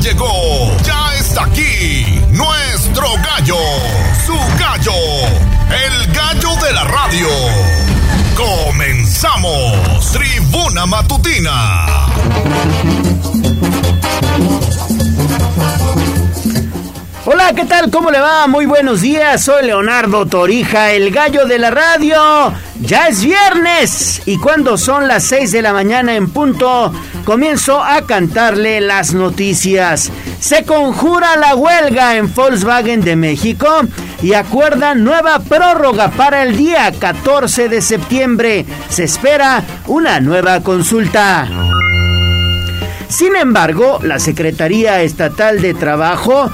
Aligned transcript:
llegó, 0.00 0.76
ya 0.82 1.14
está 1.18 1.44
aquí, 1.44 2.20
nuestro 2.30 3.06
gallo, 3.22 3.56
su 4.26 4.34
gallo, 4.58 4.92
el 5.68 6.12
gallo 6.12 6.56
de 6.64 6.72
la 6.72 6.84
radio. 6.84 7.28
Comenzamos, 8.34 10.12
tribuna 10.12 10.86
matutina. 10.86 11.86
Hola, 17.26 17.52
¿qué 17.54 17.66
tal? 17.66 17.90
¿Cómo 17.90 18.10
le 18.10 18.18
va? 18.18 18.46
Muy 18.46 18.64
buenos 18.64 19.02
días. 19.02 19.44
Soy 19.44 19.66
Leonardo 19.66 20.26
Torija, 20.26 20.92
el 20.92 21.10
gallo 21.10 21.44
de 21.44 21.58
la 21.58 21.70
radio. 21.70 22.52
Ya 22.80 23.08
es 23.08 23.22
viernes 23.22 24.22
y 24.24 24.38
cuando 24.38 24.78
son 24.78 25.06
las 25.06 25.24
6 25.24 25.52
de 25.52 25.62
la 25.62 25.74
mañana 25.74 26.14
en 26.14 26.30
punto, 26.30 26.92
comienzo 27.24 27.82
a 27.82 28.02
cantarle 28.06 28.80
las 28.80 29.14
noticias. 29.14 30.10
Se 30.40 30.64
conjura 30.64 31.36
la 31.36 31.54
huelga 31.54 32.16
en 32.16 32.32
Volkswagen 32.34 33.00
de 33.00 33.16
México 33.16 33.68
y 34.22 34.34
acuerdan 34.34 35.04
nueva 35.04 35.38
prórroga 35.40 36.10
para 36.10 36.42
el 36.42 36.56
día 36.56 36.92
14 36.98 37.68
de 37.68 37.80
septiembre. 37.82 38.66
Se 38.88 39.04
espera 39.04 39.62
una 39.86 40.20
nueva 40.20 40.60
consulta. 40.60 41.48
Sin 43.08 43.34
embargo, 43.34 43.98
la 44.02 44.18
Secretaría 44.18 45.02
Estatal 45.02 45.60
de 45.60 45.74
Trabajo 45.74 46.50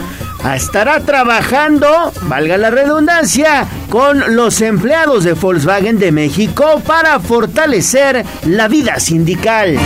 estará 0.55 1.01
trabajando, 1.01 2.13
valga 2.23 2.57
la 2.57 2.71
redundancia, 2.71 3.67
con 3.91 4.37
los 4.37 4.61
empleados 4.61 5.25
de 5.25 5.33
Volkswagen 5.33 5.99
de 5.99 6.13
México 6.13 6.81
para 6.87 7.19
fortalecer 7.19 8.25
la 8.45 8.69
vida 8.69 9.01
sindical. 9.01 9.77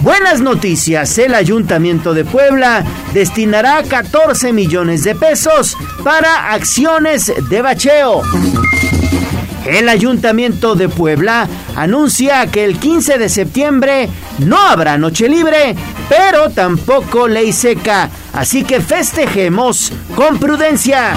Buenas 0.00 0.40
noticias, 0.40 1.16
el 1.18 1.34
Ayuntamiento 1.34 2.14
de 2.14 2.24
Puebla 2.24 2.84
destinará 3.12 3.84
14 3.84 4.52
millones 4.52 5.04
de 5.04 5.14
pesos 5.14 5.76
para 6.02 6.52
acciones 6.52 7.32
de 7.48 7.62
bacheo. 7.62 8.22
El 9.66 9.88
Ayuntamiento 9.88 10.74
de 10.74 10.88
Puebla 10.88 11.48
anuncia 11.76 12.46
que 12.48 12.64
el 12.64 12.78
15 12.78 13.18
de 13.18 13.28
septiembre 13.28 14.08
no 14.38 14.58
habrá 14.58 14.98
noche 14.98 15.28
libre, 15.28 15.76
pero 16.08 16.50
tampoco 16.50 17.28
ley 17.28 17.52
seca, 17.52 18.10
así 18.32 18.64
que 18.64 18.80
festejemos 18.80 19.92
con 20.16 20.38
prudencia. 20.38 21.16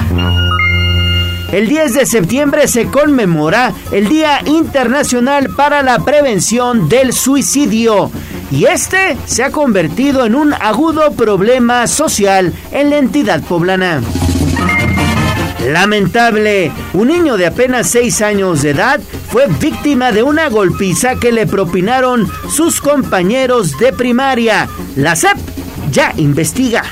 El 1.52 1.68
10 1.68 1.94
de 1.94 2.06
septiembre 2.06 2.68
se 2.68 2.88
conmemora 2.88 3.74
el 3.92 4.10
Día 4.10 4.42
Internacional 4.46 5.50
para 5.56 5.82
la 5.84 6.00
Prevención 6.00 6.90
del 6.90 7.14
Suicidio 7.14 8.12
y 8.52 8.66
este 8.66 9.18
se 9.26 9.44
ha 9.44 9.52
convertido 9.52 10.26
en 10.26 10.36
un 10.36 10.54
agudo 10.54 11.12
problema 11.14 11.88
social 11.88 12.54
en 12.72 12.90
la 12.90 12.98
entidad 12.98 13.42
poblana. 13.42 14.02
Lamentable, 15.66 16.72
un 16.94 17.08
niño 17.08 17.38
de 17.38 17.48
apenas 17.48 17.90
6 17.90 18.22
años 18.22 18.62
de 18.62 18.72
edad 18.72 19.00
fue 19.30 19.48
víctima 19.60 20.12
de 20.12 20.22
una 20.22 20.50
golpiza 20.50 21.16
que 21.16 21.32
le 21.32 21.48
propinaron 21.48 22.30
sus 22.50 22.80
compañeros 22.80 23.78
de 23.80 23.92
primaria. 23.92 24.70
La 24.96 25.16
SEP 25.16 25.38
ya 25.92 26.14
investiga. 26.18 26.84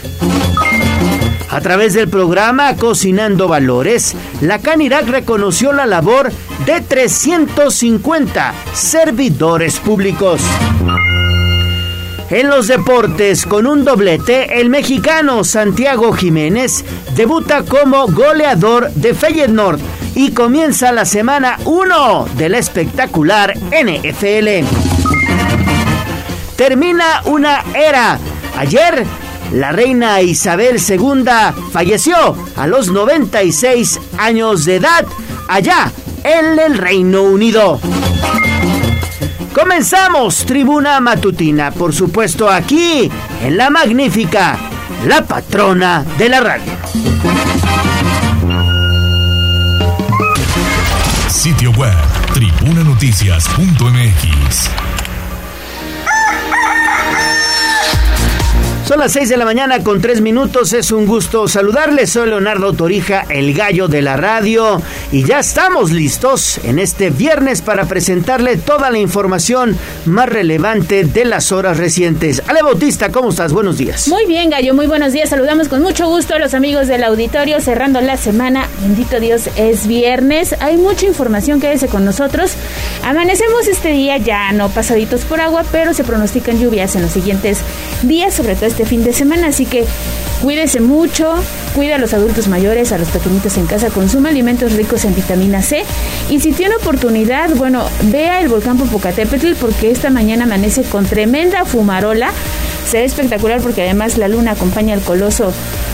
A 1.50 1.62
través 1.62 1.94
del 1.94 2.10
programa 2.10 2.76
Cocinando 2.76 3.48
Valores, 3.48 4.16
la 4.42 4.58
Canirac 4.58 5.08
reconoció 5.08 5.72
la 5.72 5.86
labor 5.86 6.32
de 6.66 6.82
350 6.82 8.54
servidores 8.74 9.78
públicos. 9.80 10.42
En 12.34 12.50
los 12.50 12.68
deportes, 12.68 13.46
con 13.46 13.68
un 13.68 13.86
doblete, 13.86 14.60
el 14.60 14.68
mexicano 14.68 15.44
Santiago 15.44 16.14
Jiménez 16.14 16.84
debuta 17.16 17.62
como 17.62 18.08
goleador 18.08 18.90
de 18.94 19.14
Feyenoord 19.14 19.80
y 20.16 20.32
comienza 20.32 20.92
la 20.92 21.06
semana 21.06 21.60
1 21.66 22.30
del 22.36 22.56
espectacular 22.56 23.54
NFL. 23.56 24.66
Termina 26.56 27.22
una 27.26 27.66
era. 27.76 28.18
Ayer, 28.58 29.06
la 29.52 29.72
reina 29.72 30.20
Isabel 30.24 30.78
II 30.78 31.26
falleció 31.72 32.36
a 32.56 32.66
los 32.66 32.90
96 32.90 34.00
años 34.18 34.66
de 34.66 34.78
edad 34.78 35.06
allá 35.48 35.92
en 36.24 36.58
el 36.58 36.80
Reino 36.80 37.22
Unido. 37.22 37.80
Comenzamos 39.54 40.46
Tribuna 40.46 41.00
Matutina, 41.00 41.72
por 41.72 41.94
supuesto 41.94 42.50
aquí, 42.50 43.10
en 43.42 43.56
la 43.56 43.70
magnífica, 43.70 44.58
la 45.06 45.26
patrona 45.26 46.04
de 46.18 46.28
la 46.30 46.42
radio. 46.42 46.74
Sitio 51.30 51.72
web, 51.72 51.96
tribunanoticias.mx. 52.34 54.83
Son 58.86 59.00
las 59.00 59.14
6 59.14 59.30
de 59.30 59.38
la 59.38 59.46
mañana 59.46 59.82
con 59.82 60.02
3 60.02 60.20
minutos. 60.20 60.74
Es 60.74 60.92
un 60.92 61.06
gusto 61.06 61.48
saludarles. 61.48 62.10
Soy 62.10 62.28
Leonardo 62.28 62.74
Torija, 62.74 63.26
el 63.30 63.54
gallo 63.54 63.88
de 63.88 64.02
la 64.02 64.18
radio. 64.18 64.82
Y 65.10 65.24
ya 65.24 65.40
estamos 65.40 65.92
listos 65.92 66.60
en 66.66 66.80
este 66.80 67.10
viernes 67.10 67.62
para 67.62 67.86
presentarle 67.86 68.58
toda 68.58 68.92
la 68.92 68.98
información 68.98 69.78
más 70.06 70.28
relevante 70.28 71.06
de 71.06 71.24
las 71.24 71.54
horas 71.54 71.78
recientes. 71.78 72.44
Ale 72.46 72.62
Bautista, 72.62 73.10
¿cómo 73.10 73.30
estás? 73.30 73.54
Buenos 73.54 73.78
días. 73.78 74.10
Muy 74.10 74.26
bien, 74.26 74.50
gallo. 74.50 74.74
Muy 74.74 74.88
buenos 74.88 75.14
días. 75.14 75.30
Saludamos 75.30 75.70
con 75.70 75.82
mucho 75.82 76.10
gusto 76.10 76.36
a 76.36 76.40
los 76.40 76.54
amigos 76.54 76.90
del 76.90 77.06
auditorio 77.06 77.62
cerrando 77.62 78.02
la 78.02 78.18
semana. 78.18 78.68
Bendito 78.82 79.22
Dios, 79.22 79.44
es 79.56 79.88
viernes. 79.88 80.58
Hay 80.60 80.76
mucha 80.76 81.06
información. 81.06 81.62
Quédese 81.62 81.88
con 81.88 82.04
nosotros. 82.04 82.52
Amanecemos 83.06 83.66
este 83.68 83.92
día 83.92 84.18
ya 84.18 84.52
no 84.52 84.68
pasaditos 84.68 85.22
por 85.22 85.40
agua, 85.40 85.64
pero 85.72 85.94
se 85.94 86.04
pronostican 86.04 86.60
lluvias 86.60 86.98
en 86.98 87.04
los 87.04 87.12
siguientes 87.12 87.60
días, 88.02 88.34
sobre 88.34 88.56
todo 88.56 88.73
este 88.74 88.86
fin 88.86 89.04
de 89.04 89.14
semana, 89.14 89.50
así 89.50 89.68
que 89.68 89.86
cuídese 90.42 90.82
mucho, 90.82 91.32
cuida 91.76 91.96
a 91.96 91.98
los 92.00 92.16
adultos 92.16 92.48
mayores, 92.48 92.92
a 92.92 92.98
los 92.98 93.08
pequeñitos 93.10 93.56
en 93.58 93.68
casa, 93.68 93.92
consuma 93.92 94.30
alimentos 94.30 94.74
ricos 94.74 95.06
en 95.06 95.14
vitamina 95.14 95.62
C 95.62 95.84
y 96.32 96.40
si 96.40 96.54
tiene 96.54 96.76
oportunidad, 96.78 97.52
bueno, 97.56 97.86
vea 98.06 98.42
el 98.42 98.50
volcán 98.50 98.80
Popocatépetl 98.80 99.54
porque 99.62 99.92
esta 99.92 100.10
mañana 100.10 100.46
amanece 100.46 100.82
con 100.82 101.06
tremenda 101.06 101.66
fumarola. 101.66 102.32
Se 102.90 102.98
ve 102.98 103.06
espectacular 103.06 103.62
porque 103.62 103.84
además 103.84 104.18
la 104.18 104.28
luna 104.28 104.52
acompaña 104.52 104.96
al 104.96 105.02
coloso 105.02 105.54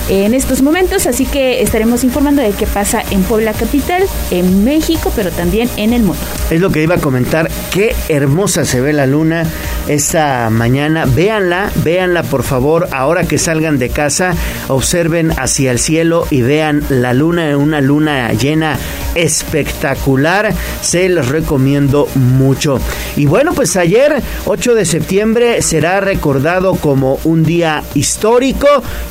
en 0.09 0.34
estos 0.34 0.63
momentos, 0.63 1.06
así 1.06 1.25
que 1.25 1.61
estaremos 1.61 2.03
informando 2.03 2.41
de 2.41 2.50
qué 2.51 2.66
pasa 2.66 3.03
en 3.11 3.22
Puebla 3.22 3.53
Capital, 3.53 4.03
en 4.31 4.63
México, 4.63 5.11
pero 5.16 5.29
también 5.29 5.69
en 5.78 5.94
el 5.94 6.01
mundo. 6.01 6.22
Es 6.50 6.59
lo 6.59 6.72
que 6.72 6.81
iba 6.81 6.96
a 6.96 7.00
comentar, 7.00 7.50
qué 7.72 7.96
hermosa 8.07 8.66
se 8.66 8.81
ve 8.81 8.91
la 8.91 9.06
luna 9.06 9.44
esta 9.88 10.50
mañana. 10.50 11.06
Véanla, 11.06 11.72
véanla 11.84 12.23
por 12.23 12.41
favor, 12.41 12.69
ahora 12.91 13.24
que 13.24 13.38
salgan 13.38 13.80
de 13.80 13.90
casa, 13.90 14.34
observen 14.68 15.31
hacia 15.31 15.72
el 15.72 15.80
cielo 15.80 16.25
y 16.30 16.41
vean 16.41 16.84
la 16.90 17.13
luna, 17.13 17.57
una 17.57 17.81
luna 17.81 18.31
llena 18.34 18.78
espectacular. 19.16 20.53
Se 20.81 21.09
los 21.09 21.29
recomiendo 21.29 22.08
mucho. 22.16 22.79
Y 23.16 23.25
bueno, 23.25 23.53
pues 23.53 23.75
ayer, 23.75 24.22
8 24.46 24.75
de 24.75 24.85
septiembre, 24.85 25.62
será 25.62 26.00
recordado 26.00 26.75
como 26.75 27.19
un 27.24 27.44
día 27.44 27.84
histórico. 27.96 28.68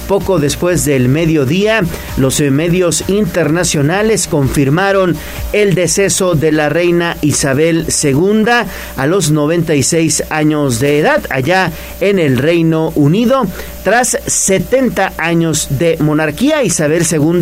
Poco 0.06 0.38
después 0.38 0.84
del 0.84 1.08
mediodía, 1.08 1.82
los 2.16 2.40
medios 2.40 3.04
internacionales 3.08 4.28
confirmaron 4.28 5.16
el 5.52 5.74
deceso 5.74 6.34
de 6.34 6.52
la 6.52 6.68
reina 6.68 7.16
Isabel 7.22 7.86
II 8.02 8.44
a 8.96 9.06
los 9.06 9.30
96 9.30 10.24
años 10.30 10.80
de 10.80 11.00
edad 11.00 11.24
allá 11.30 11.72
en 12.00 12.18
el 12.18 12.38
Reino 12.38 12.92
Unido. 12.94 13.47
Tras 13.84 14.18
70 14.26 15.12
años 15.16 15.68
de 15.70 15.96
monarquía, 16.00 16.62
Isabel 16.62 17.04
II 17.10 17.40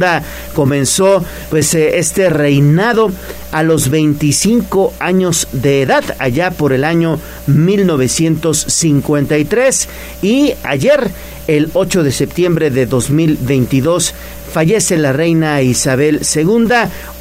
comenzó 0.55 1.25
pues 1.51 1.75
este 1.75 2.31
reinado 2.31 3.11
a 3.53 3.63
los 3.63 3.89
25 3.89 4.93
años 4.99 5.47
de 5.53 5.83
edad, 5.83 6.03
allá 6.19 6.51
por 6.51 6.73
el 6.73 6.83
año 6.85 7.21
1953 7.47 9.89
y 10.23 10.55
ayer 10.63 11.11
el 11.47 11.71
8 11.73 12.03
de 12.03 12.13
septiembre 12.13 12.71
de 12.71 12.85
2022 12.87 14.15
fallece 14.57 14.97
la 14.97 15.13
reina 15.13 15.61
Isabel 15.61 16.23
II. 16.35 16.69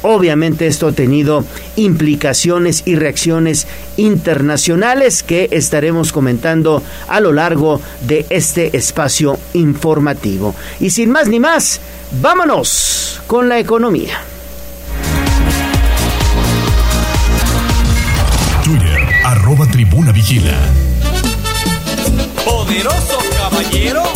Obviamente 0.00 0.66
esto 0.66 0.88
ha 0.88 0.92
tenido 0.92 1.44
implicaciones 1.76 2.82
y 2.86 2.96
reacciones 2.96 3.66
internacionales 3.98 5.22
que 5.22 5.50
estaremos 5.52 6.12
comentando 6.12 6.82
a 7.08 7.20
lo 7.20 7.34
largo 7.34 7.82
de 8.08 8.24
este 8.30 8.74
espacio 8.74 9.38
informativo. 9.52 10.54
Y 10.80 10.88
sin 10.88 11.10
más 11.10 11.28
ni 11.28 11.38
más, 11.38 11.78
vámonos 12.22 13.20
con 13.26 13.50
la 13.50 13.58
economía. 13.58 14.18
Twitter, 18.64 19.00
arroba 19.26 19.66
tribuna 19.66 20.10
vigila. 20.10 20.58
Poderoso 22.46 23.18
caballero 23.36 24.15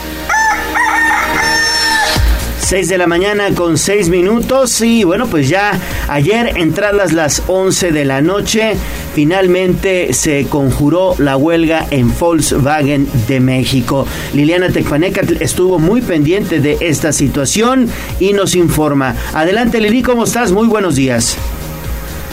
6 2.71 2.87
de 2.87 2.97
la 2.97 3.05
mañana 3.05 3.53
con 3.53 3.77
6 3.77 4.07
minutos 4.07 4.79
y 4.79 5.03
bueno 5.03 5.27
pues 5.27 5.49
ya 5.49 5.77
ayer 6.07 6.57
entradas 6.57 7.11
las 7.11 7.43
11 7.47 7.91
de 7.91 8.05
la 8.05 8.21
noche 8.21 8.77
finalmente 9.13 10.13
se 10.13 10.45
conjuró 10.47 11.13
la 11.17 11.35
huelga 11.35 11.85
en 11.91 12.17
Volkswagen 12.17 13.09
de 13.27 13.41
México. 13.41 14.07
Liliana 14.33 14.69
Tecpaneca 14.69 15.19
estuvo 15.41 15.79
muy 15.79 15.99
pendiente 15.99 16.61
de 16.61 16.77
esta 16.79 17.11
situación 17.11 17.89
y 18.21 18.31
nos 18.31 18.55
informa. 18.55 19.17
Adelante 19.33 19.81
Lili, 19.81 20.01
¿cómo 20.01 20.23
estás? 20.23 20.53
Muy 20.53 20.69
buenos 20.69 20.95
días. 20.95 21.37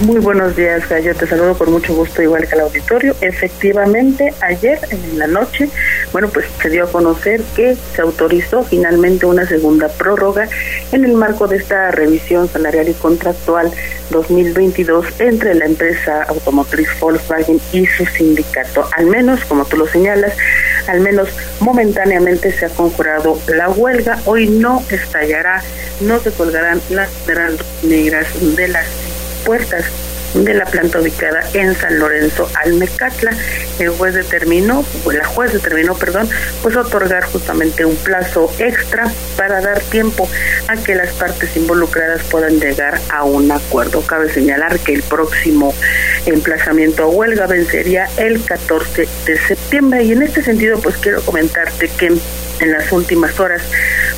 Muy 0.03 0.21
buenos 0.21 0.55
días, 0.55 0.89
Gallo. 0.89 1.13
Te 1.17 1.27
saludo 1.27 1.59
con 1.59 1.73
mucho 1.73 1.93
gusto, 1.93 2.23
igual 2.23 2.47
que 2.47 2.55
al 2.55 2.61
auditorio. 2.61 3.17
Efectivamente, 3.21 4.33
ayer 4.41 4.79
en 4.91 5.19
la 5.19 5.27
noche, 5.27 5.69
bueno, 6.13 6.29
pues 6.29 6.47
se 6.61 6.71
dio 6.71 6.85
a 6.85 6.93
conocer 6.93 7.43
que 7.55 7.77
se 7.95 8.03
autorizó 8.03 8.63
finalmente 8.63 9.27
una 9.27 9.47
segunda 9.47 9.89
prórroga 9.89 10.49
en 10.93 11.05
el 11.05 11.13
marco 11.13 11.47
de 11.47 11.57
esta 11.57 11.91
revisión 11.91 12.49
salarial 12.49 12.89
y 12.89 12.95
contractual 12.95 13.71
2022 14.11 15.21
entre 15.21 15.55
la 15.55 15.67
empresa 15.67 16.23
automotriz 16.25 16.89
Volkswagen 17.01 17.61
y 17.73 17.87
su 17.87 18.07
sindicato. 18.07 18.89
Al 18.97 19.07
menos, 19.07 19.45
como 19.45 19.65
tú 19.65 19.77
lo 19.77 19.87
señalas, 19.87 20.33
al 20.87 21.01
menos 21.01 21.29
momentáneamente 21.61 22.53
se 22.53 22.67
ha 22.67 22.71
conjurado 22.71 23.39
la 23.49 23.69
huelga. 23.69 24.19
Hoy 24.25 24.49
no 24.49 24.83
estallará, 24.91 25.63
no 26.01 26.19
se 26.21 26.31
colgarán 26.33 26.81
las 26.91 27.11
negras 27.83 28.27
de 28.57 28.69
las 28.69 28.87
puertas 29.45 29.85
de 30.35 30.55
la 30.55 30.65
planta 30.65 31.01
ubicada 31.01 31.41
en 31.55 31.75
San 31.75 31.99
Lorenzo 31.99 32.49
Almecatla. 32.55 33.33
El 33.79 33.91
juez 33.91 34.15
determinó, 34.15 34.85
la 35.13 35.25
juez 35.25 35.53
determinó, 35.53 35.95
perdón, 35.95 36.29
pues 36.63 36.77
otorgar 36.77 37.25
justamente 37.25 37.85
un 37.85 37.97
plazo 37.97 38.53
extra 38.59 39.11
para 39.37 39.61
dar 39.61 39.81
tiempo 39.81 40.29
a 40.69 40.77
que 40.77 40.95
las 40.95 41.13
partes 41.13 41.57
involucradas 41.57 42.23
puedan 42.25 42.61
llegar 42.61 43.01
a 43.11 43.25
un 43.25 43.51
acuerdo. 43.51 44.03
Cabe 44.03 44.33
señalar 44.33 44.79
que 44.81 44.95
el 44.95 45.03
próximo 45.03 45.75
emplazamiento 46.27 47.05
a 47.05 47.07
huelga 47.07 47.47
vencería 47.47 48.09
el 48.17 48.45
14 48.45 49.09
de 49.27 49.39
septiembre 49.39 50.03
y 50.05 50.13
en 50.13 50.23
este 50.23 50.43
sentido 50.43 50.79
pues 50.81 50.97
quiero 50.97 51.23
comentarte 51.23 51.89
que 51.89 52.19
en 52.61 52.73
las 52.73 52.91
últimas 52.93 53.39
horas 53.41 53.63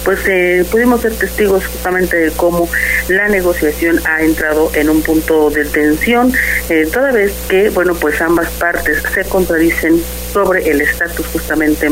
pues 0.04 0.26
eh, 0.26 0.64
pudimos 0.70 1.02
ser 1.02 1.14
testigos 1.14 1.66
justamente 1.66 2.16
de 2.16 2.30
cómo 2.32 2.68
la 3.08 3.28
negociación 3.28 4.00
ha 4.06 4.22
entrado 4.22 4.70
en 4.74 4.88
un 4.88 5.02
punto 5.02 5.50
de 5.50 5.64
tensión, 5.64 6.32
eh, 6.68 6.88
toda 6.92 7.12
vez 7.12 7.32
que, 7.48 7.70
bueno, 7.70 7.94
pues 7.94 8.20
ambas 8.20 8.48
partes 8.52 9.02
se 9.14 9.24
contradicen 9.24 10.02
sobre 10.32 10.68
el 10.70 10.80
estatus 10.80 11.26
justamente 11.26 11.90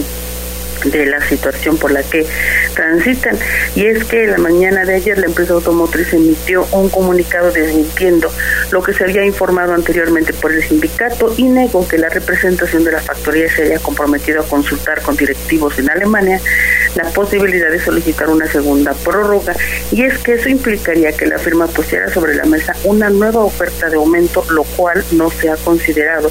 de 0.84 1.06
la 1.06 1.20
situación 1.26 1.76
por 1.76 1.90
la 1.90 2.02
que 2.02 2.26
transitan. 2.74 3.36
Y 3.74 3.86
es 3.86 4.04
que 4.04 4.26
la 4.26 4.38
mañana 4.38 4.84
de 4.84 4.94
ayer 4.94 5.18
la 5.18 5.26
empresa 5.26 5.54
automotriz 5.54 6.12
emitió 6.12 6.66
un 6.72 6.88
comunicado 6.88 7.50
desmintiendo 7.50 8.30
lo 8.70 8.82
que 8.82 8.92
se 8.92 9.04
había 9.04 9.24
informado 9.24 9.74
anteriormente 9.74 10.32
por 10.32 10.52
el 10.52 10.62
sindicato 10.62 11.34
y 11.36 11.44
negó 11.44 11.86
que 11.86 11.98
la 11.98 12.08
representación 12.08 12.84
de 12.84 12.92
la 12.92 13.00
factoría 13.00 13.50
se 13.54 13.62
haya 13.62 13.78
comprometido 13.78 14.40
a 14.40 14.46
consultar 14.46 15.02
con 15.02 15.16
directivos 15.16 15.78
en 15.78 15.90
Alemania 15.90 16.40
la 16.94 17.04
posibilidad 17.10 17.70
de 17.70 17.80
solicitar 17.80 18.28
una 18.28 18.46
segunda 18.46 18.92
prórroga. 18.92 19.54
Y 19.90 20.02
es 20.02 20.18
que 20.18 20.34
eso 20.34 20.48
implicaría 20.48 21.12
que 21.12 21.26
la 21.26 21.38
firma 21.38 21.66
pusiera 21.66 22.08
sobre 22.12 22.34
la 22.34 22.44
mesa 22.44 22.74
una 22.84 23.10
nueva 23.10 23.40
oferta 23.40 23.88
de 23.88 23.96
aumento, 23.96 24.44
lo 24.50 24.64
cual 24.64 25.04
no 25.12 25.30
se 25.30 25.50
ha 25.50 25.56
considerado, 25.56 26.30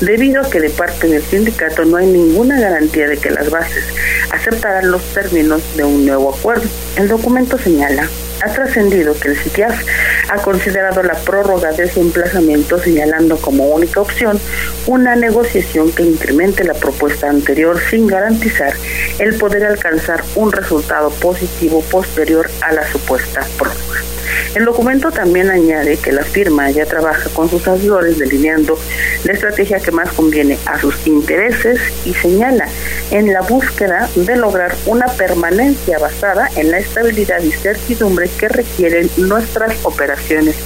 debido 0.00 0.42
a 0.42 0.50
que 0.50 0.60
de 0.60 0.70
parte 0.70 1.08
del 1.08 1.22
sindicato 1.22 1.84
no 1.84 1.96
hay 1.96 2.06
ninguna 2.06 2.60
garantía 2.60 3.08
de 3.08 3.16
que 3.16 3.30
las 3.30 3.50
bases 3.50 3.84
aceptarán 4.30 4.90
los 4.90 5.02
términos 5.12 5.62
de 5.76 5.84
un 5.84 6.06
nuevo 6.06 6.34
acuerdo. 6.34 6.68
El 6.96 7.08
documento 7.08 7.58
señala 7.58 8.08
ha 8.42 8.52
trascendido 8.52 9.18
que 9.18 9.28
el 9.28 9.36
CITIAF 9.36 9.82
ha 10.28 10.36
considerado 10.36 11.02
la 11.02 11.14
prórroga 11.14 11.72
de 11.72 11.84
ese 11.84 12.00
emplazamiento 12.00 12.78
señalando 12.78 13.36
como 13.38 13.68
única 13.68 14.00
opción 14.00 14.38
una 14.86 15.16
negociación 15.16 15.92
que 15.92 16.02
incremente 16.02 16.64
la 16.64 16.74
propuesta 16.74 17.30
anterior 17.30 17.80
sin 17.90 18.06
garantizar 18.06 18.74
el 19.18 19.36
poder 19.38 19.64
alcanzar 19.64 20.22
un 20.34 20.52
resultado 20.52 21.10
positivo 21.10 21.82
posterior 21.82 22.50
a 22.60 22.72
la 22.72 22.86
supuesta 22.90 23.40
prórroga. 23.58 24.15
El 24.54 24.64
documento 24.64 25.10
también 25.10 25.50
añade 25.50 25.98
que 25.98 26.12
la 26.12 26.22
firma 26.22 26.70
ya 26.70 26.86
trabaja 26.86 27.28
con 27.30 27.50
sus 27.50 27.66
asesores 27.66 28.18
delineando 28.18 28.78
la 29.24 29.32
estrategia 29.32 29.80
que 29.80 29.90
más 29.90 30.10
conviene 30.12 30.58
a 30.66 30.80
sus 30.80 31.06
intereses 31.06 31.80
y 32.04 32.14
señala 32.14 32.68
en 33.10 33.32
la 33.32 33.42
búsqueda 33.42 34.08
de 34.14 34.36
lograr 34.36 34.74
una 34.86 35.06
permanencia 35.06 35.98
basada 35.98 36.48
en 36.56 36.70
la 36.70 36.78
estabilidad 36.78 37.42
y 37.42 37.52
certidumbre 37.52 38.28
que 38.38 38.48
requieren 38.48 39.10
nuestras 39.16 39.76
operaciones 39.84 40.56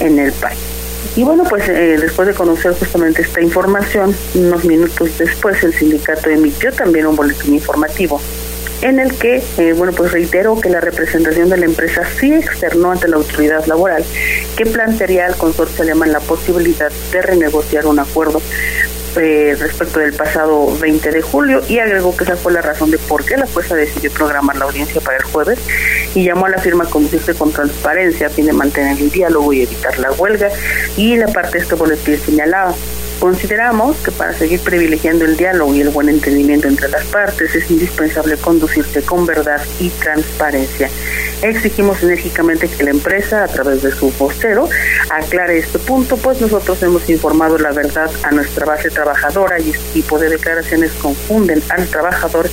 en 0.00 0.18
el 0.18 0.32
país. 0.32 0.58
Y 1.16 1.22
bueno, 1.22 1.44
pues 1.44 1.68
eh, 1.68 1.96
después 2.00 2.26
de 2.26 2.34
conocer 2.34 2.72
justamente 2.72 3.22
esta 3.22 3.40
información, 3.40 4.16
unos 4.34 4.64
minutos 4.64 5.16
después 5.18 5.62
el 5.62 5.72
sindicato 5.72 6.28
emitió 6.30 6.72
también 6.72 7.06
un 7.06 7.14
boletín 7.14 7.54
informativo 7.54 8.20
en 8.84 9.00
el 9.00 9.16
que, 9.16 9.42
eh, 9.56 9.72
bueno, 9.72 9.94
pues 9.94 10.12
reitero 10.12 10.60
que 10.60 10.68
la 10.68 10.78
representación 10.78 11.48
de 11.48 11.56
la 11.56 11.64
empresa 11.64 12.02
sí 12.20 12.34
externó 12.34 12.92
ante 12.92 13.08
la 13.08 13.16
autoridad 13.16 13.64
laboral 13.64 14.04
que 14.56 14.66
plantearía 14.66 15.24
al 15.24 15.36
consorcio 15.36 15.84
alemán 15.84 16.12
la 16.12 16.20
posibilidad 16.20 16.92
de 17.10 17.22
renegociar 17.22 17.86
un 17.86 17.98
acuerdo 17.98 18.42
eh, 19.16 19.56
respecto 19.58 20.00
del 20.00 20.12
pasado 20.12 20.76
20 20.78 21.12
de 21.12 21.22
julio 21.22 21.62
y 21.66 21.78
agregó 21.78 22.14
que 22.14 22.24
esa 22.24 22.36
fue 22.36 22.52
la 22.52 22.60
razón 22.60 22.90
de 22.90 22.98
por 22.98 23.24
qué 23.24 23.38
la 23.38 23.46
jueza 23.46 23.74
decidió 23.74 24.10
programar 24.10 24.56
la 24.56 24.66
audiencia 24.66 25.00
para 25.00 25.16
el 25.16 25.22
jueves 25.22 25.58
y 26.14 26.22
llamó 26.22 26.44
a 26.44 26.50
la 26.50 26.58
firma 26.58 26.84
a 26.84 26.86
conducirse 26.86 27.32
con 27.34 27.52
transparencia 27.52 28.26
a 28.26 28.30
fin 28.30 28.44
de 28.44 28.52
mantener 28.52 28.98
el 28.98 29.10
diálogo 29.10 29.50
y 29.54 29.62
evitar 29.62 29.98
la 29.98 30.12
huelga 30.12 30.50
y 30.98 31.16
la 31.16 31.28
parte 31.28 31.56
de 31.56 31.62
este 31.64 31.74
boletín 31.74 32.18
señalaba 32.18 32.74
Consideramos 33.20 33.96
que 33.98 34.10
para 34.10 34.32
seguir 34.32 34.60
privilegiando 34.60 35.24
el 35.24 35.36
diálogo 35.36 35.74
y 35.74 35.80
el 35.80 35.88
buen 35.88 36.08
entendimiento 36.08 36.68
entre 36.68 36.88
las 36.88 37.04
partes 37.06 37.54
es 37.54 37.70
indispensable 37.70 38.36
conducirse 38.36 39.02
con 39.02 39.24
verdad 39.24 39.62
y 39.80 39.88
transparencia. 39.88 40.90
Exigimos 41.42 42.02
enérgicamente 42.02 42.68
que 42.68 42.84
la 42.84 42.90
empresa, 42.90 43.44
a 43.44 43.48
través 43.48 43.82
de 43.82 43.90
su 43.92 44.10
postero, 44.12 44.68
aclare 45.10 45.58
este 45.58 45.78
punto, 45.78 46.16
pues 46.16 46.40
nosotros 46.40 46.82
hemos 46.82 47.08
informado 47.10 47.58
la 47.58 47.72
verdad 47.72 48.10
a 48.22 48.30
nuestra 48.30 48.64
base 48.64 48.90
trabajadora 48.90 49.60
y 49.60 49.70
este 49.70 49.92
tipo 49.92 50.18
de 50.18 50.30
declaraciones 50.30 50.92
confunden 50.92 51.62
al 51.68 51.86
trabajador 51.86 52.48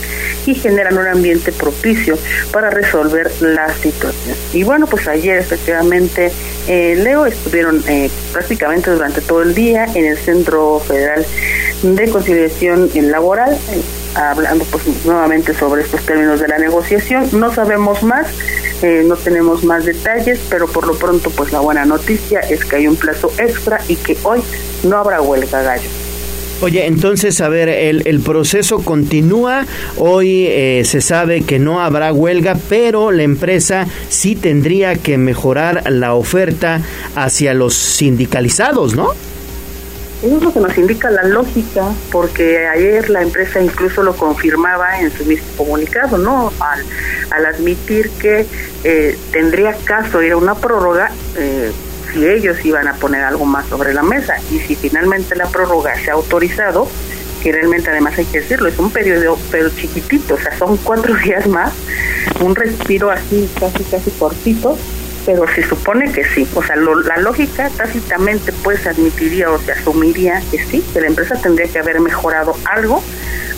y 0.46 0.56
generan 0.56 0.98
un 0.98 1.08
ambiente 1.08 1.52
propicio 1.52 2.18
para 2.52 2.70
resolver 2.70 3.32
la 3.42 3.74
situación. 3.76 4.36
Y 4.54 4.64
bueno, 4.64 4.88
pues 4.88 5.08
ayer 5.08 5.38
efectivamente 5.38 6.32
eh, 6.68 6.96
Leo 7.02 7.26
estuvieron 7.26 7.84
eh, 7.88 8.10
prácticamente 8.34 8.92
durante 8.92 9.22
todo 9.22 9.42
el 9.42 9.56
día 9.56 9.86
en 9.96 10.06
el 10.06 10.18
Centro 10.18 10.51
Federal 10.80 11.26
de 11.82 12.10
Conciliación 12.10 12.90
Laboral, 13.10 13.54
eh, 13.54 13.82
hablando 14.16 14.66
pues 14.66 14.84
nuevamente 15.06 15.54
sobre 15.54 15.84
estos 15.84 16.02
términos 16.06 16.40
de 16.40 16.48
la 16.48 16.58
negociación. 16.58 17.28
No 17.34 17.54
sabemos 17.54 18.04
más, 18.04 18.28
no 19.06 19.16
tenemos 19.16 19.64
más 19.64 19.86
detalles, 19.86 20.40
pero 20.50 20.68
por 20.68 20.88
lo 20.88 20.96
pronto 20.96 21.30
pues 21.30 21.52
la 21.52 21.60
buena 21.60 21.86
noticia 21.86 22.40
es 22.40 22.66
que 22.66 22.78
hay 22.78 22.88
un 22.88 22.96
plazo 22.96 23.32
extra 23.38 23.80
y 23.88 23.96
que 23.96 24.18
hoy 24.24 24.42
no 24.84 24.98
habrá 24.98 25.22
huelga 25.22 25.62
gallo. 25.62 25.90
Oye, 26.62 26.86
entonces, 26.86 27.42
a 27.42 27.50
ver, 27.50 27.70
el, 27.70 28.04
el 28.06 28.20
proceso 28.20 28.84
continúa. 28.84 29.66
Hoy 29.98 30.46
eh, 30.48 30.84
se 30.86 31.02
sabe 31.02 31.42
que 31.42 31.58
no 31.58 31.82
habrá 31.82 32.14
huelga, 32.14 32.56
pero 32.70 33.12
la 33.12 33.24
empresa 33.24 33.88
sí 34.10 34.36
tendría 34.36 34.96
que 34.96 35.18
mejorar 35.18 35.92
la 35.92 36.14
oferta 36.14 36.82
hacia 37.16 37.56
los 37.56 37.74
sindicalizados, 37.74 38.96
¿no? 38.96 39.10
Eso 40.22 40.38
es 40.38 40.44
lo 40.44 40.54
que 40.54 40.60
nos 40.60 40.78
indica 40.78 41.10
la 41.10 41.24
lógica, 41.24 41.84
porque 42.12 42.68
ayer 42.68 43.10
la 43.10 43.24
empresa 43.24 43.60
incluso 43.60 44.04
lo 44.04 44.16
confirmaba 44.16 45.00
en 45.02 45.12
su 45.12 45.26
mismo 45.26 45.48
comunicado, 45.58 46.20
¿no? 46.20 46.54
Al, 46.60 46.86
al 47.32 47.46
admitir 47.48 48.12
que 48.12 48.46
eh, 48.84 49.18
tendría 49.32 49.76
caso 49.84 50.22
ir 50.22 50.34
a 50.34 50.38
una 50.38 50.54
prórroga, 50.54 51.12
eh, 51.38 51.72
si 52.14 52.28
ellos 52.28 52.64
iban 52.64 52.88
a 52.88 52.94
poner 52.94 53.24
algo 53.24 53.46
más 53.46 53.66
sobre 53.68 53.94
la 53.94 54.04
mesa 54.04 54.36
y 54.52 54.60
si 54.60 54.76
finalmente 54.76 55.36
la 55.36 55.48
prórroga 55.48 55.96
se 55.96 56.12
ha 56.12 56.14
autorizado, 56.14 56.88
que 57.42 57.52
realmente 57.52 57.90
además 57.90 58.16
hay 58.18 58.26
que 58.26 58.42
decirlo, 58.42 58.70
es 58.70 58.78
un 58.78 58.92
periodo 58.92 59.40
pero 59.50 59.70
chiquitito, 59.70 60.36
o 60.36 60.38
sea, 60.38 60.56
son 60.58 60.78
cuatro 60.78 61.16
días 61.24 61.48
más, 61.48 61.74
un 62.42 62.56
respiro 62.56 63.10
así 63.10 63.50
casi 63.60 63.84
casi 63.86 64.12
cortito, 64.12 64.78
pero 65.26 65.46
se 65.54 65.64
supone 65.64 66.12
que 66.12 66.24
sí. 66.26 66.48
O 66.56 66.64
sea, 66.64 66.76
la 66.76 67.18
lógica 67.18 67.70
tácitamente 67.76 68.52
pues 68.64 68.86
admitiría 68.88 69.50
o 69.52 69.60
se 69.60 69.72
asumiría 69.72 70.42
que 70.52 70.64
sí, 70.66 70.84
que 70.94 71.02
la 71.02 71.08
empresa 71.08 71.36
tendría 71.42 71.68
que 71.68 71.80
haber 71.80 72.00
mejorado 72.00 72.56
algo 72.66 73.04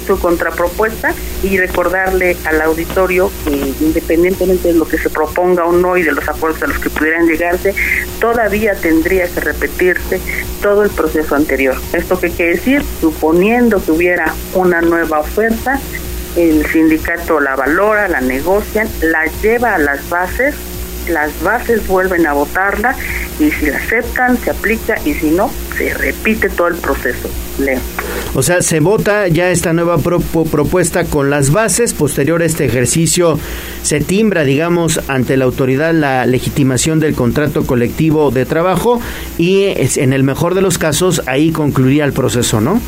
su 0.06 0.20
contrapropuesta 0.20 1.14
y 1.44 1.58
recordarle 1.58 2.36
al 2.46 2.62
auditorio 2.62 3.32
que 3.46 3.74
independientemente 3.80 4.70
de 4.70 4.74
lo 4.74 4.86
que 4.86 4.98
se 4.98 5.10
proponga 5.10 5.66
o 5.66 5.72
no 5.72 5.98
y 5.98 6.04
de 6.04 6.12
los 6.12 6.28
acuerdos 6.28 6.62
a 6.64 6.68
los 6.68 6.80
que 6.80 6.90
pudieran 6.90 7.28
llegarse, 7.28 7.74
todavía 8.20 8.76
tendría 8.76 9.28
que 9.28 9.40
repetirse 9.40 10.20
todo 10.62 10.84
el 10.84 10.90
proceso 10.90 11.36
anterior. 11.36 11.76
¿Esto 11.94 12.20
qué 12.20 12.30
quiere 12.30 12.56
decir? 12.56 12.84
Suponiendo 13.00 13.84
que 13.84 13.92
hubiera 13.92 14.34
una 14.54 14.82
nueva 14.82 15.20
oferta, 15.20 15.80
el 16.36 16.66
sindicato 16.66 17.40
la 17.40 17.56
valora, 17.56 18.08
la 18.08 18.22
negocian, 18.22 18.88
la 19.02 19.26
lleva 19.42 19.76
a 19.76 19.78
las 19.78 20.10
bases, 20.10 20.56
las 21.10 21.42
bases 21.42 21.86
vuelven 21.88 22.26
a 22.28 22.34
votarla 22.34 22.96
y 23.40 23.52
si 23.52 23.68
la 23.68 23.78
aceptan 23.78 24.38
se 24.38 24.52
aplica 24.52 24.96
y 25.06 25.14
si 25.14 25.30
no 25.30 25.50
se 25.78 25.94
repite 25.94 26.50
todo 26.50 26.68
el 26.68 26.76
proceso. 26.76 27.30
Leo. 27.60 27.80
O 28.34 28.42
sea, 28.42 28.62
se 28.62 28.80
vota 28.80 29.28
ya 29.28 29.50
esta 29.50 29.74
nueva 29.74 29.98
propuesta 29.98 31.06
con 31.06 31.30
las 31.30 31.52
bases, 31.52 31.94
posterior 31.94 32.42
a 32.42 32.46
este 32.46 32.66
ejercicio 32.66 33.40
se 33.84 34.00
timbra, 34.00 34.44
digamos, 34.44 35.02
ante 35.08 35.38
la 35.38 35.46
autoridad 35.46 35.94
la 35.94 36.26
legitimación 36.26 37.00
del 37.00 37.16
contrato 37.16 37.66
colectivo 37.66 38.32
de 38.32 38.46
trabajo 38.46 39.00
y 39.38 39.74
en 39.98 40.14
el 40.14 40.24
mejor 40.24 40.56
de 40.56 40.62
los 40.62 40.78
casos 40.78 41.22
ahí 41.28 41.52
concluiría 41.52 42.06
el 42.06 42.14
proceso, 42.14 42.62
¿no? 42.62 42.80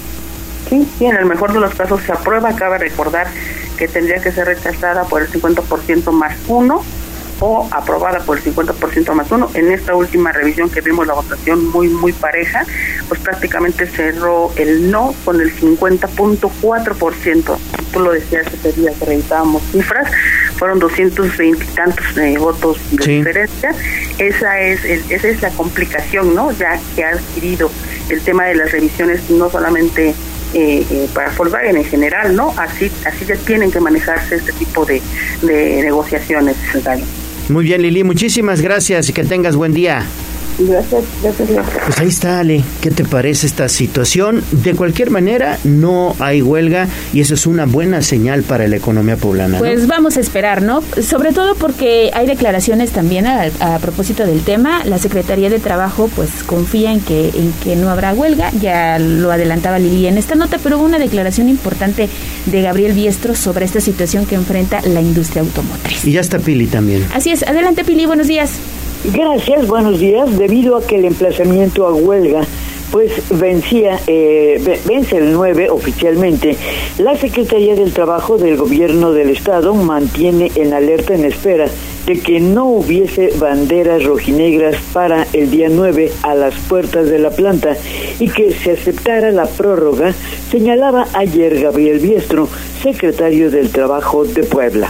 Sí, 0.70 0.88
sí, 0.98 1.06
en 1.06 1.16
el 1.16 1.26
mejor 1.26 1.54
de 1.54 1.60
los 1.60 1.76
casos 1.76 2.02
se 2.02 2.12
aprueba, 2.12 2.56
cabe 2.56 2.80
recordar 2.80 3.28
que 3.78 3.88
tendría 3.88 4.20
que 4.22 4.32
ser 4.32 4.48
rechazada 4.48 5.04
por 5.04 5.22
el 5.22 5.30
50% 5.30 6.12
más 6.12 6.36
uno 6.48 6.84
o 7.40 7.68
aprobada 7.72 8.20
por 8.20 8.38
el 8.38 8.44
50% 8.44 9.14
más 9.14 9.32
uno. 9.32 9.50
En 9.54 9.72
esta 9.72 9.96
última 9.96 10.32
revisión 10.32 10.70
que 10.70 10.82
vimos 10.82 11.08
la 11.08 11.14
votación 11.14 11.68
muy, 11.70 11.90
muy 11.90 12.14
pareja, 12.14 12.66
pues 13.08 13.20
prácticamente 13.22 13.88
cerró 13.88 14.52
el 14.56 14.92
no 14.92 15.14
con 15.24 15.42
el 15.42 15.54
50.4%. 15.56 17.58
Tú 17.92 18.00
lo 18.00 18.12
decías 18.12 18.46
ese 18.54 18.74
día 18.74 18.92
que 18.98 19.06
revisábamos 19.06 19.64
cifras, 19.72 20.12
fueron 20.58 20.80
220 20.80 21.64
y 21.64 21.68
tantos 21.68 22.18
eh, 22.18 22.38
votos 22.38 22.78
de 22.92 23.18
diferencia. 23.18 23.74
Esa 24.18 24.60
es, 24.62 24.84
esa 24.86 25.28
es 25.28 25.42
la 25.42 25.50
complicación, 25.52 26.36
¿no? 26.36 26.52
Ya 26.52 26.80
que 26.96 27.04
ha 27.04 27.10
adquirido 27.10 27.70
el 28.10 28.22
tema 28.22 28.46
de 28.46 28.56
las 28.56 28.72
revisiones, 28.72 29.30
no 29.30 29.50
solamente 29.50 30.14
eh, 30.54 30.86
eh, 30.90 31.10
para 31.14 31.32
Volkswagen 31.32 31.76
en 31.76 31.84
general, 31.84 32.36
¿no? 32.36 32.54
Así, 32.58 32.92
así 33.06 33.26
ya 33.26 33.36
tienen 33.36 33.72
que 33.72 33.80
manejarse 33.80 34.36
este 34.36 34.54
tipo 34.54 34.86
de, 34.86 35.02
de 35.42 35.82
negociaciones. 35.84 36.56
Muy 37.48 37.64
bien, 37.64 37.84
Lili, 37.84 38.04
muchísimas 38.04 38.62
gracias 38.62 39.10
y 39.10 39.14
que 39.14 39.24
tengas 39.24 39.56
buen 39.56 39.72
día. 39.72 40.04
Gracias, 40.58 41.04
gracias, 41.22 41.50
Pues 41.86 42.00
ahí 42.00 42.08
está, 42.08 42.40
Ale. 42.40 42.64
¿Qué 42.82 42.92
te 42.92 43.04
parece 43.04 43.46
esta 43.46 43.68
situación? 43.68 44.44
De 44.52 44.74
cualquier 44.74 45.10
manera, 45.10 45.60
no 45.64 46.16
hay 46.20 46.42
huelga 46.42 46.88
y 47.14 47.22
eso 47.22 47.34
es 47.34 47.46
una 47.46 47.66
buena 47.66 48.02
señal 48.02 48.44
para 48.44 48.68
la 48.68 48.78
economía 48.78 49.18
poblana. 49.18 49.58
Pues 49.58 49.88
vamos 49.88 50.18
a 50.18 50.22
esperar, 50.22 50.62
¿no? 50.62 50.82
Sobre 51.02 51.34
todo 51.34 51.56
porque 51.56 52.12
hay 52.14 52.28
declaraciones 52.28 52.92
también 52.92 53.28
a, 53.28 53.50
propósito 53.82 54.26
del 54.26 54.42
tema. 54.42 54.86
La 54.86 54.98
Secretaría 54.98 55.50
de 55.50 55.60
Trabajo, 55.60 56.10
pues 56.16 56.30
confía 56.46 56.92
en 56.92 57.02
que, 57.02 57.30
en 57.30 57.54
que 57.64 57.76
no 57.76 57.90
habrá 57.90 58.14
huelga. 58.14 58.52
Ya 58.62 58.98
lo 59.00 59.32
adelantaba 59.32 59.80
Lili 59.80 60.08
en 60.08 60.18
esta 60.18 60.36
nota, 60.36 60.58
pero 60.62 60.78
hubo 60.78 60.86
una 60.86 61.00
declaración 61.00 61.50
importante 61.50 62.08
de 62.46 62.62
Gabriel 62.62 62.94
Biestro 62.94 63.36
sobre 63.36 63.66
esta 63.66 63.82
situación 63.82 64.26
que 64.26 64.36
enfrenta 64.36 64.82
la 64.82 65.02
industria 65.02 65.42
automotriz. 65.42 66.06
Y 66.06 66.14
ya 66.14 66.22
está 66.22 66.40
Pili 66.40 66.68
también. 66.68 67.06
Así 67.14 67.32
es. 67.32 67.44
Adelante, 67.44 67.84
Pili. 67.84 68.06
Buenos 68.06 68.28
días. 68.28 68.52
Gracias, 69.14 69.68
buenos 69.68 70.00
días. 70.00 70.38
Debido 70.38 70.78
a 70.78 70.82
que 70.82 70.96
el 70.96 71.06
emplazamiento 71.06 71.86
a 71.86 71.94
huelga 71.94 72.42
pues 72.92 73.12
vencía, 73.30 74.00
eh, 74.08 74.80
vence 74.86 75.18
el 75.18 75.34
9 75.34 75.70
oficialmente, 75.70 76.56
la 76.98 77.16
Secretaría 77.18 77.76
del 77.76 77.94
Trabajo 77.94 78.38
del 78.38 78.58
Gobierno 78.58 79.12
del 79.12 79.30
Estado 79.30 79.76
mantiene 79.76 80.52
en 80.56 80.74
alerta 80.74 81.14
en 81.14 81.26
espera 81.26 81.68
de 82.06 82.20
que 82.20 82.40
no 82.40 82.66
hubiese 82.66 83.32
banderas 83.38 84.04
rojinegras 84.04 84.78
para 84.94 85.28
el 85.34 85.52
día 85.52 85.68
9 85.70 86.12
a 86.24 86.36
las 86.36 86.56
puertas 86.56 87.08
de 87.10 87.20
la 87.20 87.32
planta 87.32 87.76
y 88.20 88.30
que 88.30 88.54
se 88.54 88.72
aceptara 88.72 89.32
la 89.32 89.46
prórroga, 89.46 90.14
señalaba 90.50 91.08
ayer 91.14 91.60
Gabriel 91.60 92.00
Biestro, 92.00 92.48
secretario 92.82 93.52
del 93.52 93.72
Trabajo 93.72 94.24
de 94.26 94.44
Puebla 94.44 94.90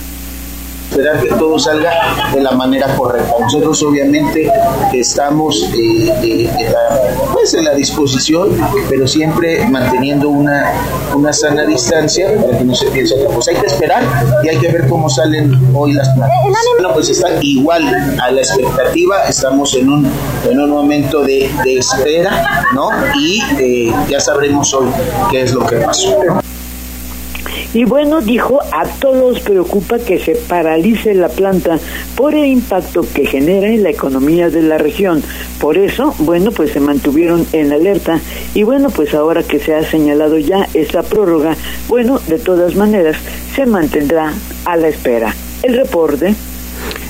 esperar 0.96 1.22
que 1.22 1.28
todo 1.36 1.60
salga 1.60 1.92
de 2.34 2.42
la 2.42 2.52
manera 2.52 2.96
correcta. 2.96 3.34
Nosotros 3.40 3.84
obviamente 3.84 4.50
estamos 4.94 5.62
eh, 5.74 6.10
eh, 6.24 6.50
en, 6.58 6.72
la, 6.72 7.34
pues 7.34 7.54
en 7.54 7.66
la 7.66 7.74
disposición, 7.74 8.58
pero 8.90 9.06
siempre 9.06 9.68
manteniendo 9.68 10.30
una, 10.30 10.72
una 11.14 11.34
sana 11.34 11.66
distancia 11.66 12.34
para 12.42 12.58
que 12.58 12.64
no 12.64 12.74
se 12.74 12.88
piense 12.92 13.16
otra 13.16 13.36
cosa. 13.36 13.52
Hay 13.52 13.58
que 13.58 13.68
esperar 13.68 14.04
y 14.44 14.50
hay 14.50 14.58
que 14.58 14.70
ver 14.70 14.88
cómo 14.88 15.10
salen 15.10 15.54
hoy 15.74 15.94
las 15.94 16.08
plantas. 16.16 16.40
Bueno, 16.78 16.94
pues 16.94 17.10
está 17.10 17.28
igual 17.42 17.84
a 18.22 18.32
la 18.32 18.40
expectativa, 18.40 19.26
estamos 19.28 19.76
en 19.76 19.90
un, 19.90 20.10
en 20.50 20.60
un 20.62 20.70
momento 20.70 21.24
de, 21.24 21.52
de 21.66 21.80
espera, 21.80 22.64
¿no? 22.74 22.90
Y 23.20 23.42
eh, 23.60 23.94
ya 24.10 24.22
sabremos 24.22 24.74
hoy 24.74 24.88
qué 25.30 25.42
es 25.42 25.54
lo 25.54 25.66
que 25.66 25.76
pasó. 25.78 26.45
Y 27.74 27.84
bueno, 27.84 28.22
dijo, 28.22 28.60
a 28.72 28.86
todos 29.00 29.40
preocupa 29.42 30.00
que 30.00 30.20
se 30.20 30.36
paralice 30.36 31.14
la 31.14 31.30
planta 31.30 31.78
por 32.16 32.34
el 32.34 32.46
impacto 32.46 33.06
que 33.14 33.26
genera 33.26 33.68
en 33.68 33.84
la 33.84 33.90
economía 33.90 34.50
de 34.50 34.62
la 34.62 34.78
región. 34.78 35.24
Por 35.60 35.78
eso, 35.78 36.14
bueno, 36.20 36.52
pues 36.52 36.72
se 36.72 36.80
mantuvieron 36.80 37.46
en 37.54 37.72
alerta 37.72 38.20
y 38.54 38.64
bueno, 38.64 38.90
pues 38.90 39.14
ahora 39.14 39.44
que 39.44 39.60
se 39.60 39.76
ha 39.76 39.84
señalado 39.84 40.38
ya 40.38 40.68
esta 40.74 41.04
prórroga, 41.04 41.56
bueno, 41.88 42.20
de 42.28 42.40
todas 42.40 42.76
maneras, 42.76 43.18
se 43.56 43.66
mantendrá 43.66 44.34
a 44.66 44.78
la 44.78 44.88
espera. 44.88 45.34
El 45.64 45.76
reporte. 45.76 46.36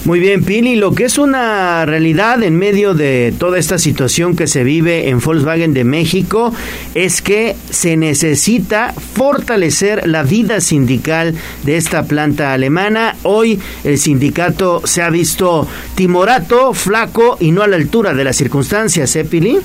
Muy 0.06 0.20
bien, 0.20 0.44
Pili, 0.44 0.76
lo 0.76 0.94
que 0.94 1.06
es 1.06 1.18
una 1.18 1.84
realidad 1.88 2.44
en 2.44 2.56
medio 2.60 2.94
de 2.94 3.34
toda 3.40 3.58
esta 3.58 3.80
situación 3.80 4.36
que 4.36 4.46
se 4.46 4.64
vive 4.64 5.10
en 5.10 5.20
Volkswagen 5.20 5.74
de 5.74 5.84
México 5.84 6.54
es 6.94 7.24
que 7.24 7.56
se 7.72 7.98
necesita 7.98 8.94
fortalecer 8.94 10.08
la 10.08 10.22
vida 10.22 10.62
sindical 10.62 11.34
de 11.64 11.78
esta 11.78 12.04
planta 12.04 12.54
alemana. 12.54 13.16
Hoy 13.24 13.60
el 13.84 13.98
sindicato 13.98 14.86
se 14.86 15.02
ha 15.02 15.10
visto 15.10 15.68
timorato, 15.96 16.76
flaco 16.76 17.38
y 17.40 17.52
no 17.52 17.64
a 17.64 17.68
la 17.68 17.78
altura 17.78 18.14
de 18.14 18.26
las 18.26 18.36
circunstancias, 18.36 19.16
¿eh, 19.16 19.26
Pili? 19.26 19.58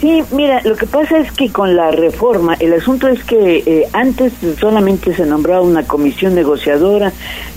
Sí, 0.00 0.22
mira, 0.30 0.60
lo 0.62 0.76
que 0.76 0.86
pasa 0.86 1.18
es 1.18 1.32
que 1.32 1.50
con 1.50 1.74
la 1.74 1.90
reforma, 1.90 2.54
el 2.60 2.74
asunto 2.74 3.08
es 3.08 3.24
que 3.24 3.62
eh, 3.64 3.88
antes 3.94 4.34
solamente 4.60 5.14
se 5.14 5.24
nombraba 5.24 5.62
una 5.62 5.86
comisión 5.86 6.34
negociadora, 6.34 7.12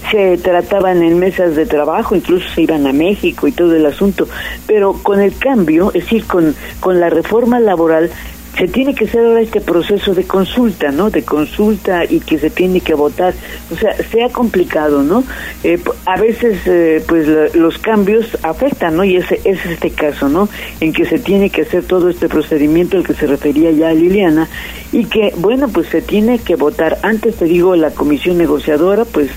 se 0.09 0.37
trataban 0.37 1.03
en 1.03 1.19
mesas 1.19 1.57
de 1.57 1.65
trabajo, 1.65 2.15
incluso 2.15 2.47
se 2.55 2.61
iban 2.61 2.87
a 2.87 2.93
México 2.93 3.45
y 3.45 3.51
todo 3.51 3.75
el 3.75 3.85
asunto, 3.85 4.25
pero 4.65 4.93
con 4.93 5.19
el 5.19 5.37
cambio, 5.37 5.89
es 5.93 6.05
decir, 6.05 6.25
con, 6.25 6.55
con 6.79 7.01
la 7.01 7.09
reforma 7.09 7.59
laboral, 7.59 8.09
se 8.59 8.67
tiene 8.67 8.93
que 8.93 9.05
hacer 9.05 9.25
ahora 9.25 9.39
este 9.39 9.61
proceso 9.61 10.13
de 10.13 10.25
consulta, 10.25 10.91
¿no? 10.91 11.09
De 11.09 11.23
consulta 11.23 12.03
y 12.03 12.19
que 12.19 12.37
se 12.37 12.49
tiene 12.49 12.81
que 12.81 12.93
votar. 12.93 13.33
O 13.71 13.77
sea, 13.77 13.95
se 13.95 14.21
ha 14.21 14.27
complicado, 14.29 15.01
¿no? 15.01 15.23
Eh, 15.63 15.79
a 16.05 16.19
veces, 16.19 16.59
eh, 16.65 17.01
pues, 17.07 17.55
los 17.55 17.77
cambios 17.77 18.37
afectan, 18.43 18.97
¿no? 18.97 19.05
Y 19.05 19.15
ese, 19.15 19.39
es 19.45 19.65
este 19.65 19.91
caso, 19.91 20.27
¿no? 20.27 20.49
En 20.81 20.91
que 20.91 21.05
se 21.05 21.19
tiene 21.19 21.49
que 21.49 21.61
hacer 21.61 21.85
todo 21.85 22.09
este 22.09 22.27
procedimiento 22.27 22.97
al 22.97 23.05
que 23.05 23.13
se 23.13 23.27
refería 23.27 23.71
ya 23.71 23.93
Liliana 23.93 24.49
y 24.91 25.05
que, 25.05 25.33
bueno, 25.37 25.69
pues 25.69 25.87
se 25.87 26.01
tiene 26.01 26.39
que 26.39 26.57
votar. 26.57 26.97
Antes, 27.01 27.37
te 27.37 27.45
digo, 27.45 27.77
la 27.77 27.91
comisión 27.91 28.37
negociadora, 28.37 29.05
pues, 29.05 29.29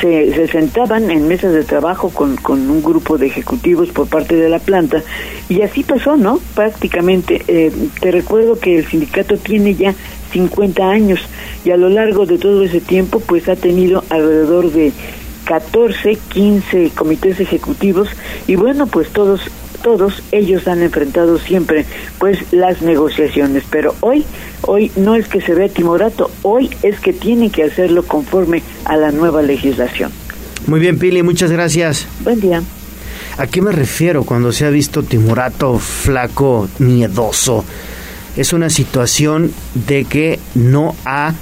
se, 0.00 0.48
sentaban 0.48 1.10
en 1.10 1.28
mesas 1.28 1.52
de 1.52 1.64
trabajo 1.64 2.10
con, 2.10 2.36
con, 2.36 2.70
un 2.70 2.82
grupo 2.82 3.18
de 3.18 3.26
ejecutivos 3.26 3.88
por 3.90 4.08
parte 4.08 4.36
de 4.36 4.48
la 4.48 4.58
planta 4.58 5.02
y 5.48 5.62
así 5.62 5.82
pasó, 5.82 6.16
¿no? 6.16 6.40
Prácticamente. 6.54 7.42
Eh, 7.48 7.72
te 8.00 8.10
recuerdo 8.10 8.58
que 8.58 8.78
el 8.78 8.86
sindicato 8.86 9.36
tiene 9.36 9.74
ya 9.74 9.94
50 10.32 10.82
años 10.88 11.20
y 11.64 11.70
a 11.70 11.76
lo 11.76 11.88
largo 11.88 12.26
de 12.26 12.38
todo 12.38 12.62
ese 12.62 12.80
tiempo 12.80 13.20
pues 13.20 13.48
ha 13.48 13.56
tenido 13.56 14.04
alrededor 14.10 14.70
de 14.70 14.92
14, 15.44 16.16
15 16.28 16.90
comités 16.94 17.40
ejecutivos 17.40 18.08
y 18.46 18.56
bueno, 18.56 18.86
pues 18.86 19.08
todos 19.10 19.40
todos 19.86 20.20
ellos 20.32 20.66
han 20.66 20.82
enfrentado 20.82 21.38
siempre 21.38 21.86
pues 22.18 22.40
las 22.50 22.82
negociaciones, 22.82 23.62
pero 23.70 23.94
hoy 24.00 24.24
hoy 24.62 24.90
no 24.96 25.14
es 25.14 25.28
que 25.28 25.40
se 25.40 25.54
vea 25.54 25.68
timorato, 25.68 26.28
hoy 26.42 26.70
es 26.82 26.98
que 26.98 27.12
tienen 27.12 27.50
que 27.50 27.62
hacerlo 27.62 28.02
conforme 28.02 28.64
a 28.84 28.96
la 28.96 29.12
nueva 29.12 29.42
legislación. 29.42 30.10
Muy 30.66 30.80
bien, 30.80 30.98
Pili, 30.98 31.22
muchas 31.22 31.52
gracias. 31.52 32.08
Buen 32.24 32.40
día. 32.40 32.64
¿A 33.38 33.46
qué 33.46 33.62
me 33.62 33.70
refiero 33.70 34.24
cuando 34.24 34.50
se 34.50 34.66
ha 34.66 34.70
visto 34.70 35.04
timorato, 35.04 35.78
flaco, 35.78 36.68
miedoso? 36.80 37.64
Es 38.36 38.52
una 38.52 38.70
situación 38.70 39.52
de 39.86 40.04
que 40.04 40.40
no 40.56 40.96
ha 41.04 41.32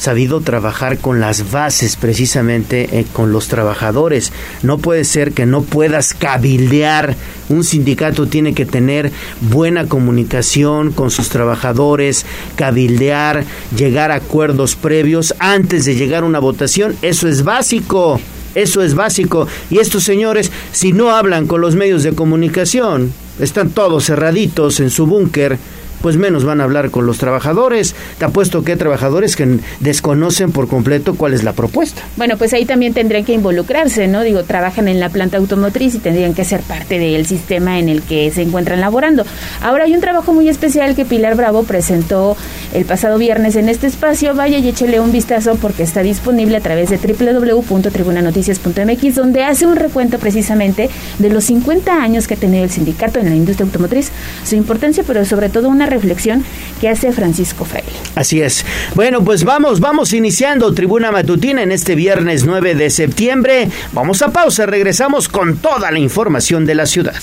sabido 0.00 0.40
trabajar 0.40 0.98
con 0.98 1.20
las 1.20 1.50
bases 1.50 1.96
precisamente 1.96 2.98
eh, 2.98 3.06
con 3.12 3.32
los 3.32 3.48
trabajadores. 3.48 4.32
No 4.62 4.78
puede 4.78 5.04
ser 5.04 5.32
que 5.32 5.44
no 5.44 5.62
puedas 5.62 6.14
cabildear. 6.14 7.14
Un 7.50 7.64
sindicato 7.64 8.26
tiene 8.26 8.54
que 8.54 8.64
tener 8.64 9.12
buena 9.42 9.86
comunicación 9.86 10.90
con 10.92 11.10
sus 11.10 11.28
trabajadores, 11.28 12.24
cabildear, 12.56 13.44
llegar 13.76 14.10
a 14.10 14.16
acuerdos 14.16 14.74
previos 14.74 15.34
antes 15.38 15.84
de 15.84 15.94
llegar 15.94 16.22
a 16.22 16.26
una 16.26 16.38
votación. 16.38 16.96
Eso 17.02 17.28
es 17.28 17.44
básico. 17.44 18.18
Eso 18.54 18.82
es 18.82 18.94
básico. 18.94 19.46
Y 19.70 19.78
estos 19.78 20.02
señores, 20.02 20.50
si 20.72 20.92
no 20.92 21.10
hablan 21.10 21.46
con 21.46 21.60
los 21.60 21.76
medios 21.76 22.02
de 22.02 22.14
comunicación, 22.14 23.12
están 23.38 23.70
todos 23.70 24.06
cerraditos 24.06 24.80
en 24.80 24.90
su 24.90 25.06
búnker, 25.06 25.58
pues 26.00 26.16
menos 26.16 26.44
van 26.44 26.60
a 26.60 26.64
hablar 26.64 26.90
con 26.90 27.06
los 27.06 27.18
trabajadores. 27.18 27.94
Te 28.18 28.24
apuesto 28.24 28.64
que 28.64 28.72
hay 28.72 28.78
trabajadores 28.78 29.36
que 29.36 29.58
desconocen 29.80 30.52
por 30.52 30.68
completo 30.68 31.14
cuál 31.14 31.34
es 31.34 31.44
la 31.44 31.52
propuesta. 31.52 32.02
Bueno, 32.16 32.36
pues 32.36 32.52
ahí 32.52 32.64
también 32.64 32.94
tendrían 32.94 33.24
que 33.24 33.32
involucrarse, 33.32 34.08
¿no? 34.08 34.22
Digo, 34.22 34.42
trabajan 34.44 34.88
en 34.88 35.00
la 35.00 35.08
planta 35.08 35.36
automotriz 35.36 35.94
y 35.94 35.98
tendrían 35.98 36.34
que 36.34 36.44
ser 36.44 36.60
parte 36.60 36.98
del 36.98 37.26
sistema 37.26 37.78
en 37.78 37.88
el 37.88 38.02
que 38.02 38.30
se 38.30 38.42
encuentran 38.42 38.80
laborando. 38.80 39.24
Ahora 39.62 39.84
hay 39.84 39.94
un 39.94 40.00
trabajo 40.00 40.32
muy 40.32 40.48
especial 40.48 40.94
que 40.94 41.04
Pilar 41.04 41.36
Bravo 41.36 41.64
presentó 41.64 42.36
el 42.72 42.84
pasado 42.84 43.18
viernes 43.18 43.56
en 43.56 43.68
este 43.68 43.86
espacio. 43.86 44.34
Vaya 44.34 44.58
y 44.58 44.68
échele 44.68 45.00
un 45.00 45.12
vistazo 45.12 45.56
porque 45.56 45.82
está 45.82 46.02
disponible 46.02 46.56
a 46.56 46.60
través 46.60 46.90
de 46.90 46.96
www.tribunanoticias.mx, 46.96 49.14
donde 49.14 49.44
hace 49.44 49.66
un 49.66 49.76
recuento 49.76 50.18
precisamente 50.18 50.88
de 51.18 51.30
los 51.30 51.44
50 51.44 52.02
años 52.02 52.26
que 52.26 52.34
ha 52.34 52.38
tenido 52.38 52.64
el 52.64 52.70
sindicato 52.70 53.18
en 53.18 53.28
la 53.28 53.34
industria 53.34 53.66
automotriz, 53.66 54.10
su 54.44 54.56
importancia, 54.56 55.04
pero 55.06 55.24
sobre 55.24 55.48
todo 55.48 55.68
una 55.68 55.86
reflexión 55.90 56.44
que 56.80 56.88
hace 56.88 57.12
Francisco 57.12 57.64
Fraile. 57.64 57.90
Así 58.14 58.40
es. 58.40 58.64
Bueno, 58.94 59.22
pues 59.22 59.44
vamos, 59.44 59.80
vamos 59.80 60.12
iniciando 60.12 60.72
Tribuna 60.72 61.12
Matutina 61.12 61.62
en 61.62 61.72
este 61.72 61.94
viernes 61.94 62.44
9 62.44 62.74
de 62.74 62.90
septiembre. 62.90 63.68
Vamos 63.92 64.22
a 64.22 64.30
pausa, 64.30 64.66
regresamos 64.66 65.28
con 65.28 65.58
toda 65.58 65.90
la 65.90 65.98
información 65.98 66.64
de 66.64 66.74
la 66.74 66.86
ciudad. 66.86 67.20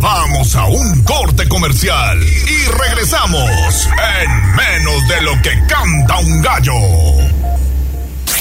Vamos 0.00 0.54
a 0.54 0.66
un 0.66 1.02
corte 1.02 1.48
comercial 1.48 2.18
y 2.22 2.70
regresamos 2.70 3.88
en 4.22 4.54
menos 4.54 5.08
de 5.08 5.22
lo 5.22 5.32
que 5.42 5.50
canta 5.66 6.18
un 6.18 6.42
gallo. 6.42 7.35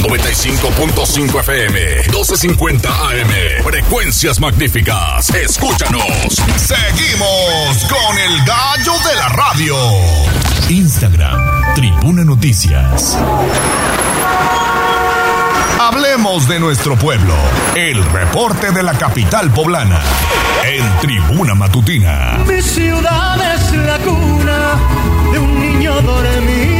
95.5 0.07 1.39
FM, 1.39 2.03
12.50 2.11 2.85
AM. 2.85 3.63
Frecuencias 3.63 4.39
magníficas. 4.39 5.31
Escúchanos. 5.31 6.03
Seguimos 6.57 7.85
con 7.89 8.19
el 8.19 8.37
gallo 8.45 8.93
de 9.09 9.15
la 9.15 9.29
radio. 9.29 9.75
Instagram, 10.69 11.73
Tribuna 11.73 12.23
Noticias. 12.23 13.17
Hablemos 15.79 16.47
de 16.47 16.59
nuestro 16.59 16.95
pueblo. 16.95 17.33
El 17.73 18.03
reporte 18.11 18.71
de 18.71 18.83
la 18.83 18.93
capital 18.93 19.51
poblana. 19.51 20.01
En 20.63 20.83
Tribuna 20.99 21.55
Matutina. 21.55 22.37
Mi 22.47 22.61
ciudad 22.61 23.55
es 23.55 23.71
la 23.73 23.97
cuna 23.97 24.75
de 25.31 25.39
un 25.39 25.59
niño 25.59 25.99
dormido 26.01 26.74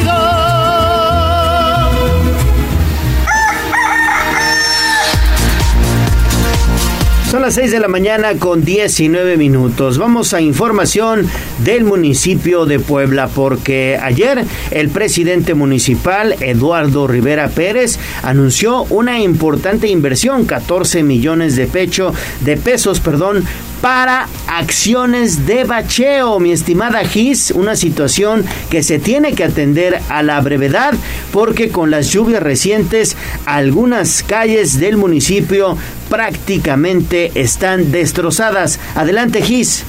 Son 7.36 7.42
las 7.42 7.56
6 7.56 7.70
de 7.72 7.80
la 7.82 7.90
mañana 7.90 8.36
con 8.40 8.64
19 8.64 9.36
minutos. 9.36 9.98
Vamos 9.98 10.34
a 10.34 10.40
información 10.40 11.28
del 11.66 11.84
municipio 11.84 12.66
de 12.66 12.80
Puebla 12.80 13.28
porque 13.28 14.00
ayer 14.02 14.46
el 14.72 14.88
presidente 14.88 15.54
municipal 15.54 16.38
Eduardo 16.40 17.08
Rivera 17.08 17.50
Pérez 17.50 18.00
anunció 18.24 18.84
una 18.84 19.20
importante 19.20 19.90
inversión, 19.90 20.46
14 20.46 21.04
millones 21.04 21.58
de 21.58 21.68
pecho 21.68 22.14
de 22.40 22.56
pesos, 22.56 23.02
perdón, 23.02 23.44
para 23.86 24.28
acciones 24.48 25.46
de 25.46 25.64
bacheo, 25.64 26.40
mi 26.40 26.52
estimada 26.52 27.06
Gis, 27.06 27.52
una 27.52 27.76
situación 27.76 28.44
que 28.72 28.82
se 28.82 28.98
tiene 28.98 29.36
que 29.36 29.44
atender 29.44 30.02
a 30.10 30.24
la 30.24 30.42
brevedad 30.42 30.96
porque 31.32 31.70
con 31.70 31.92
las 31.92 32.08
lluvias 32.08 32.42
recientes 32.42 33.16
algunas 33.46 34.24
calles 34.24 34.80
del 34.80 34.98
municipio 34.98 35.78
prácticamente 36.10 37.32
están 37.36 37.92
destrozadas. 37.92 38.80
Adelante 38.96 39.44
Gis. 39.44 39.84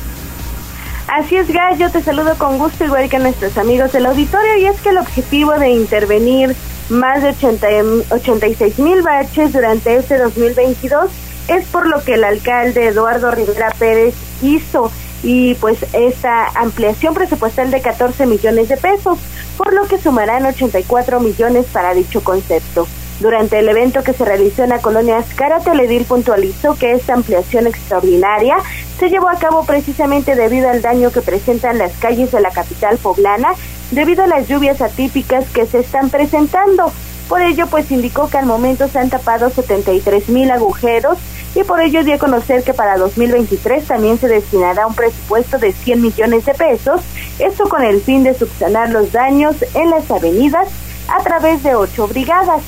Así 1.08 1.36
es, 1.36 1.50
Gallo, 1.50 1.90
te 1.90 2.02
saludo 2.02 2.34
con 2.36 2.58
gusto, 2.58 2.84
igual 2.84 3.08
que 3.08 3.16
a 3.16 3.20
nuestros 3.20 3.56
amigos 3.56 3.92
del 3.92 4.04
auditorio, 4.04 4.58
y 4.58 4.66
es 4.66 4.78
que 4.82 4.90
el 4.90 4.98
objetivo 4.98 5.52
de 5.58 5.70
intervenir 5.70 6.54
más 6.90 7.22
de 7.22 7.30
80, 7.30 7.66
86 8.10 8.78
mil 8.78 9.00
baches 9.00 9.54
durante 9.54 9.96
este 9.96 10.18
2022 10.18 11.10
es 11.48 11.66
por 11.66 11.86
lo 11.86 12.02
que 12.02 12.14
el 12.14 12.24
alcalde 12.24 12.88
Eduardo 12.88 13.30
Rivera 13.30 13.72
Pérez 13.78 14.14
hizo 14.42 14.90
y 15.22 15.54
pues 15.56 15.78
esta 15.92 16.46
ampliación 16.54 17.14
presupuestal 17.14 17.70
de 17.70 17.80
14 17.80 18.26
millones 18.26 18.68
de 18.68 18.76
pesos, 18.76 19.18
por 19.56 19.72
lo 19.72 19.86
que 19.86 19.98
sumarán 19.98 20.46
84 20.46 21.20
millones 21.20 21.66
para 21.72 21.94
dicho 21.94 22.22
concepto. 22.22 22.86
Durante 23.18 23.58
el 23.58 23.68
evento 23.68 24.02
que 24.02 24.12
se 24.12 24.26
realizó 24.26 24.62
en 24.62 24.70
la 24.70 24.80
colonia 24.80 25.16
Ascara, 25.16 25.60
Teledil 25.60 26.04
puntualizó 26.04 26.74
que 26.74 26.92
esta 26.92 27.14
ampliación 27.14 27.66
extraordinaria 27.66 28.58
se 28.98 29.08
llevó 29.08 29.30
a 29.30 29.38
cabo 29.38 29.64
precisamente 29.64 30.34
debido 30.34 30.68
al 30.68 30.82
daño 30.82 31.10
que 31.10 31.22
presentan 31.22 31.78
las 31.78 31.92
calles 31.92 32.30
de 32.30 32.40
la 32.40 32.50
capital 32.50 32.98
poblana 32.98 33.54
debido 33.90 34.24
a 34.24 34.26
las 34.26 34.48
lluvias 34.48 34.82
atípicas 34.82 35.46
que 35.48 35.64
se 35.64 35.78
están 35.78 36.10
presentando. 36.10 36.92
Por 37.26 37.40
ello, 37.40 37.66
pues 37.68 37.90
indicó 37.90 38.28
que 38.28 38.38
al 38.38 38.46
momento 38.46 38.86
se 38.86 38.98
han 38.98 39.08
tapado 39.08 39.48
73 39.48 40.28
mil 40.28 40.50
agujeros 40.50 41.18
y 41.56 41.64
por 41.64 41.80
ello 41.80 42.04
dio 42.04 42.16
a 42.16 42.18
conocer 42.18 42.62
que 42.62 42.74
para 42.74 42.98
2023 42.98 43.86
también 43.86 44.18
se 44.18 44.28
destinará 44.28 44.86
un 44.86 44.94
presupuesto 44.94 45.56
de 45.56 45.72
100 45.72 46.02
millones 46.02 46.44
de 46.44 46.52
pesos, 46.52 47.00
esto 47.38 47.66
con 47.68 47.82
el 47.82 48.02
fin 48.02 48.24
de 48.24 48.34
subsanar 48.34 48.90
los 48.90 49.10
daños 49.10 49.56
en 49.72 49.88
las 49.88 50.10
avenidas 50.10 50.68
a 51.08 51.22
través 51.22 51.62
de 51.62 51.74
ocho 51.74 52.08
brigadas. 52.08 52.62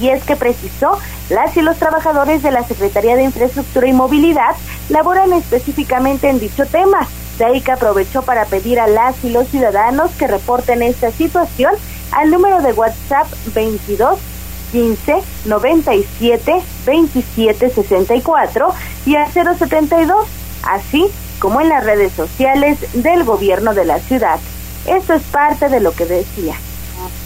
Y 0.00 0.08
es 0.08 0.24
que 0.24 0.36
precisó, 0.36 0.98
las 1.28 1.54
y 1.56 1.60
los 1.60 1.76
trabajadores 1.76 2.42
de 2.42 2.50
la 2.50 2.64
Secretaría 2.64 3.14
de 3.14 3.24
Infraestructura 3.24 3.86
y 3.86 3.92
Movilidad 3.92 4.56
laboran 4.88 5.34
específicamente 5.34 6.30
en 6.30 6.40
dicho 6.40 6.64
tema. 6.64 7.06
De 7.38 7.44
ahí 7.44 7.60
que 7.60 7.72
aprovechó 7.72 8.22
para 8.22 8.46
pedir 8.46 8.80
a 8.80 8.86
las 8.86 9.22
y 9.22 9.28
los 9.28 9.48
ciudadanos 9.48 10.10
que 10.12 10.26
reporten 10.26 10.80
esta 10.80 11.10
situación 11.12 11.74
al 12.10 12.30
número 12.30 12.62
de 12.62 12.72
WhatsApp 12.72 13.26
22 13.54 14.18
15 14.72 15.22
97 15.44 16.62
27 16.84 17.70
64 17.70 18.74
y 19.06 19.16
al 19.16 19.32
072, 19.32 20.26
así 20.62 21.06
como 21.38 21.60
en 21.60 21.68
las 21.68 21.84
redes 21.84 22.12
sociales 22.12 22.78
del 22.94 23.24
gobierno 23.24 23.74
de 23.74 23.84
la 23.84 23.98
ciudad. 24.00 24.38
Esto 24.86 25.14
es 25.14 25.22
parte 25.22 25.68
de 25.68 25.80
lo 25.80 25.92
que 25.92 26.06
decía 26.06 26.56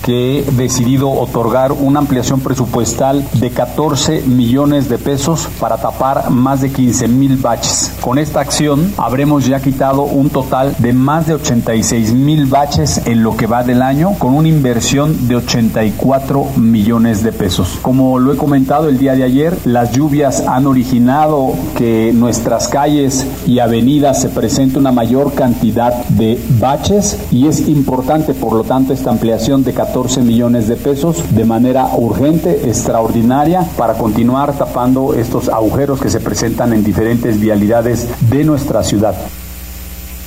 que 0.03 0.41
he 0.41 0.43
decidido 0.53 1.11
otorgar 1.11 1.73
una 1.73 2.01
ampliación 2.01 2.41
presupuestal 2.41 3.25
de 3.35 3.51
14 3.51 4.23
millones 4.23 4.89
de 4.89 4.99
pesos 4.99 5.49
para 5.59 5.77
tapar 5.77 6.31
más 6.31 6.61
de 6.61 6.71
15 6.71 7.09
mil 7.09 7.37
baches. 7.37 7.93
Con 8.01 8.19
esta 8.19 8.41
acción 8.41 8.93
habremos 8.97 9.47
ya 9.47 9.61
quitado 9.61 10.03
un 10.03 10.31
total 10.31 10.75
de 10.79 10.93
más 10.93 11.27
de 11.27 11.35
86 11.35 12.13
mil 12.13 12.47
baches 12.47 13.03
en 13.07 13.23
lo 13.23 13.37
que 13.37 13.47
va 13.47 13.63
del 13.63 13.83
año 13.83 14.15
con 14.19 14.35
una 14.35 14.49
inversión 14.49 15.29
de 15.29 15.37
84 15.37 16.47
millones 16.57 17.23
de 17.23 17.33
pesos. 17.33 17.79
Como 17.83 18.19
lo 18.19 18.33
he 18.33 18.37
comentado 18.37 18.89
el 18.89 18.99
día 18.99 19.15
de 19.15 19.25
ayer, 19.25 19.57
las 19.65 19.93
lluvias 19.93 20.41
han 20.47 20.67
originado 20.67 21.53
que 21.77 22.13
nuestras 22.15 22.69
calles 22.69 23.27
y 23.47 23.59
avenidas 23.59 24.23
se 24.23 24.29
presente 24.29 24.79
una 24.79 24.93
mayor 24.93 25.35
cantidad 25.35 25.93
de 26.09 26.41
baches 26.59 27.19
y 27.31 27.47
es 27.47 27.69
importante 27.69 28.35
por 28.35 28.55
lo 28.55 28.65
tanto 28.65 28.93
esta 28.93 29.11
ampliación 29.11 29.63
de 29.65 29.75
14 29.75 29.90
millones 30.23 30.69
de 30.69 30.77
pesos 30.77 31.35
de 31.35 31.45
manera 31.45 31.89
urgente, 31.97 32.69
extraordinaria, 32.69 33.67
para 33.77 33.95
continuar 33.95 34.53
tapando 34.57 35.15
estos 35.15 35.49
agujeros 35.49 36.01
que 36.01 36.09
se 36.09 36.21
presentan 36.21 36.73
en 36.73 36.85
diferentes 36.85 37.41
vialidades 37.41 38.09
de 38.31 38.45
nuestra 38.45 38.83
ciudad. 38.85 39.15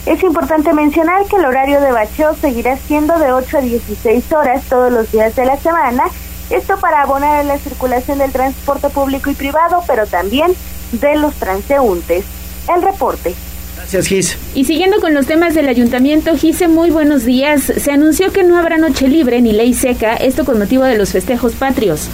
Es 0.06 0.22
importante 0.22 0.74
mencionar 0.74 1.26
que 1.28 1.38
el 1.38 1.46
horario 1.46 1.80
de 1.80 1.92
bacheo 1.92 2.36
seguirá 2.36 2.76
siendo 2.76 3.18
de 3.20 3.32
8 3.32 3.58
a 3.58 3.62
16 3.62 4.34
horas 4.34 4.64
todos 4.70 4.92
los 4.92 5.10
días 5.12 5.34
de 5.36 5.46
la 5.46 5.58
semana, 5.58 6.04
esto 6.50 6.78
para 6.78 7.04
abonar 7.04 7.38
a 7.38 7.44
la 7.44 7.58
circulación 7.58 8.18
del 8.18 8.32
transporte 8.32 8.90
público 8.90 9.30
y 9.30 9.34
privado, 9.34 9.82
pero 9.88 10.06
también 10.08 10.52
de 10.92 11.16
los 11.16 11.34
transeúntes. 11.36 12.26
El 12.68 12.82
reporte. 12.82 13.34
Gracias, 13.84 14.08
Gis. 14.08 14.38
Y 14.56 14.64
siguiendo 14.64 15.02
con 15.02 15.14
los 15.14 15.28
temas 15.28 15.54
del 15.56 15.68
ayuntamiento, 15.68 16.38
Gise, 16.38 16.70
muy 16.70 16.90
buenos 16.90 17.26
días. 17.26 17.64
Se 17.64 17.92
anunció 17.92 18.32
que 18.32 18.44
no 18.44 18.58
habrá 18.58 18.78
noche 18.78 19.10
libre 19.10 19.42
ni 19.42 19.52
ley 19.52 19.74
seca, 19.74 20.16
esto 20.16 20.46
con 20.46 20.58
motivo 20.58 20.86
de 20.86 20.98
los 20.98 21.12
festejos 21.12 21.52
patrios. 21.54 22.08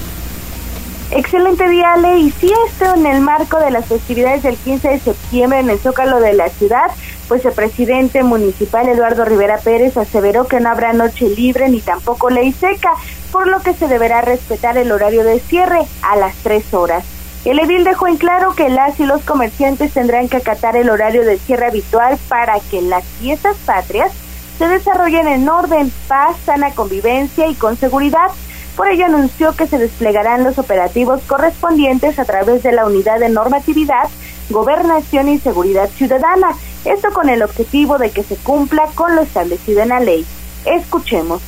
Excelente 1.12 1.70
día, 1.70 1.94
Ale. 1.94 2.18
Y 2.18 2.32
sí, 2.32 2.52
esto 2.68 2.96
en 2.96 3.06
el 3.06 3.22
marco 3.22 3.60
de 3.60 3.70
las 3.70 3.86
festividades 3.86 4.42
del 4.42 4.56
15 4.56 4.90
de 4.90 5.00
septiembre 5.00 5.60
en 5.60 5.70
el 5.70 5.78
Zócalo 5.78 6.20
de 6.20 6.34
la 6.34 6.50
ciudad, 6.50 6.90
pues 7.28 7.46
el 7.46 7.54
presidente 7.54 8.24
municipal 8.24 8.90
Eduardo 8.90 9.24
Rivera 9.24 9.60
Pérez 9.60 9.96
aseveró 9.96 10.48
que 10.48 10.60
no 10.60 10.70
habrá 10.70 10.94
noche 10.94 11.30
libre 11.30 11.70
ni 11.70 11.82
tampoco 11.82 12.32
ley 12.32 12.52
seca, 12.52 12.94
por 13.32 13.48
lo 13.48 13.62
que 13.62 13.76
se 13.76 13.88
deberá 13.88 14.22
respetar 14.22 14.76
el 14.80 14.92
horario 14.92 15.24
de 15.24 15.40
cierre 15.40 15.82
a 16.02 16.16
las 16.16 16.36
tres 16.38 16.74
horas. 16.74 17.06
El 17.46 17.58
edil 17.60 17.86
dejó 17.86 18.08
en 18.08 18.18
claro 18.18 18.54
que 18.54 18.68
las 18.68 19.00
y 19.00 19.06
los 19.06 19.22
comerciantes 19.22 19.94
tendrán 19.94 20.28
que 20.28 20.38
acatar 20.38 20.76
el 20.76 20.90
horario 20.90 21.24
de 21.24 21.38
cierre 21.38 21.68
habitual 21.68 22.18
para 22.28 22.60
que 22.60 22.82
las 22.82 23.06
fiestas 23.20 23.56
patrias 23.66 24.12
se 24.58 24.68
desarrollen 24.68 25.28
en 25.28 25.48
orden, 25.48 25.90
paz, 26.10 26.36
sana 26.46 26.72
convivencia 26.72 27.48
y 27.48 27.56
con 27.56 27.78
seguridad. 27.78 28.30
Por 28.76 28.90
ello 28.90 29.06
anunció 29.06 29.56
que 29.56 29.68
se 29.68 29.78
desplegarán 29.78 30.44
los 30.44 30.60
operativos 30.60 31.22
correspondientes 31.28 32.20
a 32.20 32.26
través 32.26 32.62
de 32.62 32.74
la 32.74 32.86
Unidad 32.86 33.20
de 33.20 33.30
Normatividad, 33.30 34.10
Gobernación 34.50 35.30
y 35.30 35.40
Seguridad 35.40 35.90
Ciudadana, 35.90 36.52
esto 36.84 37.12
con 37.14 37.30
el 37.30 37.42
objetivo 37.42 37.98
de 37.98 38.12
que 38.12 38.24
se 38.24 38.36
cumpla 38.36 38.88
con 38.96 39.16
lo 39.16 39.22
establecido 39.22 39.82
en 39.82 39.90
la 39.90 40.02
ley. 40.02 40.26
Escuchemos. 40.66 41.42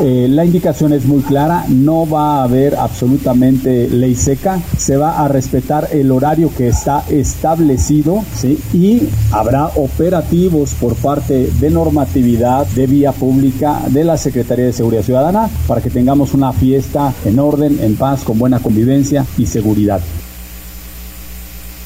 Eh, 0.00 0.28
la 0.30 0.44
indicación 0.44 0.92
es 0.92 1.04
muy 1.04 1.22
clara, 1.22 1.64
no 1.68 2.08
va 2.08 2.38
a 2.38 2.44
haber 2.44 2.76
absolutamente 2.76 3.88
ley 3.88 4.14
seca, 4.14 4.60
se 4.76 4.96
va 4.96 5.24
a 5.24 5.28
respetar 5.28 5.88
el 5.92 6.12
horario 6.12 6.52
que 6.56 6.68
está 6.68 7.02
establecido 7.08 8.22
¿sí? 8.34 8.58
y 8.72 9.08
habrá 9.32 9.66
operativos 9.66 10.74
por 10.74 10.94
parte 10.94 11.50
de 11.58 11.70
normatividad 11.70 12.66
de 12.66 12.86
vía 12.86 13.12
pública 13.12 13.80
de 13.88 14.04
la 14.04 14.16
Secretaría 14.16 14.66
de 14.66 14.72
Seguridad 14.72 15.02
Ciudadana 15.02 15.50
para 15.66 15.80
que 15.80 15.90
tengamos 15.90 16.32
una 16.34 16.52
fiesta 16.52 17.12
en 17.24 17.38
orden, 17.38 17.78
en 17.82 17.96
paz, 17.96 18.22
con 18.22 18.38
buena 18.38 18.60
convivencia 18.60 19.26
y 19.36 19.46
seguridad. 19.46 20.00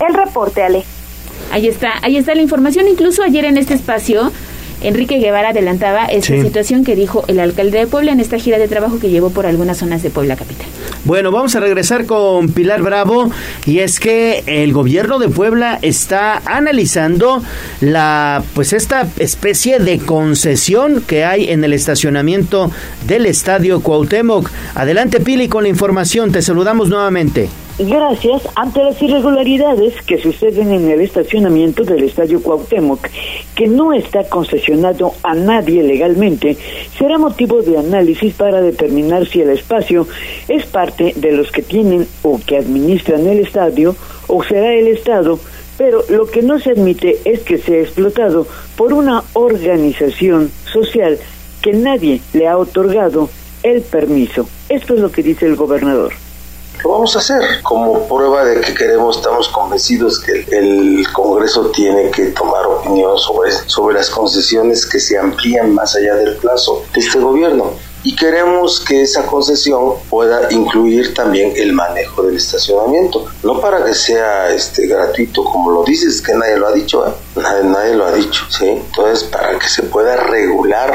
El 0.06 0.14
reporte, 0.14 0.62
Ale. 0.62 0.84
Ahí 1.50 1.68
está, 1.68 1.92
ahí 2.02 2.16
está 2.16 2.34
la 2.34 2.42
información. 2.42 2.88
Incluso 2.88 3.22
ayer 3.22 3.44
en 3.44 3.56
este 3.56 3.74
espacio 3.74 4.32
Enrique 4.82 5.18
Guevara 5.18 5.50
adelantaba 5.50 6.06
esta 6.06 6.34
situación 6.40 6.84
que 6.84 6.96
dijo 6.96 7.24
el 7.28 7.40
alcalde 7.40 7.78
de 7.78 7.86
Puebla 7.86 8.12
en 8.12 8.20
esta 8.20 8.38
gira 8.38 8.58
de 8.58 8.68
trabajo 8.68 8.98
que 8.98 9.10
llevó 9.10 9.30
por 9.30 9.46
algunas 9.46 9.78
zonas 9.78 10.02
de 10.02 10.10
Puebla 10.10 10.36
capital. 10.36 10.66
Bueno, 11.04 11.32
vamos 11.32 11.56
a 11.56 11.60
regresar 11.60 12.06
con 12.06 12.50
Pilar 12.50 12.82
Bravo 12.82 13.30
y 13.66 13.80
es 13.80 13.98
que 13.98 14.44
el 14.46 14.72
gobierno 14.72 15.18
de 15.18 15.28
Puebla 15.28 15.78
está 15.82 16.40
analizando 16.44 17.42
la 17.80 18.42
pues 18.54 18.72
esta 18.72 19.08
especie 19.18 19.78
de 19.78 19.98
concesión 19.98 21.02
que 21.06 21.24
hay 21.24 21.50
en 21.50 21.64
el 21.64 21.72
estacionamiento 21.72 22.70
del 23.06 23.26
Estadio 23.26 23.80
Cuauhtémoc. 23.80 24.50
Adelante 24.74 25.20
Pili 25.20 25.48
con 25.48 25.64
la 25.64 25.68
información, 25.68 26.30
te 26.30 26.42
saludamos 26.42 26.88
nuevamente. 26.88 27.48
Gracias. 27.78 28.42
Ante 28.54 28.84
las 28.84 29.00
irregularidades 29.00 29.94
que 30.02 30.20
suceden 30.20 30.72
en 30.72 30.90
el 30.90 31.00
estacionamiento 31.00 31.84
del 31.84 32.04
Estadio 32.04 32.42
Cuauhtémoc, 32.42 33.08
que 33.54 33.66
no 33.66 33.94
está 33.94 34.24
concesionado 34.24 35.14
a 35.22 35.34
nadie 35.34 35.82
legalmente, 35.82 36.58
será 36.98 37.16
motivo 37.16 37.62
de 37.62 37.78
análisis 37.78 38.34
para 38.34 38.60
determinar 38.60 39.26
si 39.26 39.40
el 39.40 39.50
espacio 39.50 40.06
es 40.48 40.66
parte 40.66 41.14
de 41.16 41.32
los 41.32 41.50
que 41.50 41.62
tienen 41.62 42.06
o 42.22 42.38
que 42.46 42.58
administran 42.58 43.26
el 43.26 43.38
estadio 43.38 43.96
o 44.28 44.44
será 44.44 44.74
el 44.74 44.88
Estado, 44.88 45.38
pero 45.78 46.04
lo 46.10 46.26
que 46.26 46.42
no 46.42 46.60
se 46.60 46.72
admite 46.72 47.20
es 47.24 47.40
que 47.40 47.56
sea 47.56 47.80
explotado 47.80 48.46
por 48.76 48.92
una 48.92 49.24
organización 49.32 50.50
social 50.70 51.18
que 51.62 51.72
nadie 51.72 52.20
le 52.34 52.48
ha 52.48 52.58
otorgado 52.58 53.30
el 53.62 53.80
permiso. 53.80 54.46
Esto 54.68 54.94
es 54.94 55.00
lo 55.00 55.10
que 55.10 55.22
dice 55.22 55.46
el 55.46 55.56
gobernador 55.56 56.21
lo 56.82 56.90
vamos 56.90 57.14
a 57.16 57.20
hacer 57.20 57.62
como 57.62 58.06
prueba 58.08 58.44
de 58.44 58.60
que 58.60 58.74
queremos, 58.74 59.16
estamos 59.16 59.48
convencidos 59.48 60.18
que 60.18 60.46
el 60.50 61.06
Congreso 61.12 61.70
tiene 61.70 62.10
que 62.10 62.26
tomar 62.26 62.66
opinión 62.66 63.18
sobre, 63.18 63.52
sobre 63.66 63.94
las 63.94 64.10
concesiones 64.10 64.86
que 64.86 65.00
se 65.00 65.18
amplían 65.18 65.72
más 65.72 65.94
allá 65.94 66.14
del 66.16 66.36
plazo 66.36 66.84
de 66.92 67.00
este 67.00 67.18
gobierno 67.18 67.72
y 68.04 68.16
queremos 68.16 68.80
que 68.80 69.02
esa 69.02 69.26
concesión 69.26 69.94
pueda 70.10 70.52
incluir 70.52 71.14
también 71.14 71.52
el 71.56 71.72
manejo 71.72 72.22
del 72.22 72.36
estacionamiento, 72.36 73.26
no 73.42 73.60
para 73.60 73.84
que 73.84 73.94
sea 73.94 74.52
este 74.52 74.86
gratuito 74.86 75.44
como 75.44 75.70
lo 75.70 75.84
dices, 75.84 76.20
que 76.20 76.34
nadie 76.34 76.56
lo 76.56 76.66
ha 76.66 76.72
dicho, 76.72 77.06
¿eh? 77.06 77.12
nadie, 77.36 77.64
nadie 77.64 77.94
lo 77.94 78.06
ha 78.06 78.12
dicho, 78.12 78.44
¿sí? 78.50 78.66
Entonces, 78.66 79.24
para 79.24 79.58
que 79.58 79.68
se 79.68 79.84
pueda 79.84 80.16
regular 80.16 80.92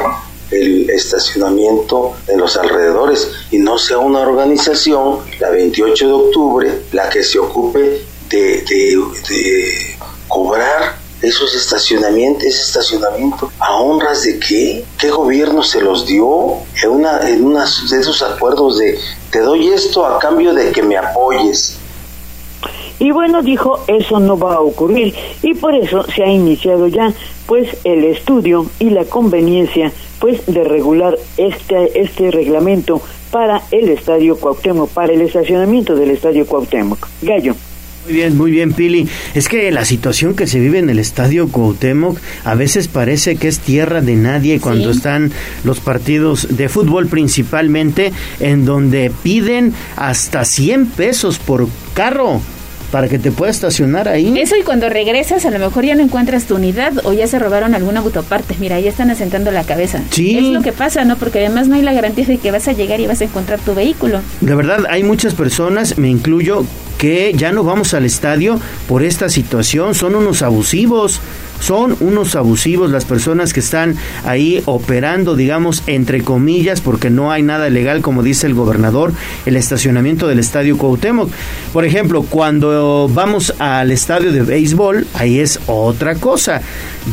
el 0.51 0.89
estacionamiento 0.89 2.13
en 2.27 2.39
los 2.39 2.57
alrededores 2.57 3.29
y 3.51 3.57
no 3.57 3.77
sea 3.77 3.99
una 3.99 4.19
organización, 4.19 5.19
la 5.39 5.49
28 5.49 6.07
de 6.07 6.13
octubre, 6.13 6.81
la 6.91 7.09
que 7.09 7.23
se 7.23 7.39
ocupe 7.39 8.01
de, 8.29 8.61
de, 8.61 9.97
cobrar 10.27 10.97
esos 11.21 11.55
estacionamientos, 11.55 12.43
ese 12.43 12.61
estacionamiento, 12.61 13.51
¿a 13.59 13.75
honras 13.77 14.23
de 14.23 14.39
qué? 14.39 14.85
¿Qué 14.97 15.09
gobierno 15.09 15.63
se 15.63 15.81
los 15.81 16.05
dio? 16.05 16.57
En, 16.83 16.89
una, 16.91 17.27
en 17.27 17.43
una 17.43 17.65
de 17.89 17.99
esos 17.99 18.21
acuerdos 18.21 18.77
de 18.77 18.99
te 19.31 19.39
doy 19.39 19.69
esto 19.69 20.05
a 20.05 20.19
cambio 20.19 20.53
de 20.53 20.71
que 20.71 20.83
me 20.83 20.97
apoyes. 20.97 21.76
Y 22.99 23.11
bueno, 23.11 23.43
dijo, 23.43 23.83
eso 23.87 24.19
no 24.19 24.37
va 24.37 24.55
a 24.55 24.61
ocurrir 24.61 25.13
y 25.43 25.53
por 25.53 25.75
eso 25.75 26.03
se 26.03 26.23
ha 26.23 26.31
iniciado 26.31 26.87
ya 26.87 27.13
pues 27.45 27.77
el 27.83 28.03
estudio 28.03 28.65
y 28.79 28.89
la 28.89 29.05
conveniencia 29.05 29.91
pues 30.19 30.45
de 30.47 30.63
regular 30.63 31.17
este 31.37 32.01
este 32.01 32.31
reglamento 32.31 33.01
para 33.31 33.61
el 33.71 33.89
Estadio 33.89 34.37
Cuauhtémoc, 34.37 34.89
para 34.89 35.13
el 35.13 35.21
estacionamiento 35.21 35.95
del 35.95 36.11
Estadio 36.11 36.45
Cuauhtémoc. 36.45 37.07
Gallo. 37.21 37.55
Muy 38.05 38.15
bien, 38.15 38.37
muy 38.37 38.51
bien, 38.51 38.71
Pili. 38.71 39.07
Es 39.35 39.49
que 39.49 39.69
la 39.69 39.83
situación 39.83 40.33
que 40.33 40.47
se 40.47 40.61
vive 40.61 40.79
en 40.79 40.89
el 40.89 40.97
Estadio 40.97 41.49
Cuauhtémoc 41.49 42.17
a 42.45 42.55
veces 42.55 42.87
parece 42.87 43.35
que 43.35 43.49
es 43.49 43.59
tierra 43.59 44.01
de 44.01 44.15
nadie 44.15 44.61
cuando 44.61 44.91
están 44.91 45.31
los 45.65 45.81
partidos 45.81 46.55
de 46.55 46.69
fútbol 46.69 47.07
principalmente, 47.07 48.13
en 48.39 48.63
donde 48.63 49.11
piden 49.23 49.73
hasta 49.97 50.45
100 50.45 50.85
pesos 50.87 51.37
por 51.37 51.67
carro 51.93 52.41
para 52.91 53.07
que 53.07 53.19
te 53.19 53.31
pueda 53.31 53.51
estacionar 53.51 54.07
ahí. 54.07 54.37
Eso 54.39 54.55
y 54.55 54.63
cuando 54.63 54.89
regresas 54.89 55.45
a 55.45 55.51
lo 55.51 55.59
mejor 55.59 55.85
ya 55.85 55.95
no 55.95 56.03
encuentras 56.03 56.45
tu 56.45 56.55
unidad 56.55 56.93
o 57.03 57.13
ya 57.13 57.27
se 57.27 57.39
robaron 57.39 57.75
alguna 57.75 57.99
autoparte. 57.99 58.55
Mira, 58.59 58.79
ya 58.79 58.89
están 58.89 59.09
asentando 59.09 59.51
la 59.51 59.63
cabeza. 59.63 60.01
Sí. 60.11 60.37
Es 60.37 60.45
lo 60.45 60.61
que 60.61 60.71
pasa, 60.71 61.03
¿no? 61.05 61.17
Porque 61.17 61.39
además 61.39 61.67
no 61.67 61.75
hay 61.75 61.81
la 61.81 61.93
garantía 61.93 62.25
de 62.25 62.37
que 62.37 62.51
vas 62.51 62.67
a 62.67 62.73
llegar 62.73 62.99
y 62.99 63.07
vas 63.07 63.21
a 63.21 63.25
encontrar 63.25 63.59
tu 63.59 63.73
vehículo. 63.75 64.21
De 64.41 64.55
verdad, 64.55 64.85
hay 64.89 65.03
muchas 65.03 65.33
personas, 65.33 65.97
me 65.97 66.09
incluyo, 66.09 66.65
que 66.97 67.33
ya 67.35 67.51
no 67.51 67.63
vamos 67.63 67.93
al 67.93 68.05
estadio 68.05 68.59
por 68.87 69.03
esta 69.03 69.29
situación. 69.29 69.93
Son 69.95 70.15
unos 70.15 70.41
abusivos. 70.41 71.19
Son 71.59 71.97
unos 71.99 72.35
abusivos 72.35 72.91
las 72.91 73.05
personas 73.05 73.53
que 73.53 73.59
están 73.59 73.95
ahí 74.25 74.61
operando, 74.65 75.35
digamos, 75.35 75.83
entre 75.87 76.21
comillas, 76.21 76.81
porque 76.81 77.09
no 77.09 77.31
hay 77.31 77.41
nada 77.41 77.69
legal, 77.69 78.01
como 78.01 78.23
dice 78.23 78.47
el 78.47 78.53
gobernador, 78.53 79.13
el 79.45 79.55
estacionamiento 79.55 80.27
del 80.27 80.39
estadio 80.39 80.77
Cuauhtémoc. 80.77 81.29
Por 81.73 81.85
ejemplo, 81.85 82.23
cuando 82.23 83.09
vamos 83.13 83.53
al 83.59 83.91
estadio 83.91 84.31
de 84.31 84.43
béisbol, 84.43 85.07
ahí 85.13 85.39
es 85.39 85.59
otra 85.67 86.15
cosa. 86.15 86.61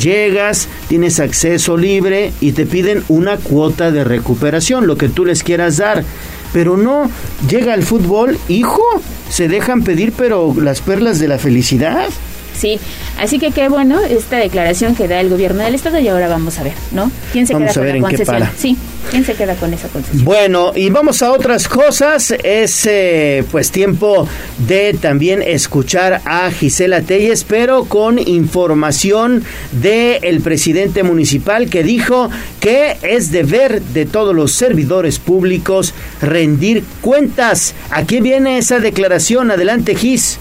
Llegas, 0.00 0.68
tienes 0.88 1.20
acceso 1.20 1.76
libre 1.76 2.32
y 2.40 2.52
te 2.52 2.66
piden 2.66 3.04
una 3.08 3.36
cuota 3.36 3.90
de 3.90 4.04
recuperación, 4.04 4.86
lo 4.86 4.96
que 4.96 5.08
tú 5.08 5.24
les 5.24 5.42
quieras 5.42 5.78
dar. 5.78 6.04
Pero 6.52 6.76
no, 6.76 7.10
llega 7.48 7.74
el 7.74 7.82
fútbol, 7.82 8.38
hijo, 8.48 8.84
se 9.28 9.48
dejan 9.48 9.82
pedir, 9.82 10.12
pero 10.16 10.54
las 10.56 10.80
perlas 10.80 11.18
de 11.18 11.28
la 11.28 11.38
felicidad. 11.38 12.08
Sí, 12.56 12.78
así 13.18 13.38
que 13.38 13.50
qué 13.50 13.68
bueno 13.68 14.00
esta 14.00 14.36
declaración 14.36 14.94
que 14.94 15.08
da 15.08 15.20
el 15.20 15.28
gobierno 15.28 15.62
del 15.64 15.74
estado 15.74 15.98
y 15.98 16.08
ahora 16.08 16.28
vamos 16.28 16.58
a 16.58 16.62
ver, 16.62 16.74
¿no? 16.92 17.10
¿Quién 17.32 17.46
se 17.46 17.54
queda 17.54 17.72
con 17.72 17.86
la 17.86 18.00
concesión? 18.00 18.48
Sí, 18.56 18.76
¿quién 19.10 19.24
se 19.24 19.34
queda 19.34 19.54
con 19.56 19.74
esa 19.74 19.88
concesión? 19.88 20.24
Bueno, 20.24 20.72
y 20.74 20.88
vamos 20.90 21.22
a 21.22 21.32
otras 21.32 21.68
cosas. 21.68 22.32
Es 22.42 22.86
eh, 22.86 23.44
pues 23.50 23.70
tiempo 23.70 24.28
de 24.66 24.96
también 25.00 25.42
escuchar 25.42 26.22
a 26.24 26.50
Gisela 26.50 27.02
Telles, 27.02 27.44
pero 27.44 27.84
con 27.84 28.18
información 28.18 29.44
del 29.72 30.18
el 30.22 30.40
presidente 30.40 31.02
municipal 31.02 31.68
que 31.68 31.82
dijo 31.82 32.30
que 32.60 32.96
es 33.02 33.30
deber 33.30 33.82
de 33.82 34.06
todos 34.06 34.34
los 34.34 34.52
servidores 34.52 35.18
públicos 35.18 35.92
rendir 36.20 36.84
cuentas. 37.00 37.74
Aquí 37.90 38.20
viene 38.20 38.58
esa 38.58 38.78
declaración. 38.78 39.50
Adelante, 39.50 39.94
Gis. 39.94 40.38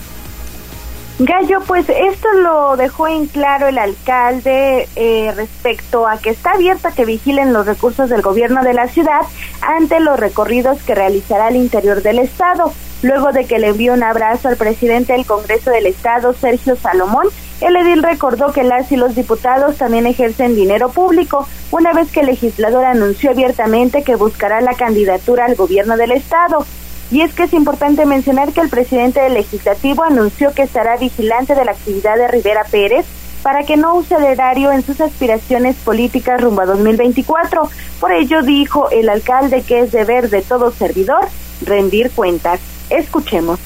Gallo, 1.20 1.62
pues 1.68 1.88
esto 1.90 2.28
lo 2.42 2.76
dejó 2.76 3.08
en 3.08 3.28
claro 3.28 3.68
el 3.68 3.78
alcalde 3.78 4.90
eh, 4.96 5.32
respecto 5.36 6.08
a 6.08 6.18
que 6.18 6.32
está 6.32 6.54
abierto 6.54 6.88
a 6.88 6.92
que 6.92 7.06
vigilen 7.06 7.54
los 7.54 7.68
recursos 7.68 8.10
del 8.10 8.24
gobierno 8.24 8.64
de 8.64 8.74
la 8.74 8.88
ciudad 8.88 9.22
ante 9.62 10.00
los 10.00 10.20
recorridos 10.20 10.82
que 10.82 10.96
realizará 10.96 11.48
al 11.48 11.56
interior 11.56 12.02
del 12.02 12.18
estado. 12.18 12.74
Luego 13.04 13.32
de 13.32 13.46
que 13.46 13.60
le 13.60 13.68
envió 13.68 13.94
un 13.94 14.02
abrazo 14.02 14.48
al 14.48 14.58
presidente 14.58 15.14
del 15.14 15.26
Congreso 15.26 15.70
del 15.70 15.86
Estado, 15.86 16.34
Sergio 16.34 16.76
Salomón, 16.78 17.28
el 17.62 17.76
edil 17.76 18.02
recordó 18.02 18.52
que 18.52 18.64
las 18.64 18.92
y 18.92 18.96
los 18.96 19.14
diputados 19.14 19.78
también 19.78 20.08
ejercen 20.08 20.56
dinero 20.56 20.90
público, 20.90 21.48
una 21.72 21.94
vez 21.94 22.12
que 22.12 22.22
el 22.22 22.28
legislador 22.28 22.86
anunció 22.86 23.32
abiertamente 23.32 24.04
que 24.04 24.16
buscará 24.16 24.62
la 24.62 24.74
candidatura 24.74 25.46
al 25.46 25.56
gobierno 25.56 25.96
del 25.96 26.12
Estado. 26.12 26.66
Y 27.14 27.22
es 27.22 27.32
que 27.36 27.44
es 27.44 27.54
importante 27.54 28.08
mencionar 28.08 28.54
que 28.54 28.62
el 28.62 28.70
presidente 28.70 29.22
del 29.22 29.36
legislativo 29.36 30.04
anunció 30.04 30.52
que 30.52 30.64
estará 30.64 30.98
vigilante 30.98 31.54
de 31.54 31.64
la 31.64 31.74
actividad 31.74 32.18
de 32.18 32.28
Rivera 32.28 32.64
Pérez 32.72 33.06
para 33.44 33.64
que 33.66 33.78
no 33.78 33.94
use 33.94 34.16
el 34.16 34.24
erario 34.24 34.72
en 34.72 34.84
sus 34.84 35.00
aspiraciones 35.00 35.76
políticas 35.76 36.42
rumbo 36.42 36.62
a 36.62 36.66
2024. 36.66 37.70
Por 38.00 38.14
ello 38.14 38.42
dijo 38.42 38.90
el 38.90 39.10
alcalde 39.10 39.62
que 39.62 39.82
es 39.82 39.92
deber 39.92 40.32
de 40.32 40.42
todo 40.42 40.72
servidor 40.72 41.28
rendir 41.64 42.10
cuentas. 42.10 42.60
Escuchemos 42.90 43.60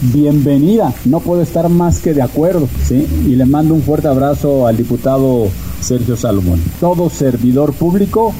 bienvenida. 0.00 0.92
No 1.04 1.20
puedo 1.20 1.42
estar 1.42 1.68
más 1.68 2.00
que 2.00 2.14
de 2.14 2.22
acuerdo, 2.22 2.68
¿sí? 2.86 3.06
Y 3.26 3.36
le 3.36 3.46
mando 3.46 3.74
un 3.74 3.82
fuerte 3.82 4.08
abrazo 4.08 4.66
al 4.66 4.76
diputado 4.76 5.48
Sergio 5.80 6.16
Salomón. 6.16 6.60
Todo 6.80 7.08
servidor 7.10 7.72
público, 7.72 8.32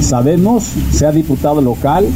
sabemos, 0.00 0.64
sea 0.92 1.12
diputado 1.12 1.60
local, 1.60 2.06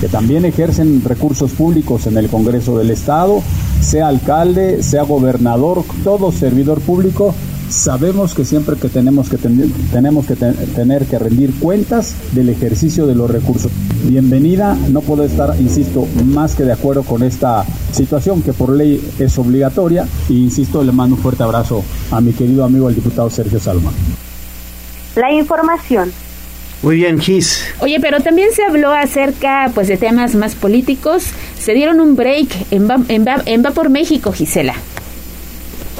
que 0.00 0.08
también 0.08 0.44
ejercen 0.44 1.02
recursos 1.04 1.52
públicos 1.52 2.06
en 2.06 2.16
el 2.16 2.28
Congreso 2.28 2.78
del 2.78 2.90
Estado, 2.90 3.42
sea 3.80 4.08
alcalde, 4.08 4.82
sea 4.82 5.02
gobernador, 5.02 5.84
todo 6.02 6.32
servidor 6.32 6.80
público 6.80 7.34
sabemos 7.70 8.34
que 8.34 8.44
siempre 8.44 8.76
que 8.76 8.88
tenemos 8.88 9.28
que, 9.28 9.38
tenemos 9.38 10.26
que 10.26 10.34
tener 10.36 11.06
que 11.06 11.18
rendir 11.18 11.54
cuentas 11.58 12.14
del 12.32 12.48
ejercicio 12.48 13.06
de 13.06 13.14
los 13.14 13.30
recursos. 13.30 13.70
Bienvenida, 14.04 14.76
no 14.90 15.00
puedo 15.00 15.24
estar, 15.24 15.54
insisto, 15.60 16.06
más 16.24 16.54
que 16.54 16.64
de 16.64 16.72
acuerdo 16.72 17.04
con 17.04 17.22
esta 17.22 17.64
situación 17.92 18.42
que 18.42 18.52
por 18.52 18.70
ley 18.70 19.00
es 19.18 19.38
obligatoria 19.38 20.06
y 20.28 20.42
insisto, 20.42 20.82
le 20.82 20.92
mando 20.92 21.16
un 21.16 21.22
fuerte 21.22 21.42
abrazo 21.42 21.84
a 22.10 22.20
mi 22.20 22.32
querido 22.32 22.64
amigo 22.64 22.88
el 22.88 22.96
diputado 22.96 23.30
Sergio 23.30 23.60
Salma. 23.60 23.92
La 25.14 25.32
información. 25.32 26.12
Muy 26.82 26.96
bien, 26.96 27.20
Gis. 27.20 27.62
Oye, 27.80 27.98
pero 28.00 28.20
también 28.20 28.52
se 28.52 28.64
habló 28.64 28.92
acerca 28.92 29.70
pues 29.74 29.88
de 29.88 29.98
temas 29.98 30.34
más 30.34 30.54
políticos. 30.54 31.24
Se 31.58 31.74
dieron 31.74 32.00
un 32.00 32.16
break 32.16 32.48
en 32.70 32.88
Va, 32.88 32.96
en 33.08 33.26
en 33.44 33.64
Va 33.64 33.70
por 33.72 33.90
México, 33.90 34.32
Gisela. 34.32 34.74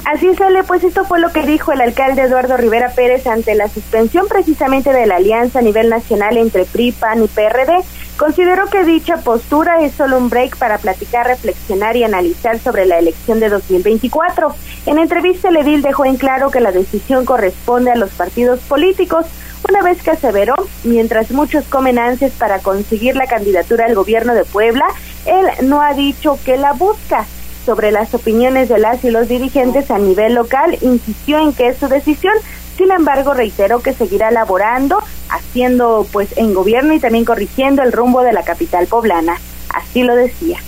Así 0.07 0.35
sale, 0.35 0.65
pues 0.65 0.83
esto 0.83 1.05
fue 1.05 1.21
lo 1.21 1.31
que 1.31 1.43
dijo 1.43 1.73
el 1.73 1.81
alcalde 1.81 2.23
Eduardo 2.23 2.57
Rivera 2.57 2.91
Pérez 2.95 3.27
ante 3.27 3.55
la 3.55 3.69
suspensión 3.69 4.27
precisamente 4.27 4.93
de 4.93 5.07
la 5.07 5.17
alianza 5.17 5.59
a 5.59 5.63
nivel 5.63 5.89
nacional 5.89 6.37
entre 6.39 6.65
PRI, 6.65 6.93
PAN 6.93 7.23
y 7.23 7.29
PRD. 7.29 7.85
Consideró 8.17 8.67
que 8.67 8.85
dicha 8.85 9.19
postura 9.19 9.83
es 9.85 9.93
solo 9.93 10.19
un 10.19 10.29
break 10.29 10.57
para 10.57 10.79
platicar, 10.79 11.27
reflexionar 11.27 11.97
y 11.97 12.05
analizar 12.05 12.59
sobre 12.59 12.87
la 12.87 12.99
elección 12.99 13.41
de 13.41 13.51
2024. 13.51 14.55
En 14.87 14.99
entrevista, 14.99 15.49
el 15.49 15.57
edil 15.57 15.81
dejó 15.81 16.05
en 16.05 16.17
claro 16.17 16.51
que 16.51 16.61
la 16.61 16.73
decisión 16.73 17.25
corresponde 17.25 17.93
a 17.93 17.97
los 17.97 18.11
partidos 18.11 18.61
políticos, 18.61 19.27
una 19.69 19.83
vez 19.83 20.03
que 20.03 20.11
aseveró, 20.11 20.55
mientras 20.85 21.31
muchos 21.31 21.65
comen 21.65 21.99
ansias 21.99 22.33
para 22.33 22.61
conseguir 22.61 23.17
la 23.17 23.27
candidatura 23.27 23.87
al 23.87 23.95
gobierno 23.95 24.35
de 24.35 24.45
Puebla, 24.45 24.87
él 25.27 25.47
no 25.69 25.83
ha 25.83 25.95
dicho 25.95 26.39
que 26.45 26.57
la 26.57 26.73
busca 26.73 27.27
sobre 27.65 27.93
las 27.93 28.15
opiniones 28.15 28.69
de 28.69 28.79
las 28.79 29.05
y 29.05 29.11
los 29.11 29.29
dirigentes 29.29 29.91
a 29.91 29.99
nivel 29.99 30.35
local, 30.35 30.77
insistió 30.81 31.39
en 31.39 31.53
que 31.53 31.69
es 31.69 31.77
su 31.77 31.89
decisión, 31.89 32.35
sin 32.77 32.91
embargo 32.91 33.35
reiteró 33.35 33.81
que 33.81 33.93
seguirá 33.93 34.31
elaborando, 34.31 35.03
haciendo 35.29 36.07
pues 36.11 36.37
en 36.37 36.55
gobierno 36.55 36.95
y 36.95 37.01
también 37.01 37.25
corrigiendo 37.25 37.83
el 37.83 37.93
rumbo 37.93 38.23
de 38.23 38.33
la 38.33 38.43
capital 38.43 38.87
poblana. 38.87 39.37
Así 39.69 40.03
lo 40.03 40.17
decía. 40.17 40.59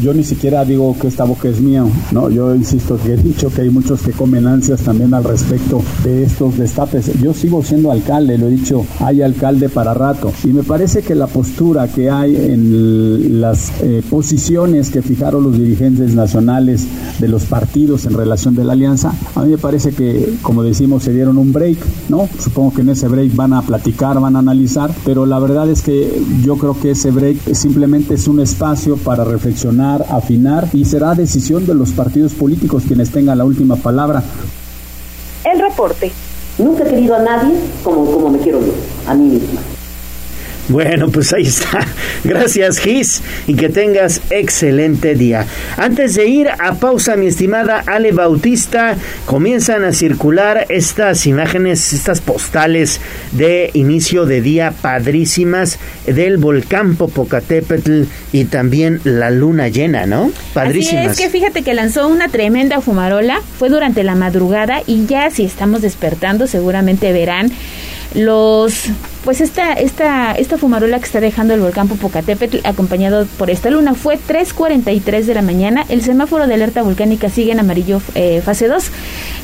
Yo 0.00 0.14
ni 0.14 0.22
siquiera 0.22 0.64
digo 0.64 0.96
que 0.98 1.08
esta 1.08 1.24
boca 1.24 1.48
es 1.48 1.60
mía, 1.60 1.84
¿no? 2.12 2.30
Yo 2.30 2.54
insisto 2.54 2.96
que 2.96 3.14
he 3.14 3.16
dicho 3.16 3.50
que 3.50 3.62
hay 3.62 3.70
muchos 3.70 4.00
que 4.02 4.12
comen 4.12 4.46
ansias 4.46 4.80
también 4.80 5.12
al 5.12 5.24
respecto 5.24 5.82
de 6.04 6.22
estos 6.22 6.56
destapes. 6.56 7.10
Yo 7.20 7.34
sigo 7.34 7.62
siendo 7.62 7.90
alcalde, 7.90 8.38
lo 8.38 8.46
he 8.46 8.50
dicho, 8.50 8.86
hay 9.00 9.22
alcalde 9.22 9.68
para 9.68 9.92
rato. 9.92 10.32
Y 10.44 10.48
me 10.48 10.62
parece 10.62 11.02
que 11.02 11.14
la 11.14 11.26
postura 11.26 11.88
que 11.88 12.10
hay 12.10 12.36
en 12.36 13.40
las 13.40 13.72
eh, 13.82 14.02
posiciones 14.08 14.90
que 14.90 15.02
fijaron 15.02 15.42
los 15.42 15.58
dirigentes 15.58 16.14
nacionales 16.14 16.86
de 17.18 17.28
los 17.28 17.44
partidos 17.44 18.06
en 18.06 18.14
relación 18.14 18.54
de 18.54 18.64
la 18.64 18.74
alianza, 18.74 19.12
a 19.34 19.42
mí 19.42 19.50
me 19.50 19.58
parece 19.58 19.92
que, 19.92 20.36
como 20.42 20.62
decimos, 20.62 21.02
se 21.02 21.12
dieron 21.12 21.38
un 21.38 21.52
break, 21.52 21.78
¿no? 22.08 22.28
Supongo 22.38 22.72
que 22.72 22.82
en 22.82 22.90
ese 22.90 23.08
break 23.08 23.34
van 23.34 23.52
a 23.52 23.62
platicar, 23.62 24.20
van 24.20 24.36
a 24.36 24.38
analizar, 24.38 24.90
pero 25.04 25.26
la 25.26 25.40
verdad 25.40 25.68
es 25.68 25.82
que 25.82 26.22
yo 26.44 26.56
creo 26.56 26.78
que 26.80 26.92
ese 26.92 27.10
break 27.10 27.54
simplemente 27.54 28.14
es 28.14 28.28
un 28.28 28.40
espacio 28.40 28.96
para 28.96 29.24
reflexionar 29.24 29.71
afinar 29.80 30.68
y 30.72 30.84
será 30.84 31.14
decisión 31.14 31.66
de 31.66 31.74
los 31.74 31.92
partidos 31.92 32.34
políticos 32.34 32.84
quienes 32.86 33.10
tengan 33.10 33.38
la 33.38 33.44
última 33.44 33.76
palabra. 33.76 34.22
El 35.44 35.60
reporte. 35.60 36.12
Nunca 36.58 36.84
he 36.84 36.90
querido 36.90 37.14
a 37.14 37.20
nadie 37.20 37.54
como, 37.82 38.04
como 38.04 38.30
me 38.30 38.38
quiero 38.38 38.60
yo, 38.60 38.72
a 39.06 39.14
mí 39.14 39.24
misma. 39.24 39.60
Bueno, 40.68 41.08
pues 41.08 41.32
ahí 41.32 41.46
está. 41.46 41.86
Gracias, 42.24 42.78
Gis, 42.78 43.20
y 43.46 43.54
que 43.54 43.68
tengas 43.68 44.20
excelente 44.30 45.14
día. 45.14 45.46
Antes 45.76 46.14
de 46.14 46.26
ir 46.26 46.48
a 46.48 46.74
pausa, 46.74 47.16
mi 47.16 47.26
estimada 47.26 47.82
Ale 47.86 48.12
Bautista, 48.12 48.96
comienzan 49.26 49.84
a 49.84 49.92
circular 49.92 50.66
estas 50.68 51.26
imágenes, 51.26 51.92
estas 51.92 52.20
postales 52.20 53.00
de 53.32 53.70
inicio 53.74 54.24
de 54.24 54.40
día 54.40 54.72
padrísimas 54.80 55.78
del 56.06 56.38
volcán 56.38 56.94
Popocatépetl 56.96 58.02
y 58.32 58.44
también 58.44 59.00
la 59.04 59.30
luna 59.30 59.68
llena, 59.68 60.06
¿no? 60.06 60.30
Padrísimas. 60.54 61.08
Así 61.08 61.22
es 61.22 61.28
que 61.28 61.38
fíjate 61.38 61.62
que 61.62 61.74
lanzó 61.74 62.08
una 62.08 62.28
tremenda 62.28 62.80
fumarola, 62.80 63.40
fue 63.58 63.68
durante 63.68 64.04
la 64.04 64.14
madrugada 64.14 64.82
y 64.86 65.06
ya 65.06 65.30
si 65.30 65.44
estamos 65.44 65.82
despertando 65.82 66.46
seguramente 66.46 67.12
verán 67.12 67.50
los 68.14 68.88
pues 69.24 69.40
esta 69.40 69.72
esta 69.74 70.32
esta 70.32 70.58
fumarola 70.58 70.98
que 70.98 71.04
está 71.04 71.20
dejando 71.20 71.54
el 71.54 71.60
volcán 71.60 71.88
Popocatépetl 71.88 72.58
acompañado 72.64 73.26
por 73.38 73.50
esta 73.50 73.70
luna 73.70 73.94
fue 73.94 74.18
3:43 74.18 75.26
de 75.26 75.34
la 75.34 75.42
mañana. 75.42 75.84
El 75.88 76.02
semáforo 76.02 76.46
de 76.46 76.54
alerta 76.54 76.82
volcánica 76.82 77.28
sigue 77.28 77.52
en 77.52 77.60
amarillo 77.60 78.00
eh, 78.14 78.42
fase 78.44 78.68
2 78.68 78.90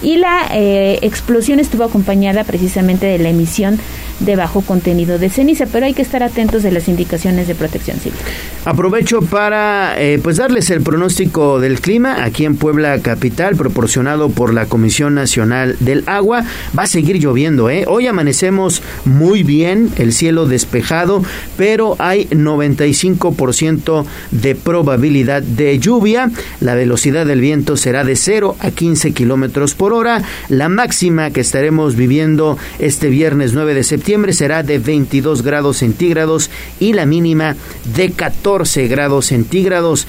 y 0.03 0.17
la 0.17 0.49
eh, 0.53 0.99
explosión 1.03 1.61
estuvo 1.61 1.85
acompañada 1.85 2.45
precisamente 2.45 3.07
de 3.07 3.19
la 3.19 3.31
emisión 3.31 3.79
de 4.21 4.35
bajo 4.37 4.63
contenido 4.63 5.19
de 5.19 5.31
ceniza 5.31 5.67
pero 5.67 5.87
hay 5.87 5.95
que 5.95 6.03
estar 6.03 6.23
atentos 6.23 6.63
de 6.63 6.73
las 6.73 6.89
indicaciones 6.89 7.47
de 7.49 7.55
protección 7.55 7.99
civil. 7.99 8.19
Aprovecho 8.65 9.23
para 9.23 9.95
eh, 10.01 10.19
pues 10.23 10.37
darles 10.37 10.71
el 10.71 10.83
pronóstico 10.83 11.61
del 11.61 11.81
clima 11.81 12.25
aquí 12.25 12.45
en 12.45 12.57
Puebla 12.57 12.99
capital 13.01 13.57
proporcionado 13.57 14.29
por 14.29 14.53
la 14.53 14.67
Comisión 14.67 15.15
Nacional 15.15 15.77
del 15.81 16.05
Agua. 16.07 16.45
Va 16.77 16.83
a 16.85 16.87
seguir 16.87 17.19
lloviendo 17.19 17.71
eh 17.71 17.85
hoy 17.87 18.07
amanecemos 18.07 18.83
muy 19.05 19.43
bien, 19.43 19.91
el 19.97 20.13
cielo 20.13 20.47
despejado, 20.47 21.23
pero 21.57 21.97
hay 21.99 22.27
95% 22.29 24.05
de 24.31 24.55
probabilidad 24.55 25.43
de 25.43 25.79
lluvia. 25.79 26.31
La 26.61 26.75
velocidad 26.75 27.27
del 27.27 27.41
viento 27.41 27.77
será 27.77 28.05
de 28.05 28.17
0 28.17 28.57
a 28.61 28.71
15 28.71 29.13
kilómetros 29.13 29.75
por 29.89 29.95
hora. 29.95 30.23
La 30.51 30.69
máxima 30.69 31.31
que 31.31 31.41
estaremos 31.41 31.97
viviendo 31.97 32.59
este 32.79 33.09
viernes 33.09 33.55
9 33.55 33.73
de 33.73 33.85
septiembre 33.85 34.35
será 34.35 34.63
de 34.63 34.79
22 34.79 35.41
grados 35.41 35.79
centígrados 35.79 36.51
y 36.79 36.93
la 36.93 37.07
mínima 37.07 37.57
de 37.97 38.11
14 38.11 38.87
grados 38.87 39.27
centígrados. 39.27 40.07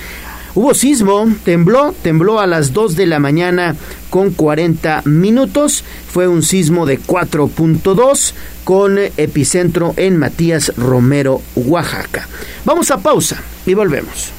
Hubo 0.54 0.74
sismo, 0.74 1.30
tembló, 1.46 1.96
tembló 2.02 2.42
a 2.42 2.48
las 2.48 2.74
2 2.74 2.98
de 2.98 3.06
la 3.06 3.20
mañana 3.20 3.78
con 4.10 4.32
40 4.32 5.04
minutos. 5.06 5.86
Fue 6.12 6.28
un 6.28 6.44
sismo 6.44 6.86
de 6.86 7.00
4.2 7.00 8.34
con 8.66 8.98
epicentro 9.16 9.94
en 9.96 10.18
Matías 10.18 10.74
Romero, 10.76 11.42
Oaxaca. 11.56 12.28
Vamos 12.66 12.92
a 12.92 12.98
pausa 12.98 13.42
y 13.66 13.76
volvemos. 13.76 14.39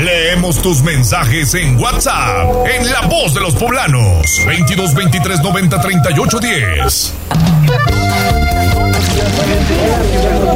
Leemos 0.00 0.60
tus 0.62 0.82
mensajes 0.82 1.54
en 1.54 1.78
WhatsApp, 1.78 2.66
en 2.66 2.90
La 2.90 3.02
Voz 3.02 3.34
de 3.34 3.40
los 3.40 3.54
Poblanos, 3.54 4.26
22 4.46 4.94
23 4.94 5.42
90 5.42 5.80
38 5.80 6.38
10. 6.40 7.14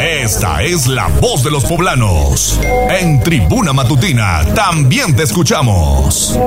Esta 0.00 0.62
es 0.62 0.86
la 0.86 1.08
voz 1.20 1.44
de 1.44 1.50
los 1.50 1.64
poblanos. 1.64 2.60
En 2.90 3.20
Tribuna 3.20 3.72
Matutina 3.72 4.44
también 4.54 5.14
te 5.14 5.22
escuchamos. 5.22 6.38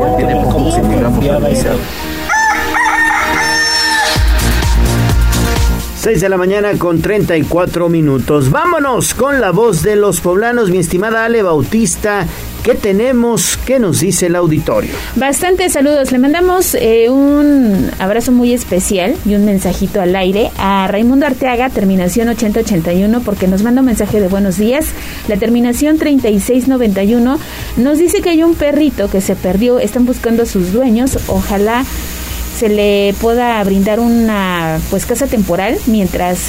6 6.01 6.21
de 6.21 6.29
la 6.29 6.37
mañana 6.37 6.77
con 6.77 7.01
34 7.01 7.89
minutos. 7.89 8.49
Vámonos 8.51 9.13
con 9.13 9.41
la 9.41 9.51
voz 9.51 9.81
de 9.81 9.95
los 9.95 10.21
poblanos, 10.21 10.69
mi 10.69 10.77
estimada 10.77 11.25
Ale 11.25 11.43
Bautista. 11.43 12.25
¿Qué 12.63 12.75
tenemos? 12.75 13.57
¿Qué 13.65 13.79
nos 13.79 14.01
dice 14.01 14.25
el 14.25 14.35
auditorio? 14.35 14.91
Bastante 15.15 15.69
saludos. 15.69 16.11
Le 16.11 16.19
mandamos 16.19 16.75
eh, 16.75 17.09
un 17.09 17.89
abrazo 17.99 18.33
muy 18.33 18.53
especial 18.53 19.15
y 19.25 19.35
un 19.35 19.45
mensajito 19.45 20.01
al 20.01 20.13
aire 20.13 20.51
a 20.57 20.85
Raimundo 20.89 21.25
Arteaga, 21.25 21.69
terminación 21.69 22.27
8081, 22.27 23.21
porque 23.21 23.47
nos 23.47 23.63
manda 23.63 23.79
un 23.79 23.85
mensaje 23.85 24.19
de 24.19 24.27
buenos 24.27 24.57
días. 24.57 24.87
La 25.29 25.37
terminación 25.37 25.97
3691 25.97 27.39
nos 27.77 27.97
dice 27.97 28.21
que 28.21 28.31
hay 28.31 28.43
un 28.43 28.55
perrito 28.55 29.09
que 29.09 29.21
se 29.21 29.37
perdió, 29.37 29.79
están 29.79 30.05
buscando 30.05 30.43
a 30.43 30.45
sus 30.45 30.73
dueños. 30.73 31.17
Ojalá 31.27 31.85
se 32.57 32.67
le 32.67 33.15
pueda 33.21 33.63
brindar 33.63 34.01
una 34.01 34.81
pues 34.89 35.05
casa 35.05 35.27
temporal 35.27 35.77
mientras 35.87 36.47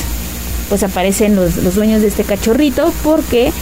pues 0.69 0.83
aparecen 0.83 1.37
los, 1.37 1.57
los 1.59 1.77
dueños 1.77 2.03
de 2.03 2.09
este 2.09 2.25
cachorrito 2.25 2.93
porque 3.05 3.53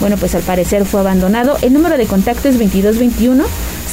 bueno, 0.00 0.16
pues 0.16 0.34
al 0.34 0.42
parecer 0.42 0.84
fue 0.84 1.00
abandonado. 1.00 1.56
El 1.62 1.72
número 1.72 1.96
de 1.96 2.06
contacto 2.06 2.48
es 2.48 2.58
2221 2.58 3.44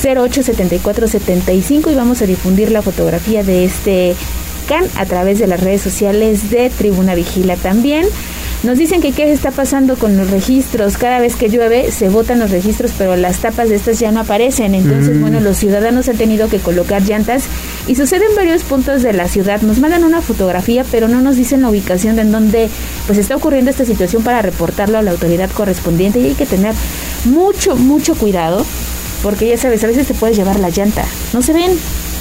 087475 0.03 1.91
y 1.91 1.95
vamos 1.95 2.21
a 2.21 2.25
difundir 2.25 2.71
la 2.71 2.81
fotografía 2.81 3.43
de 3.43 3.65
este 3.65 4.15
can 4.67 4.85
a 4.95 5.05
través 5.05 5.39
de 5.39 5.47
las 5.47 5.61
redes 5.61 5.81
sociales 5.81 6.49
de 6.49 6.69
Tribuna 6.69 7.15
Vigila 7.15 7.55
también. 7.55 8.05
Nos 8.63 8.77
dicen 8.77 9.01
que 9.01 9.11
qué 9.11 9.31
está 9.31 9.51
pasando 9.51 9.97
con 9.97 10.15
los 10.15 10.31
registros. 10.31 10.97
Cada 10.97 11.19
vez 11.19 11.35
que 11.35 11.49
llueve 11.49 11.91
se 11.91 12.09
botan 12.09 12.39
los 12.39 12.49
registros, 12.49 12.91
pero 12.97 13.15
las 13.17 13.39
tapas 13.39 13.69
de 13.69 13.75
estas 13.75 13.99
ya 13.99 14.11
no 14.11 14.21
aparecen. 14.21 14.73
Entonces, 14.73 15.17
mm. 15.17 15.21
bueno, 15.21 15.39
los 15.41 15.57
ciudadanos 15.57 16.07
han 16.07 16.17
tenido 16.17 16.47
que 16.47 16.59
colocar 16.59 17.01
llantas 17.03 17.43
y 17.87 17.95
sucede 17.95 18.25
en 18.25 18.35
varios 18.35 18.63
puntos 18.63 19.03
de 19.03 19.11
la 19.11 19.27
ciudad. 19.27 19.61
Nos 19.61 19.79
mandan 19.79 20.05
una 20.05 20.21
fotografía, 20.21 20.85
pero 20.89 21.09
no 21.09 21.21
nos 21.21 21.35
dicen 21.35 21.61
la 21.61 21.69
ubicación 21.69 22.15
de 22.15 22.23
en 22.23 22.31
donde 22.31 22.69
pues 23.05 23.19
está 23.19 23.35
ocurriendo 23.35 23.69
esta 23.69 23.85
situación 23.85 24.23
para 24.23 24.41
reportarlo 24.41 24.97
a 24.97 25.01
la 25.01 25.11
autoridad 25.11 25.51
correspondiente 25.51 26.19
y 26.19 26.27
hay 26.27 26.35
que 26.35 26.45
tener 26.45 26.73
mucho, 27.25 27.75
mucho 27.75 28.15
cuidado 28.15 28.65
porque 29.21 29.47
ya 29.47 29.57
sabes, 29.57 29.83
a 29.83 29.87
veces 29.87 30.07
te 30.07 30.13
puedes 30.13 30.35
llevar 30.35 30.59
la 30.59 30.69
llanta. 30.69 31.05
No 31.31 31.41
se 31.41 31.53
ven, 31.53 31.71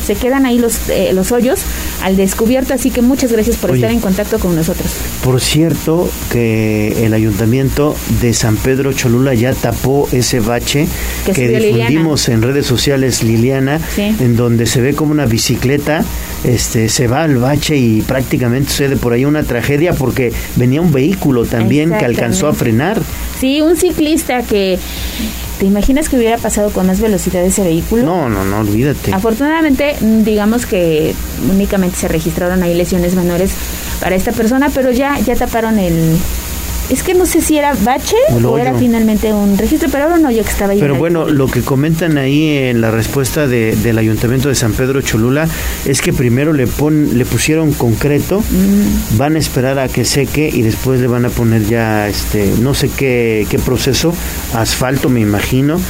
se 0.04 0.14
quedan 0.14 0.46
ahí 0.46 0.58
los, 0.58 0.88
eh, 0.88 1.12
los 1.12 1.32
hoyos 1.32 1.60
al 2.02 2.16
descubierto, 2.16 2.74
así 2.74 2.90
que 2.90 3.02
muchas 3.02 3.32
gracias 3.32 3.56
por 3.56 3.74
estar 3.74 3.90
en 3.90 4.00
contacto 4.00 4.38
con 4.38 4.54
nosotros. 4.54 4.90
Por 5.22 5.40
cierto, 5.40 6.08
que 6.30 7.04
el 7.06 7.14
ayuntamiento 7.14 7.94
de 8.20 8.34
San 8.34 8.56
Pedro 8.56 8.92
Cholula 8.92 9.34
ya 9.34 9.54
tapó 9.54 10.08
ese 10.12 10.40
bache 10.40 10.86
que, 11.24 11.48
difundimos 11.48 12.28
en 12.28 12.42
redes 12.42 12.66
sociales, 12.66 13.22
Liliana, 13.22 13.80
en 13.96 14.36
donde 14.36 14.66
se 14.66 14.80
ve 14.80 14.94
como 14.94 15.12
una 15.12 15.26
bicicleta 15.26 16.04
este 16.44 16.88
se 16.88 17.06
va 17.06 17.22
al 17.22 17.36
bache 17.36 17.76
y 17.76 18.02
prácticamente 18.02 18.70
sucede 18.70 18.96
por 18.96 19.12
ahí 19.12 19.24
una 19.24 19.44
tragedia 19.44 19.92
porque 19.92 20.32
venía 20.56 20.80
un 20.80 20.92
vehículo 20.92 21.44
también 21.44 21.90
que 21.90 22.04
alcanzó 22.04 22.48
a 22.48 22.54
frenar. 22.54 23.00
Sí, 23.42 23.60
un 23.60 23.76
ciclista 23.76 24.44
que 24.44 24.78
¿Te 25.58 25.66
imaginas 25.66 26.08
que 26.08 26.16
hubiera 26.16 26.38
pasado 26.38 26.70
con 26.70 26.86
más 26.86 27.00
velocidad 27.00 27.44
ese 27.44 27.64
vehículo? 27.64 28.04
No, 28.04 28.28
no, 28.28 28.44
no, 28.44 28.60
olvídate. 28.60 29.12
Afortunadamente, 29.12 29.96
digamos 30.00 30.64
que 30.64 31.12
únicamente 31.50 31.96
se 31.96 32.06
registraron 32.06 32.62
ahí 32.62 32.72
lesiones 32.72 33.16
menores 33.16 33.50
para 34.00 34.14
esta 34.14 34.30
persona, 34.30 34.70
pero 34.72 34.92
ya, 34.92 35.18
ya 35.18 35.34
taparon 35.34 35.80
el, 35.80 36.16
es 36.92 37.02
que 37.02 37.14
no 37.14 37.24
sé 37.24 37.40
si 37.40 37.56
era 37.56 37.72
bache 37.72 38.16
o, 38.44 38.58
era 38.58 38.74
finalmente 38.74 39.32
un 39.32 39.56
registro, 39.56 39.88
pero 39.90 40.04
ahora 40.04 40.18
no 40.18 40.30
yo 40.30 40.42
que 40.44 40.50
estaba 40.50 40.72
ahí. 40.72 40.78
Pero 40.78 40.96
bueno, 40.96 41.26
lo 41.26 41.46
que 41.46 41.62
comentan 41.62 42.18
ahí 42.18 42.48
en 42.48 42.82
la 42.82 42.90
respuesta 42.90 43.46
de, 43.46 43.74
del 43.76 43.96
Ayuntamiento 43.96 44.50
de 44.50 44.54
San 44.54 44.74
Pedro 44.74 45.00
Cholula 45.00 45.48
es 45.86 46.02
que 46.02 46.12
primero 46.12 46.52
le, 46.52 46.66
pon, 46.66 47.16
le 47.16 47.24
pusieron 47.24 47.72
concreto, 47.72 48.40
mm. 48.40 49.16
van 49.16 49.36
a 49.36 49.38
esperar 49.38 49.78
a 49.78 49.88
que 49.88 50.04
seque 50.04 50.50
y 50.52 50.60
después 50.60 51.00
le 51.00 51.06
van 51.06 51.24
a 51.24 51.30
poner 51.30 51.66
ya, 51.66 52.08
este 52.08 52.52
no 52.60 52.74
sé 52.74 52.90
qué, 52.90 53.46
qué 53.48 53.58
proceso, 53.58 54.12
asfalto 54.52 55.08
me 55.08 55.20
imagino, 55.20 55.80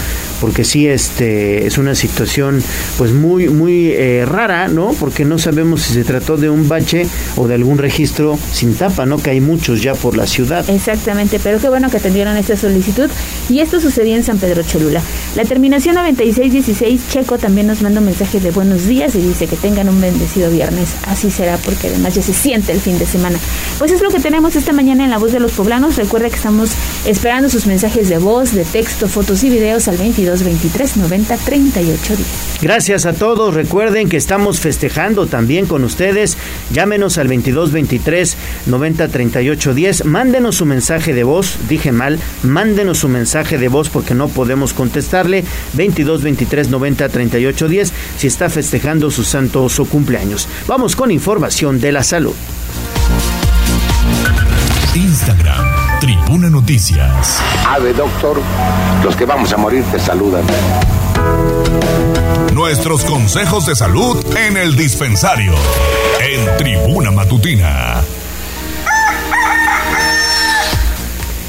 porque 0.42 0.64
sí 0.64 0.88
este 0.88 1.68
es 1.68 1.78
una 1.78 1.94
situación 1.94 2.60
pues 2.98 3.12
muy 3.12 3.48
muy 3.48 3.92
eh, 3.92 4.26
rara 4.26 4.66
no 4.66 4.90
porque 4.98 5.24
no 5.24 5.38
sabemos 5.38 5.82
si 5.82 5.94
se 5.94 6.02
trató 6.02 6.36
de 6.36 6.50
un 6.50 6.68
bache 6.68 7.06
o 7.36 7.46
de 7.46 7.54
algún 7.54 7.78
registro 7.78 8.36
sin 8.50 8.74
tapa 8.74 9.06
no 9.06 9.18
que 9.18 9.30
hay 9.30 9.40
muchos 9.40 9.80
ya 9.82 9.94
por 9.94 10.16
la 10.16 10.26
ciudad. 10.26 10.68
Exactamente 10.68 11.38
pero 11.38 11.60
qué 11.60 11.68
bueno 11.68 11.88
que 11.90 11.98
atendieron 11.98 12.36
esta 12.36 12.56
solicitud. 12.56 13.08
Y 13.48 13.60
esto 13.60 13.80
sucedió 13.80 14.16
en 14.16 14.24
San 14.24 14.38
Pedro 14.38 14.64
Cholula. 14.64 15.00
La 15.36 15.44
terminación 15.44 15.94
9616 15.94 17.08
Checo 17.08 17.38
también 17.38 17.68
nos 17.68 17.80
manda 17.82 18.00
un 18.00 18.06
mensaje 18.06 18.40
de 18.40 18.50
buenos 18.50 18.86
días 18.86 19.14
y 19.14 19.20
dice 19.20 19.46
que 19.46 19.54
tengan 19.56 19.88
un 19.88 20.00
bendecido 20.00 20.50
viernes. 20.50 20.96
Así 21.06 21.30
será 21.30 21.56
porque 21.58 21.86
además 21.86 22.16
ya 22.16 22.22
se 22.22 22.32
siente 22.32 22.72
el 22.72 22.80
fin 22.80 22.98
de 22.98 23.06
semana. 23.06 23.38
Pues 23.78 23.92
es 23.92 24.02
lo 24.02 24.10
que 24.10 24.18
tenemos 24.18 24.56
esta 24.56 24.72
mañana 24.72 25.04
en 25.04 25.10
la 25.10 25.18
voz 25.18 25.30
de 25.30 25.38
los 25.38 25.52
poblanos. 25.52 25.96
Recuerda 25.96 26.28
que 26.28 26.36
estamos 26.36 26.72
esperando 27.06 27.48
sus 27.48 27.66
mensajes 27.66 28.08
de 28.08 28.18
voz 28.18 28.52
de 28.52 28.64
texto 28.64 29.06
fotos 29.06 29.44
y 29.44 29.50
videos 29.50 29.86
al 29.86 29.98
22 29.98 30.31
23 30.40 30.96
90 30.96 31.36
38 31.36 32.16
10. 32.16 32.28
Gracias 32.62 33.06
a 33.06 33.12
todos. 33.12 33.54
Recuerden 33.54 34.08
que 34.08 34.16
estamos 34.16 34.60
festejando 34.60 35.26
también 35.26 35.66
con 35.66 35.84
ustedes. 35.84 36.36
Llámenos 36.72 37.18
al 37.18 37.28
22 37.28 37.72
23 37.72 38.36
90 38.66 39.08
38 39.08 39.74
10. 39.74 40.04
Mándenos 40.06 40.56
su 40.56 40.66
mensaje 40.66 41.12
de 41.12 41.24
voz. 41.24 41.56
Dije 41.68 41.92
mal. 41.92 42.18
Mándenos 42.42 42.98
su 42.98 43.08
mensaje 43.08 43.58
de 43.58 43.68
voz 43.68 43.90
porque 43.90 44.14
no 44.14 44.28
podemos 44.28 44.72
contestarle. 44.72 45.44
22 45.74 46.22
23 46.22 46.70
90 46.70 47.08
38 47.08 47.68
10 47.68 47.92
si 48.16 48.26
está 48.26 48.48
festejando 48.48 49.10
su 49.10 49.24
santo 49.24 49.64
o 49.64 49.68
su 49.68 49.88
cumpleaños. 49.88 50.48
Vamos 50.66 50.96
con 50.96 51.10
información 51.10 51.80
de 51.80 51.92
la 51.92 52.02
salud. 52.02 52.34
Instagram 54.94 55.81
Tribuna 56.02 56.50
Noticias. 56.50 57.40
Ave, 57.64 57.94
doctor, 57.94 58.40
los 59.04 59.14
que 59.14 59.24
vamos 59.24 59.52
a 59.52 59.56
morir 59.56 59.84
te 59.92 60.00
saludan. 60.00 60.42
Nuestros 62.52 63.04
consejos 63.04 63.66
de 63.66 63.76
salud 63.76 64.18
en 64.36 64.56
el 64.56 64.74
dispensario. 64.74 65.54
En 66.20 66.56
Tribuna 66.56 67.12
Matutina. 67.12 68.02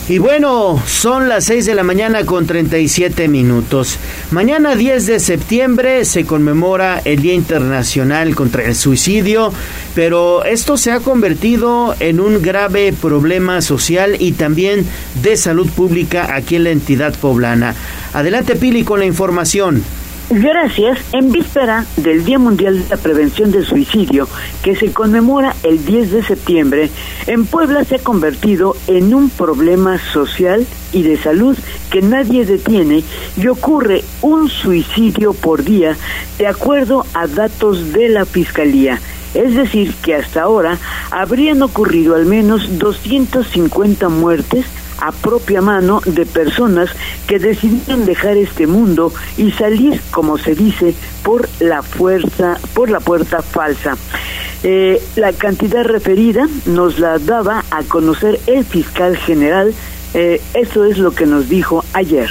Y 0.10 0.18
bueno, 0.18 0.84
son 0.86 1.30
las 1.30 1.46
6 1.46 1.66
de 1.66 1.76
la 1.76 1.84
mañana 1.84 2.26
con 2.26 2.46
37 2.46 3.30
minutos. 3.30 3.98
Mañana 4.32 4.76
10 4.76 5.06
de 5.06 5.20
septiembre 5.22 6.04
se 6.04 6.26
conmemora 6.26 7.02
el 7.06 7.22
Día 7.22 7.34
Internacional 7.34 8.36
contra 8.36 8.66
el 8.66 8.76
Suicidio, 8.76 9.54
pero 9.96 10.44
esto 10.44 10.76
se 10.76 10.92
ha 10.92 11.00
convertido 11.00 11.96
en 12.02 12.20
un 12.20 12.42
grave 12.42 12.92
problema 12.92 13.62
social 13.62 14.18
y 14.20 14.34
también 14.34 14.86
de 15.22 15.38
salud 15.38 15.70
pública 15.70 16.36
aquí 16.36 16.58
en 16.58 16.66
la 16.66 16.72
entidad 16.72 17.16
poblana. 17.18 17.74
Adelante 18.12 18.58
Pili 18.58 18.84
con 18.84 19.00
la 19.00 19.06
información. 19.06 19.84
Gracias. 20.36 20.98
En 21.12 21.32
víspera 21.32 21.86
del 21.96 22.26
Día 22.26 22.40
Mundial 22.40 22.82
de 22.82 22.90
la 22.90 22.98
Prevención 22.98 23.52
del 23.52 23.68
Suicidio, 23.68 24.28
que 24.64 24.76
se 24.76 24.92
conmemora 24.92 25.56
el 25.62 25.86
10 25.86 26.12
de 26.12 26.24
septiembre, 26.24 26.90
en 27.28 27.46
Puebla 27.46 27.84
se 27.84 27.98
ha 27.98 28.00
convertido 28.00 28.76
en 28.88 29.14
un 29.14 29.30
problema 29.30 30.00
social 30.12 30.66
y 30.92 31.04
de 31.04 31.18
salud 31.18 31.56
que 31.92 32.02
nadie 32.02 32.46
detiene 32.46 33.04
y 33.38 33.48
ocurre 33.48 34.04
un 34.24 34.50
suicidio 34.50 35.34
por 35.34 35.64
día 35.64 35.96
de 36.40 36.48
acuerdo 36.48 37.06
a 37.14 37.28
datos 37.28 37.94
de 37.94 38.10
la 38.10 38.26
Fiscalía. 38.26 39.00
Es 39.36 39.54
decir, 39.54 39.94
que 40.02 40.16
hasta 40.16 40.42
ahora 40.42 40.80
habrían 41.12 41.62
ocurrido 41.62 42.16
al 42.16 42.26
menos 42.26 42.80
250 42.80 44.10
muertes 44.10 44.66
a 45.04 45.12
propia 45.12 45.62
mano 45.62 46.02
de 46.06 46.26
personas 46.26 46.90
que 47.28 47.38
decidieron 47.38 48.06
dejar 48.06 48.38
este 48.38 48.68
mundo 48.68 49.12
y 49.38 49.52
salir, 49.52 50.02
como 50.12 50.38
se 50.38 50.56
dice, 50.56 50.96
por 51.24 51.50
la 51.60 51.84
fuerza, 51.84 52.58
por 52.74 52.90
la 52.90 53.02
puerta 53.02 53.42
falsa. 53.42 53.98
Eh, 54.64 55.04
la 55.18 55.34
cantidad 55.34 55.84
referida 55.84 56.48
nos 56.66 57.00
la 57.00 57.20
daba 57.20 57.66
a 57.70 57.84
conocer 57.84 58.40
el 58.48 58.64
fiscal 58.64 59.18
general. 59.18 59.74
Eh, 60.14 60.42
eso 60.54 60.86
es 60.86 60.98
lo 60.98 61.12
que 61.12 61.26
nos 61.26 61.50
dijo 61.50 61.84
ayer. 61.92 62.30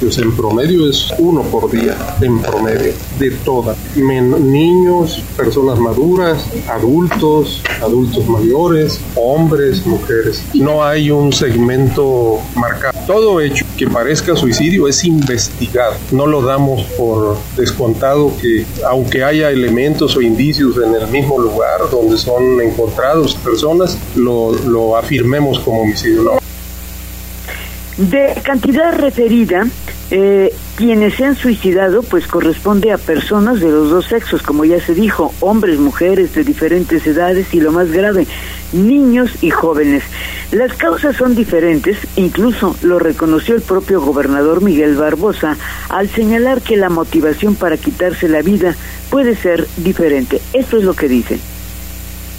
Pues 0.00 0.18
en 0.18 0.34
promedio 0.36 0.88
es 0.88 1.12
uno 1.18 1.42
por 1.42 1.70
día, 1.70 1.96
en 2.20 2.40
promedio, 2.40 2.92
de 3.18 3.30
todas. 3.44 3.76
niños, 3.96 5.22
personas 5.36 5.78
maduras, 5.78 6.44
adultos, 6.68 7.62
adultos 7.82 8.26
mayores, 8.28 9.00
hombres, 9.16 9.84
mujeres. 9.86 10.44
No 10.54 10.84
hay 10.84 11.10
un 11.10 11.32
segmento 11.32 12.38
marcado. 12.54 12.98
Todo 13.06 13.40
hecho 13.40 13.64
que 13.76 13.88
parezca 13.88 14.36
suicidio 14.36 14.86
es 14.86 15.04
investigado. 15.04 15.94
No 16.12 16.26
lo 16.26 16.42
damos 16.42 16.82
por 16.96 17.36
descontado 17.56 18.32
que 18.40 18.64
aunque 18.86 19.24
haya 19.24 19.50
elementos 19.50 20.16
o 20.16 20.20
indicios 20.20 20.76
en 20.76 20.94
el 20.94 21.08
mismo 21.08 21.38
lugar 21.38 21.90
donde 21.90 22.16
son 22.18 22.60
encontrados 22.60 23.34
personas, 23.34 23.98
lo, 24.14 24.52
lo 24.52 24.96
afirmemos 24.96 25.58
como 25.60 25.82
homicidio. 25.82 26.38
De 27.96 28.40
cantidad 28.44 28.92
referida, 28.92 29.66
eh, 30.10 30.54
quienes 30.76 31.14
se 31.14 31.24
han 31.24 31.36
suicidado 31.36 32.02
pues 32.02 32.26
corresponde 32.26 32.92
a 32.92 32.98
personas 32.98 33.60
de 33.60 33.68
los 33.68 33.90
dos 33.90 34.06
sexos, 34.06 34.42
como 34.42 34.64
ya 34.64 34.80
se 34.80 34.94
dijo, 34.94 35.34
hombres, 35.40 35.78
mujeres 35.78 36.34
de 36.34 36.44
diferentes 36.44 37.06
edades 37.06 37.52
y 37.52 37.60
lo 37.60 37.72
más 37.72 37.90
grave, 37.92 38.26
niños 38.72 39.30
y 39.42 39.50
jóvenes. 39.50 40.02
Las 40.50 40.72
causas 40.74 41.16
son 41.16 41.34
diferentes, 41.34 41.98
incluso 42.16 42.74
lo 42.82 42.98
reconoció 42.98 43.54
el 43.54 43.62
propio 43.62 44.00
gobernador 44.00 44.62
Miguel 44.62 44.96
Barbosa 44.96 45.56
al 45.90 46.08
señalar 46.08 46.62
que 46.62 46.76
la 46.76 46.88
motivación 46.88 47.54
para 47.54 47.76
quitarse 47.76 48.28
la 48.28 48.40
vida 48.40 48.74
puede 49.10 49.36
ser 49.36 49.66
diferente. 49.76 50.40
Esto 50.54 50.78
es 50.78 50.84
lo 50.84 50.94
que 50.94 51.08
dice 51.08 51.38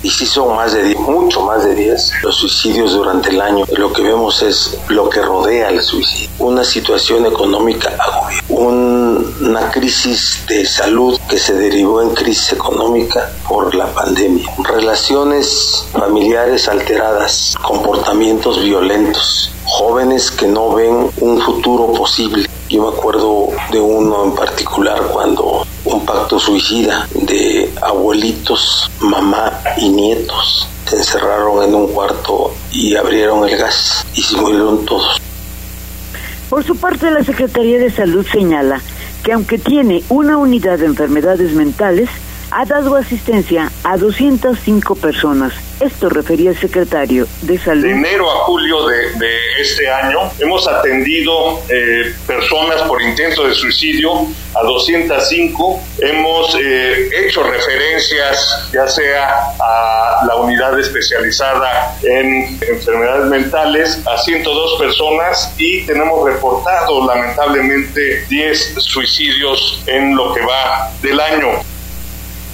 y 0.02 0.10
si 0.10 0.26
son 0.26 0.56
más 0.56 0.74
de 0.74 0.84
10, 0.84 1.00
mucho 1.00 1.42
más 1.42 1.64
de 1.64 1.76
10 1.76 2.12
los 2.24 2.36
suicidios 2.36 2.94
durante 2.94 3.30
el 3.30 3.42
año. 3.42 3.66
Lo 3.78 3.92
que 3.92 4.02
vemos 4.02 4.42
es 4.42 4.78
lo 4.90 5.10
que 5.10 5.22
rodea 5.22 5.70
el 5.70 5.82
suicidio. 5.82 6.30
Una 6.40 6.64
situación 6.64 7.26
económica 7.26 7.96
agobia, 8.00 8.42
una 8.50 9.72
crisis 9.72 10.44
de 10.48 10.66
salud 10.66 11.20
que 11.30 11.38
se 11.38 11.54
derivó 11.54 12.02
en 12.02 12.12
crisis 12.12 12.54
económica 12.54 13.32
por 13.48 13.76
la 13.76 13.88
pandemia, 13.88 14.50
relaciones 14.64 15.86
familiares 15.92 16.68
alteradas, 16.68 17.56
comportamientos 17.62 18.62
violentos, 18.64 19.52
jóvenes 19.66 20.32
que 20.32 20.48
no 20.48 20.74
ven 20.74 21.10
un 21.20 21.42
futuro 21.42 21.92
posible. 21.94 22.49
Yo 22.70 22.84
me 22.84 22.96
acuerdo 22.96 23.48
de 23.72 23.80
uno 23.80 24.26
en 24.26 24.36
particular 24.36 25.02
cuando 25.12 25.66
un 25.86 26.06
pacto 26.06 26.40
suicida 26.40 27.08
de 27.16 27.68
abuelitos, 27.82 28.92
mamá 29.02 29.60
y 29.78 29.90
nietos 29.90 30.68
se 30.86 30.98
encerraron 30.98 31.64
en 31.64 31.74
un 31.74 31.88
cuarto 31.88 32.54
y 32.72 32.96
abrieron 32.96 33.50
el 33.50 33.58
gas 33.58 34.06
y 34.14 34.22
se 34.22 34.38
murieron 34.38 34.86
todos. 34.86 35.20
Por 36.48 36.64
su 36.64 36.76
parte, 36.76 37.10
la 37.10 37.24
Secretaría 37.24 37.80
de 37.80 37.90
Salud 37.90 38.24
señala 38.32 38.80
que 39.24 39.34
aunque 39.34 39.58
tiene 39.58 40.04
una 40.10 40.38
unidad 40.38 40.78
de 40.78 40.86
enfermedades 40.86 41.54
mentales, 41.54 42.10
ha 42.52 42.66
dado 42.66 42.96
asistencia 42.96 43.72
a 43.84 43.98
205 43.98 44.96
personas. 44.96 45.54
Esto 45.80 46.10
refería 46.10 46.50
el 46.50 46.58
secretario 46.58 47.28
de 47.42 47.58
Salud. 47.58 47.84
De 47.84 47.92
enero 47.92 48.30
a 48.30 48.44
julio 48.44 48.86
de, 48.88 49.38
este 49.62 49.90
año 49.90 50.20
hemos 50.40 50.68
atendido 50.68 51.62
eh, 51.70 52.14
personas 52.28 52.82
por 52.84 53.02
intento 53.02 53.48
de 53.48 53.54
suicidio 53.54 54.26
a 54.56 54.64
205. 54.64 55.82
Hemos 56.00 56.56
eh, 56.56 57.10
hecho 57.26 57.44
referencias 57.44 58.70
ya 58.74 58.88
sea 58.88 59.54
a 59.60 60.26
la 60.26 60.36
unidad 60.36 60.78
especializada 60.80 61.98
en 62.04 62.60
enfermedades 62.62 63.26
mentales 63.28 64.02
a 64.06 64.18
102 64.18 64.80
personas 64.80 65.54
y 65.58 65.86
tenemos 65.86 66.26
reportado 66.26 67.06
lamentablemente 67.06 68.26
10 68.28 68.76
suicidios 68.78 69.82
en 69.88 70.16
lo 70.16 70.34
que 70.34 70.42
va 70.42 70.92
del 71.02 71.20
año. 71.20 71.79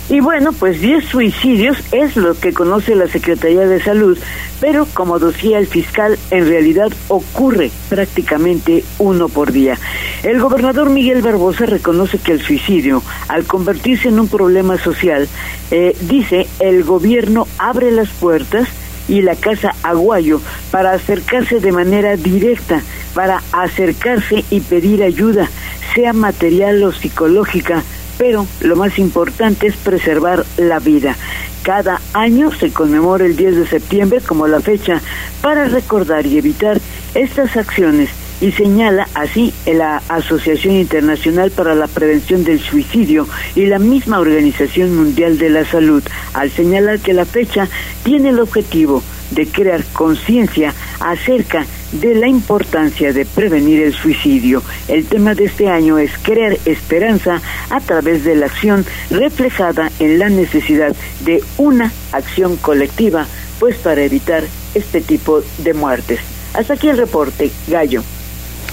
Y 0.07 0.19
bueno, 0.19 0.53
pues 0.53 0.79
10 0.81 1.03
suicidios 1.05 1.77
es 1.91 2.15
lo 2.15 2.39
que 2.39 2.53
conoce 2.53 2.93
la 2.93 3.07
Secretaría 3.07 3.65
de 3.65 3.81
Salud, 3.81 4.17
pero 4.61 4.85
como 4.93 5.17
decía 5.17 5.57
el 5.57 5.65
fiscal, 5.65 6.17
en 6.29 6.47
realidad 6.47 6.91
ocurre 7.07 7.71
prácticamente 7.89 8.83
uno 8.99 9.29
por 9.29 9.51
día. 9.51 9.79
El 10.21 10.39
gobernador 10.39 10.91
Miguel 10.91 11.23
Barbosa 11.23 11.65
reconoce 11.65 12.19
que 12.19 12.33
el 12.33 12.41
suicidio, 12.41 13.01
al 13.29 13.45
convertirse 13.45 14.09
en 14.09 14.19
un 14.19 14.27
problema 14.27 14.77
social, 14.77 15.27
eh, 15.71 15.97
dice, 16.01 16.45
el 16.59 16.83
gobierno 16.83 17.47
abre 17.57 17.89
las 17.89 18.09
puertas 18.09 18.67
y 19.07 19.21
la 19.21 19.35
Casa 19.35 19.73
Aguayo 19.81 20.39
para 20.69 20.93
acercarse 20.93 21.59
de 21.59 21.71
manera 21.71 22.15
directa, 22.15 22.81
para 23.15 23.41
acercarse 23.51 24.45
y 24.51 24.59
pedir 24.59 25.01
ayuda, 25.01 25.49
sea 25.95 26.13
material 26.13 26.83
o 26.83 26.91
psicológica, 26.91 27.83
pero 28.17 28.47
lo 28.61 28.75
más 28.75 28.97
importante 28.99 29.67
es 29.67 29.75
preservar 29.75 30.45
la 30.57 30.79
vida. 30.79 31.15
Cada 31.63 31.99
año 32.13 32.51
se 32.51 32.71
conmemora 32.71 33.25
el 33.25 33.35
10 33.35 33.55
de 33.57 33.67
septiembre 33.67 34.21
como 34.21 34.47
la 34.47 34.61
fecha 34.61 35.01
para 35.41 35.65
recordar 35.65 36.25
y 36.25 36.37
evitar 36.37 36.79
estas 37.15 37.57
acciones 37.57 38.09
y 38.41 38.51
señala 38.51 39.07
así 39.13 39.53
la 39.65 40.01
Asociación 40.09 40.75
Internacional 40.75 41.51
para 41.51 41.73
la 41.73 41.87
Prevención 41.87 42.43
del 42.43 42.59
Suicidio 42.59 43.27
y 43.55 43.65
la 43.65 43.79
misma 43.79 44.19
Organización 44.19 44.95
Mundial 44.95 45.37
de 45.37 45.49
la 45.49 45.65
Salud, 45.65 46.03
al 46.33 46.51
señalar 46.51 46.99
que 46.99 47.13
la 47.13 47.25
fecha 47.25 47.67
tiene 48.03 48.29
el 48.29 48.39
objetivo 48.39 49.01
de 49.31 49.47
crear 49.47 49.83
conciencia 49.93 50.73
acerca 50.99 51.61
de 51.61 51.65
la 52.03 52.27
importancia 52.27 53.13
de 53.13 53.25
prevenir 53.25 53.81
el 53.81 53.93
suicidio. 53.93 54.61
El 54.87 55.05
tema 55.05 55.33
de 55.33 55.45
este 55.45 55.67
año 55.69 55.97
es 55.97 56.11
crear 56.21 56.57
esperanza 56.65 57.41
a 57.69 57.79
través 57.79 58.23
de 58.23 58.35
la 58.35 58.47
acción 58.47 58.85
reflejada 59.09 59.91
en 59.99 60.19
la 60.19 60.29
necesidad 60.29 60.95
de 61.21 61.43
una 61.57 61.91
acción 62.11 62.57
colectiva, 62.57 63.27
pues 63.59 63.77
para 63.77 64.03
evitar 64.03 64.43
este 64.73 65.01
tipo 65.01 65.41
de 65.59 65.73
muertes. 65.73 66.19
Hasta 66.53 66.73
aquí 66.73 66.87
el 66.87 66.97
reporte, 66.97 67.51
Gallo. 67.67 68.03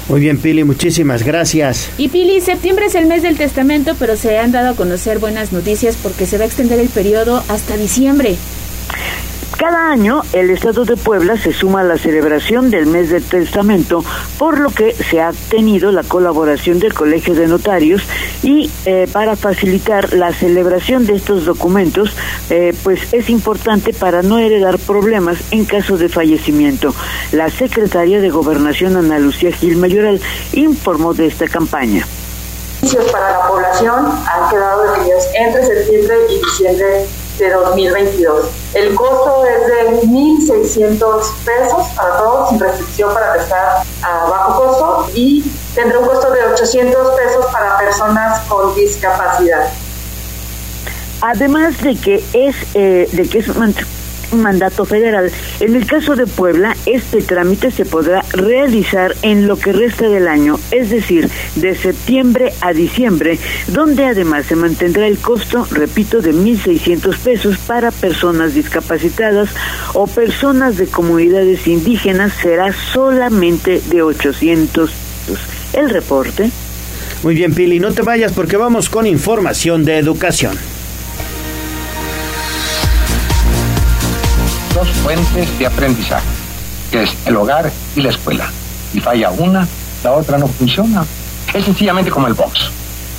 Muy 0.09 0.21
bien, 0.21 0.39
Pili, 0.39 0.65
muchísimas 0.65 1.23
gracias. 1.23 1.89
Y 1.97 2.09
Pili, 2.09 2.41
septiembre 2.41 2.87
es 2.87 2.95
el 2.97 3.07
mes 3.07 3.23
del 3.23 3.37
testamento, 3.37 3.95
pero 3.99 4.17
se 4.17 4.39
han 4.39 4.53
dado 4.53 4.71
a 4.71 4.77
conocer 4.77 5.21
buenas 5.21 5.53
noticias 5.53 5.97
porque 6.03 6.27
se 6.27 6.39
va 6.39 6.45
a 6.45 6.47
extender 6.47 6.81
el 6.81 6.89
periodo 6.89 7.43
hasta 7.49 7.77
diciembre. 7.77 8.37
Cada 9.57 9.91
año 9.91 10.23
el 10.33 10.51
Estado 10.51 10.85
de 10.85 10.97
Puebla 10.97 11.37
se 11.37 11.53
suma 11.53 11.81
a 11.81 11.85
la 11.85 11.99
celebración 11.99 12.71
del 12.71 12.87
mes 12.87 13.11
del 13.11 13.23
testamento, 13.23 14.05
por 14.39 14.59
lo 14.59 14.71
que 14.71 14.95
se 14.95 15.21
ha 15.21 15.33
tenido 15.51 15.93
la 15.93 16.03
colaboración 16.03 16.79
del 16.79 16.95
Colegio 16.95 17.35
de 17.35 17.47
Notarios 17.47 18.03
y 18.43 18.71
eh, 18.87 19.07
para 19.13 19.37
facilitar 19.37 20.13
la 20.15 20.33
celebración 20.33 21.07
de 21.07 21.15
estos 21.15 21.45
documentos, 21.45 22.15
eh, 22.51 22.75
pues 22.83 23.13
es 23.13 23.31
importante 23.31 23.93
para 23.93 24.23
no 24.23 24.39
heredar 24.39 24.79
problemas 24.79 25.39
en 25.51 25.65
caso 25.65 25.97
de 25.97 26.09
fallecimiento. 26.09 26.95
La 27.31 27.51
secretaria 27.51 28.21
de 28.21 28.31
Gobernación 28.31 28.97
Ana 28.97 29.19
Lucía 29.19 29.53
Gil 29.53 29.77
Mayoral 29.77 30.21
informó 30.53 31.15
de 31.15 31.27
esta 31.27 31.47
campaña 31.47 32.07
para 33.13 33.31
la 33.31 33.47
población 33.47 34.07
han 34.07 34.51
quedado 34.51 34.83
definidos 34.83 35.25
entre 35.35 35.65
septiembre 35.65 36.17
y 36.29 36.45
diciembre 36.45 37.07
de 37.39 37.51
2022. 37.51 38.47
El 38.75 38.95
costo 38.95 39.45
es 39.47 39.67
de 39.67 40.07
1.600 40.07 40.99
pesos 41.45 41.87
para 41.97 42.17
todos, 42.19 42.51
sin 42.51 42.61
restricción 42.61 43.15
para 43.15 43.33
prestar 43.33 43.83
a 44.03 44.25
bajo 44.29 44.63
costo 44.63 45.11
y 45.15 45.43
tendrá 45.75 45.99
un 45.99 46.07
costo 46.07 46.31
de 46.31 46.45
800 46.45 47.15
pesos 47.19 47.47
para 47.53 47.79
personas 47.79 48.41
con 48.49 48.75
discapacidad. 48.75 49.71
Además 51.21 51.81
de 51.81 51.95
que 51.95 52.25
es 52.33 52.57
eh, 52.75 53.09
de 53.13 53.29
que 53.29 53.39
es 53.39 53.49
mandato 54.41 54.85
federal. 54.85 55.31
En 55.61 55.77
el 55.77 55.87
caso 55.87 56.17
de 56.17 56.27
Puebla, 56.27 56.77
este 56.87 57.23
trámite 57.23 57.71
se 57.71 57.85
podrá 57.85 58.23
realizar 58.33 59.15
en 59.23 59.47
lo 59.47 59.57
que 59.59 59.73
resta 59.73 60.09
del 60.09 60.29
año, 60.29 60.59
es 60.71 60.91
decir, 60.91 61.29
de 61.57 61.75
septiembre 61.75 62.53
a 62.61 62.73
diciembre, 62.73 63.39
donde 63.69 64.07
además 64.07 64.47
se 64.47 64.57
mantendrá 64.57 65.07
el 65.07 65.19
costo, 65.19 65.67
repito, 65.71 66.21
de 66.21 66.33
1.600 66.33 67.17
pesos 67.19 67.59
para 67.59 67.91
personas 67.91 68.55
discapacitadas 68.55 69.51
o 69.95 70.07
personas 70.07 70.77
de 70.77 70.87
comunidades 70.87 71.67
indígenas 71.67 72.33
será 72.41 72.73
solamente 72.73 73.81
de 73.89 74.03
800 74.03 74.91
pesos. 74.91 75.39
El 75.73 75.89
reporte. 75.91 76.51
Muy 77.23 77.35
bien, 77.35 77.55
Pili, 77.55 77.79
no 77.79 77.93
te 77.93 78.03
vayas 78.03 78.33
porque 78.33 78.57
vamos 78.57 78.89
con 78.89 79.07
información 79.07 79.85
de 79.85 79.99
educación. 79.99 80.59
Dos 84.83 84.97
fuentes 84.97 85.59
de 85.61 85.67
aprendizaje, 85.67 86.27
que 86.91 87.05
es 87.05 87.11
el 87.25 87.37
hogar 87.37 87.71
y 87.95 88.01
la 88.01 88.11
escuela. 88.11 88.51
Si 88.93 89.01
falla 89.01 89.31
una, 89.31 89.69
la 90.03 90.13
otra 90.13 90.39
no 90.39 90.49
funciona. 90.49 91.05
Es 91.55 91.65
sencillamente 91.65 92.11
como 92.11 92.27
el 92.27 92.35
box. 92.35 92.69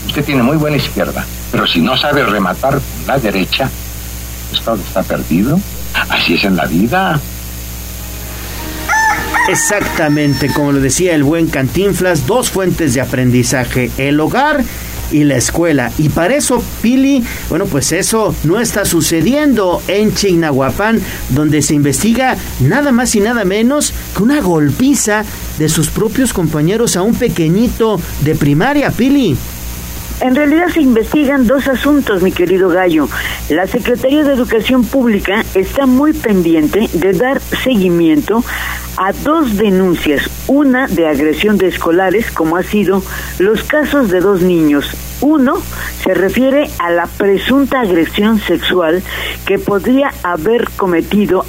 Usted 0.07 0.25
tiene 0.25 0.43
muy 0.43 0.57
buena 0.57 0.75
izquierda, 0.75 1.25
pero 1.53 1.65
si 1.65 1.79
no 1.79 1.95
sabe 1.95 2.25
rematar 2.25 2.73
con 2.73 3.07
la 3.07 3.17
derecha, 3.17 3.69
pues 4.49 4.61
todo 4.61 4.75
está 4.75 5.03
perdido. 5.03 5.57
Así 6.09 6.33
es 6.33 6.43
en 6.43 6.57
la 6.57 6.65
vida. 6.65 7.17
Exactamente, 9.47 10.51
como 10.51 10.73
lo 10.73 10.81
decía 10.81 11.15
el 11.15 11.23
buen 11.23 11.47
Cantinflas, 11.47 12.27
dos 12.27 12.49
fuentes 12.49 12.93
de 12.93 12.99
aprendizaje, 12.99 13.89
el 13.97 14.19
hogar 14.19 14.65
y 15.11 15.23
la 15.23 15.35
escuela. 15.35 15.91
Y 15.97 16.09
para 16.09 16.35
eso, 16.35 16.63
Pili, 16.81 17.23
bueno, 17.49 17.65
pues 17.65 17.91
eso 17.91 18.35
no 18.43 18.59
está 18.59 18.85
sucediendo 18.85 19.81
en 19.87 20.13
Chignahuapan, 20.13 21.01
donde 21.29 21.61
se 21.61 21.73
investiga 21.73 22.37
nada 22.59 22.91
más 22.91 23.15
y 23.15 23.19
nada 23.19 23.45
menos 23.45 23.93
que 24.15 24.23
una 24.23 24.41
golpiza 24.41 25.23
de 25.57 25.69
sus 25.69 25.89
propios 25.89 26.33
compañeros 26.33 26.95
a 26.95 27.01
un 27.01 27.15
pequeñito 27.15 27.99
de 28.21 28.35
primaria, 28.35 28.91
Pili. 28.91 29.37
En 30.21 30.35
realidad 30.35 30.67
se 30.73 30.81
investigan 30.81 31.47
dos 31.47 31.67
asuntos, 31.67 32.21
mi 32.21 32.31
querido 32.31 32.69
Gallo. 32.69 33.09
La 33.49 33.67
Secretaría 33.67 34.23
de 34.23 34.33
Educación 34.33 34.85
Pública 34.85 35.43
está 35.53 35.85
muy 35.85 36.13
pendiente 36.13 36.89
de 36.93 37.13
dar 37.13 37.41
seguimiento 37.41 38.43
a 38.97 39.11
dos 39.11 39.57
denuncias, 39.57 40.29
una 40.47 40.87
de 40.87 41.07
agresión 41.07 41.57
de 41.57 41.67
escolares, 41.67 42.31
como 42.31 42.57
ha 42.57 42.63
sido 42.63 43.03
los 43.39 43.63
casos 43.63 44.09
de 44.09 44.19
dos 44.19 44.41
niños. 44.41 44.95
Uno 45.23 45.55
se 46.03 46.13
refiere 46.13 46.69
a 46.79 46.91
la 46.91 47.07
presunta 47.07 47.79
agresión 47.79 48.41
sexual 48.41 49.01
que 49.45 49.57
podría 49.57 50.11
haber 50.21 50.69
cometido 50.75 51.45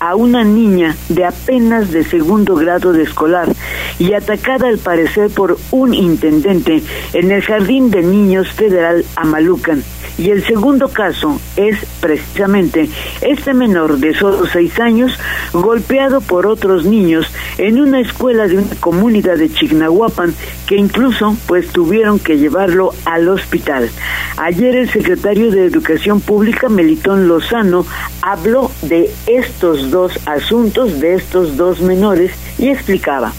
a 0.00 0.16
una 0.16 0.44
niña 0.44 0.96
de 1.10 1.26
apenas 1.26 1.92
de 1.92 2.04
segundo 2.04 2.54
grado 2.54 2.94
de 2.94 3.02
escolar 3.02 3.52
y 3.98 4.14
atacada 4.14 4.68
al 4.68 4.78
parecer 4.78 5.28
por 5.28 5.58
un 5.72 5.92
intendente 5.92 6.82
en 7.12 7.30
el 7.30 7.42
Jardín 7.42 7.90
de 7.90 8.02
Niños 8.02 8.50
Federal 8.50 9.04
Amalucan. 9.14 9.84
Y 10.18 10.30
el 10.30 10.44
segundo 10.44 10.88
caso 10.88 11.40
es 11.54 11.78
precisamente 12.00 12.88
este 13.20 13.54
menor 13.54 13.98
de 13.98 14.14
solo 14.14 14.46
seis 14.46 14.80
años 14.80 15.12
golpeado 15.52 16.20
por 16.20 16.48
otros 16.48 16.84
niños 16.84 17.30
en 17.56 17.78
una 17.78 18.00
escuela 18.00 18.48
de 18.48 18.58
una 18.58 18.74
comunidad 18.80 19.36
de 19.36 19.48
Chignahuapan 19.48 20.34
que 20.66 20.74
incluso 20.74 21.36
pues 21.46 21.68
tuvieron 21.68 22.18
que 22.18 22.36
llevarlo 22.36 22.92
al 23.18 23.28
hospital. 23.28 23.90
Ayer 24.36 24.76
el 24.76 24.90
secretario 24.90 25.50
de 25.50 25.66
Educación 25.66 26.20
Pública, 26.20 26.68
Melitón 26.68 27.28
Lozano, 27.28 27.84
habló 28.22 28.70
de 28.82 29.10
estos 29.26 29.90
dos 29.90 30.18
asuntos, 30.26 31.00
de 31.00 31.14
estos 31.14 31.56
dos 31.56 31.80
menores 31.80 32.32
y 32.58 32.68
explicaba. 32.68 33.32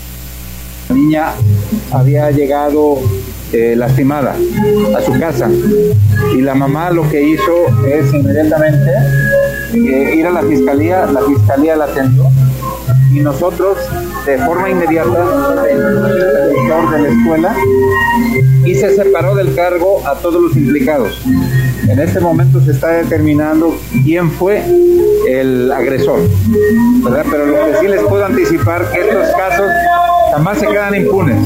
La 0.90 0.96
niña 0.96 1.32
había 1.92 2.32
llegado 2.32 3.00
eh, 3.54 3.76
lastimada 3.76 4.36
a 4.98 5.02
su 5.02 5.20
casa. 5.20 5.50
Y 6.36 6.42
la 6.42 6.56
mamá 6.56 6.92
lo 6.92 7.08
que 7.10 7.22
hizo 7.22 7.86
es 7.88 8.14
inmediatamente 8.14 8.92
eh, 9.74 10.16
ir 10.16 10.26
a 10.26 10.32
la 10.32 10.42
fiscalía, 10.42 11.06
la 11.06 11.22
fiscalía 11.22 11.76
la 11.76 11.86
atendió 11.86 12.26
y 13.12 13.20
nosotros 13.22 13.78
de 14.26 14.38
forma 14.40 14.70
inmediata, 14.70 15.66
el 15.70 15.78
director 15.78 16.92
de 16.92 17.02
la 17.02 17.10
escuela, 17.10 17.56
y 18.66 18.76
se 18.76 18.95
separó 18.95 19.36
del 19.36 19.53
cargo 19.55 20.05
a 20.07 20.16
todos 20.16 20.41
los 20.41 20.55
implicados. 20.55 21.22
En 21.88 21.99
este 21.99 22.20
momento 22.20 22.62
se 22.62 22.72
está 22.72 22.89
determinando 22.89 23.76
quién 24.03 24.32
fue 24.32 24.64
el 25.28 25.72
agresor, 25.72 26.20
Pero 27.32 27.45
lo 27.45 27.66
que 27.66 27.78
sí 27.80 27.88
les 27.88 28.01
puedo 28.03 28.26
anticipar 28.26 28.91
que 28.91 28.99
estos 29.01 29.28
casos 29.36 29.68
jamás 30.32 30.60
se 30.60 30.68
quedan 30.68 30.95
impunes. 30.95 31.38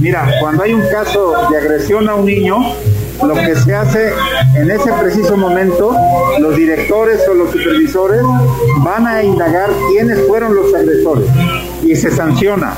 Mira, 0.00 0.28
cuando 0.40 0.62
hay 0.62 0.74
un 0.74 0.82
caso 0.90 1.34
de 1.50 1.58
agresión 1.58 2.08
a 2.08 2.14
un 2.14 2.26
niño, 2.26 2.56
lo 3.22 3.34
que 3.34 3.54
se 3.56 3.74
hace 3.74 4.12
en 4.56 4.70
ese 4.70 4.92
preciso 4.92 5.36
momento, 5.36 5.94
los 6.40 6.56
directores 6.56 7.20
o 7.28 7.34
los 7.34 7.50
supervisores 7.50 8.22
van 8.84 9.06
a 9.06 9.22
indagar 9.22 9.70
quiénes 9.90 10.20
fueron 10.26 10.54
los 10.54 10.74
agresores 10.74 11.26
y 11.82 11.94
se 11.94 12.10
sanciona. 12.10 12.74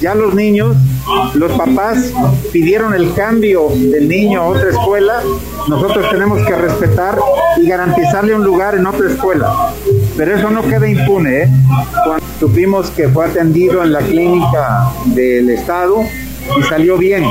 Ya 0.00 0.14
los 0.14 0.34
niños, 0.34 0.76
los 1.34 1.52
papás 1.52 2.12
pidieron 2.52 2.94
el 2.94 3.12
cambio 3.14 3.68
del 3.70 4.08
niño 4.08 4.42
a 4.42 4.46
otra 4.46 4.70
escuela, 4.70 5.20
nosotros 5.68 6.10
tenemos 6.10 6.44
que 6.46 6.54
respetar 6.54 7.18
y 7.60 7.66
garantizarle 7.68 8.34
un 8.34 8.44
lugar 8.44 8.74
en 8.74 8.86
otra 8.86 9.08
escuela. 9.08 9.72
Pero 10.16 10.36
eso 10.36 10.50
no 10.50 10.62
queda 10.62 10.88
impune. 10.88 11.42
¿eh? 11.42 11.48
Cuando 12.04 12.24
supimos 12.38 12.90
que 12.90 13.08
fue 13.08 13.26
atendido 13.26 13.82
en 13.82 13.92
la 13.92 14.00
clínica 14.00 14.92
del 15.06 15.50
Estado, 15.50 16.02
y 16.58 16.62
salió 16.64 16.98
bien. 16.98 17.24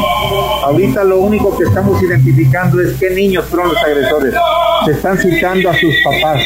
Ahorita 0.64 1.04
lo 1.04 1.20
único 1.20 1.58
que 1.58 1.66
estamos 1.66 2.02
identificando 2.02 2.82
es 2.82 2.94
qué 2.98 3.10
niños 3.10 3.46
fueron 3.46 3.70
los 3.70 3.78
agresores. 3.84 4.34
Se 4.86 4.92
están 4.92 5.18
citando 5.18 5.70
a 5.70 5.74
sus 5.74 5.94
papás 6.04 6.42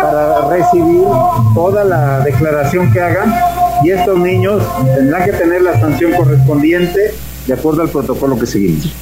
para 0.00 0.48
recibir 0.48 1.06
toda 1.54 1.84
la 1.84 2.20
declaración 2.20 2.92
que 2.92 3.00
hagan 3.00 3.34
y 3.82 3.90
estos 3.90 4.18
niños 4.18 4.62
tendrán 4.94 5.24
que 5.24 5.32
tener 5.32 5.62
la 5.62 5.78
sanción 5.80 6.12
correspondiente 6.12 7.14
de 7.46 7.54
acuerdo 7.54 7.82
al 7.82 7.90
protocolo 7.90 8.38
que 8.38 8.46
seguimos. 8.46 8.92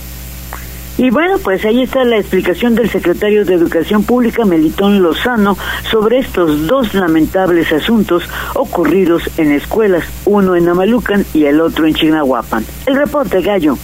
Y 0.96 1.10
bueno, 1.10 1.38
pues 1.38 1.64
ahí 1.64 1.82
está 1.82 2.04
la 2.04 2.18
explicación 2.18 2.76
del 2.76 2.88
secretario 2.88 3.44
de 3.44 3.54
Educación 3.54 4.04
Pública, 4.04 4.44
Melitón 4.44 5.02
Lozano, 5.02 5.58
sobre 5.90 6.18
estos 6.18 6.68
dos 6.68 6.94
lamentables 6.94 7.72
asuntos 7.72 8.22
ocurridos 8.54 9.28
en 9.36 9.50
escuelas, 9.50 10.04
uno 10.24 10.54
en 10.54 10.68
Amalucan 10.68 11.26
y 11.34 11.46
el 11.46 11.60
otro 11.60 11.86
en 11.86 11.94
Chignahuapan. 11.94 12.64
El 12.86 12.94
reporte, 12.94 13.42
Gallo. 13.42 13.76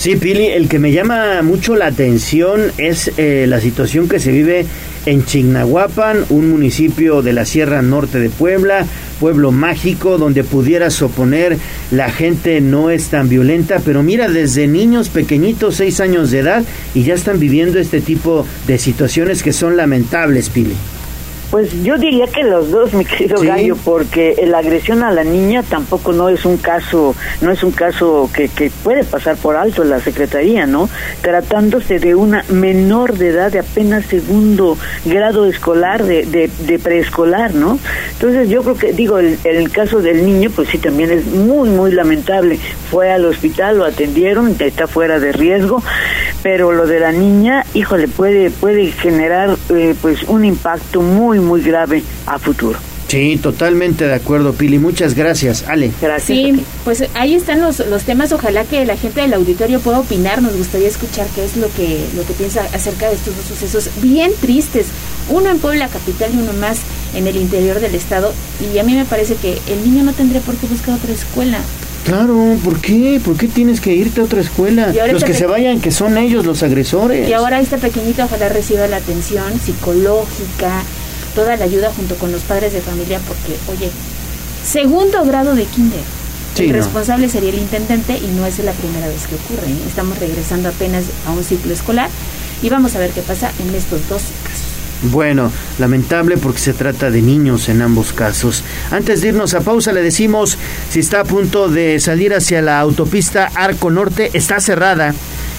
Sí, 0.00 0.16
Pili, 0.16 0.46
el 0.46 0.66
que 0.66 0.78
me 0.78 0.92
llama 0.92 1.42
mucho 1.42 1.76
la 1.76 1.88
atención 1.88 2.72
es 2.78 3.12
eh, 3.18 3.44
la 3.46 3.60
situación 3.60 4.08
que 4.08 4.18
se 4.18 4.32
vive 4.32 4.64
en 5.04 5.26
Chignahuapan, 5.26 6.24
un 6.30 6.48
municipio 6.48 7.20
de 7.20 7.34
la 7.34 7.44
Sierra 7.44 7.82
Norte 7.82 8.18
de 8.18 8.30
Puebla, 8.30 8.86
pueblo 9.20 9.52
mágico 9.52 10.16
donde 10.16 10.42
pudieras 10.42 11.02
oponer, 11.02 11.58
la 11.90 12.10
gente 12.10 12.62
no 12.62 12.88
es 12.88 13.08
tan 13.08 13.28
violenta, 13.28 13.82
pero 13.84 14.02
mira, 14.02 14.30
desde 14.30 14.66
niños 14.66 15.10
pequeñitos, 15.10 15.74
seis 15.74 16.00
años 16.00 16.30
de 16.30 16.38
edad, 16.38 16.64
y 16.94 17.02
ya 17.02 17.12
están 17.12 17.38
viviendo 17.38 17.78
este 17.78 18.00
tipo 18.00 18.46
de 18.66 18.78
situaciones 18.78 19.42
que 19.42 19.52
son 19.52 19.76
lamentables, 19.76 20.48
Pili. 20.48 20.76
Pues 21.50 21.82
yo 21.82 21.98
diría 21.98 22.26
que 22.28 22.44
los 22.44 22.70
dos, 22.70 22.92
mi 22.92 23.04
querido 23.04 23.40
Gallo, 23.42 23.76
porque 23.84 24.40
la 24.46 24.58
agresión 24.58 25.02
a 25.02 25.10
la 25.10 25.24
niña 25.24 25.64
tampoco 25.64 26.12
no 26.12 26.28
es 26.28 26.44
un 26.44 26.56
caso, 26.58 27.14
no 27.40 27.50
es 27.50 27.64
un 27.64 27.72
caso 27.72 28.30
que, 28.32 28.48
que 28.48 28.70
puede 28.84 29.02
pasar 29.02 29.36
por 29.36 29.56
alto 29.56 29.82
en 29.82 29.90
la 29.90 29.98
Secretaría, 29.98 30.66
¿no? 30.66 30.88
Tratándose 31.22 31.98
de 31.98 32.14
una 32.14 32.44
menor 32.50 33.18
de 33.18 33.30
edad 33.30 33.50
de 33.50 33.58
apenas 33.58 34.06
segundo 34.06 34.78
grado 35.04 35.46
escolar, 35.46 36.04
de, 36.04 36.24
de, 36.24 36.78
preescolar, 36.78 37.52
¿no? 37.52 37.80
Entonces 38.12 38.48
yo 38.48 38.62
creo 38.62 38.76
que, 38.76 38.92
digo, 38.92 39.18
el, 39.18 39.36
el 39.42 39.70
caso 39.72 40.00
del 40.00 40.24
niño, 40.24 40.50
pues 40.54 40.68
sí, 40.68 40.78
también 40.78 41.10
es 41.10 41.26
muy, 41.26 41.68
muy 41.68 41.90
lamentable. 41.90 42.60
Fue 42.90 43.10
al 43.10 43.24
hospital, 43.24 43.78
lo 43.78 43.84
atendieron, 43.84 44.54
está 44.58 44.86
fuera 44.86 45.18
de 45.18 45.32
riesgo, 45.32 45.82
pero 46.42 46.70
lo 46.72 46.86
de 46.86 47.00
la 47.00 47.10
niña, 47.12 47.64
híjole, 47.74 48.06
puede, 48.06 48.50
puede 48.50 48.92
generar 48.92 49.56
eh, 49.70 49.94
pues 50.00 50.22
un 50.24 50.44
impacto 50.44 51.02
muy, 51.02 51.39
muy 51.40 51.62
grave 51.62 52.02
a 52.26 52.38
futuro. 52.38 52.78
Sí, 53.10 53.40
totalmente 53.42 54.06
de 54.06 54.14
acuerdo, 54.14 54.52
Pili. 54.52 54.78
Muchas 54.78 55.14
gracias, 55.14 55.64
Ale. 55.66 55.90
Gracias. 56.00 56.26
Sí, 56.38 56.64
pues 56.84 57.04
ahí 57.14 57.34
están 57.34 57.60
los, 57.60 57.80
los 57.80 58.04
temas. 58.04 58.30
Ojalá 58.30 58.62
que 58.62 58.84
la 58.86 58.96
gente 58.96 59.20
del 59.20 59.34
auditorio 59.34 59.80
pueda 59.80 59.98
opinar. 59.98 60.40
Nos 60.40 60.56
gustaría 60.56 60.86
escuchar 60.86 61.26
qué 61.34 61.44
es 61.44 61.56
lo 61.56 61.66
que, 61.72 62.06
lo 62.14 62.24
que 62.24 62.34
piensa 62.34 62.62
acerca 62.72 63.08
de 63.08 63.16
estos 63.16 63.36
dos 63.36 63.46
sucesos 63.46 63.90
bien 64.00 64.30
tristes. 64.40 64.86
Uno 65.28 65.50
en 65.50 65.58
Puebla 65.58 65.88
capital 65.88 66.30
y 66.32 66.38
uno 66.38 66.52
más 66.52 66.78
en 67.12 67.26
el 67.26 67.34
interior 67.34 67.80
del 67.80 67.96
estado. 67.96 68.32
Y 68.72 68.78
a 68.78 68.84
mí 68.84 68.94
me 68.94 69.04
parece 69.04 69.34
que 69.34 69.58
el 69.66 69.82
niño 69.82 70.04
no 70.04 70.12
tendría 70.12 70.40
por 70.42 70.54
qué 70.54 70.68
buscar 70.68 70.94
otra 70.94 71.12
escuela. 71.12 71.58
Claro, 72.04 72.56
¿por 72.64 72.80
qué? 72.80 73.20
¿Por 73.24 73.36
qué 73.36 73.48
tienes 73.48 73.80
que 73.80 73.92
irte 73.92 74.20
a 74.20 74.24
otra 74.24 74.40
escuela? 74.40 74.92
Los 75.10 75.24
que 75.24 75.34
se 75.34 75.46
vayan, 75.46 75.80
que 75.80 75.90
son 75.90 76.16
ellos 76.16 76.46
los 76.46 76.62
agresores. 76.62 77.28
Y 77.28 77.32
ahora 77.32 77.60
este 77.60 77.76
pequeñito 77.76 78.24
ojalá 78.24 78.48
reciba 78.48 78.86
la 78.86 78.96
atención 78.96 79.60
psicológica, 79.60 80.82
toda 81.34 81.56
la 81.56 81.64
ayuda 81.64 81.92
junto 81.94 82.14
con 82.16 82.32
los 82.32 82.42
padres 82.42 82.72
de 82.72 82.80
familia 82.80 83.20
porque, 83.26 83.56
oye, 83.70 83.90
segundo 84.64 85.24
grado 85.24 85.54
de 85.54 85.64
kinder. 85.64 86.00
el 86.58 86.70
responsable 86.70 87.28
sería 87.28 87.50
el 87.50 87.58
intendente 87.58 88.18
y 88.18 88.26
no 88.36 88.46
es 88.46 88.58
la 88.58 88.72
primera 88.72 89.08
vez 89.08 89.26
que 89.26 89.36
ocurre. 89.36 89.70
¿eh? 89.70 89.76
Estamos 89.86 90.18
regresando 90.18 90.68
apenas 90.68 91.04
a 91.26 91.30
un 91.30 91.44
ciclo 91.44 91.72
escolar 91.72 92.10
y 92.62 92.68
vamos 92.68 92.94
a 92.94 92.98
ver 92.98 93.10
qué 93.10 93.22
pasa 93.22 93.50
en 93.58 93.74
estos 93.74 94.08
dos 94.08 94.22
casos. 94.44 94.70
Bueno, 95.02 95.50
lamentable 95.78 96.36
porque 96.36 96.58
se 96.58 96.74
trata 96.74 97.10
de 97.10 97.22
niños 97.22 97.70
en 97.70 97.80
ambos 97.80 98.12
casos. 98.12 98.62
Antes 98.90 99.22
de 99.22 99.28
irnos 99.28 99.54
a 99.54 99.62
pausa 99.62 99.92
le 99.92 100.02
decimos 100.02 100.58
si 100.90 101.00
está 101.00 101.20
a 101.20 101.24
punto 101.24 101.68
de 101.68 101.98
salir 102.00 102.34
hacia 102.34 102.60
la 102.60 102.78
autopista 102.80 103.50
Arco 103.54 103.90
Norte, 103.90 104.30
está 104.34 104.60
cerrada. 104.60 105.14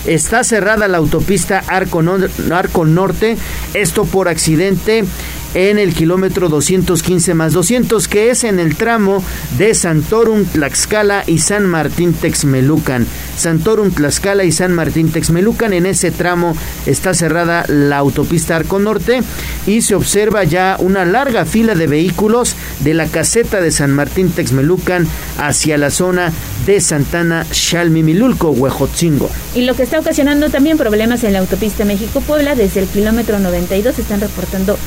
Está 0.05 0.43
cerrada 0.43 0.87
la 0.87 0.97
autopista 0.97 1.63
Arco, 1.67 2.03
Arco 2.51 2.85
Norte, 2.85 3.37
esto 3.73 4.05
por 4.05 4.27
accidente 4.27 5.05
en 5.53 5.79
el 5.79 5.93
kilómetro 5.93 6.49
215 6.49 7.33
más 7.33 7.53
200, 7.53 8.07
que 8.07 8.29
es 8.29 8.43
en 8.43 8.59
el 8.59 8.75
tramo 8.75 9.23
de 9.57 9.73
Santorum, 9.73 10.45
Tlaxcala 10.45 11.23
y 11.27 11.39
San 11.39 11.65
Martín 11.65 12.13
Texmelucan. 12.13 13.05
Santorum, 13.37 13.91
Tlaxcala 13.91 14.43
y 14.43 14.51
San 14.51 14.73
Martín 14.73 15.11
Texmelucan, 15.11 15.73
en 15.73 15.85
ese 15.85 16.11
tramo 16.11 16.55
está 16.85 17.13
cerrada 17.13 17.65
la 17.67 17.97
autopista 17.97 18.55
Arco 18.55 18.79
Norte 18.79 19.21
y 19.65 19.81
se 19.81 19.95
observa 19.95 20.43
ya 20.43 20.77
una 20.79 21.05
larga 21.05 21.45
fila 21.45 21.75
de 21.75 21.87
vehículos 21.87 22.55
de 22.81 22.93
la 22.93 23.07
caseta 23.07 23.61
de 23.61 23.71
San 23.71 23.91
Martín 23.91 24.31
Texmelucan 24.31 25.07
hacia 25.37 25.77
la 25.77 25.89
zona 25.89 26.31
de 26.65 26.79
Santana, 26.79 27.45
Xalmimilulco, 27.51 28.51
Huejotzingo. 28.51 29.29
Y 29.55 29.61
lo 29.61 29.75
que 29.75 29.83
está 29.83 29.99
ocasionando 29.99 30.49
también 30.49 30.77
problemas 30.77 31.23
en 31.23 31.33
la 31.33 31.39
autopista 31.39 31.85
México-Puebla, 31.85 32.55
desde 32.55 32.81
el 32.81 32.87
kilómetro 32.87 33.39
92 33.39 33.97
están 33.99 34.21
reportando 34.21 34.77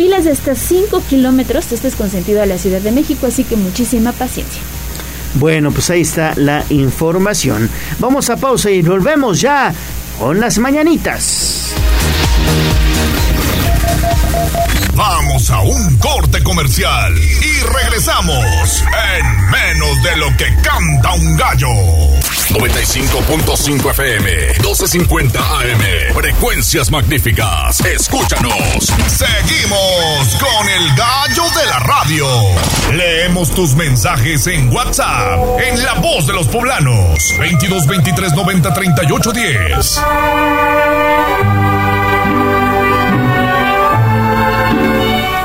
filas 0.00 0.24
de 0.24 0.30
hasta 0.30 0.54
5 0.54 1.02
kilómetros. 1.10 1.70
Esto 1.72 1.86
es 1.86 1.94
consentido 1.94 2.40
a 2.40 2.46
la 2.46 2.56
Ciudad 2.56 2.80
de 2.80 2.90
México, 2.90 3.26
así 3.26 3.44
que 3.44 3.54
muchísima 3.54 4.12
paciencia. 4.12 4.62
Bueno, 5.34 5.72
pues 5.72 5.90
ahí 5.90 6.00
está 6.00 6.32
la 6.36 6.64
información. 6.70 7.68
Vamos 7.98 8.30
a 8.30 8.38
pausa 8.38 8.70
y 8.70 8.80
volvemos 8.80 9.42
ya 9.42 9.74
con 10.18 10.40
las 10.40 10.56
mañanitas. 10.56 11.74
Vamos 14.94 15.50
a 15.50 15.60
un 15.60 15.98
corte 15.98 16.42
comercial 16.42 17.12
y 17.18 17.60
regresamos 17.82 18.82
en 19.18 19.50
menos 19.50 20.02
de 20.02 20.16
lo 20.16 20.34
que 20.38 20.46
canta 20.62 21.12
un 21.12 21.36
gallo. 21.36 21.68
95.5 22.50 23.90
FM, 23.90 24.54
12.50 24.54 25.36
AM, 25.36 26.14
frecuencias 26.14 26.90
magníficas. 26.90 27.80
Escúchanos. 27.84 28.92
Seguimos 29.06 30.36
con 30.40 30.68
el 30.68 30.94
gallo 30.96 31.44
de 31.58 31.66
la 31.66 31.78
radio. 31.78 32.26
Leemos 32.92 33.50
tus 33.50 33.74
mensajes 33.74 34.48
en 34.48 34.72
WhatsApp, 34.72 35.60
en 35.60 35.82
La 35.84 35.94
Voz 35.94 36.26
de 36.26 36.32
los 36.32 36.48
Poblanos, 36.48 37.36
22 37.38 37.86
23 37.86 38.32
90 38.34 38.74
38 38.74 39.32
10. 39.32 40.00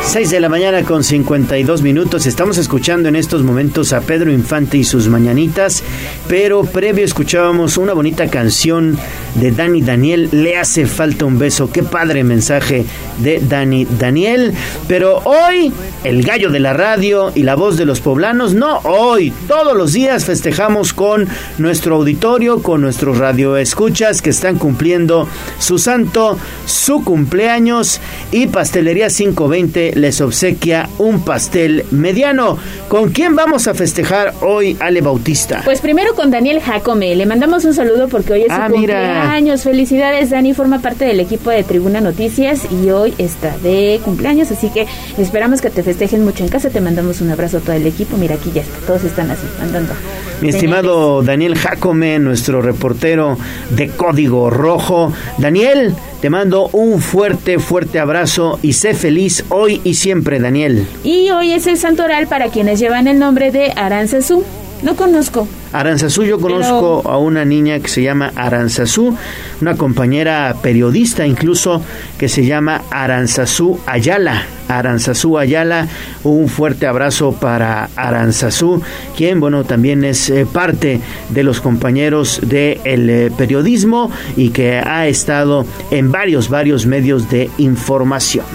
6 0.06 0.30
de 0.30 0.39
la 0.39 0.49
mañana 0.49 0.84
con 0.84 1.03
52 1.03 1.82
minutos. 1.82 2.26
Estamos 2.26 2.58
escuchando 2.58 3.10
en 3.10 3.16
estos 3.16 3.43
momentos 3.43 3.91
a 3.91 4.01
Pedro 4.01 4.32
Infante 4.32 4.78
y 4.78 4.84
sus 4.84 5.08
mañanitas, 5.10 5.84
pero 6.28 6.64
previo 6.64 7.03
escuchábamos 7.03 7.78
una 7.78 7.93
bonita 7.93 8.28
canción 8.28 8.97
de 9.34 9.51
Dani 9.51 9.82
Daniel, 9.82 10.30
Le 10.32 10.58
hace 10.58 10.86
falta 10.86 11.26
un 11.26 11.38
beso. 11.38 11.72
Qué 11.72 11.84
padre 11.84 12.24
mensaje 12.24 12.86
de 13.18 13.39
Dani 13.39 13.86
Daniel. 13.86 14.53
Pero 14.88 15.22
hoy, 15.26 15.74
el 16.03 16.24
gallo 16.24 16.49
de 16.51 16.60
la 16.60 16.74
radio 16.74 17.32
y 17.36 17.43
la 17.43 17.56
voz 17.56 17.76
de 17.76 17.86
los 17.86 17.99
poblanos, 17.99 18.53
no 18.53 18.80
hoy, 18.84 19.34
todos 19.47 19.76
los 19.76 19.91
días 19.91 20.24
festejamos 20.24 20.93
con 20.93 21.28
nuestro 21.58 21.95
auditorio, 21.95 22.62
con 22.62 22.82
nuestros 22.82 23.18
radioescuchas 23.18 24.22
que 24.22 24.30
están 24.30 24.58
cumpliendo 24.58 25.28
su 25.60 25.78
santo, 25.78 26.38
su 26.66 27.03
cumpleaños 27.03 27.99
y 28.32 28.47
Pastelería 28.47 29.08
520 29.10 29.94
les 29.95 30.21
obsequia 30.21 30.87
un 30.99 31.21
pastel 31.25 31.85
mediano. 31.91 32.57
¿Con 32.87 33.09
quién 33.09 33.35
vamos 33.35 33.67
a 33.67 33.73
festejar 33.73 34.33
hoy, 34.41 34.77
Ale 34.79 35.01
Bautista? 35.01 35.61
Pues 35.65 35.81
primero 35.81 36.13
con 36.13 36.29
Daniel 36.29 36.61
Jacome. 36.61 37.15
Le 37.15 37.25
mandamos 37.25 37.65
un 37.65 37.73
saludo 37.73 38.07
porque 38.07 38.33
hoy 38.33 38.41
es 38.43 38.51
Ah, 38.51 38.67
su 38.69 38.77
mira. 38.77 38.93
cumpleaños. 38.95 39.63
Felicidades, 39.63 40.29
Dani. 40.29 40.53
Forma 40.53 40.79
parte 40.79 41.05
del 41.05 41.19
equipo 41.19 41.49
de 41.49 41.63
Tribuna 41.63 42.01
Noticias 42.01 42.61
y 42.71 42.89
hoy 42.91 43.13
está 43.17 43.57
de 43.63 43.99
cumpleaños. 44.05 44.51
Así 44.51 44.69
que 44.69 44.85
esperamos 45.17 45.61
que 45.61 45.69
te 45.71 45.81
festejen 45.81 46.23
mucho 46.23 46.43
en 46.43 46.49
casa. 46.49 46.69
Te 46.69 46.81
mandamos 46.81 47.21
un 47.21 47.31
abrazo 47.31 47.57
a 47.57 47.59
todo 47.61 47.73
el 47.73 47.87
equipo. 47.87 48.17
Mira, 48.17 48.35
aquí 48.35 48.51
ya 48.53 48.61
está. 48.61 48.77
Todos 48.85 49.03
están 49.03 49.31
así, 49.31 49.47
mandando. 49.59 49.93
Mi 50.41 50.49
estimado 50.49 51.23
Daniel 51.23 51.55
Jacome, 51.57 52.19
nuestro 52.19 52.61
reportero 52.61 53.37
de 53.71 53.87
Código 53.89 54.49
Rojo. 54.49 55.11
Daniel, 55.37 55.95
te 56.21 56.29
mando 56.29 56.67
un 56.73 57.01
fuerte, 57.01 57.57
fuerte 57.59 57.99
abrazo 57.99 58.59
y 58.61 58.73
sé 58.73 58.93
feliz 58.93 59.45
hoy 59.49 59.79
y 59.86 59.93
siempre, 59.93 60.39
Daniel. 60.39 60.86
Y 61.03 61.29
hoy 61.29 61.53
es 61.53 61.67
el 61.67 61.77
santoral 61.77 62.27
para 62.27 62.49
quienes 62.49 62.79
llevan 62.79 63.07
el 63.07 63.19
nombre 63.19 63.51
de 63.51 63.71
Aranzazú. 63.75 64.43
No 64.81 64.95
conozco. 64.95 65.47
Aranzazú, 65.71 66.23
yo 66.23 66.39
conozco 66.39 67.03
a 67.05 67.17
una 67.17 67.45
niña 67.45 67.79
que 67.79 67.88
se 67.88 68.01
llama 68.01 68.31
Aranzazú, 68.36 69.15
una 69.61 69.75
compañera 69.77 70.55
periodista 70.61 71.25
incluso 71.25 71.81
que 72.17 72.29
se 72.29 72.45
llama 72.45 72.81
Aranzazú 72.91 73.79
Ayala. 73.86 74.43
Aranzazú 74.67 75.38
Ayala, 75.38 75.88
un 76.23 76.49
fuerte 76.49 76.88
abrazo 76.88 77.33
para 77.33 77.89
Aranzazú, 77.95 78.81
quien, 79.15 79.39
bueno, 79.39 79.63
también 79.63 80.03
es 80.03 80.29
eh, 80.29 80.47
parte 80.51 80.99
de 81.29 81.43
los 81.43 81.61
compañeros 81.61 82.41
del 82.43 83.31
periodismo 83.38 84.09
y 84.36 84.49
que 84.49 84.79
ha 84.79 85.07
estado 85.07 85.65
en 85.91 86.11
varios, 86.11 86.49
varios 86.49 86.86
medios 86.86 87.29
de 87.29 87.49
información. 87.59 88.45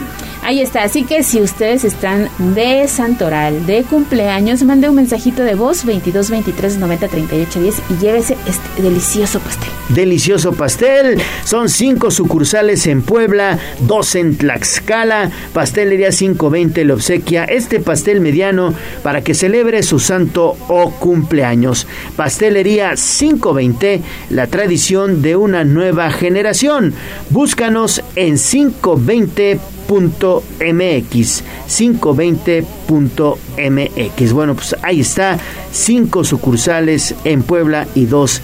Ahí 0.51 0.61
está, 0.61 0.83
así 0.83 1.05
que 1.05 1.23
si 1.23 1.41
ustedes 1.41 1.85
están 1.85 2.29
de 2.57 2.89
Santoral, 2.89 3.67
de 3.67 3.85
cumpleaños, 3.85 4.65
mande 4.65 4.89
un 4.89 4.97
mensajito 4.97 5.45
de 5.45 5.55
voz 5.55 5.85
22 5.85 6.29
23 6.29 6.77
90 6.79 7.07
38 7.07 7.61
10 7.61 7.83
y 7.89 7.97
llévese 7.99 8.37
este 8.49 8.83
delicioso 8.83 9.39
pastel. 9.39 9.80
Delicioso 9.95 10.53
pastel. 10.53 11.21
Son 11.45 11.69
cinco 11.69 12.11
sucursales 12.11 12.87
en 12.87 13.03
Puebla, 13.03 13.59
dos 13.81 14.15
en 14.15 14.37
Tlaxcala. 14.37 15.31
Pastelería 15.53 16.11
520 16.11 16.85
le 16.85 16.93
obsequia 16.93 17.45
este 17.45 17.81
pastel 17.81 18.21
mediano 18.21 18.73
para 19.03 19.23
que 19.23 19.35
celebre 19.35 19.83
su 19.83 19.99
santo 19.99 20.57
o 20.69 20.91
cumpleaños. 20.93 21.87
Pastelería 22.17 22.95
520, 22.95 24.01
la 24.31 24.47
tradición 24.47 25.23
de 25.23 25.37
una 25.37 25.65
nueva 25.65 26.11
generación. 26.13 26.95
Búscanos 27.31 28.03
en 28.15 28.39
520 28.39 29.59
520.mx 29.91 31.43
520.mx 31.69 34.33
bueno 34.33 34.55
pues 34.55 34.77
ahí 34.83 35.01
está 35.01 35.37
cinco 35.73 36.23
sucursales 36.23 37.17
en 37.25 37.43
Puebla 37.43 37.89
y 37.97 38.07
dos 38.07 38.41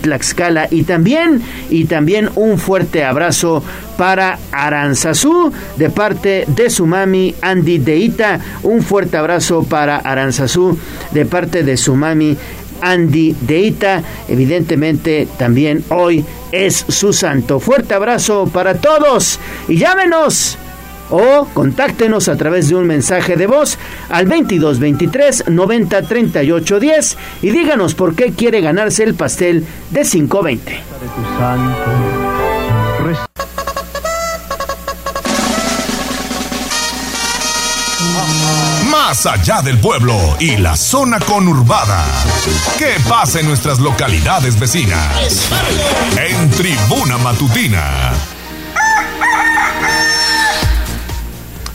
Tlaxcala 0.00 0.68
y 0.70 0.82
también 0.82 1.40
y 1.70 1.84
también 1.84 2.30
un 2.34 2.58
fuerte 2.58 3.04
abrazo 3.04 3.62
para 3.96 4.38
Aranzazú 4.52 5.52
de 5.76 5.90
parte 5.90 6.44
de 6.46 6.70
su 6.70 6.86
mami 6.86 7.34
Andy 7.40 7.78
Deita 7.78 8.40
un 8.62 8.82
fuerte 8.82 9.16
abrazo 9.16 9.62
para 9.62 9.96
Aranzazú 9.96 10.78
de 11.12 11.24
parte 11.24 11.62
de 11.62 11.76
su 11.76 11.94
mami 11.94 12.36
Andy 12.80 13.34
Deita. 13.40 14.02
Evidentemente 14.28 15.26
también 15.38 15.84
hoy 15.90 16.24
es 16.52 16.84
su 16.88 17.12
santo. 17.12 17.60
Fuerte 17.60 17.94
abrazo 17.94 18.48
para 18.52 18.74
todos 18.74 19.40
y 19.68 19.76
llámenos 19.76 20.58
o 21.10 21.46
contáctenos 21.54 22.28
a 22.28 22.36
través 22.36 22.68
de 22.68 22.74
un 22.74 22.86
mensaje 22.86 23.36
de 23.36 23.46
voz 23.46 23.78
al 24.08 24.26
22 24.26 24.78
23 24.78 25.48
90 25.48 26.02
38 26.02 26.80
10 26.80 27.16
y 27.42 27.50
díganos 27.50 27.94
por 27.94 28.14
qué 28.14 28.32
quiere 28.32 28.60
ganarse 28.60 29.04
el 29.04 29.14
pastel 29.14 29.66
de 29.90 30.02
520. 30.02 30.82
Más 38.90 39.26
allá 39.26 39.62
del 39.62 39.78
pueblo 39.78 40.14
y 40.38 40.56
la 40.56 40.76
zona 40.76 41.18
conurbada. 41.20 42.04
¿Qué 42.78 42.96
pasa 43.08 43.40
en 43.40 43.46
nuestras 43.46 43.78
localidades 43.80 44.58
vecinas? 44.58 45.50
En 46.16 46.50
Tribuna 46.50 47.18
Matutina. 47.18 48.37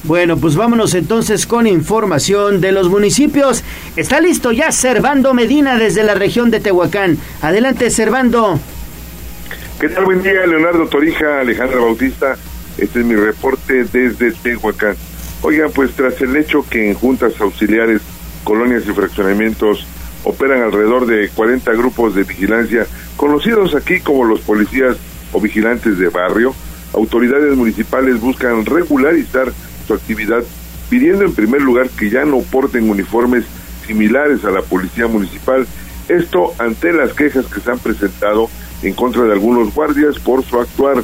Bueno, 0.03 0.35
pues 0.35 0.57
vámonos 0.57 0.95
entonces 0.95 1.47
con 1.47 1.65
información 1.65 2.59
de 2.59 2.73
los 2.73 2.89
municipios. 2.89 3.63
Está 3.95 4.19
listo 4.19 4.51
ya 4.51 4.73
Servando 4.73 5.33
Medina 5.33 5.77
desde 5.77 6.03
la 6.03 6.13
región 6.13 6.51
de 6.51 6.59
Tehuacán. 6.59 7.17
Adelante, 7.41 7.89
Servando. 7.89 8.59
¿Qué 9.79 9.87
tal? 9.87 10.03
Buen 10.03 10.21
día, 10.21 10.45
Leonardo 10.45 10.87
Torija, 10.87 11.39
Alejandra 11.39 11.79
Bautista. 11.79 12.35
Este 12.77 12.99
es 12.99 13.05
mi 13.05 13.15
reporte 13.15 13.85
desde 13.85 14.33
Tehuacán. 14.33 14.97
Oigan, 15.41 15.71
pues 15.71 15.91
tras 15.91 16.19
el 16.19 16.35
hecho 16.35 16.65
que 16.69 16.89
en 16.89 16.95
juntas 16.95 17.39
auxiliares, 17.39 18.01
colonias 18.43 18.83
y 18.85 18.91
fraccionamientos 18.91 19.87
operan 20.25 20.63
alrededor 20.63 21.05
de 21.05 21.29
40 21.29 21.71
grupos 21.73 22.13
de 22.13 22.23
vigilancia, 22.23 22.87
conocidos 23.15 23.73
aquí 23.73 24.01
como 24.01 24.25
los 24.25 24.41
policías 24.41 24.97
o 25.31 25.39
vigilantes 25.39 25.97
de 25.97 26.09
barrio, 26.09 26.53
autoridades 26.93 27.55
municipales 27.55 28.19
buscan 28.19 28.65
regularizar 28.65 29.51
su 29.85 29.93
actividad, 29.93 30.43
pidiendo 30.89 31.25
en 31.25 31.33
primer 31.33 31.61
lugar 31.61 31.89
que 31.89 32.09
ya 32.09 32.25
no 32.25 32.39
porten 32.39 32.89
uniformes 32.89 33.45
similares 33.85 34.43
a 34.45 34.51
la 34.51 34.61
policía 34.61 35.07
municipal, 35.07 35.67
esto 36.07 36.53
ante 36.59 36.93
las 36.93 37.13
quejas 37.13 37.45
que 37.45 37.59
se 37.59 37.71
han 37.71 37.79
presentado 37.79 38.49
en 38.81 38.93
contra 38.93 39.23
de 39.23 39.33
algunos 39.33 39.73
guardias 39.73 40.19
por 40.19 40.43
su 40.43 40.59
actuar. 40.59 41.03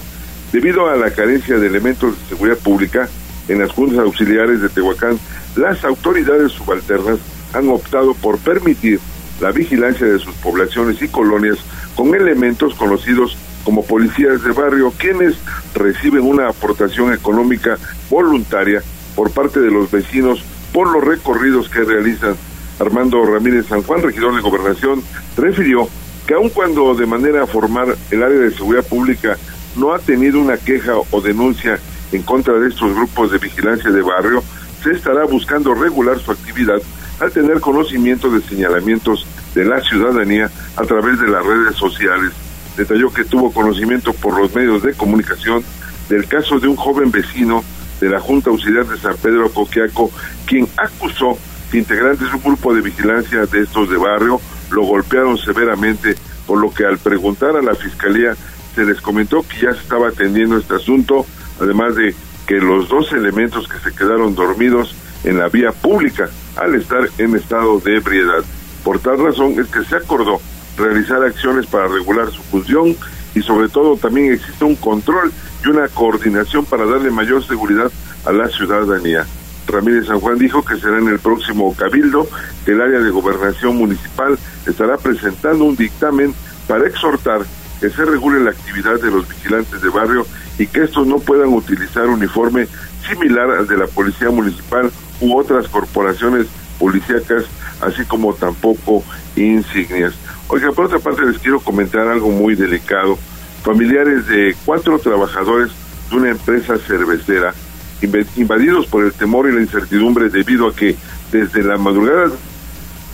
Debido 0.52 0.90
a 0.90 0.96
la 0.96 1.12
carencia 1.12 1.58
de 1.58 1.68
elementos 1.68 2.18
de 2.18 2.26
seguridad 2.30 2.58
pública 2.58 3.08
en 3.48 3.60
las 3.60 3.72
juntas 3.72 4.00
auxiliares 4.00 4.62
de 4.62 4.70
Tehuacán, 4.70 5.20
las 5.56 5.84
autoridades 5.84 6.52
subalternas 6.52 7.20
han 7.54 7.70
optado 7.70 8.14
por 8.14 8.38
permitir 8.40 9.00
la 9.42 9.52
vigilancia 9.52 10.06
de 10.06 10.20
sus 10.20 10.34
poblaciones 10.36 11.02
y 11.02 11.08
colonias 11.08 11.58
con 11.96 12.14
elementos 12.14 12.74
conocidos 12.76 13.38
como 13.70 13.86
policías 13.86 14.42
de 14.42 14.52
barrio, 14.52 14.92
quienes 14.98 15.36
reciben 15.76 16.24
una 16.24 16.50
aportación 16.50 17.14
económica 17.14 17.78
voluntaria 18.10 18.82
por 19.16 19.30
parte 19.30 19.60
de 19.60 19.70
los 19.70 19.92
vecinos 19.92 20.44
por 20.74 20.92
los 20.92 21.04
recorridos 21.04 21.70
que 21.70 21.84
realizan. 21.84 22.36
Armando 22.80 23.24
Ramírez 23.24 23.68
San 23.68 23.84
Juan, 23.84 24.02
regidor 24.02 24.36
de 24.36 24.42
Gobernación, 24.42 25.04
refirió 25.38 25.88
que 26.26 26.34
aun 26.34 26.50
cuando 26.50 26.96
de 26.96 27.06
manera 27.06 27.46
formal 27.46 27.96
el 28.10 28.24
área 28.24 28.40
de 28.40 28.50
seguridad 28.50 28.88
pública 28.88 29.38
no 29.76 29.94
ha 29.94 30.00
tenido 30.00 30.40
una 30.40 30.58
queja 30.58 30.94
o 31.12 31.22
denuncia 31.22 31.78
en 32.12 32.24
contra 32.24 32.56
de 32.56 32.70
estos 32.70 32.96
grupos 32.96 33.32
de 33.32 33.38
vigilancia 33.38 33.92
de 33.92 34.02
barrio, 34.02 34.44
se 34.82 34.94
estará 34.94 35.26
buscando 35.26 35.76
regular 35.76 36.18
su 36.18 36.32
actividad 36.32 36.82
al 37.20 37.32
tener 37.32 37.60
conocimiento 37.60 38.32
de 38.32 38.42
señalamientos 38.42 39.28
de 39.54 39.66
la 39.66 39.80
ciudadanía 39.82 40.50
a 40.76 40.84
través 40.86 41.20
de 41.20 41.28
las 41.28 41.46
redes 41.46 41.76
sociales. 41.76 42.32
Detalló 42.78 43.12
que 43.12 43.26
tuvo 43.26 43.52
conocimiento 43.52 44.14
por 44.14 44.40
los 44.40 44.54
medios 44.56 44.84
de 44.84 44.94
comunicación 44.94 45.64
del 46.08 46.28
caso 46.28 46.60
de 46.60 46.68
un 46.68 46.76
joven 46.76 47.12
vecino 47.12 47.64
de 48.00 48.10
la 48.10 48.20
Junta 48.20 48.50
Auxiliar 48.50 48.86
de 48.88 48.98
San 48.98 49.16
Pedro 49.18 49.52
Coquiaco, 49.52 50.12
quien 50.46 50.68
acusó 50.78 51.38
que 51.72 51.78
integrantes 51.78 52.28
de 52.30 52.36
un 52.36 52.44
grupo 52.44 52.74
de 52.74 52.82
vigilancia 52.82 53.46
de 53.46 53.62
estos 53.62 53.90
de 53.90 53.98
barrio 53.98 54.42
lo 54.72 54.84
golpearon 54.84 55.38
severamente, 55.38 56.16
por 56.48 56.60
lo 56.60 56.74
que 56.74 56.86
al 56.86 56.98
preguntar 56.98 57.56
a 57.56 57.62
la 57.62 57.76
fiscalía 57.76 58.36
se 58.76 58.86
les 58.86 59.02
comentó 59.02 59.44
que 59.44 59.62
ya 59.62 59.74
se 59.74 59.82
estaba 59.82 60.10
atendiendo 60.10 60.58
este 60.58 60.76
asunto, 60.76 61.26
además 61.60 61.96
de 61.96 62.16
que 62.48 62.56
los 62.56 62.90
dos 62.90 63.12
elementos 63.12 63.68
que 63.68 63.80
se 63.80 63.96
quedaron 63.96 64.34
dormidos 64.34 64.96
en 65.24 65.38
la 65.38 65.50
vía 65.50 65.72
pública 65.72 66.30
al 66.56 66.76
estar 66.76 67.08
en 67.18 67.36
estado 67.36 67.80
de 67.80 67.98
ebriedad. 67.98 68.44
Por 68.84 69.00
tal 69.00 69.20
razón 69.20 69.60
es 69.60 69.68
que 69.68 69.84
se 69.84 69.96
acordó 69.96 70.40
realizar 70.80 71.24
acciones 71.24 71.68
para 71.68 71.88
regular 71.88 72.32
su 72.32 72.42
función 72.44 72.96
y 73.36 73.42
sobre 73.42 73.70
todo 73.70 73.98
también 73.98 74.34
existe 74.34 74.66
un 74.66 74.76
control 74.76 75.32
y 75.64 75.70
una 75.70 75.88
coordinación 75.88 76.66
para 76.66 76.86
darle 76.86 77.12
mayor 77.12 77.46
seguridad 77.46 77.92
a 78.26 78.32
la 78.32 78.48
ciudadanía. 78.48 79.26
Ramírez 79.68 80.08
San 80.08 80.20
Juan 80.20 80.40
dijo 80.40 80.66
que 80.66 80.78
será 80.78 80.98
en 80.98 81.08
el 81.08 81.20
próximo 81.20 81.76
cabildo 81.76 82.28
que 82.66 82.72
el 82.72 82.82
área 82.82 83.00
de 83.00 83.12
gobernación 83.12 83.78
municipal 83.78 84.38
estará 84.66 84.98
presentando 84.98 85.66
un 85.66 85.76
dictamen 85.76 86.34
para 86.68 86.88
exhortar 86.88 87.42
que 87.80 87.90
se 87.90 88.06
regule 88.06 88.44
la 88.44 88.52
actividad 88.52 89.00
de 89.00 89.12
los 89.12 89.28
vigilantes 89.28 89.82
de 89.82 89.90
barrio 89.90 90.26
y 90.58 90.68
que 90.68 90.84
estos 90.84 91.08
no 91.08 91.20
puedan 91.20 91.54
utilizar 91.54 92.08
uniforme 92.08 92.68
similar 93.08 93.50
al 93.52 93.68
de 93.68 93.78
la 93.78 93.88
policía 93.88 94.30
municipal 94.30 94.92
u 95.22 95.38
otras 95.38 95.68
corporaciones 95.68 96.48
policíacas, 96.78 97.46
así 97.82 98.04
como 98.06 98.34
tampoco 98.34 99.04
insignias. 99.36 100.14
Oiga, 100.52 100.72
por 100.72 100.86
otra 100.86 100.97
parte 100.97 101.24
les 101.28 101.38
quiero 101.38 101.60
comentar 101.60 102.08
algo 102.08 102.32
muy 102.32 102.56
delicado. 102.56 103.20
Familiares 103.64 104.26
de 104.26 104.56
cuatro 104.66 104.97
trabajadores 104.97 105.70
de 106.10 106.16
una 106.16 106.32
empresa 106.32 106.76
cervecera, 106.80 107.54
invadidos 108.36 108.88
por 108.88 109.06
el 109.06 109.14
temor 109.14 109.47
y 109.47 109.54
la 109.54 109.62
incertidumbre 109.62 110.30
debido 110.30 110.68
a 110.68 110.76
que 110.76 110.95
desde 111.32 111.62
la 111.62 111.78
madrugada 111.78 112.32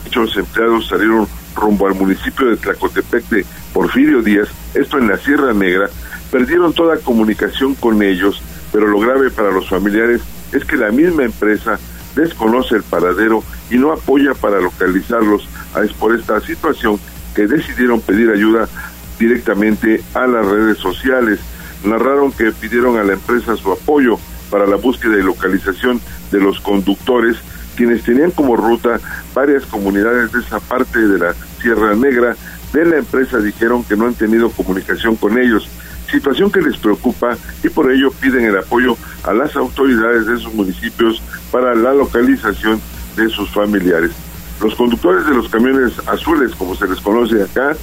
muchos 0.06 0.38
empleados 0.38 0.88
salieron 0.88 1.28
rumbo 1.56 1.88
al 1.88 1.96
municipio 1.96 2.48
de 2.48 2.56
Tlacotepec 2.56 3.28
de 3.28 3.46
Porfirio 3.74 4.22
Díaz, 4.22 4.48
esto 4.74 4.98
en 4.98 5.10
la 5.10 5.18
Sierra 5.18 5.52
Negra, 5.54 5.90
perdieron 6.32 6.72
toda 6.72 7.00
comunicación 7.00 7.76
con 7.76 8.02
ellos, 8.02 8.42
pero 8.72 8.88
lo 8.88 9.00
grave 9.00 9.30
para 9.30 9.52
los 9.52 9.68
familiares 9.68 10.22
es 10.54 10.64
que 10.64 10.78
la 10.78 10.90
misma 10.90 11.26
empresa 11.26 11.80
desconoce 12.16 12.76
el 12.76 12.84
paradero 12.84 13.44
y 13.70 13.78
no 13.78 13.92
apoya 13.92 14.34
para 14.36 14.62
localizarlos. 14.62 15.50
Es 15.84 15.92
por 15.92 16.16
esta 16.16 16.40
situación 16.40 16.98
que 17.36 17.48
decidieron 17.48 18.02
pedir 18.02 18.32
ayuda 18.32 18.68
directamente 19.20 20.02
a 20.14 20.26
las 20.28 20.46
redes 20.46 20.78
sociales. 20.78 21.40
Narraron 21.84 22.32
que 22.32 22.52
pidieron 22.52 22.98
a 22.98 23.04
la 23.04 23.14
empresa 23.14 23.56
su 23.58 23.72
apoyo 23.72 24.18
para 24.50 24.66
la 24.66 24.78
búsqueda 24.78 25.18
y 25.18 25.24
localización 25.24 26.02
de 26.32 26.40
los 26.40 26.60
conductores, 26.60 27.38
quienes 27.76 28.04
tenían 28.04 28.32
como 28.32 28.56
ruta 28.56 29.00
varias 29.34 29.66
comunidades 29.66 30.32
de 30.32 30.40
esa 30.40 30.60
parte 30.60 31.00
de 31.00 31.20
la 31.20 31.36
Sierra 31.62 31.96
Negra. 31.96 32.36
De 32.74 32.86
la 32.86 32.98
empresa 32.98 33.40
dijeron 33.40 33.84
que 33.84 33.96
no 33.96 34.06
han 34.06 34.16
tenido 34.16 34.50
comunicación 34.50 35.16
con 35.16 35.38
ellos 35.38 35.70
situación 36.12 36.52
que 36.52 36.62
les 36.62 36.78
preocupa 36.78 37.38
y 37.64 37.70
por 37.70 37.92
ello 37.92 38.12
piden 38.12 38.46
el 38.46 38.58
apoyo 38.58 38.98
a 39.24 39.34
las 39.34 39.56
autoridades 39.56 40.26
de 40.26 40.38
sus 40.38 40.54
municipios 40.54 41.22
para 41.52 41.76
la 41.76 41.94
localización 41.94 42.80
de 43.16 43.30
sus 43.30 43.50
familiares. 43.50 44.12
Los 44.62 44.76
conductores 44.76 45.26
de 45.26 45.34
los 45.34 45.50
camiones 45.50 45.94
azules, 46.08 46.56
como 46.56 46.76
se 46.76 46.88
les 46.88 47.00
conoce 47.00 47.44
acá, 47.44 47.76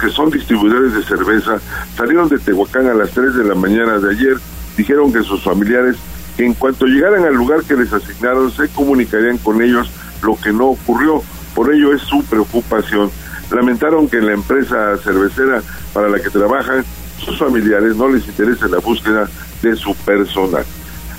que 0.00 0.08
son 0.10 0.30
distribuidores 0.30 0.94
de 0.94 1.02
cerveza, 1.02 1.58
salieron 1.96 2.28
de 2.28 2.38
Tehuacán 2.38 2.86
a 2.86 2.94
las 2.94 3.10
3 3.10 3.34
de 3.34 3.44
la 3.44 3.54
mañana 3.54 3.98
de 3.98 4.10
ayer, 4.10 4.36
dijeron 4.76 5.12
que 5.12 5.22
sus 5.22 5.42
familiares, 5.42 5.96
en 6.38 6.54
cuanto 6.54 6.86
llegaran 6.86 7.24
al 7.24 7.34
lugar 7.34 7.62
que 7.64 7.74
les 7.74 7.92
asignaron, 7.92 8.50
se 8.50 8.68
comunicarían 8.68 9.38
con 9.38 9.60
ellos, 9.60 9.90
lo 10.22 10.36
que 10.36 10.52
no 10.52 10.68
ocurrió. 10.68 11.22
Por 11.54 11.74
ello 11.74 11.92
es 11.92 12.02
su 12.02 12.22
preocupación. 12.24 13.10
Lamentaron 13.50 14.08
que 14.08 14.18
en 14.18 14.26
la 14.26 14.32
empresa 14.32 14.96
cervecera 14.98 15.62
para 15.92 16.08
la 16.08 16.20
que 16.20 16.30
trabajan 16.30 16.84
sus 17.18 17.38
familiares 17.38 17.96
no 17.96 18.08
les 18.08 18.26
interesa 18.26 18.68
la 18.68 18.78
búsqueda 18.78 19.28
de 19.62 19.76
su 19.76 19.94
personal. 19.94 20.64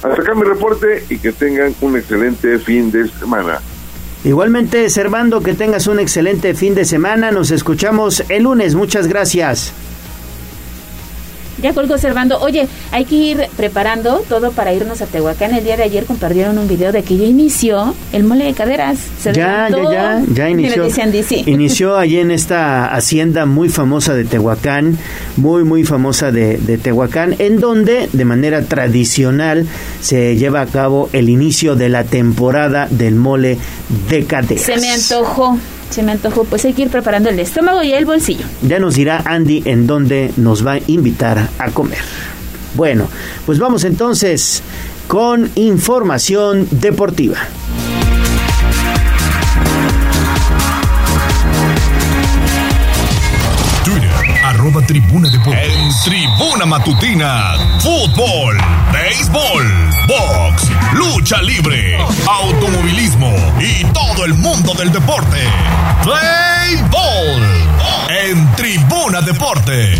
Hasta 0.03 0.21
acá 0.21 0.33
mi 0.33 0.43
reporte 0.43 1.05
y 1.09 1.19
que 1.19 1.31
tengan 1.31 1.75
un 1.81 1.97
excelente 1.97 2.57
fin 2.57 2.91
de 2.91 3.07
semana. 3.07 3.59
Igualmente, 4.23 4.89
Servando, 4.89 5.41
que 5.41 5.55
tengas 5.55 5.87
un 5.87 5.99
excelente 5.99 6.53
fin 6.53 6.75
de 6.75 6.85
semana. 6.85 7.31
Nos 7.31 7.49
escuchamos 7.49 8.23
el 8.29 8.43
lunes. 8.43 8.75
Muchas 8.75 9.07
gracias. 9.07 9.73
Ya 11.61 11.73
colgó 11.73 11.97
Servando. 11.97 12.39
Oye, 12.39 12.67
hay 12.91 13.05
que 13.05 13.15
ir 13.15 13.47
preparando 13.55 14.23
todo 14.27 14.51
para 14.51 14.73
irnos 14.73 15.01
a 15.01 15.05
Tehuacán. 15.05 15.53
El 15.53 15.63
día 15.63 15.77
de 15.77 15.83
ayer 15.83 16.05
compartieron 16.05 16.57
un 16.57 16.67
video 16.67 16.91
de 16.91 17.03
que 17.03 17.17
ya 17.17 17.25
inició 17.25 17.93
el 18.13 18.23
mole 18.23 18.45
de 18.45 18.53
caderas. 18.53 18.97
ya, 19.25 19.31
ya, 19.33 19.69
ya, 19.69 20.23
ya 20.33 20.49
inició. 20.49 20.87
Inició 21.45 21.97
allí 22.01 22.19
en 22.19 22.31
esta 22.31 22.93
hacienda 22.93 23.45
muy 23.45 23.69
famosa 23.69 24.13
de 24.13 24.25
Tehuacán, 24.25 24.97
muy, 25.37 25.63
muy 25.63 25.83
famosa 25.83 26.31
de, 26.31 26.57
de 26.57 26.77
Tehuacán, 26.77 27.35
en 27.39 27.59
donde 27.59 28.09
de 28.11 28.25
manera 28.25 28.63
tradicional 28.63 29.67
se 30.01 30.35
lleva 30.35 30.61
a 30.61 30.65
cabo 30.65 31.09
el 31.13 31.29
inicio 31.29 31.75
de 31.75 31.89
la 31.89 32.03
temporada 32.03 32.87
del 32.89 33.15
mole 33.15 33.57
de 34.09 34.25
caderas. 34.25 34.63
Se 34.63 34.77
me 34.77 34.89
antojó 34.89 35.57
se 35.91 36.03
me 36.03 36.13
antojó, 36.13 36.43
pues 36.45 36.65
hay 36.65 36.73
que 36.73 36.83
ir 36.83 36.89
preparando 36.89 37.29
el 37.29 37.39
estómago 37.39 37.83
y 37.83 37.93
el 37.93 38.05
bolsillo. 38.05 38.45
Ya 38.61 38.79
nos 38.79 38.95
dirá 38.95 39.21
Andy 39.25 39.63
en 39.65 39.87
dónde 39.87 40.31
nos 40.37 40.65
va 40.65 40.73
a 40.73 40.79
invitar 40.87 41.49
a 41.59 41.71
comer. 41.71 41.99
Bueno, 42.75 43.07
pues 43.45 43.59
vamos 43.59 43.83
entonces 43.83 44.63
con 45.07 45.49
información 45.55 46.67
deportiva. 46.71 47.37
En 55.53 55.89
Tribuna 56.03 56.67
Matutina, 56.67 57.55
fútbol, 57.79 58.57
béisbol, 58.93 59.65
box, 60.07 60.69
lucha 60.93 61.41
libre, 61.41 61.97
automovilismo 62.27 63.33
y 63.59 63.83
todo 63.85 64.25
el 64.25 64.35
mundo 64.35 64.73
del 64.75 64.91
deporte. 64.91 65.37
Play 66.03 66.79
Ball 66.91 67.71
en 68.27 68.55
Tribuna 68.55 69.21
Deportes. 69.21 69.99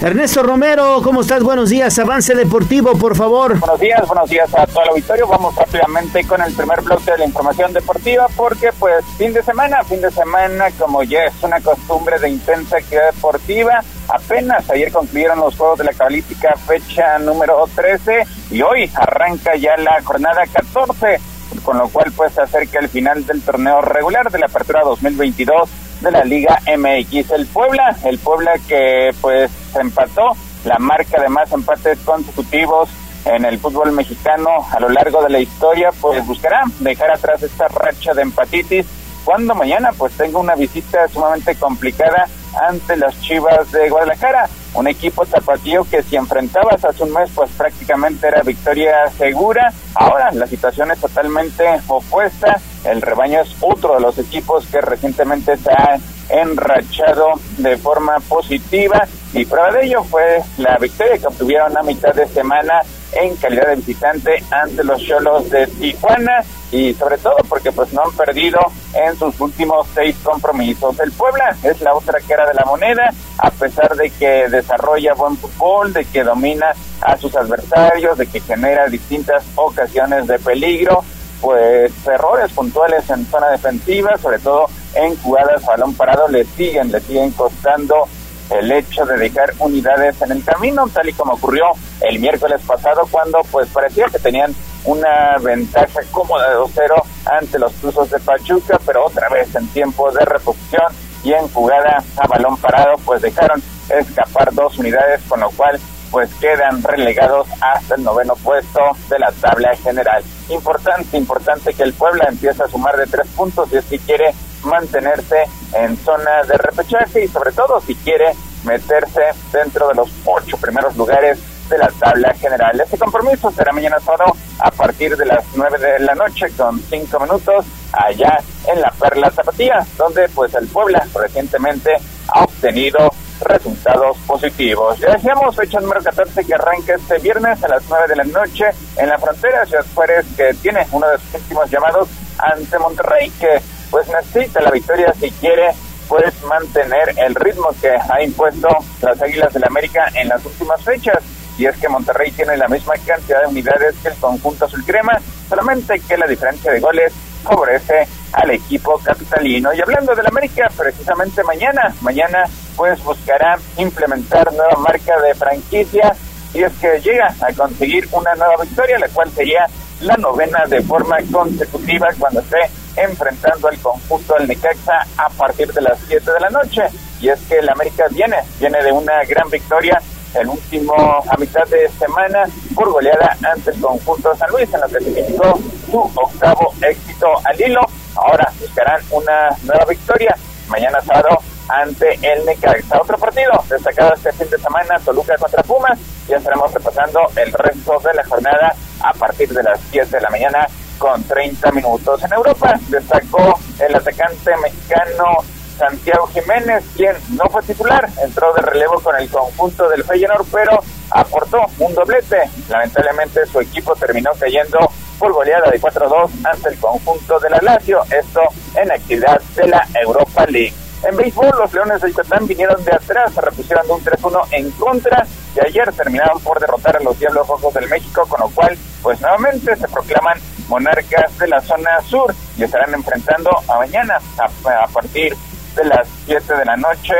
Ernesto 0.00 0.44
Romero, 0.44 1.00
¿cómo 1.02 1.22
estás? 1.22 1.42
Buenos 1.42 1.70
días. 1.70 1.98
Avance 1.98 2.32
Deportivo, 2.32 2.96
por 2.96 3.16
favor. 3.16 3.58
Buenos 3.58 3.80
días, 3.80 4.06
buenos 4.06 4.30
días 4.30 4.48
a 4.54 4.64
todo 4.64 4.84
el 4.84 4.90
auditorio. 4.90 5.26
Vamos 5.26 5.56
rápidamente 5.56 6.24
con 6.24 6.40
el 6.40 6.54
primer 6.54 6.82
bloque 6.82 7.10
de 7.10 7.18
la 7.18 7.24
información 7.24 7.72
deportiva 7.72 8.28
porque 8.36 8.70
pues 8.78 9.04
fin 9.16 9.32
de 9.32 9.42
semana, 9.42 9.82
fin 9.82 10.00
de 10.00 10.12
semana 10.12 10.66
como 10.78 11.02
ya 11.02 11.24
es 11.24 11.34
una 11.42 11.60
costumbre 11.60 12.16
de 12.20 12.28
intensa 12.28 12.76
actividad 12.76 13.12
deportiva. 13.12 13.82
Apenas 14.08 14.70
ayer 14.70 14.92
concluyeron 14.92 15.40
los 15.40 15.56
Juegos 15.56 15.78
de 15.78 15.84
la 15.86 15.92
Cabalística 15.92 16.54
fecha 16.64 17.18
número 17.18 17.68
13 17.74 18.24
y 18.52 18.62
hoy 18.62 18.88
arranca 18.94 19.56
ya 19.56 19.76
la 19.78 20.00
jornada 20.04 20.44
14 20.46 21.18
con 21.64 21.76
lo 21.76 21.88
cual 21.88 22.12
pues 22.16 22.32
se 22.34 22.42
acerca 22.42 22.78
el 22.78 22.88
final 22.88 23.26
del 23.26 23.42
torneo 23.42 23.80
regular 23.80 24.30
de 24.30 24.38
la 24.38 24.46
apertura 24.46 24.82
2022 24.84 25.68
de 26.00 26.10
la 26.10 26.24
Liga 26.24 26.60
MX. 26.66 27.30
El 27.30 27.46
Puebla, 27.46 27.96
el 28.04 28.18
Puebla 28.18 28.52
que 28.66 29.10
pues 29.20 29.50
se 29.72 29.80
empató 29.80 30.36
la 30.64 30.78
marca 30.78 31.20
de 31.20 31.28
más 31.28 31.52
empates 31.52 31.98
consecutivos 32.00 32.88
en 33.24 33.44
el 33.44 33.58
fútbol 33.58 33.92
mexicano 33.92 34.50
a 34.70 34.80
lo 34.80 34.88
largo 34.88 35.22
de 35.22 35.30
la 35.30 35.40
historia, 35.40 35.90
pues 36.00 36.26
buscará 36.26 36.62
dejar 36.80 37.10
atrás 37.10 37.42
esta 37.42 37.68
racha 37.68 38.14
de 38.14 38.22
empatitis 38.22 38.86
cuando 39.24 39.54
mañana 39.54 39.90
pues 39.92 40.14
tenga 40.14 40.38
una 40.38 40.54
visita 40.54 41.06
sumamente 41.08 41.54
complicada 41.56 42.26
ante 42.68 42.96
las 42.96 43.20
Chivas 43.20 43.70
de 43.72 43.88
Guadalajara, 43.88 44.48
un 44.74 44.86
equipo 44.86 45.24
zapatillo 45.24 45.84
que 45.84 46.02
si 46.02 46.16
enfrentabas 46.16 46.84
hace 46.84 47.02
un 47.02 47.12
mes 47.12 47.30
pues 47.34 47.50
prácticamente 47.56 48.28
era 48.28 48.42
victoria 48.42 49.10
segura, 49.16 49.72
ahora 49.94 50.30
la 50.32 50.46
situación 50.46 50.90
es 50.90 51.00
totalmente 51.00 51.64
opuesta, 51.88 52.60
el 52.84 53.02
rebaño 53.02 53.40
es 53.40 53.54
otro 53.60 53.94
de 53.94 54.00
los 54.00 54.18
equipos 54.18 54.66
que 54.66 54.80
recientemente 54.80 55.56
se 55.56 55.70
ha 55.70 55.98
enrachado 56.28 57.32
de 57.58 57.76
forma 57.76 58.18
positiva. 58.20 59.06
Y 59.32 59.44
prueba 59.44 59.72
de 59.72 59.86
ello 59.86 60.02
fue 60.04 60.40
la 60.58 60.76
victoria 60.78 61.18
que 61.18 61.26
obtuvieron 61.26 61.76
a 61.76 61.82
mitad 61.82 62.14
de 62.14 62.26
semana 62.26 62.82
en 63.12 63.36
calidad 63.36 63.68
de 63.68 63.76
visitante 63.76 64.42
ante 64.50 64.84
los 64.84 65.02
Cholos 65.02 65.48
de 65.50 65.66
Tijuana 65.66 66.44
y 66.70 66.92
sobre 66.94 67.18
todo 67.18 67.36
porque 67.48 67.72
pues 67.72 67.92
no 67.92 68.02
han 68.02 68.12
perdido 68.12 68.60
en 68.94 69.16
sus 69.18 69.40
últimos 69.40 69.86
seis 69.94 70.16
compromisos. 70.22 70.98
El 71.00 71.12
Puebla 71.12 71.56
es 71.62 71.80
la 71.80 71.94
otra 71.94 72.18
cara 72.26 72.46
de 72.46 72.54
la 72.54 72.64
moneda, 72.64 73.10
a 73.38 73.50
pesar 73.50 73.96
de 73.96 74.10
que 74.10 74.48
desarrolla 74.48 75.14
buen 75.14 75.36
fútbol, 75.36 75.92
de 75.92 76.04
que 76.04 76.22
domina 76.22 76.74
a 77.00 77.16
sus 77.16 77.34
adversarios, 77.34 78.18
de 78.18 78.26
que 78.26 78.40
genera 78.40 78.86
distintas 78.88 79.44
ocasiones 79.54 80.26
de 80.26 80.38
peligro, 80.38 81.02
pues 81.40 81.92
errores 82.06 82.52
puntuales 82.52 83.08
en 83.10 83.24
zona 83.26 83.48
defensiva, 83.50 84.18
sobre 84.18 84.38
todo 84.40 84.66
en 84.94 85.16
jugadas 85.16 85.64
balón 85.64 85.94
parado, 85.94 86.28
le 86.28 86.44
siguen, 86.44 86.90
le 86.90 87.00
siguen 87.00 87.30
costando 87.30 88.08
el 88.50 88.72
hecho 88.72 89.04
de 89.04 89.18
dejar 89.18 89.52
unidades 89.58 90.20
en 90.22 90.32
el 90.32 90.44
camino, 90.44 90.88
tal 90.88 91.08
y 91.08 91.12
como 91.12 91.34
ocurrió 91.34 91.64
el 92.00 92.18
miércoles 92.18 92.60
pasado 92.66 93.02
cuando 93.10 93.40
pues 93.50 93.68
parecía 93.68 94.06
que 94.06 94.18
tenían 94.18 94.54
una 94.84 95.36
ventaja 95.38 96.00
cómoda 96.10 96.50
de 96.50 96.56
2-0 96.56 97.02
ante 97.26 97.58
los 97.58 97.72
Tuzos 97.74 98.10
de 98.10 98.18
Pachuca, 98.20 98.78
pero 98.86 99.06
otra 99.06 99.28
vez 99.28 99.54
en 99.54 99.66
tiempo 99.68 100.10
de 100.12 100.24
reposición 100.24 100.86
y 101.24 101.32
en 101.32 101.48
jugada 101.48 102.02
a 102.16 102.26
balón 102.26 102.56
parado 102.56 102.96
pues 103.04 103.22
dejaron 103.22 103.62
escapar 103.90 104.54
dos 104.54 104.78
unidades, 104.78 105.20
con 105.28 105.40
lo 105.40 105.50
cual 105.50 105.78
pues 106.10 106.30
quedan 106.36 106.82
relegados 106.82 107.46
hasta 107.60 107.96
el 107.96 108.02
noveno 108.02 108.34
puesto 108.36 108.80
de 109.10 109.18
la 109.18 109.30
tabla 109.32 109.76
general. 109.76 110.22
Importante, 110.48 111.18
importante 111.18 111.74
que 111.74 111.82
el 111.82 111.92
Puebla 111.92 112.26
empiece 112.28 112.62
a 112.62 112.68
sumar 112.68 112.96
de 112.96 113.06
tres 113.06 113.26
puntos 113.36 113.68
y 113.72 113.76
es 113.76 113.84
si 113.84 113.98
quiere 113.98 114.32
mantenerse 114.64 115.44
en 115.74 115.96
zona 115.98 116.42
de 116.44 116.56
repechaje 116.58 117.24
y 117.24 117.28
sobre 117.28 117.52
todo 117.52 117.80
si 117.80 117.94
quiere 117.94 118.32
meterse 118.64 119.22
dentro 119.52 119.88
de 119.88 119.94
los 119.94 120.10
ocho 120.24 120.56
primeros 120.58 120.96
lugares 120.96 121.38
de 121.68 121.78
la 121.78 121.88
tabla 121.98 122.34
general. 122.34 122.80
Este 122.80 122.98
compromiso 122.98 123.50
será 123.50 123.72
mañana 123.72 124.00
sábado 124.00 124.32
a 124.58 124.70
partir 124.70 125.16
de 125.16 125.26
las 125.26 125.44
nueve 125.54 125.78
de 125.78 125.98
la 126.00 126.14
noche 126.14 126.46
con 126.56 126.80
cinco 126.80 127.20
minutos 127.20 127.66
allá 127.92 128.38
en 128.72 128.80
la 128.80 128.90
Perla 128.90 129.30
Zapatía, 129.30 129.86
donde 129.96 130.28
pues 130.30 130.54
el 130.54 130.66
Puebla 130.68 131.06
recientemente 131.14 131.90
ha 132.28 132.44
obtenido 132.44 133.10
resultados 133.40 134.16
positivos. 134.26 134.98
Ya 134.98 135.12
decíamos, 135.12 135.54
fecha 135.54 135.80
número 135.80 136.02
14 136.02 136.44
que 136.44 136.54
arranca 136.54 136.94
este 136.94 137.18
viernes 137.18 137.62
a 137.62 137.68
las 137.68 137.82
9 137.88 138.08
de 138.08 138.16
la 138.16 138.24
noche 138.24 138.64
en 138.96 139.08
la 139.08 139.18
frontera 139.18 139.64
Ciudad 139.66 139.84
Juárez, 139.94 140.26
que 140.36 140.54
tiene 140.54 140.86
uno 140.90 141.08
de 141.08 141.18
sus 141.18 141.34
últimos 141.34 141.70
llamados 141.70 142.08
ante 142.38 142.78
Monterrey, 142.78 143.30
que 143.38 143.60
pues 143.90 144.08
necesita 144.08 144.60
la 144.60 144.70
victoria 144.70 145.12
si 145.18 145.30
quiere 145.32 145.72
pues 146.08 146.42
mantener 146.44 147.14
el 147.16 147.34
ritmo 147.34 147.68
que 147.80 147.90
ha 147.90 148.22
impuesto 148.22 148.68
las 149.02 149.20
Águilas 149.20 149.52
del 149.52 149.60
la 149.60 149.66
América 149.66 150.10
en 150.14 150.28
las 150.28 150.44
últimas 150.44 150.82
fechas. 150.82 151.18
Y 151.58 151.66
es 151.66 151.76
que 151.76 151.88
Monterrey 151.88 152.30
tiene 152.30 152.56
la 152.56 152.68
misma 152.68 152.94
cantidad 153.04 153.42
de 153.42 153.48
unidades 153.48 153.96
que 154.00 154.08
el 154.08 154.14
conjunto 154.14 154.64
azul 154.64 154.84
crema, 154.84 155.18
solamente 155.48 156.00
que 156.00 156.16
la 156.16 156.26
diferencia 156.26 156.72
de 156.72 156.80
goles 156.80 157.12
favorece 157.42 158.06
al 158.32 158.50
equipo 158.50 158.98
capitalino. 158.98 159.72
Y 159.74 159.80
hablando 159.80 160.14
del 160.14 160.26
América, 160.26 160.70
precisamente 160.76 161.42
mañana, 161.42 161.94
mañana 162.00 162.44
pues 162.76 163.02
buscará 163.02 163.58
implementar 163.76 164.52
nueva 164.52 164.76
marca 164.78 165.20
de 165.20 165.34
franquicia 165.34 166.14
y 166.54 166.62
es 166.62 166.72
que 166.80 167.00
llega 167.00 167.34
a 167.40 167.52
conseguir 167.52 168.08
una 168.12 168.34
nueva 168.34 168.62
victoria, 168.62 168.98
la 168.98 169.08
cual 169.08 169.30
sería 169.32 169.66
la 170.00 170.16
novena 170.16 170.64
de 170.66 170.80
forma 170.82 171.16
consecutiva 171.30 172.08
cuando 172.18 172.40
esté 172.40 172.58
enfrentando 173.02 173.68
al 173.68 173.78
conjunto 173.78 174.34
del 174.34 174.48
Necaxa 174.48 175.06
a 175.16 175.28
partir 175.30 175.72
de 175.72 175.80
las 175.82 175.98
7 176.06 176.32
de 176.32 176.40
la 176.40 176.50
noche. 176.50 176.82
Y 177.20 177.28
es 177.28 177.40
que 177.48 177.58
el 177.58 177.68
América 177.68 178.06
viene, 178.10 178.36
viene 178.58 178.82
de 178.82 178.92
una 178.92 179.24
gran 179.24 179.48
victoria 179.50 180.00
el 180.34 180.48
último 180.48 180.94
a 180.94 181.36
mitad 181.38 181.66
de 181.68 181.88
semana 181.98 182.44
por 182.74 182.90
goleada 182.90 183.36
ante 183.42 183.70
el 183.70 183.80
conjunto 183.80 184.30
de 184.30 184.36
San 184.36 184.50
Luis, 184.50 184.72
en 184.72 184.80
lo 184.80 184.88
que 184.88 185.00
significó 185.00 185.58
su 185.90 185.98
octavo 185.98 186.72
éxito 186.82 187.26
al 187.44 187.60
hilo. 187.60 187.80
Ahora 188.14 188.52
buscarán 188.60 189.00
una 189.10 189.50
nueva 189.62 189.84
victoria 189.86 190.36
mañana 190.68 191.00
sábado 191.00 191.38
ante 191.68 192.18
el 192.22 192.44
Necaxa. 192.44 193.00
Otro 193.00 193.18
partido 193.18 193.52
destacado 193.68 194.14
este 194.14 194.32
fin 194.32 194.50
de 194.50 194.58
semana, 194.58 194.98
Toluca 195.04 195.36
contra 195.36 195.62
Pumas. 195.62 195.98
Ya 196.28 196.36
estaremos 196.36 196.72
repasando 196.72 197.20
el 197.36 197.52
resto 197.52 197.98
de 198.00 198.14
la 198.14 198.24
jornada 198.24 198.74
a 199.00 199.12
partir 199.14 199.48
de 199.50 199.62
las 199.62 199.90
10 199.90 200.10
de 200.10 200.20
la 200.20 200.30
mañana 200.30 200.68
con 200.98 201.22
30 201.24 201.72
minutos. 201.72 202.22
En 202.24 202.32
Europa 202.32 202.74
destacó 202.88 203.58
el 203.78 203.94
atacante 203.94 204.56
mexicano 204.58 205.44
Santiago 205.78 206.26
Jiménez, 206.26 206.84
quien 206.96 207.16
no 207.36 207.44
fue 207.50 207.62
titular, 207.62 208.08
entró 208.22 208.52
de 208.54 208.62
relevo 208.62 209.00
con 209.00 209.16
el 209.16 209.30
conjunto 209.30 209.88
del 209.88 210.02
Feyenoord, 210.04 210.46
pero 210.50 210.82
aportó 211.10 211.60
un 211.78 211.94
doblete. 211.94 212.50
Lamentablemente 212.68 213.46
su 213.46 213.60
equipo 213.60 213.94
terminó 213.94 214.30
cayendo 214.38 214.78
por 215.18 215.32
goleada 215.32 215.70
de 215.70 215.80
4-2 215.80 216.30
ante 216.44 216.68
el 216.70 216.78
conjunto 216.78 217.38
de 217.38 217.50
la 217.50 217.58
Lazio, 217.62 218.02
esto 218.10 218.40
en 218.74 218.90
actividad 218.90 219.40
de 219.54 219.68
la 219.68 219.86
Europa 219.94 220.46
League. 220.46 220.74
En 221.04 221.16
béisbol, 221.16 221.50
los 221.56 221.72
Leones 221.72 222.02
de 222.02 222.08
Yucatán 222.08 222.46
vinieron 222.46 222.84
de 222.84 222.92
atrás, 222.92 223.32
se 223.32 223.40
repusieron 223.40 223.86
de 223.86 223.92
un 223.92 224.04
3-1 224.04 224.48
en 224.50 224.70
contra 224.72 225.24
y 225.54 225.64
ayer 225.64 225.92
terminaron 225.92 226.40
por 226.40 226.58
derrotar 226.58 226.96
a 226.96 227.00
los 227.00 227.16
Diablos 227.18 227.46
Rojos 227.46 227.72
del 227.74 227.88
México, 227.88 228.26
con 228.28 228.40
lo 228.40 228.48
cual, 228.50 228.76
pues 229.00 229.20
nuevamente 229.20 229.76
se 229.76 229.86
proclaman 229.86 230.40
monarcas 230.68 231.36
de 231.38 231.48
la 231.48 231.60
zona 231.60 232.00
sur 232.08 232.34
y 232.56 232.64
estarán 232.64 232.94
enfrentando 232.94 233.50
a 233.68 233.78
mañana 233.78 234.18
a, 234.38 234.86
partir 234.88 235.34
de 235.74 235.84
las 235.84 236.06
7 236.26 236.54
de 236.54 236.64
la 236.64 236.76
noche 236.76 237.14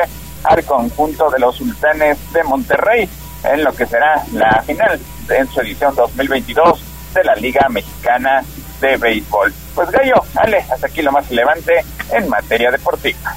al 0.45 0.65
conjunto 0.65 1.31
de 1.31 1.39
los 1.39 1.57
sultanes 1.57 2.19
de 2.33 2.45
Monterrey 2.45 3.09
en 3.45 3.65
lo 3.65 3.73
que 3.73 3.87
será 3.87 4.23
la 4.33 4.63
final 4.63 4.99
en 5.29 5.49
su 5.49 5.61
edición 5.61 5.95
2022 5.95 6.83
de 7.15 7.25
la 7.25 7.35
Liga 7.37 7.69
Mexicana 7.69 8.43
de 8.81 8.97
Béisbol. 8.97 9.53
Pues 9.75 9.91
Gallo, 9.91 10.23
Ale, 10.35 10.59
hasta 10.71 10.87
aquí 10.87 11.03
lo 11.03 11.13
más 11.13 11.29
relevante 11.29 11.85
en 12.13 12.29
materia 12.29 12.71
deportiva. 12.71 13.35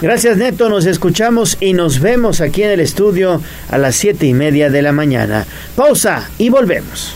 Gracias 0.00 0.36
Neto, 0.38 0.70
nos 0.70 0.86
escuchamos 0.86 1.58
y 1.60 1.74
nos 1.74 2.00
vemos 2.00 2.40
aquí 2.40 2.62
en 2.62 2.70
el 2.70 2.80
estudio 2.80 3.42
a 3.70 3.76
las 3.76 3.96
siete 3.96 4.26
y 4.26 4.32
media 4.32 4.70
de 4.70 4.82
la 4.82 4.92
mañana. 4.92 5.46
Pausa 5.76 6.30
y 6.38 6.48
volvemos. 6.48 7.14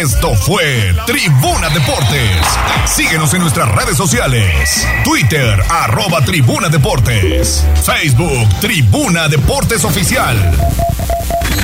Esto 0.00 0.34
fue 0.34 0.94
Tribuna 1.06 1.68
Deportes. 1.70 2.46
Síguenos 2.86 3.32
en 3.34 3.40
nuestras 3.40 3.68
redes 3.74 3.96
sociales. 3.96 4.86
Twitter, 5.04 5.62
arroba 5.68 6.24
Tribuna 6.24 6.68
Deportes. 6.68 7.64
Facebook, 7.84 8.48
Tribuna 8.60 9.28
Deportes 9.28 9.84
Oficial. 9.84 10.36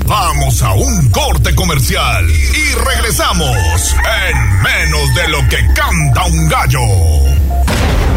Vamos 0.06 0.62
a 0.62 0.74
un 0.74 1.10
corte 1.10 1.54
comercial 1.54 2.26
y 2.30 2.74
regresamos 2.74 3.56
en 4.28 4.62
menos 4.62 5.14
de 5.14 5.28
lo 5.28 5.48
que 5.48 5.58
canta 5.74 6.24
un 6.24 6.48
gallo. 6.48 6.80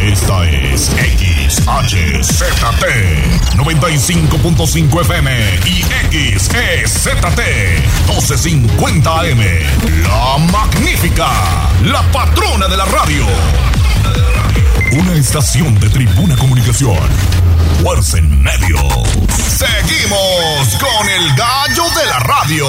Esta 0.07 0.49
es 0.49 0.89
XHZT 1.49 1.73
95.5 3.57 5.01
FM 5.01 5.59
y 5.65 5.83
XEZT 6.39 7.11
1250 8.07 9.19
AM. 9.19 9.41
La 10.03 10.37
magnífica, 10.49 11.27
la 11.83 12.01
patrona 12.13 12.69
de 12.69 12.77
la 12.77 12.85
radio. 12.85 13.25
Una 14.93 15.13
estación 15.15 15.77
de 15.77 15.89
tribuna 15.89 16.37
comunicación. 16.37 16.97
Fuerza 17.83 18.19
en 18.19 18.41
medio. 18.41 18.77
Seguimos 19.57 20.77
con 20.79 21.09
el 21.09 21.35
gallo 21.35 21.83
de 21.99 22.05
la 22.05 22.19
radio. 22.19 22.65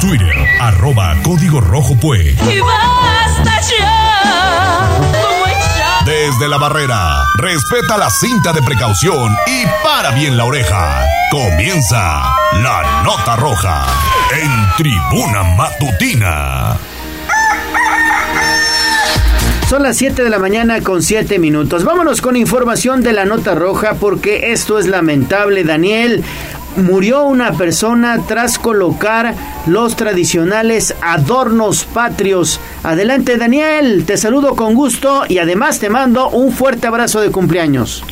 Twitter, 0.00 0.34
arroba 0.60 1.14
código 1.22 1.60
rojo 1.60 1.94
pues. 2.00 2.34
Y 2.50 2.60
basta 2.60 3.60
ya. 3.78 4.07
Desde 6.08 6.48
la 6.48 6.56
barrera, 6.56 7.18
respeta 7.36 7.98
la 7.98 8.08
cinta 8.08 8.54
de 8.54 8.62
precaución 8.62 9.36
y 9.46 9.64
para 9.84 10.12
bien 10.12 10.38
la 10.38 10.46
oreja. 10.46 11.04
Comienza 11.30 12.34
la 12.62 13.02
nota 13.04 13.36
roja 13.36 13.84
en 14.32 14.50
tribuna 14.78 15.42
matutina. 15.42 16.78
Son 19.68 19.82
las 19.82 19.98
7 19.98 20.24
de 20.24 20.30
la 20.30 20.38
mañana 20.38 20.80
con 20.80 21.02
7 21.02 21.38
minutos. 21.38 21.84
Vámonos 21.84 22.22
con 22.22 22.36
información 22.36 23.02
de 23.02 23.12
la 23.12 23.26
nota 23.26 23.54
roja 23.54 23.96
porque 24.00 24.52
esto 24.52 24.78
es 24.78 24.86
lamentable, 24.86 25.62
Daniel. 25.62 26.24
Murió 26.78 27.24
una 27.24 27.52
persona 27.52 28.20
tras 28.26 28.58
colocar 28.58 29.34
los 29.66 29.96
tradicionales 29.96 30.94
adornos 31.00 31.84
patrios. 31.84 32.60
Adelante 32.84 33.36
Daniel, 33.36 34.04
te 34.06 34.16
saludo 34.16 34.54
con 34.54 34.74
gusto 34.74 35.24
y 35.28 35.38
además 35.38 35.80
te 35.80 35.90
mando 35.90 36.30
un 36.30 36.52
fuerte 36.52 36.86
abrazo 36.86 37.20
de 37.20 37.30
cumpleaños. 37.30 38.04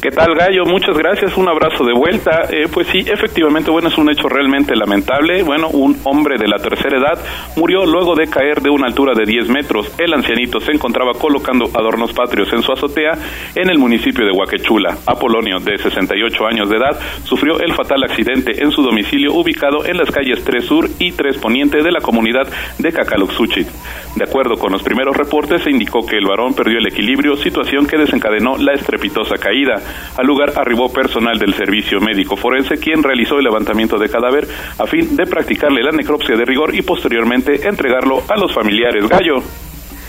¿Qué 0.00 0.10
tal, 0.10 0.34
Gallo? 0.34 0.64
Muchas 0.64 0.96
gracias, 0.96 1.36
un 1.36 1.46
abrazo 1.46 1.84
de 1.84 1.92
vuelta. 1.92 2.48
Eh, 2.50 2.68
pues 2.72 2.86
sí, 2.86 3.00
efectivamente, 3.00 3.70
bueno, 3.70 3.88
es 3.88 3.98
un 3.98 4.10
hecho 4.10 4.28
realmente 4.28 4.74
lamentable. 4.74 5.42
Bueno, 5.42 5.68
un 5.68 5.94
hombre 6.04 6.38
de 6.38 6.48
la 6.48 6.56
tercera 6.56 6.96
edad 6.96 7.22
murió 7.54 7.84
luego 7.84 8.14
de 8.14 8.26
caer 8.26 8.62
de 8.62 8.70
una 8.70 8.86
altura 8.86 9.12
de 9.12 9.26
10 9.26 9.50
metros. 9.50 9.92
El 9.98 10.14
ancianito 10.14 10.58
se 10.58 10.72
encontraba 10.72 11.12
colocando 11.12 11.66
adornos 11.66 12.14
patrios 12.14 12.50
en 12.54 12.62
su 12.62 12.72
azotea 12.72 13.12
en 13.54 13.68
el 13.68 13.78
municipio 13.78 14.24
de 14.24 14.32
Huaquechula. 14.32 14.96
Apolonio, 15.06 15.60
de 15.60 15.76
68 15.76 16.46
años 16.46 16.70
de 16.70 16.76
edad, 16.78 16.98
sufrió 17.24 17.60
el 17.60 17.74
fatal 17.74 18.02
accidente 18.02 18.52
en 18.62 18.70
su 18.70 18.80
domicilio 18.80 19.34
ubicado 19.34 19.84
en 19.84 19.98
las 19.98 20.10
calles 20.10 20.42
3 20.42 20.64
Sur 20.64 20.88
y 20.98 21.12
3 21.12 21.36
Poniente 21.36 21.82
de 21.82 21.92
la 21.92 22.00
comunidad 22.00 22.48
de 22.78 22.90
Cacaloxuchit. 22.90 23.68
De 24.16 24.24
acuerdo 24.24 24.56
con 24.56 24.72
los 24.72 24.82
primeros 24.82 25.14
reportes, 25.14 25.62
se 25.62 25.70
indicó 25.70 26.06
que 26.06 26.16
el 26.16 26.26
varón 26.26 26.54
perdió 26.54 26.78
el 26.78 26.86
equilibrio, 26.86 27.36
situación 27.36 27.86
que 27.86 27.98
desencadenó 27.98 28.56
la 28.56 28.72
estrepitosa 28.72 29.36
caída. 29.36 29.80
Al 30.16 30.26
lugar 30.26 30.52
arribó 30.56 30.92
personal 30.92 31.38
del 31.38 31.54
servicio 31.54 32.00
médico 32.00 32.36
forense, 32.36 32.76
quien 32.76 33.02
realizó 33.02 33.38
el 33.38 33.44
levantamiento 33.44 33.98
de 33.98 34.08
cadáver 34.08 34.48
a 34.78 34.86
fin 34.86 35.16
de 35.16 35.26
practicarle 35.26 35.82
la 35.82 35.92
necropsia 35.92 36.36
de 36.36 36.44
rigor 36.44 36.74
y 36.74 36.82
posteriormente 36.82 37.66
entregarlo 37.68 38.22
a 38.28 38.36
los 38.36 38.52
familiares. 38.54 39.08
Gallo. 39.08 39.42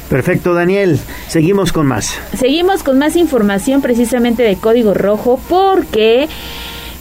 Perfecto, 0.09 0.53
Daniel. 0.53 0.99
Seguimos 1.27 1.71
con 1.71 1.88
más. 1.88 2.19
Seguimos 2.36 2.84
con 2.84 2.99
más 2.99 3.15
información 3.15 3.82
precisamente 3.82 4.43
de 4.43 4.55
Código 4.57 4.93
Rojo 4.93 5.39
porque... 5.49 6.27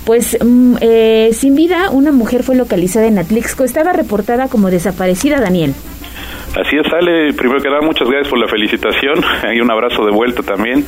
Pues 0.04 0.38
mm, 0.42 0.76
eh, 0.80 1.30
sin 1.34 1.54
vida, 1.54 1.90
una 1.90 2.10
mujer 2.10 2.42
fue 2.42 2.56
localizada 2.56 3.06
en 3.06 3.18
Atlixco. 3.18 3.64
Estaba 3.64 3.92
reportada 3.92 4.48
como 4.48 4.70
desaparecida, 4.70 5.40
Daniel. 5.40 5.74
Así 6.56 6.76
es, 6.76 6.92
Ale. 6.92 7.32
Primero 7.34 7.60
que 7.60 7.68
nada, 7.68 7.80
muchas 7.80 8.08
gracias 8.08 8.28
por 8.28 8.38
la 8.38 8.48
felicitación. 8.48 9.22
Hay 9.46 9.60
un 9.60 9.70
abrazo 9.70 10.04
de 10.04 10.10
vuelta 10.10 10.42
también. 10.42 10.84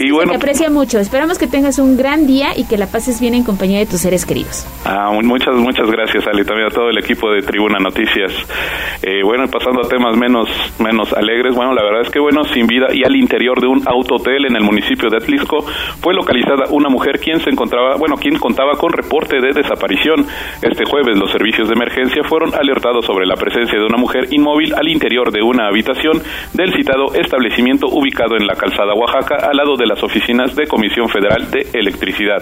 y 0.00 0.10
bueno, 0.10 0.30
te 0.30 0.36
aprecia 0.36 0.70
mucho. 0.70 0.98
Esperamos 0.98 1.38
que 1.38 1.46
tengas 1.46 1.78
un 1.78 1.98
gran 1.98 2.26
día 2.26 2.56
y 2.56 2.66
que 2.66 2.78
la 2.78 2.86
pases 2.86 3.20
bien 3.20 3.34
en 3.34 3.44
compañía 3.44 3.78
de 3.78 3.86
tus 3.86 4.00
seres 4.00 4.24
queridos. 4.24 4.66
Ah, 4.86 5.10
muchas, 5.22 5.54
muchas 5.56 5.90
gracias, 5.90 6.26
Ale. 6.26 6.44
También 6.44 6.68
a 6.68 6.70
todo 6.70 6.88
el 6.88 6.96
equipo 6.96 7.30
de 7.30 7.42
Tribuna 7.42 7.78
Noticias. 7.78 8.32
Eh, 9.02 9.22
bueno, 9.22 9.44
pasando 9.48 9.82
a 9.84 9.88
temas 9.88 10.16
menos, 10.16 10.48
menos 10.78 11.12
alegres. 11.12 11.54
Bueno, 11.54 11.74
la 11.74 11.84
verdad 11.84 12.02
es 12.02 12.10
que, 12.10 12.18
bueno, 12.18 12.44
sin 12.44 12.66
vida 12.66 12.86
y 12.92 13.04
al 13.04 13.14
interior 13.14 13.60
de 13.60 13.66
un 13.66 13.82
autohotel 13.86 14.46
en 14.46 14.56
el 14.56 14.62
municipio 14.64 15.10
de 15.10 15.18
Atlisco 15.18 15.60
fue 16.00 16.14
localizada 16.14 16.70
una 16.70 16.88
mujer 16.88 17.20
quien 17.20 17.38
se 17.40 17.50
encontraba, 17.50 17.96
bueno, 17.98 18.16
quien 18.16 18.38
contaba 18.38 18.78
con 18.78 18.92
reporte 18.92 19.40
de 19.40 19.52
desaparición. 19.52 20.24
Este 20.62 20.84
jueves 20.86 21.18
los 21.18 21.30
servicios 21.30 21.68
de 21.68 21.74
emergencia 21.74 22.24
fueron 22.24 22.54
alertados 22.54 23.04
sobre 23.04 23.26
la 23.26 23.36
presencia 23.36 23.78
de 23.78 23.84
una 23.84 23.98
mujer 23.98 24.28
inmóvil 24.30 24.72
al 24.74 24.88
interior 24.88 25.01
interior 25.02 25.32
de 25.32 25.42
una 25.42 25.66
habitación 25.66 26.22
del 26.52 26.72
citado 26.74 27.12
establecimiento 27.14 27.88
ubicado 27.88 28.36
en 28.36 28.46
la 28.46 28.54
calzada 28.54 28.94
Oaxaca 28.94 29.48
al 29.50 29.56
lado 29.56 29.74
de 29.76 29.86
las 29.86 30.00
oficinas 30.00 30.54
de 30.54 30.68
Comisión 30.68 31.08
Federal 31.08 31.50
de 31.50 31.66
Electricidad. 31.76 32.38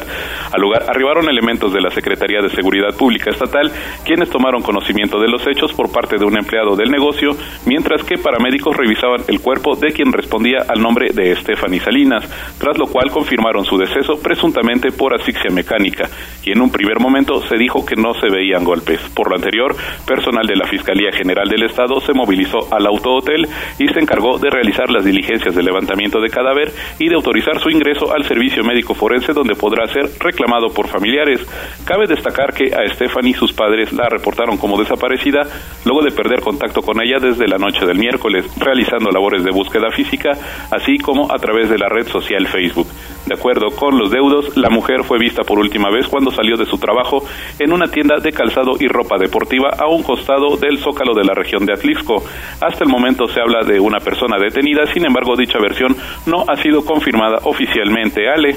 Al 0.52 0.60
lugar 0.60 0.84
arribaron 0.86 1.26
elementos 1.30 1.72
de 1.72 1.80
la 1.80 1.88
Secretaría 1.90 2.42
de 2.42 2.50
Seguridad 2.50 2.94
Pública 2.98 3.30
Estatal, 3.30 3.72
quienes 4.04 4.28
tomaron 4.28 4.60
conocimiento 4.60 5.18
de 5.18 5.28
los 5.28 5.46
hechos 5.46 5.72
por 5.72 5.90
parte 5.90 6.18
de 6.18 6.24
un 6.26 6.36
empleado 6.36 6.76
del 6.76 6.90
negocio, 6.90 7.30
mientras 7.64 8.04
que 8.04 8.18
paramédicos 8.18 8.76
revisaban 8.76 9.22
el 9.28 9.40
cuerpo 9.40 9.74
de 9.76 9.94
quien 9.94 10.12
respondía 10.12 10.58
al 10.68 10.82
nombre 10.82 11.14
de 11.14 11.34
Stephanie 11.36 11.80
Salinas, 11.80 12.28
tras 12.58 12.76
lo 12.76 12.88
cual 12.88 13.10
confirmaron 13.10 13.64
su 13.64 13.78
deceso 13.78 14.20
presuntamente 14.20 14.92
por 14.92 15.14
asfixia 15.14 15.50
mecánica, 15.50 16.10
y 16.44 16.52
en 16.52 16.60
un 16.60 16.70
primer 16.70 17.00
momento 17.00 17.40
se 17.40 17.56
dijo 17.56 17.86
que 17.86 17.96
no 17.96 18.12
se 18.20 18.28
veían 18.28 18.64
golpes. 18.64 19.00
Por 19.14 19.30
lo 19.30 19.36
anterior, 19.36 19.74
personal 20.06 20.46
de 20.46 20.56
la 20.56 20.68
Fiscalía 20.68 21.10
General 21.10 21.48
del 21.48 21.62
Estado 21.62 22.00
se 22.00 22.12
movilizó 22.12 22.49
al 22.70 22.86
autohotel 22.86 23.48
y 23.78 23.88
se 23.88 24.00
encargó 24.00 24.38
de 24.38 24.50
realizar 24.50 24.90
las 24.90 25.04
diligencias 25.04 25.54
de 25.54 25.62
levantamiento 25.62 26.20
de 26.20 26.28
cadáver 26.28 26.72
y 26.98 27.08
de 27.08 27.14
autorizar 27.14 27.60
su 27.60 27.70
ingreso 27.70 28.12
al 28.12 28.24
servicio 28.24 28.64
médico 28.64 28.94
forense 28.94 29.32
donde 29.32 29.54
podrá 29.54 29.86
ser 29.88 30.10
reclamado 30.18 30.68
por 30.72 30.88
familiares. 30.88 31.40
Cabe 31.84 32.06
destacar 32.06 32.52
que 32.52 32.74
a 32.74 32.88
Stephanie 32.94 33.34
sus 33.34 33.52
padres 33.52 33.92
la 33.92 34.08
reportaron 34.08 34.56
como 34.56 34.78
desaparecida 34.78 35.42
luego 35.84 36.02
de 36.02 36.10
perder 36.10 36.40
contacto 36.40 36.82
con 36.82 37.00
ella 37.00 37.18
desde 37.20 37.48
la 37.48 37.58
noche 37.58 37.86
del 37.86 37.98
miércoles, 37.98 38.46
realizando 38.58 39.10
labores 39.10 39.44
de 39.44 39.50
búsqueda 39.50 39.90
física, 39.90 40.32
así 40.70 40.98
como 40.98 41.32
a 41.32 41.38
través 41.38 41.68
de 41.68 41.78
la 41.78 41.88
red 41.88 42.06
social 42.08 42.46
Facebook. 42.46 42.86
De 43.26 43.34
acuerdo 43.34 43.70
con 43.76 43.98
los 43.98 44.10
deudos, 44.10 44.56
la 44.56 44.70
mujer 44.70 45.04
fue 45.04 45.18
vista 45.18 45.42
por 45.42 45.58
última 45.58 45.90
vez 45.90 46.08
cuando 46.08 46.30
salió 46.30 46.56
de 46.56 46.66
su 46.66 46.78
trabajo 46.78 47.22
en 47.58 47.72
una 47.72 47.86
tienda 47.88 48.16
de 48.18 48.32
calzado 48.32 48.72
y 48.80 48.88
ropa 48.88 49.18
deportiva 49.18 49.70
a 49.78 49.88
un 49.88 50.02
costado 50.02 50.56
del 50.56 50.78
zócalo 50.78 51.14
de 51.14 51.24
la 51.24 51.34
región 51.34 51.66
de 51.66 51.74
Atlisco. 51.74 52.24
Hasta 52.60 52.84
el 52.84 52.90
momento 52.90 53.28
se 53.28 53.40
habla 53.40 53.62
de 53.62 53.78
una 53.78 53.98
persona 53.98 54.38
detenida, 54.38 54.86
sin 54.92 55.06
embargo 55.06 55.36
dicha 55.36 55.58
versión 55.58 55.96
no 56.26 56.44
ha 56.48 56.56
sido 56.56 56.84
confirmada 56.84 57.38
oficialmente. 57.44 58.28
Ale. 58.28 58.56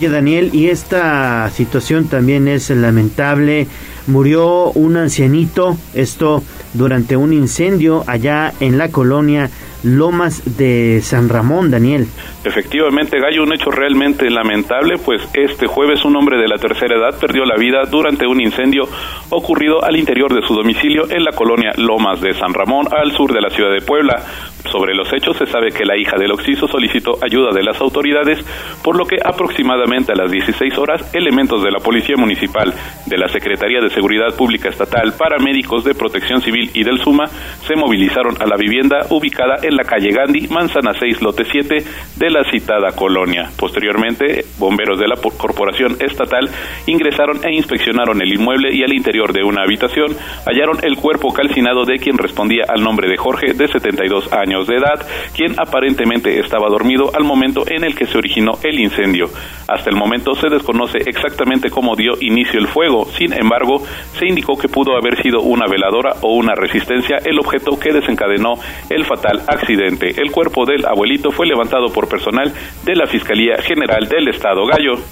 Daniel, 0.00 0.50
y 0.52 0.68
esta 0.68 1.50
situación 1.50 2.08
también 2.08 2.46
es 2.46 2.70
lamentable. 2.70 3.66
Murió 4.08 4.72
un 4.72 4.96
ancianito, 4.96 5.76
esto 5.94 6.42
durante 6.72 7.16
un 7.16 7.32
incendio 7.32 8.04
allá 8.06 8.52
en 8.58 8.78
la 8.78 8.90
colonia 8.90 9.50
Lomas 9.84 10.56
de 10.58 11.00
San 11.02 11.28
Ramón, 11.28 11.70
Daniel. 11.70 12.08
Efectivamente, 12.44 13.20
Gallo, 13.20 13.44
un 13.44 13.52
hecho 13.52 13.70
realmente 13.70 14.28
lamentable, 14.30 14.96
pues 14.98 15.22
este 15.34 15.66
jueves 15.66 16.04
un 16.04 16.16
hombre 16.16 16.36
de 16.36 16.48
la 16.48 16.56
tercera 16.56 16.96
edad 16.96 17.18
perdió 17.20 17.44
la 17.44 17.56
vida 17.56 17.84
durante 17.88 18.26
un 18.26 18.40
incendio 18.40 18.88
ocurrido 19.30 19.84
al 19.84 19.96
interior 19.96 20.34
de 20.34 20.46
su 20.46 20.54
domicilio 20.54 21.08
en 21.10 21.22
la 21.22 21.32
colonia 21.32 21.72
Lomas 21.76 22.20
de 22.20 22.34
San 22.34 22.54
Ramón, 22.54 22.88
al 22.90 23.12
sur 23.12 23.32
de 23.32 23.40
la 23.40 23.50
ciudad 23.50 23.70
de 23.70 23.82
Puebla. 23.82 24.22
Sobre 24.70 24.94
los 24.94 25.12
hechos 25.12 25.36
se 25.36 25.46
sabe 25.46 25.70
que 25.70 25.84
la 25.84 25.96
hija 25.96 26.16
del 26.18 26.32
occiso 26.32 26.66
solicitó 26.66 27.18
ayuda 27.22 27.52
de 27.54 27.62
las 27.62 27.80
autoridades, 27.80 28.44
por 28.82 28.96
lo 28.96 29.06
que 29.06 29.16
aproximadamente 29.24 30.12
a 30.12 30.16
las 30.16 30.30
16 30.30 30.76
horas 30.78 31.14
elementos 31.14 31.62
de 31.62 31.70
la 31.70 31.78
Policía 31.78 32.16
Municipal, 32.16 32.74
de 33.06 33.18
la 33.18 33.28
Secretaría 33.28 33.80
de 33.80 33.90
Seguridad 33.98 34.32
Pública 34.36 34.68
Estatal, 34.68 35.12
paramédicos 35.18 35.82
de 35.82 35.92
Protección 35.92 36.40
Civil 36.40 36.70
y 36.72 36.84
del 36.84 37.00
SUMA 37.00 37.26
se 37.66 37.74
movilizaron 37.74 38.40
a 38.40 38.46
la 38.46 38.56
vivienda 38.56 39.06
ubicada 39.10 39.56
en 39.60 39.74
la 39.74 39.82
calle 39.82 40.12
Gandhi, 40.12 40.46
Manzana 40.46 40.92
6, 40.96 41.20
lote 41.20 41.44
7 41.44 41.82
de 42.14 42.30
la 42.30 42.48
citada 42.48 42.92
colonia. 42.94 43.50
Posteriormente, 43.58 44.44
bomberos 44.56 45.00
de 45.00 45.08
la 45.08 45.16
Corporación 45.16 45.96
Estatal 45.98 46.48
ingresaron 46.86 47.44
e 47.44 47.52
inspeccionaron 47.56 48.22
el 48.22 48.32
inmueble 48.32 48.72
y 48.72 48.84
al 48.84 48.92
interior 48.92 49.32
de 49.32 49.42
una 49.42 49.62
habitación 49.62 50.16
hallaron 50.46 50.78
el 50.84 50.94
cuerpo 50.94 51.32
calcinado 51.32 51.84
de 51.84 51.98
quien 51.98 52.18
respondía 52.18 52.66
al 52.68 52.84
nombre 52.84 53.08
de 53.08 53.16
Jorge, 53.16 53.52
de 53.52 53.66
72 53.66 54.32
años 54.32 54.68
de 54.68 54.76
edad, 54.76 55.04
quien 55.34 55.58
aparentemente 55.58 56.38
estaba 56.38 56.68
dormido 56.68 57.10
al 57.16 57.24
momento 57.24 57.64
en 57.66 57.82
el 57.82 57.96
que 57.96 58.06
se 58.06 58.16
originó 58.16 58.52
el 58.62 58.78
incendio. 58.78 59.28
Hasta 59.66 59.90
el 59.90 59.96
momento 59.96 60.36
se 60.36 60.48
desconoce 60.48 60.98
exactamente 61.04 61.68
cómo 61.68 61.96
dio 61.96 62.12
inicio 62.20 62.60
el 62.60 62.68
fuego, 62.68 63.04
sin 63.18 63.32
embargo, 63.32 63.77
se 64.18 64.26
indicó 64.26 64.56
que 64.56 64.68
pudo 64.68 64.96
haber 64.96 65.20
sido 65.22 65.40
una 65.40 65.66
veladora 65.66 66.16
o 66.22 66.34
una 66.34 66.54
resistencia 66.54 67.18
el 67.24 67.38
objeto 67.38 67.78
que 67.78 67.92
desencadenó 67.92 68.54
el 68.90 69.04
fatal 69.04 69.42
accidente. 69.46 70.20
El 70.20 70.30
cuerpo 70.30 70.64
del 70.64 70.84
abuelito 70.86 71.30
fue 71.30 71.46
levantado 71.46 71.92
por 71.92 72.08
personal 72.08 72.52
de 72.84 72.94
la 72.94 73.06
Fiscalía 73.06 73.56
General 73.62 74.06
del 74.08 74.28
Estado 74.28 74.66
Gallo. 74.66 75.02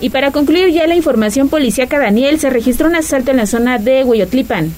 Y 0.00 0.10
para 0.10 0.32
concluir 0.32 0.70
ya 0.70 0.86
la 0.86 0.96
información 0.96 1.48
policíaca, 1.48 1.98
Daniel, 1.98 2.38
se 2.38 2.50
registró 2.50 2.88
un 2.88 2.96
asalto 2.96 3.30
en 3.30 3.38
la 3.38 3.46
zona 3.46 3.78
de 3.78 4.04
Hueyotlipan. 4.04 4.72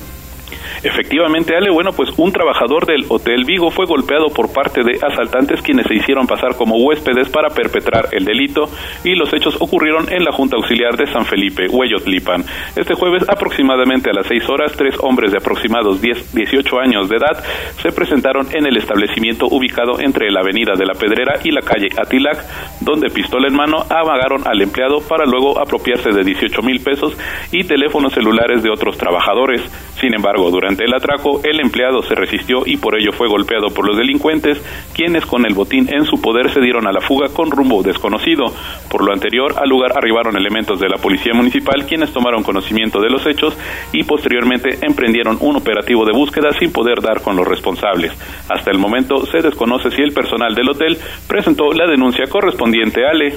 Efectivamente, 0.83 1.57
Ale, 1.57 1.71
bueno, 1.71 1.93
pues 1.93 2.11
un 2.17 2.33
trabajador 2.33 2.87
del 2.87 3.05
Hotel 3.09 3.45
Vigo 3.45 3.71
fue 3.71 3.87
golpeado 3.87 4.29
por 4.29 4.53
parte 4.53 4.83
de 4.83 4.99
asaltantes 5.03 5.63
quienes 5.63 5.87
se 5.87 5.95
hicieron 5.95 6.27
pasar 6.27 6.57
como 6.57 6.77
huéspedes 6.77 7.29
para 7.29 7.51
perpetrar 7.51 8.09
el 8.13 8.25
delito 8.25 8.69
y 9.05 9.15
los 9.15 9.33
hechos 9.33 9.57
ocurrieron 9.61 10.13
en 10.13 10.25
la 10.25 10.33
Junta 10.33 10.57
Auxiliar 10.57 10.97
de 10.97 11.07
San 11.07 11.25
Felipe, 11.25 11.69
Hueyotlipan. 11.69 12.45
Este 12.77 12.95
jueves, 12.95 13.25
aproximadamente 13.29 14.11
a 14.11 14.13
las 14.13 14.27
6 14.27 14.49
horas, 14.49 14.73
tres 14.77 14.97
hombres 15.01 15.33
de 15.33 15.39
aproximados 15.39 16.01
10, 16.01 16.35
18 16.35 16.81
años 16.81 17.09
de 17.09 17.17
edad 17.17 17.43
se 17.83 17.93
presentaron 17.93 18.47
en 18.53 18.67
el 18.67 18.77
establecimiento 18.77 19.47
ubicado 19.47 20.01
entre 20.01 20.31
la 20.31 20.41
avenida 20.41 20.73
de 20.77 20.87
la 20.87 20.95
Pedrera 20.95 21.41
y 21.45 21.51
la 21.51 21.63
calle 21.63 21.89
Atilac, 21.97 22.39
donde 22.81 23.11
pistola 23.11 23.49
en 23.49 23.55
mano 23.55 23.85
amagaron 23.89 24.47
al 24.47 24.61
empleado 24.61 25.01
para 25.01 25.25
luego 25.25 25.59
apropiarse 25.59 26.11
de 26.11 26.25
18 26.25 26.63
mil 26.63 26.81
pesos 26.81 27.17
y 27.53 27.65
teléfonos 27.65 28.13
celulares 28.13 28.63
de 28.63 28.71
otros 28.71 28.97
trabajadores. 28.97 29.63
Sin 30.01 30.15
embargo, 30.15 30.51
durante 30.57 30.87
el 30.87 30.95
atraco, 30.95 31.43
el 31.45 31.61
empleado 31.61 32.03
se 32.03 32.15
resistió 32.15 32.63
y 32.65 32.79
por 32.79 32.99
ello 32.99 33.13
fue 33.13 33.29
golpeado 33.29 33.69
por 33.75 33.87
los 33.87 33.95
delincuentes, 33.95 34.59
quienes 34.95 35.27
con 35.27 35.45
el 35.45 35.53
botín 35.53 35.87
en 35.93 36.07
su 36.07 36.19
poder 36.19 36.51
se 36.51 36.63
dieron 36.63 36.87
a 36.87 36.93
la 36.93 37.03
fuga 37.03 37.29
con 37.29 37.51
rumbo 37.51 37.83
desconocido. 37.83 38.47
Por 38.89 39.05
lo 39.05 39.13
anterior, 39.13 39.53
al 39.59 39.69
lugar 39.69 39.93
arribaron 39.95 40.35
elementos 40.35 40.81
de 40.81 40.89
la 40.89 40.97
Policía 40.97 41.35
Municipal, 41.35 41.85
quienes 41.87 42.11
tomaron 42.11 42.43
conocimiento 42.43 43.03
de 43.03 43.11
los 43.11 43.27
hechos 43.27 43.55
y 43.93 44.05
posteriormente 44.05 44.79
emprendieron 44.81 45.37
un 45.41 45.57
operativo 45.57 46.07
de 46.07 46.13
búsqueda 46.13 46.55
sin 46.59 46.73
poder 46.73 47.03
dar 47.03 47.21
con 47.21 47.37
los 47.37 47.47
responsables. 47.47 48.13
Hasta 48.49 48.71
el 48.71 48.79
momento 48.79 49.27
se 49.27 49.43
desconoce 49.43 49.91
si 49.91 50.01
el 50.01 50.15
personal 50.15 50.55
del 50.55 50.71
hotel 50.71 50.97
presentó 51.29 51.71
la 51.75 51.87
denuncia 51.87 52.25
correspondiente 52.31 53.05
a 53.05 53.11
Ale. 53.11 53.35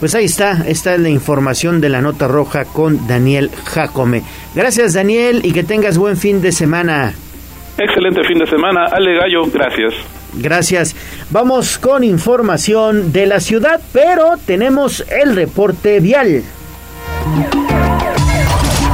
Pues 0.00 0.14
ahí 0.14 0.24
está, 0.24 0.64
esta 0.66 0.94
es 0.94 1.00
la 1.00 1.08
información 1.08 1.80
de 1.80 1.88
la 1.88 2.00
nota 2.00 2.28
roja 2.28 2.64
con 2.64 3.06
Daniel 3.06 3.50
Jacome. 3.64 4.22
Gracias 4.54 4.94
Daniel 4.94 5.40
y 5.44 5.52
que 5.52 5.64
tengas 5.64 5.98
buen 5.98 6.16
fin 6.16 6.42
de 6.42 6.52
semana. 6.52 7.14
Excelente 7.78 8.24
fin 8.24 8.38
de 8.38 8.46
semana, 8.46 8.86
Ale 8.86 9.14
Gallo, 9.16 9.46
gracias. 9.52 9.94
Gracias. 10.34 10.94
Vamos 11.30 11.78
con 11.78 12.04
información 12.04 13.12
de 13.12 13.26
la 13.26 13.40
ciudad, 13.40 13.80
pero 13.92 14.36
tenemos 14.44 15.04
el 15.08 15.34
reporte 15.34 16.00
vial. 16.00 16.42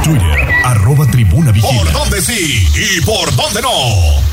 Twitter, 0.03 0.49
arroba 0.63 1.05
tribuna 1.07 1.51
vigila. 1.51 1.83
¿Por 1.83 1.91
dónde 1.93 2.21
sí 2.21 2.67
y 2.75 3.05
por 3.05 3.33
dónde 3.35 3.61
no? 3.61 4.32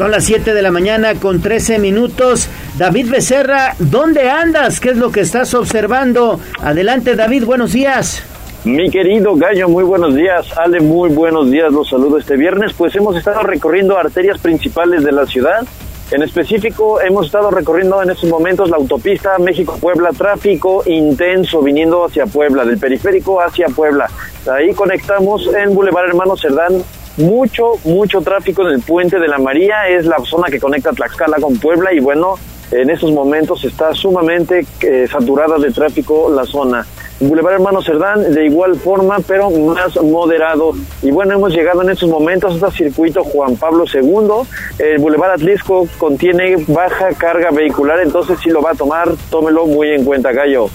Son 0.00 0.10
las 0.10 0.24
7 0.24 0.54
de 0.54 0.62
la 0.62 0.70
mañana 0.70 1.14
con 1.16 1.42
13 1.42 1.78
minutos. 1.78 2.48
David 2.78 3.10
Becerra, 3.10 3.74
¿dónde 3.78 4.30
andas? 4.30 4.80
¿Qué 4.80 4.88
es 4.88 4.96
lo 4.96 5.12
que 5.12 5.20
estás 5.20 5.52
observando? 5.52 6.40
Adelante, 6.62 7.16
David, 7.16 7.44
buenos 7.44 7.74
días. 7.74 8.22
Mi 8.64 8.88
querido 8.88 9.36
Gallo, 9.36 9.68
muy 9.68 9.84
buenos 9.84 10.14
días. 10.14 10.56
Ale, 10.56 10.80
muy 10.80 11.10
buenos 11.10 11.50
días. 11.50 11.70
Los 11.70 11.90
saludo 11.90 12.16
este 12.16 12.38
viernes. 12.38 12.72
Pues 12.72 12.96
hemos 12.96 13.14
estado 13.14 13.42
recorriendo 13.42 13.98
arterias 13.98 14.40
principales 14.40 15.04
de 15.04 15.12
la 15.12 15.26
ciudad. 15.26 15.66
En 16.10 16.22
específico, 16.22 16.98
hemos 17.02 17.26
estado 17.26 17.50
recorriendo 17.50 18.02
en 18.02 18.08
estos 18.08 18.30
momentos 18.30 18.70
la 18.70 18.78
autopista 18.78 19.36
México-Puebla, 19.38 20.12
tráfico 20.16 20.82
intenso 20.86 21.60
viniendo 21.60 22.06
hacia 22.06 22.24
Puebla, 22.24 22.64
del 22.64 22.78
periférico 22.78 23.42
hacia 23.42 23.66
Puebla. 23.66 24.08
Ahí 24.50 24.72
conectamos 24.72 25.46
en 25.54 25.74
Boulevard 25.74 26.08
Hermano 26.08 26.38
Cerdán 26.38 26.82
mucho, 27.20 27.72
mucho 27.84 28.20
tráfico 28.20 28.66
en 28.66 28.74
el 28.74 28.80
puente 28.80 29.18
de 29.18 29.28
la 29.28 29.38
María, 29.38 29.88
es 29.88 30.06
la 30.06 30.18
zona 30.24 30.48
que 30.48 30.58
conecta 30.58 30.92
Tlaxcala 30.92 31.38
con 31.38 31.58
Puebla 31.58 31.92
y 31.92 32.00
bueno, 32.00 32.34
en 32.70 32.90
estos 32.90 33.12
momentos 33.12 33.64
está 33.64 33.94
sumamente 33.94 34.66
eh, 34.82 35.06
saturada 35.10 35.58
de 35.58 35.70
tráfico 35.70 36.30
la 36.30 36.44
zona. 36.44 36.86
Boulevard 37.20 37.54
Hermano 37.54 37.82
Cerdán 37.82 38.32
de 38.32 38.46
igual 38.46 38.76
forma, 38.76 39.18
pero 39.26 39.50
más 39.50 39.94
moderado. 40.02 40.72
Y 41.02 41.10
bueno, 41.10 41.34
hemos 41.34 41.52
llegado 41.52 41.82
en 41.82 41.90
estos 41.90 42.08
momentos 42.08 42.54
hasta 42.54 42.70
circuito 42.70 43.22
Juan 43.24 43.56
Pablo 43.56 43.84
II. 43.92 44.48
El 44.78 44.98
Boulevard 44.98 45.32
Atlisco 45.32 45.86
contiene 45.98 46.56
baja 46.66 47.08
carga 47.16 47.50
vehicular, 47.50 48.00
entonces 48.00 48.38
si 48.42 48.48
lo 48.48 48.62
va 48.62 48.70
a 48.70 48.74
tomar, 48.74 49.10
tómelo 49.30 49.66
muy 49.66 49.90
en 49.90 50.04
cuenta, 50.04 50.32
Gallo. 50.32 50.70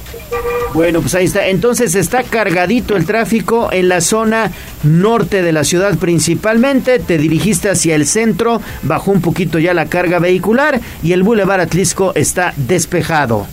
Bueno, 0.76 1.02
pues 1.02 1.16
ahí 1.16 1.26
está. 1.26 1.48
Entonces 1.48 1.96
está 1.96 2.22
cargadito 2.24 2.96
el 2.96 3.06
tráfico 3.06 3.70
en 3.72 3.90
la 3.90 4.02
zona 4.02 4.52
norte 4.84 5.42
de 5.42 5.52
la 5.52 5.64
ciudad 5.64 5.98
principalmente. 5.98 7.00
Te 7.00 7.18
dirigiste 7.18 7.70
hacia 7.70 7.96
el 7.96 8.06
centro, 8.06 8.62
bajó 8.84 9.12
un 9.12 9.22
poquito 9.22 9.58
ya 9.58 9.74
la 9.74 9.86
carga 9.86 10.20
vehicular 10.20 10.80
y 11.02 11.14
el 11.14 11.24
Boulevard 11.24 11.62
Atlisco 11.62 12.12
está 12.14 12.54
despejado. 12.58 13.48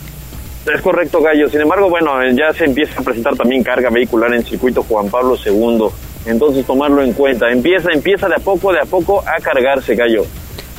Es 0.65 0.81
correcto, 0.81 1.21
Gallo. 1.21 1.49
Sin 1.49 1.61
embargo, 1.61 1.89
bueno, 1.89 2.11
ya 2.31 2.53
se 2.53 2.65
empieza 2.65 3.01
a 3.01 3.03
presentar 3.03 3.35
también 3.35 3.63
carga 3.63 3.89
vehicular 3.89 4.33
en 4.33 4.45
circuito 4.45 4.83
Juan 4.83 5.09
Pablo 5.09 5.35
II. 5.45 5.87
Entonces, 6.25 6.65
tomarlo 6.65 7.03
en 7.03 7.11
cuenta. 7.13 7.51
Empieza, 7.51 7.91
empieza 7.91 8.29
de 8.29 8.35
a 8.35 8.39
poco, 8.39 8.71
de 8.71 8.79
a 8.79 8.85
poco 8.85 9.21
a 9.27 9.41
cargarse, 9.41 9.95
Gallo. 9.95 10.25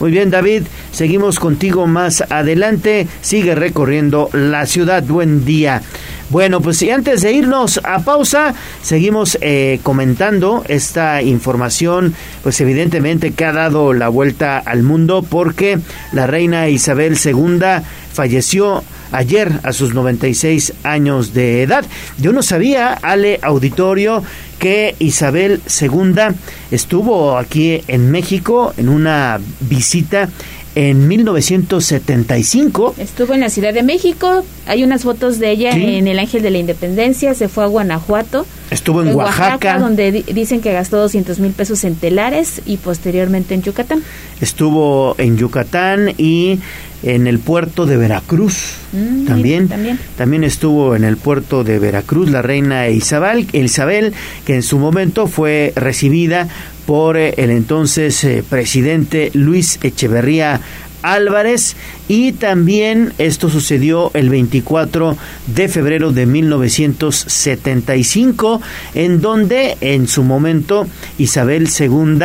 Muy 0.01 0.11
bien, 0.11 0.31
David. 0.31 0.65
Seguimos 0.91 1.39
contigo 1.39 1.87
más 1.87 2.25
adelante. 2.31 3.07
Sigue 3.21 3.55
recorriendo 3.55 4.31
la 4.33 4.65
ciudad. 4.67 5.03
Buen 5.03 5.45
día. 5.45 5.83
Bueno, 6.31 6.63
pues 6.63 6.81
y 6.83 6.91
antes 6.91 7.21
de 7.21 7.33
irnos 7.33 7.81
a 7.85 8.01
pausa, 8.01 8.55
seguimos 8.83 9.37
eh, 9.43 9.79
comentando 9.83 10.65
esta 10.67 11.21
información, 11.23 12.15
pues 12.43 12.61
evidentemente 12.63 13.33
que 13.33 13.45
ha 13.45 13.53
dado 13.53 13.93
la 13.93 14.09
vuelta 14.09 14.59
al 14.59 14.83
mundo 14.83 15.23
porque 15.23 15.79
la 16.13 16.27
reina 16.27 16.69
Isabel 16.69 17.19
II 17.23 17.61
falleció 18.15 18.83
ayer 19.13 19.61
a 19.63 19.73
sus 19.73 19.95
96 19.95 20.73
años 20.83 21.35
de 21.35 21.63
edad. 21.63 21.85
Yo 22.19 22.33
no 22.33 22.43
sabía, 22.43 22.93
Ale 22.95 23.39
Auditorio, 23.43 24.23
que 24.59 24.95
Isabel 24.99 25.61
II 25.81 26.35
estuvo 26.71 27.37
aquí 27.37 27.83
en 27.89 28.11
México 28.11 28.73
en 28.77 28.89
una 28.89 29.41
visita 29.61 30.29
en 30.75 31.07
1975. 31.07 32.95
Estuvo 32.99 33.35
en 33.35 33.41
la 33.41 33.49
Ciudad 33.49 33.73
de 33.73 33.83
México, 33.83 34.45
hay 34.67 34.83
unas 34.83 35.03
fotos 35.03 35.39
de 35.39 35.51
ella 35.51 35.71
en 35.71 36.09
el 36.09 36.19
Ángel 36.19 36.43
de 36.43 36.51
la 36.51 36.59
Independencia, 36.59 37.35
se 37.35 37.49
fue 37.49 37.65
a 37.65 37.67
Guanajuato. 37.69 38.47
Estuvo 38.71 39.03
en, 39.03 39.15
Oaxaca, 39.15 39.79
donde 39.79 40.11
dicen 40.11 40.61
que 40.61 40.73
gastó 40.73 40.99
200 40.99 41.39
mil 41.39 41.53
pesos 41.53 41.85
en 41.85 41.95
telares 41.95 42.61
y 42.67 42.79
posteriormente 42.79 43.55
en 43.55 43.63
Yucatán. 43.63 44.03
Estuvo 44.41 45.15
en 45.19 45.37
Yucatán 45.37 46.13
y 46.19 46.59
en 47.05 47.27
el 47.27 47.39
puerto 47.39 47.87
de 47.87 47.97
Veracruz. 47.97 48.75
Mm, 48.93 49.25
también, 49.27 49.69
también, 49.69 49.99
también 50.17 50.45
estuvo 50.45 50.97
en 50.97 51.05
el 51.05 51.17
puerto 51.17 51.65
de 51.65 51.79
Veracruz 51.79 52.31
la 52.31 52.43
reina 52.43 52.89
Isabel 52.89 53.47
Isabel 53.53 54.13
que 54.45 54.55
en 54.55 54.63
su 54.63 54.79
momento 54.79 55.27
fue 55.27 55.73
recibida 55.77 56.49
por 56.87 57.17
eh, 57.17 57.35
el 57.37 57.51
entonces 57.51 58.23
eh, 58.25 58.43
presidente 58.49 59.31
Luis 59.35 59.79
Echeverría 59.83 60.61
Álvarez. 61.03 61.77
Y 62.09 62.33
también 62.33 63.13
esto 63.19 63.51
sucedió 63.51 64.11
el 64.15 64.31
24 64.31 65.17
de 65.47 65.69
febrero 65.69 66.13
de 66.13 66.25
1975 66.27 68.61
en 68.95 69.21
donde 69.21 69.77
en 69.81 70.09
su 70.09 70.23
momento 70.23 70.87
Isabel 71.19 71.69
II 71.79 72.19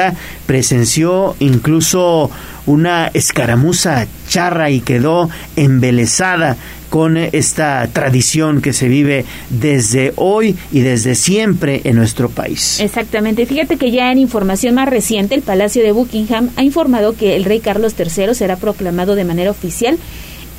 presenció 0.46 1.36
incluso 1.40 2.32
una 2.70 3.08
escaramuza 3.08 4.06
charra 4.28 4.70
y 4.70 4.80
quedó 4.82 5.28
embelesada 5.56 6.56
con 6.92 7.18
esta 7.18 7.88
tradición 7.92 8.62
que 8.62 8.74
se 8.74 8.88
vive 8.88 9.26
desde 9.50 10.14
hoy 10.16 10.56
y 10.72 10.82
desde 10.82 11.16
siempre 11.16 11.82
en 11.84 11.96
nuestro 11.96 12.30
país. 12.30 12.80
Exactamente. 12.80 13.46
Fíjate 13.46 13.78
que 13.78 13.92
ya 13.92 14.12
en 14.12 14.20
información 14.20 14.76
más 14.76 14.88
reciente, 14.88 15.34
el 15.34 15.42
Palacio 15.42 15.84
de 15.84 15.92
Buckingham 15.92 16.50
ha 16.58 16.64
informado 16.64 17.14
que 17.14 17.36
el 17.36 17.44
rey 17.44 17.60
Carlos 17.60 17.96
III 17.98 18.36
será 18.36 18.56
proclamado 18.56 19.16
de 19.16 19.24
manera 19.24 19.50
oficial 19.50 19.98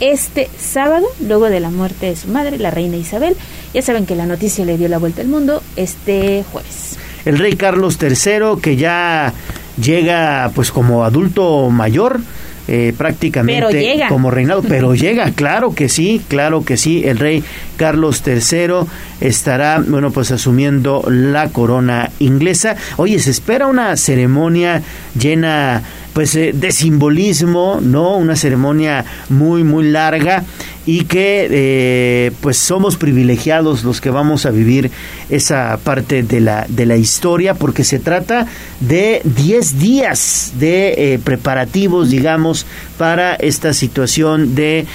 este 0.01 0.49
sábado, 0.59 1.07
luego 1.21 1.49
de 1.49 1.61
la 1.61 1.71
muerte 1.71 2.07
de 2.07 2.17
su 2.17 2.29
madre, 2.29 2.59
la 2.59 2.71
reina 2.71 2.97
Isabel. 2.97 3.37
Ya 3.73 3.83
saben 3.83 4.07
que 4.07 4.17
la 4.17 4.27
noticia 4.27 4.65
le 4.65 4.79
dio 4.79 4.89
la 4.89 4.99
vuelta 4.99 5.21
al 5.21 5.29
mundo 5.29 5.63
este 5.77 6.45
jueves. 6.51 6.97
El 7.25 7.39
rey 7.39 7.55
Carlos 7.55 7.99
III, 8.01 8.61
que 8.63 8.77
ya 8.77 9.33
llega 9.81 10.51
pues 10.55 10.71
como 10.71 11.05
adulto 11.05 11.71
mayor, 11.71 12.21
eh, 12.69 12.95
prácticamente 12.97 14.05
como 14.09 14.31
reinado, 14.31 14.63
pero 14.63 14.95
llega, 14.95 15.33
claro 15.33 15.75
que 15.75 15.89
sí, 15.89 16.23
claro 16.29 16.65
que 16.65 16.77
sí, 16.77 17.03
el 17.05 17.19
rey 17.19 17.43
Carlos 17.77 18.23
III 18.25 18.87
estará, 19.21 19.83
bueno, 19.85 20.13
pues 20.13 20.31
asumiendo 20.31 21.05
la 21.09 21.49
corona 21.49 22.11
inglesa. 22.21 22.77
Oye, 22.97 23.19
se 23.19 23.31
espera 23.31 23.67
una 23.67 23.97
ceremonia 23.97 24.83
llena 25.19 25.83
pues 26.13 26.35
eh, 26.37 26.53
de 26.55 26.71
simbolismo, 26.73 27.81
¿no? 27.83 28.17
Una 28.17 28.37
ceremonia 28.37 29.05
muy 29.29 29.65
muy 29.65 29.91
larga 29.91 30.45
y 30.87 31.05
que 31.05 31.49
eh, 31.51 32.33
pues 32.41 32.57
somos 32.57 32.97
privilegiados 32.97 33.85
los 33.85 34.01
que 34.01 34.11
vamos 34.11 34.47
a 34.47 34.51
vivir 34.51 34.91
esa 35.29 35.79
parte 35.83 36.23
de 36.23 36.41
la 36.41 36.67
de 36.69 36.87
la 36.87 36.97
historia 36.97 37.55
porque 37.55 37.85
se 37.85 37.99
trata 37.99 38.47
de 38.81 39.21
10 39.25 39.79
días 39.79 40.53
de 40.59 41.15
eh, 41.15 41.19
preparativos, 41.19 42.11
digamos, 42.11 42.67
para 42.99 43.35
esta 43.35 43.73
situación 43.73 44.55
de 44.55 44.87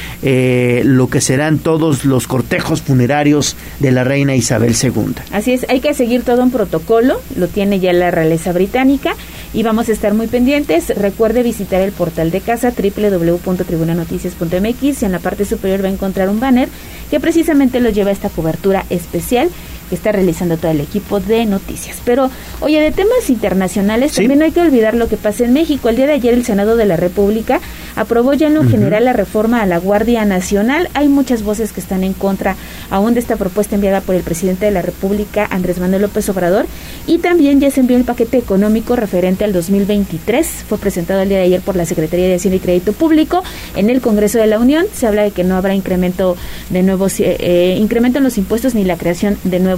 lo 0.84 1.10
que 1.10 1.22
serán 1.22 1.60
todos 1.60 2.06
los 2.06 2.28
cortejos 2.28 2.82
funerarios 2.82 3.56
de 3.80 3.92
la 3.92 4.04
reina 4.04 4.36
Isabel 4.36 4.76
II. 4.82 5.16
Así 5.32 5.54
es, 5.54 5.66
hay 5.70 5.80
que 5.80 5.94
seguir 5.94 6.24
todo 6.24 6.44
un 6.44 6.52
protocolo, 6.52 7.22
lo 7.36 7.48
tiene 7.48 7.80
ya 7.80 7.94
la 7.94 8.12
realeza 8.12 8.52
británica 8.52 9.16
y 9.56 9.64
vamos 9.64 9.90
a 9.90 9.94
estar 9.94 10.14
muy 10.14 10.28
pendientes. 10.28 10.90
Recuerde 10.90 11.42
visitar 11.42 11.82
el 11.82 11.94
portal 11.94 12.30
de 12.30 12.42
casa 12.42 12.72
www.tribunanoticias.mx 12.72 15.02
y 15.02 15.06
en 15.06 15.14
la 15.14 15.20
parte 15.20 15.46
superior 15.46 15.84
va 15.84 15.88
a 15.88 15.94
encontrar 15.94 16.30
un 16.30 16.42
banner 16.42 16.68
que 17.10 17.22
precisamente 17.22 17.80
lo 17.80 17.90
lleva 17.90 18.10
a 18.10 18.14
esta 18.14 18.30
cobertura 18.30 18.86
especial 18.90 19.50
que 19.90 19.96
está 19.96 20.12
realizando 20.12 20.58
todo 20.58 20.72
el 20.72 20.82
equipo 20.82 21.20
de 21.20 21.46
noticias. 21.46 21.98
Pero, 22.06 22.30
oye, 22.60 22.80
de 22.80 22.92
temas 22.92 23.30
internacionales, 23.30 24.14
también 24.14 24.40
no 24.40 24.46
hay 24.46 24.52
que 24.52 24.62
olvidar 24.62 24.96
lo 24.96 25.08
que 25.08 25.18
pasa 25.18 25.46
en 25.46 25.54
México. 25.54 25.90
El 25.90 25.96
día 25.96 26.08
de 26.08 26.14
ayer 26.14 26.34
el 26.34 26.46
Senado 26.46 26.76
de 26.76 26.86
la 26.86 26.98
República 26.98 27.60
aprobó 27.96 28.34
ya 28.34 28.48
en 28.48 28.56
lo 28.56 28.64
general 28.64 29.06
la 29.06 29.14
reforma 29.14 29.62
a 29.62 29.66
la 29.66 29.78
Guardia 29.78 30.26
Nacional. 30.26 30.90
Hay 30.94 31.08
muchas 31.08 31.44
voces 31.44 31.72
que 31.72 31.80
están 31.80 32.04
en 32.04 32.14
contra 32.14 32.56
aún 32.90 33.14
de 33.14 33.20
esta 33.20 33.36
propuesta 33.36 33.76
enviada 33.76 34.02
por 34.02 34.16
el 34.16 34.24
presidente 34.24 34.66
de 34.66 34.72
la 34.72 34.82
República, 34.82 35.48
Andrés 35.50 35.80
Manuel 35.80 36.04
López 36.04 36.28
Obrador, 36.30 36.66
y 37.08 37.20
también 37.20 37.60
ya 37.60 37.72
se 37.72 37.82
envió 37.82 37.98
el 37.98 38.04
paquete 38.04 38.38
económico 38.38 38.96
referente 38.96 39.44
al 39.44 39.54
2023. 39.54 40.48
Fue 40.68 40.78
presentado 40.78 41.22
el 41.22 41.30
día 41.30 41.38
de 41.38 41.46
ayer 41.46 41.62
por 41.62 41.76
la 41.76 41.86
Secretaría 41.86 42.28
de 42.28 42.36
Hacienda 42.36 42.58
y 42.58 42.60
Crédito 42.60 42.94
Público 42.94 43.44
en 43.76 43.90
el 43.90 44.02
Congreso 44.02 44.40
de 44.40 44.48
la 44.48 44.60
Unión. 44.60 44.86
Se 44.94 45.08
habla 45.08 45.24
de 45.24 45.32
que 45.32 45.44
no 45.44 45.56
habrá 45.56 45.74
incremento 45.76 46.36
de 46.70 46.84
nuevos 46.84 47.20
eh, 47.20 47.38
eh, 47.40 47.78
incremento 47.80 48.18
en 48.18 48.24
los 48.24 48.38
impuestos 48.38 48.76
ni 48.76 48.84
la 48.84 48.98
creación 48.98 49.38
de 49.44 49.60
nuevos 49.60 49.75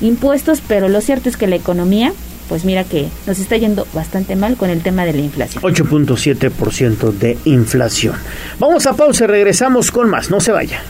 impuestos, 0.00 0.60
pero 0.66 0.88
lo 0.88 1.00
cierto 1.00 1.28
es 1.28 1.36
que 1.36 1.46
la 1.46 1.56
economía 1.56 2.12
pues 2.48 2.64
mira 2.64 2.84
que 2.84 3.08
nos 3.26 3.38
está 3.38 3.56
yendo 3.56 3.86
bastante 3.92 4.36
mal 4.36 4.56
con 4.56 4.70
el 4.70 4.82
tema 4.82 5.04
de 5.04 5.12
la 5.12 5.20
inflación. 5.20 5.62
8.7% 5.62 7.12
de 7.12 7.38
inflación. 7.44 8.16
Vamos 8.58 8.86
a 8.86 8.94
pausa 8.94 9.24
y 9.24 9.26
regresamos 9.28 9.90
con 9.90 10.10
más. 10.10 10.30
No 10.30 10.40
se 10.40 10.52
vaya. 10.52 10.82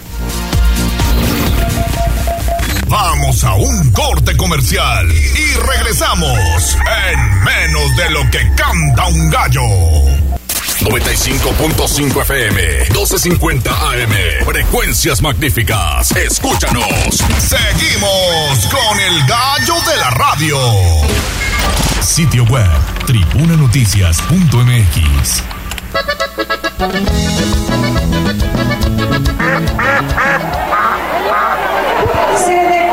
Vamos 2.89 3.43
a 3.43 3.55
un 3.55 3.91
corte 3.93 4.37
comercial 4.37 5.07
y 5.11 5.77
regresamos 5.77 6.77
en 7.11 7.45
menos 7.45 7.97
de 7.97 8.11
lo 8.11 8.31
que 8.31 8.39
canta 8.57 9.07
un 9.07 9.31
gallo. 9.31 10.44
95.5 10.81 12.23
FM, 12.23 12.87
12.50 12.91 13.69
AM. 13.69 14.45
Frecuencias 14.45 15.23
magníficas. 15.23 16.11
Escúchanos. 16.13 16.85
Seguimos 17.39 18.67
con 18.71 19.01
el 19.01 19.27
gallo 19.27 19.75
de 19.89 19.97
la 19.97 20.11
radio. 20.11 20.59
Sitio 22.03 22.45
web, 22.45 22.69
tribunanoticias.mx. 23.07 25.43
Se 32.45 32.84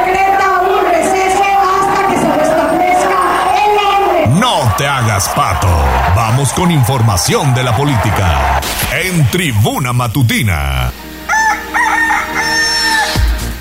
te 4.82 4.88
hagas 4.88 5.30
pato. 5.36 5.68
Vamos 6.16 6.54
con 6.54 6.72
información 6.72 7.54
de 7.54 7.64
la 7.64 7.78
política. 7.78 8.60
En 8.92 9.30
Tribuna 9.30 9.94
Matutina. 9.94 10.92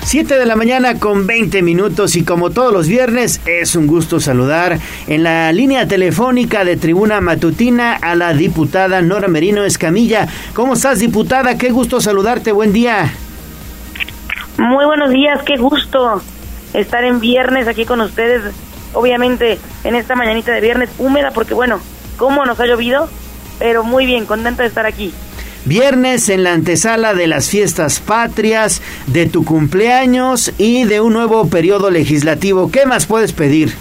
7 0.01 0.39
de 0.39 0.45
la 0.47 0.55
mañana 0.55 0.97
con 0.97 1.27
20 1.27 1.61
minutos 1.61 2.15
y 2.15 2.23
como 2.23 2.49
todos 2.49 2.73
los 2.73 2.87
viernes 2.87 3.39
es 3.45 3.75
un 3.75 3.85
gusto 3.85 4.19
saludar 4.19 4.79
en 5.05 5.21
la 5.21 5.51
línea 5.51 5.87
telefónica 5.87 6.65
de 6.65 6.75
Tribuna 6.75 7.21
Matutina 7.21 7.93
a 8.01 8.15
la 8.15 8.33
diputada 8.33 9.03
Nora 9.03 9.27
Merino 9.27 9.63
Escamilla. 9.63 10.27
¿Cómo 10.55 10.73
estás 10.73 10.97
diputada? 10.97 11.55
Qué 11.55 11.69
gusto 11.69 12.01
saludarte, 12.01 12.51
buen 12.51 12.73
día. 12.73 13.13
Muy 14.57 14.85
buenos 14.85 15.11
días, 15.11 15.39
qué 15.45 15.57
gusto 15.57 16.19
estar 16.73 17.03
en 17.03 17.19
viernes 17.19 17.67
aquí 17.67 17.85
con 17.85 18.01
ustedes, 18.01 18.41
obviamente 18.93 19.59
en 19.83 19.95
esta 19.95 20.15
mañanita 20.15 20.51
de 20.51 20.61
viernes 20.61 20.89
húmeda 20.97 21.31
porque 21.31 21.53
bueno, 21.53 21.79
cómo 22.17 22.45
nos 22.45 22.59
ha 22.59 22.65
llovido, 22.65 23.09
pero 23.59 23.83
muy 23.83 24.05
bien, 24.05 24.25
contenta 24.25 24.63
de 24.63 24.69
estar 24.69 24.85
aquí. 24.85 25.13
Viernes 25.65 26.29
en 26.29 26.43
la 26.43 26.53
antesala 26.53 27.13
de 27.13 27.27
las 27.27 27.49
fiestas 27.49 27.99
patrias, 27.99 28.81
de 29.05 29.27
tu 29.27 29.45
cumpleaños 29.45 30.53
y 30.57 30.85
de 30.85 31.01
un 31.01 31.13
nuevo 31.13 31.47
periodo 31.47 31.91
legislativo. 31.91 32.71
¿Qué 32.71 32.87
más 32.87 33.05
puedes 33.05 33.31
pedir? 33.31 33.71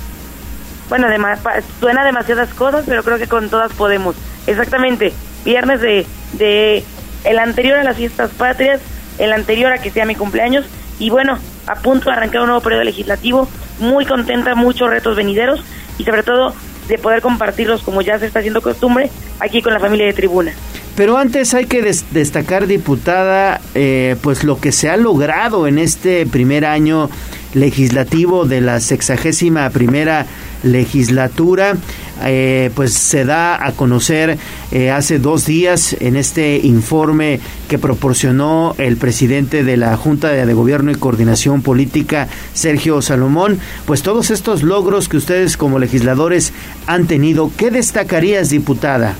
Bueno, 0.90 1.06
además, 1.06 1.38
suena 1.78 2.04
demasiadas 2.04 2.52
cosas, 2.52 2.84
pero 2.86 3.02
creo 3.02 3.16
que 3.16 3.28
con 3.28 3.48
todas 3.48 3.72
podemos. 3.72 4.16
Exactamente, 4.46 5.14
viernes 5.44 5.80
de, 5.80 6.06
de 6.34 6.84
el 7.24 7.38
anterior 7.38 7.78
a 7.78 7.84
las 7.84 7.96
fiestas 7.96 8.30
patrias, 8.30 8.80
el 9.18 9.32
anterior 9.32 9.72
a 9.72 9.78
que 9.78 9.90
sea 9.90 10.04
mi 10.04 10.14
cumpleaños, 10.14 10.66
y 10.98 11.08
bueno, 11.08 11.38
a 11.66 11.76
punto 11.76 12.06
de 12.10 12.16
arrancar 12.16 12.42
un 12.42 12.48
nuevo 12.48 12.62
periodo 12.62 12.84
legislativo, 12.84 13.48
muy 13.78 14.04
contenta, 14.06 14.54
muchos 14.54 14.90
retos 14.90 15.16
venideros, 15.16 15.62
y 15.98 16.04
sobre 16.04 16.22
todo 16.22 16.54
de 16.88 16.98
poder 16.98 17.22
compartirlos 17.22 17.82
como 17.82 18.02
ya 18.02 18.18
se 18.18 18.26
está 18.26 18.40
haciendo 18.40 18.62
costumbre 18.62 19.10
aquí 19.38 19.62
con 19.62 19.72
la 19.72 19.80
familia 19.80 20.06
de 20.06 20.12
Tribuna. 20.12 20.52
Pero 21.00 21.16
antes 21.16 21.54
hay 21.54 21.64
que 21.64 21.80
destacar, 22.10 22.66
diputada, 22.66 23.62
eh, 23.74 24.16
pues 24.20 24.44
lo 24.44 24.60
que 24.60 24.70
se 24.70 24.90
ha 24.90 24.98
logrado 24.98 25.66
en 25.66 25.78
este 25.78 26.26
primer 26.26 26.66
año 26.66 27.08
legislativo 27.54 28.44
de 28.44 28.60
la 28.60 28.80
sexagésima 28.80 29.70
primera 29.70 30.26
legislatura, 30.62 31.74
eh, 32.22 32.70
pues 32.74 32.92
se 32.92 33.24
da 33.24 33.66
a 33.66 33.72
conocer 33.72 34.36
eh, 34.72 34.90
hace 34.90 35.18
dos 35.18 35.46
días 35.46 35.96
en 36.00 36.16
este 36.16 36.58
informe 36.58 37.40
que 37.70 37.78
proporcionó 37.78 38.74
el 38.76 38.98
presidente 38.98 39.64
de 39.64 39.78
la 39.78 39.96
Junta 39.96 40.28
de 40.28 40.52
Gobierno 40.52 40.90
y 40.90 40.96
Coordinación 40.96 41.62
Política, 41.62 42.28
Sergio 42.52 43.00
Salomón, 43.00 43.58
pues 43.86 44.02
todos 44.02 44.30
estos 44.30 44.62
logros 44.62 45.08
que 45.08 45.16
ustedes 45.16 45.56
como 45.56 45.78
legisladores 45.78 46.52
han 46.86 47.06
tenido, 47.06 47.50
¿qué 47.56 47.70
destacarías, 47.70 48.50
diputada? 48.50 49.16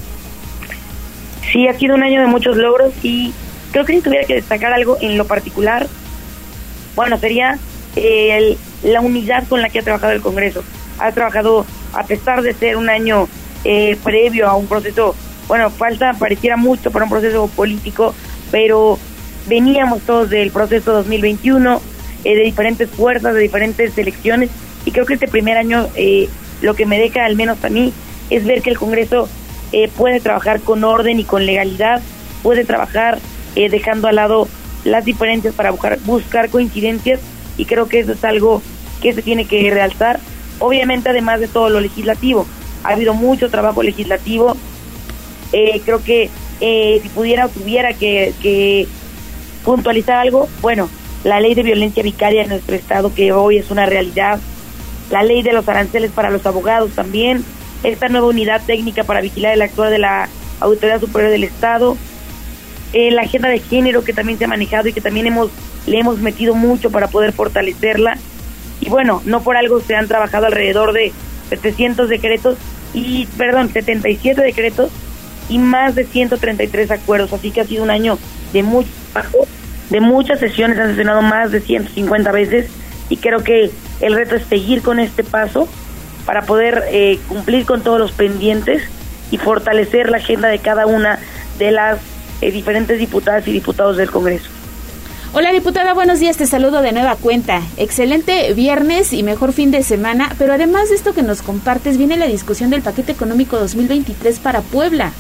Sí, 1.51 1.66
ha 1.66 1.74
sido 1.74 1.97
un 1.97 2.02
año 2.02 2.20
de 2.20 2.27
muchos 2.28 2.56
logros 2.56 2.93
y 3.02 3.32
creo 3.72 3.85
que 3.85 3.94
si 3.94 4.01
tuviera 4.01 4.27
que 4.27 4.35
destacar 4.35 4.72
algo 4.72 4.97
en 5.01 5.18
lo 5.18 5.27
particular, 5.27 5.86
bueno, 6.94 7.18
sería 7.18 7.59
el, 7.97 8.56
la 8.82 9.01
unidad 9.01 9.47
con 9.48 9.60
la 9.60 9.68
que 9.68 9.81
ha 9.81 9.82
trabajado 9.82 10.12
el 10.12 10.20
Congreso. 10.20 10.62
Ha 10.98 11.12
trabajado, 11.12 11.66
a 11.93 12.05
pesar 12.05 12.43
de 12.43 12.55
ser 12.55 12.77
un 12.77 12.89
año 12.89 13.28
eh, 13.64 13.97
previo 14.05 14.48
a 14.48 14.55
un 14.55 14.66
proceso, 14.66 15.14
bueno, 15.48 15.70
falta, 15.70 16.14
pareciera 16.14 16.56
mucho 16.56 16.90
para 16.90 17.05
un 17.05 17.10
proceso 17.10 17.48
político, 17.48 18.14
pero 18.51 18.98
veníamos 19.48 20.02
todos 20.02 20.31
del 20.31 20.51
proceso 20.51 20.93
2021, 20.93 21.81
eh, 22.24 22.36
de 22.36 22.43
diferentes 22.43 22.89
fuerzas, 22.90 23.35
de 23.35 23.40
diferentes 23.40 23.97
elecciones, 23.98 24.51
y 24.85 24.93
creo 24.93 25.05
que 25.05 25.14
este 25.14 25.27
primer 25.27 25.56
año 25.56 25.89
eh, 25.97 26.28
lo 26.62 26.74
que 26.74 26.86
me 26.86 26.98
deja, 26.98 27.24
al 27.24 27.35
menos 27.35 27.64
a 27.64 27.70
mí, 27.70 27.93
es 28.28 28.44
ver 28.44 28.62
que 28.62 28.70
el 28.70 28.78
Congreso 28.78 29.28
eh, 29.72 29.88
puede 29.88 30.20
trabajar 30.20 30.60
con 30.60 30.84
orden 30.84 31.20
y 31.20 31.24
con 31.24 31.47
legalidad, 31.47 32.01
puede 32.42 32.64
trabajar 32.64 33.18
eh, 33.56 33.68
dejando 33.68 34.09
al 34.09 34.16
lado 34.16 34.48
las 34.84 35.05
diferencias 35.05 35.55
para 35.55 35.70
buscar, 35.70 35.98
buscar 36.01 36.51
coincidencias 36.51 37.20
y 37.56 37.66
creo 37.66 37.88
que 37.88 38.01
eso 38.01 38.12
es 38.12 38.24
algo 38.24 38.62
que 39.01 39.12
se 39.12 39.22
tiene 39.22 39.44
que 39.44 39.70
realzar. 39.70 40.20
Obviamente, 40.59 41.09
además 41.09 41.40
de 41.40 41.48
todo 41.48 41.68
lo 41.68 41.80
legislativo, 41.80 42.47
ha 42.84 42.90
habido 42.90 43.14
mucho 43.14 43.51
trabajo 43.51 43.82
legislativo. 43.82 44.56
Eh, 45.52 45.80
creo 45.84 46.02
que 46.02 46.30
si 46.60 47.09
pudiera 47.10 47.47
o 47.47 47.48
tuviera 47.48 47.94
que, 47.94 48.34
que 48.42 48.86
puntualizar 49.64 50.18
algo, 50.18 50.48
bueno, 50.60 50.88
la 51.24 51.40
ley 51.40 51.55
de 51.55 51.62
violencia 51.62 52.02
vicaria 52.02 52.42
en 52.42 52.51
nuestro 52.51 52.74
estado, 52.76 53.14
que 53.14 53.32
hoy 53.32 53.59
es 53.59 53.70
una 53.70 53.86
realidad, 53.86 54.40
la 55.10 55.22
ley 55.22 55.42
de 55.42 55.52
los 55.52 55.68
aranceles 55.68 56.10
para 56.10 56.30
los 56.30 56.44
abogados 56.47 56.92
también, 56.92 57.44
esta 57.82 58.09
nueva 58.09 58.28
unidad 58.28 58.62
técnica 58.66 59.05
para 59.05 59.20
vigilar 59.20 59.55
el 59.55 59.62
actuar 59.62 59.90
de 59.90 59.98
la 59.98 60.28
Autoridad 60.61 61.01
Superior 61.01 61.31
del 61.31 61.44
Estado, 61.44 61.97
eh, 62.93 63.11
la 63.11 63.23
agenda 63.23 63.48
de 63.48 63.61
género 63.61 64.05
que 64.05 64.12
también 64.12 64.39
se 64.39 64.44
ha 64.44 64.48
manejado 64.48 64.89
y 64.89 64.93
que 64.93 65.01
también 65.01 65.27
hemos 65.27 65.51
le 65.86 65.98
hemos 65.98 66.19
metido 66.19 66.55
mucho 66.55 66.90
para 66.90 67.09
poder 67.09 67.32
fortalecerla. 67.32 68.16
Y 68.81 68.89
bueno, 68.89 69.23
no 69.24 69.43
por 69.43 69.57
algo 69.57 69.81
se 69.81 69.94
han 69.94 70.09
trabajado 70.09 70.47
alrededor 70.47 70.93
de 70.93 71.12
700 71.51 72.09
decretos 72.09 72.57
y, 72.94 73.27
perdón, 73.36 73.70
77 73.73 74.40
decretos 74.40 74.90
y 75.48 75.59
más 75.59 75.94
de 75.94 76.05
133 76.05 76.90
acuerdos. 76.90 77.32
Así 77.32 77.51
que 77.51 77.61
ha 77.61 77.65
sido 77.65 77.82
un 77.82 77.90
año 77.90 78.19
de 78.52 78.62
mucho 78.62 78.89
trabajo, 79.12 79.47
de 79.90 80.01
muchas 80.01 80.40
sesiones, 80.40 80.78
han 80.78 80.89
sesionado 80.89 81.23
más 81.23 81.51
de 81.51 81.61
150 81.61 82.32
veces 82.32 82.70
y 83.09 83.16
creo 83.16 83.43
que 83.43 83.70
el 84.01 84.15
reto 84.15 84.36
es 84.36 84.44
seguir 84.44 84.82
con 84.82 84.98
este 84.98 85.24
paso 85.24 85.69
para 86.31 86.43
poder 86.43 86.85
eh, 86.93 87.19
cumplir 87.27 87.66
con 87.66 87.82
todos 87.82 87.98
los 87.98 88.12
pendientes 88.12 88.85
y 89.32 89.39
fortalecer 89.39 90.11
la 90.11 90.19
agenda 90.19 90.47
de 90.47 90.61
cada 90.61 90.86
una 90.86 91.19
de 91.59 91.73
las 91.73 91.98
eh, 92.40 92.52
diferentes 92.52 93.01
diputadas 93.01 93.48
y 93.48 93.52
diputados 93.52 93.97
del 93.97 94.12
Congreso. 94.12 94.48
Hola 95.32 95.51
diputada, 95.51 95.93
buenos 95.93 96.20
días, 96.20 96.36
te 96.36 96.47
saludo 96.47 96.82
de 96.82 96.93
nueva 96.93 97.16
cuenta. 97.16 97.62
Excelente 97.77 98.55
viernes 98.55 99.12
y 99.12 99.24
mejor 99.24 99.52
fin 99.52 99.73
de 99.73 99.82
semana, 99.82 100.32
pero 100.39 100.52
además 100.52 100.90
de 100.90 100.94
esto 100.94 101.15
que 101.15 101.24
nos 101.24 101.43
compartes, 101.43 101.98
viene 101.98 102.16
la 102.16 102.27
discusión 102.27 102.70
del 102.70 102.82
paquete 102.82 103.11
económico 103.11 103.59
2023 103.59 104.39
para 104.39 104.61
Puebla. 104.61 105.11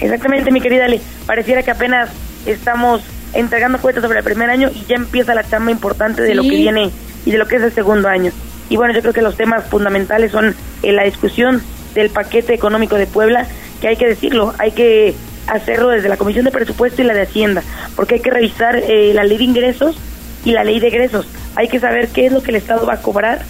Exactamente, 0.00 0.52
mi 0.52 0.62
querida 0.62 0.86
Ale, 0.86 1.02
pareciera 1.26 1.62
que 1.62 1.72
apenas 1.72 2.08
estamos 2.46 3.02
entregando 3.34 3.76
cuentas 3.76 4.02
sobre 4.02 4.20
el 4.20 4.24
primer 4.24 4.48
año 4.48 4.70
y 4.74 4.86
ya 4.86 4.96
empieza 4.96 5.34
la 5.34 5.46
chamba 5.46 5.70
importante 5.70 6.22
de 6.22 6.34
lo 6.34 6.44
que 6.44 6.48
viene 6.48 6.90
y 7.26 7.30
de 7.30 7.36
lo 7.36 7.46
que 7.46 7.56
es 7.56 7.62
el 7.62 7.74
segundo 7.74 8.08
año. 8.08 8.32
Y 8.68 8.76
bueno, 8.76 8.94
yo 8.94 9.00
creo 9.00 9.12
que 9.12 9.22
los 9.22 9.36
temas 9.36 9.64
fundamentales 9.66 10.32
son 10.32 10.54
eh, 10.82 10.92
la 10.92 11.04
discusión 11.04 11.62
del 11.94 12.10
paquete 12.10 12.54
económico 12.54 12.96
de 12.96 13.06
Puebla, 13.06 13.46
que 13.80 13.88
hay 13.88 13.96
que 13.96 14.06
decirlo, 14.06 14.54
hay 14.58 14.72
que 14.72 15.14
hacerlo 15.46 15.88
desde 15.88 16.08
la 16.08 16.16
Comisión 16.16 16.44
de 16.44 16.50
Presupuesto 16.50 17.02
y 17.02 17.04
la 17.04 17.14
de 17.14 17.22
Hacienda, 17.22 17.62
porque 17.94 18.16
hay 18.16 18.20
que 18.20 18.30
revisar 18.30 18.76
eh, 18.76 19.12
la 19.14 19.24
ley 19.24 19.38
de 19.38 19.44
ingresos 19.44 19.96
y 20.44 20.52
la 20.52 20.64
ley 20.64 20.80
de 20.80 20.88
egresos. 20.88 21.26
Hay 21.54 21.68
que 21.68 21.80
saber 21.80 22.08
qué 22.08 22.26
es 22.26 22.32
lo 22.32 22.42
que 22.42 22.50
el 22.50 22.56
Estado 22.56 22.86
va 22.86 22.94
a 22.94 23.02
cobrar 23.02 23.42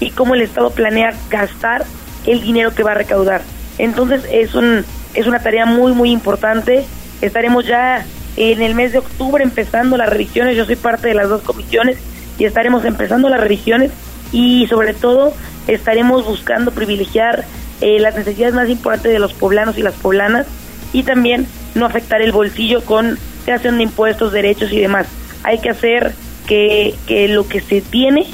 y 0.00 0.10
cómo 0.10 0.34
el 0.34 0.42
Estado 0.42 0.70
planea 0.70 1.14
gastar 1.30 1.84
el 2.26 2.40
dinero 2.40 2.74
que 2.74 2.82
va 2.82 2.92
a 2.92 2.94
recaudar. 2.94 3.42
Entonces 3.78 4.22
es 4.30 4.54
un 4.54 4.84
es 5.14 5.26
una 5.26 5.40
tarea 5.40 5.66
muy 5.66 5.92
muy 5.92 6.10
importante. 6.10 6.84
Estaremos 7.20 7.66
ya 7.66 8.04
en 8.36 8.62
el 8.62 8.74
mes 8.74 8.92
de 8.92 8.98
octubre 8.98 9.42
empezando 9.42 9.96
las 9.96 10.08
revisiones. 10.08 10.56
Yo 10.56 10.64
soy 10.64 10.76
parte 10.76 11.08
de 11.08 11.14
las 11.14 11.28
dos 11.28 11.42
comisiones 11.42 11.98
y 12.38 12.44
estaremos 12.44 12.84
empezando 12.84 13.28
las 13.28 13.40
revisiones 13.40 13.90
y 14.32 14.66
sobre 14.66 14.94
todo 14.94 15.32
estaremos 15.66 16.24
buscando 16.26 16.70
privilegiar 16.70 17.44
eh, 17.80 18.00
las 18.00 18.16
necesidades 18.16 18.54
más 18.54 18.68
importantes 18.68 19.12
de 19.12 19.18
los 19.18 19.32
poblanos 19.32 19.78
y 19.78 19.82
las 19.82 19.94
poblanas 19.94 20.46
y 20.92 21.02
también 21.02 21.46
no 21.74 21.86
afectar 21.86 22.22
el 22.22 22.32
bolsillo 22.32 22.82
con 22.82 23.18
creación 23.44 23.76
de 23.76 23.84
impuestos, 23.84 24.32
derechos 24.32 24.72
y 24.72 24.80
demás. 24.80 25.06
Hay 25.44 25.58
que 25.58 25.70
hacer 25.70 26.14
que, 26.46 26.94
que 27.06 27.28
lo 27.28 27.46
que 27.46 27.60
se 27.60 27.80
tiene 27.80 28.26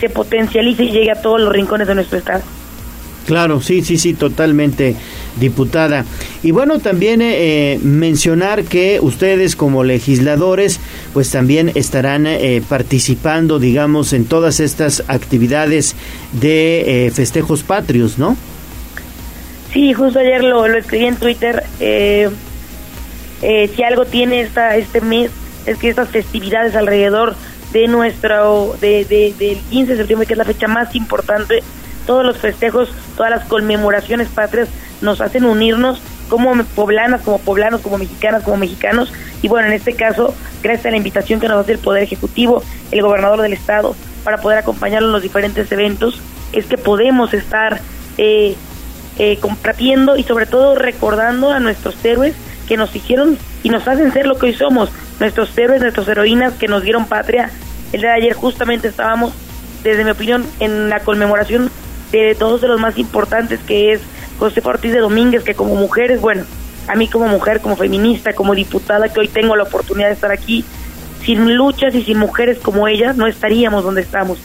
se 0.00 0.08
potencialice 0.08 0.84
y 0.84 0.90
llegue 0.90 1.10
a 1.10 1.20
todos 1.20 1.40
los 1.40 1.52
rincones 1.52 1.88
de 1.88 1.94
nuestro 1.94 2.18
estado. 2.18 2.42
Claro, 3.26 3.60
sí, 3.60 3.82
sí, 3.82 3.98
sí, 3.98 4.14
totalmente, 4.14 4.94
diputada. 5.40 6.04
Y 6.44 6.52
bueno, 6.52 6.78
también 6.78 7.20
eh, 7.22 7.80
mencionar 7.82 8.62
que 8.62 9.00
ustedes 9.00 9.56
como 9.56 9.82
legisladores, 9.82 10.78
pues 11.12 11.32
también 11.32 11.72
estarán 11.74 12.28
eh, 12.28 12.62
participando, 12.68 13.58
digamos, 13.58 14.12
en 14.12 14.26
todas 14.26 14.60
estas 14.60 15.02
actividades 15.08 15.96
de 16.40 17.06
eh, 17.06 17.10
festejos 17.10 17.64
patrios, 17.64 18.16
¿no? 18.16 18.36
Sí, 19.72 19.92
justo 19.92 20.20
ayer 20.20 20.44
lo, 20.44 20.68
lo 20.68 20.78
escribí 20.78 21.06
en 21.06 21.16
Twitter. 21.16 21.64
si 23.40 23.82
algo 23.82 24.04
tiene 24.04 24.42
esta 24.42 24.76
este 24.76 25.00
mes 25.00 25.32
es 25.66 25.78
que 25.78 25.88
estas 25.88 26.10
festividades 26.10 26.76
alrededor 26.76 27.34
de 27.72 27.88
nuestro, 27.88 28.76
de, 28.80 29.04
del 29.04 29.58
15 29.70 29.92
de 29.92 29.98
septiembre, 29.98 30.26
que 30.28 30.34
es 30.34 30.38
la 30.38 30.44
fecha 30.44 30.68
más 30.68 30.94
importante 30.94 31.64
todos 32.06 32.24
los 32.24 32.38
festejos, 32.38 32.88
todas 33.16 33.30
las 33.30 33.44
conmemoraciones 33.44 34.28
patrias 34.28 34.68
nos 35.00 35.20
hacen 35.20 35.44
unirnos 35.44 36.00
como 36.28 36.52
poblanas, 36.74 37.22
como 37.22 37.38
poblanos, 37.38 37.80
como 37.80 37.98
mexicanas, 37.98 38.42
como 38.42 38.56
mexicanos. 38.56 39.12
Y 39.42 39.48
bueno, 39.48 39.68
en 39.68 39.74
este 39.74 39.94
caso, 39.94 40.34
gracias 40.62 40.86
a 40.86 40.90
la 40.90 40.96
invitación 40.96 41.40
que 41.40 41.48
nos 41.48 41.60
hace 41.60 41.72
el 41.72 41.78
Poder 41.78 42.02
Ejecutivo, 42.02 42.62
el 42.90 43.02
gobernador 43.02 43.42
del 43.42 43.52
Estado, 43.52 43.94
para 44.24 44.38
poder 44.38 44.58
acompañarlo 44.58 45.08
en 45.08 45.12
los 45.12 45.22
diferentes 45.22 45.70
eventos, 45.70 46.20
es 46.52 46.66
que 46.66 46.78
podemos 46.78 47.34
estar 47.34 47.80
eh, 48.18 48.56
eh, 49.18 49.38
compartiendo 49.40 50.16
y 50.16 50.22
sobre 50.22 50.46
todo 50.46 50.74
recordando 50.74 51.52
a 51.52 51.60
nuestros 51.60 52.02
héroes 52.04 52.34
que 52.66 52.76
nos 52.76 52.94
hicieron 52.94 53.38
y 53.62 53.70
nos 53.70 53.86
hacen 53.86 54.12
ser 54.12 54.26
lo 54.26 54.38
que 54.38 54.46
hoy 54.46 54.54
somos, 54.54 54.90
nuestros 55.20 55.56
héroes, 55.56 55.80
nuestras 55.80 56.08
heroínas 56.08 56.54
que 56.54 56.68
nos 56.68 56.82
dieron 56.82 57.06
patria 57.06 57.50
El 57.92 58.00
día 58.00 58.10
de 58.10 58.16
ayer 58.16 58.32
justamente 58.34 58.88
estábamos, 58.88 59.32
desde 59.82 60.04
mi 60.04 60.10
opinión, 60.10 60.44
en 60.60 60.88
la 60.88 61.00
conmemoración 61.00 61.70
de 62.12 62.34
dos 62.34 62.60
de 62.60 62.68
los 62.68 62.80
más 62.80 62.98
importantes, 62.98 63.60
que 63.66 63.92
es 63.92 64.00
José 64.38 64.60
Ortiz 64.64 64.92
de 64.92 65.00
Domínguez, 65.00 65.42
que 65.42 65.54
como 65.54 65.74
mujeres, 65.74 66.20
bueno, 66.20 66.44
a 66.88 66.94
mí 66.94 67.08
como 67.08 67.26
mujer, 67.26 67.60
como 67.60 67.76
feminista, 67.76 68.32
como 68.34 68.54
diputada, 68.54 69.08
que 69.08 69.20
hoy 69.20 69.28
tengo 69.28 69.56
la 69.56 69.64
oportunidad 69.64 70.08
de 70.08 70.14
estar 70.14 70.30
aquí, 70.30 70.64
sin 71.24 71.56
luchas 71.56 71.94
y 71.94 72.02
sin 72.02 72.18
mujeres 72.18 72.58
como 72.58 72.86
ellas, 72.86 73.16
no 73.16 73.26
estaríamos 73.26 73.82
donde 73.82 74.02
estamos. 74.02 74.38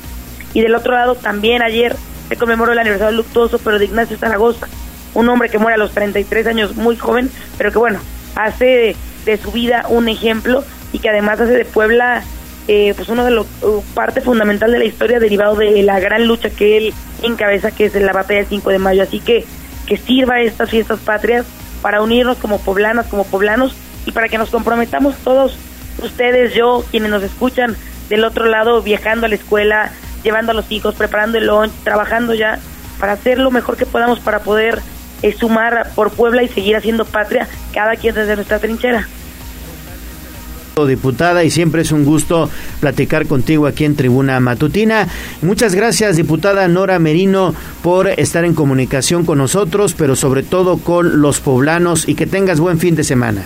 Y 0.53 0.61
del 0.61 0.75
otro 0.75 0.93
lado, 0.93 1.15
también 1.15 1.61
ayer 1.61 1.95
se 2.27 2.35
conmemoró 2.35 2.71
el 2.71 2.79
aniversario 2.79 3.17
luctuoso, 3.17 3.59
pero 3.59 3.77
de 3.77 3.85
Ignacio 3.85 4.17
Zaragoza, 4.17 4.67
un 5.13 5.29
hombre 5.29 5.49
que 5.49 5.57
muere 5.57 5.75
a 5.75 5.77
los 5.77 5.91
33 5.91 6.47
años, 6.47 6.75
muy 6.75 6.95
joven, 6.95 7.29
pero 7.57 7.71
que 7.71 7.77
bueno, 7.77 7.99
hace 8.35 8.95
de, 9.25 9.37
su 9.37 9.51
vida 9.51 9.85
un 9.89 10.09
ejemplo 10.09 10.63
y 10.93 10.99
que 10.99 11.09
además 11.09 11.39
hace 11.39 11.51
de 11.51 11.65
Puebla 11.65 12.23
eh, 12.67 12.93
pues 12.95 13.09
uno 13.09 13.25
de 13.25 13.31
los 13.31 13.47
uh, 13.61 13.83
parte 13.93 14.21
fundamental 14.21 14.71
de 14.71 14.79
la 14.79 14.85
historia 14.85 15.19
derivado 15.19 15.55
de 15.55 15.81
la 15.83 15.99
gran 15.99 16.27
lucha 16.27 16.49
que 16.49 16.77
él 16.77 16.93
encabeza 17.21 17.71
que 17.71 17.85
es 17.85 17.95
la 17.95 18.13
batalla 18.13 18.39
del 18.39 18.49
5 18.49 18.69
de 18.69 18.79
mayo. 18.79 19.03
Así 19.03 19.19
que 19.19 19.45
que 19.85 19.97
sirva 19.97 20.41
estas 20.41 20.69
fiestas 20.69 20.99
patrias 20.99 21.45
para 21.81 22.01
unirnos 22.01 22.37
como 22.37 22.59
poblanas 22.59 23.07
como 23.07 23.25
poblanos 23.25 23.75
y 24.05 24.11
para 24.11 24.29
que 24.29 24.37
nos 24.37 24.49
comprometamos 24.49 25.15
todos 25.17 25.57
ustedes 26.01 26.53
yo 26.53 26.85
quienes 26.91 27.09
nos 27.09 27.23
escuchan 27.23 27.75
del 28.09 28.23
otro 28.23 28.45
lado 28.45 28.81
viajando 28.81 29.25
a 29.25 29.29
la 29.29 29.35
escuela 29.35 29.91
llevando 30.23 30.51
a 30.51 30.55
los 30.55 30.71
hijos 30.71 30.95
preparando 30.95 31.37
el 31.37 31.47
lunch 31.47 31.71
trabajando 31.83 32.33
ya 32.33 32.59
para 32.99 33.13
hacer 33.13 33.39
lo 33.39 33.51
mejor 33.51 33.77
que 33.77 33.85
podamos 33.85 34.19
para 34.19 34.39
poder 34.39 34.79
eh, 35.23 35.33
sumar 35.33 35.91
por 35.95 36.11
Puebla 36.11 36.43
y 36.43 36.47
seguir 36.47 36.75
haciendo 36.75 37.05
patria 37.05 37.47
cada 37.73 37.95
quien 37.95 38.15
desde 38.15 38.35
nuestra 38.35 38.59
trinchera 38.59 39.07
diputada, 40.87 41.43
y 41.43 41.51
siempre 41.51 41.81
es 41.81 41.91
un 41.91 42.05
gusto 42.05 42.49
platicar 42.79 43.27
contigo 43.27 43.67
aquí 43.67 43.85
en 43.85 43.95
Tribuna 43.95 44.39
Matutina. 44.39 45.07
Muchas 45.41 45.75
gracias, 45.75 46.15
diputada 46.15 46.67
Nora 46.67 46.97
Merino, 46.97 47.53
por 47.83 48.07
estar 48.07 48.45
en 48.45 48.53
comunicación 48.53 49.25
con 49.25 49.37
nosotros, 49.37 49.93
pero 49.97 50.15
sobre 50.15 50.43
todo 50.43 50.77
con 50.77 51.21
los 51.21 51.39
poblanos, 51.39 52.07
y 52.07 52.15
que 52.15 52.25
tengas 52.25 52.59
buen 52.59 52.79
fin 52.79 52.95
de 52.95 53.03
semana. 53.03 53.43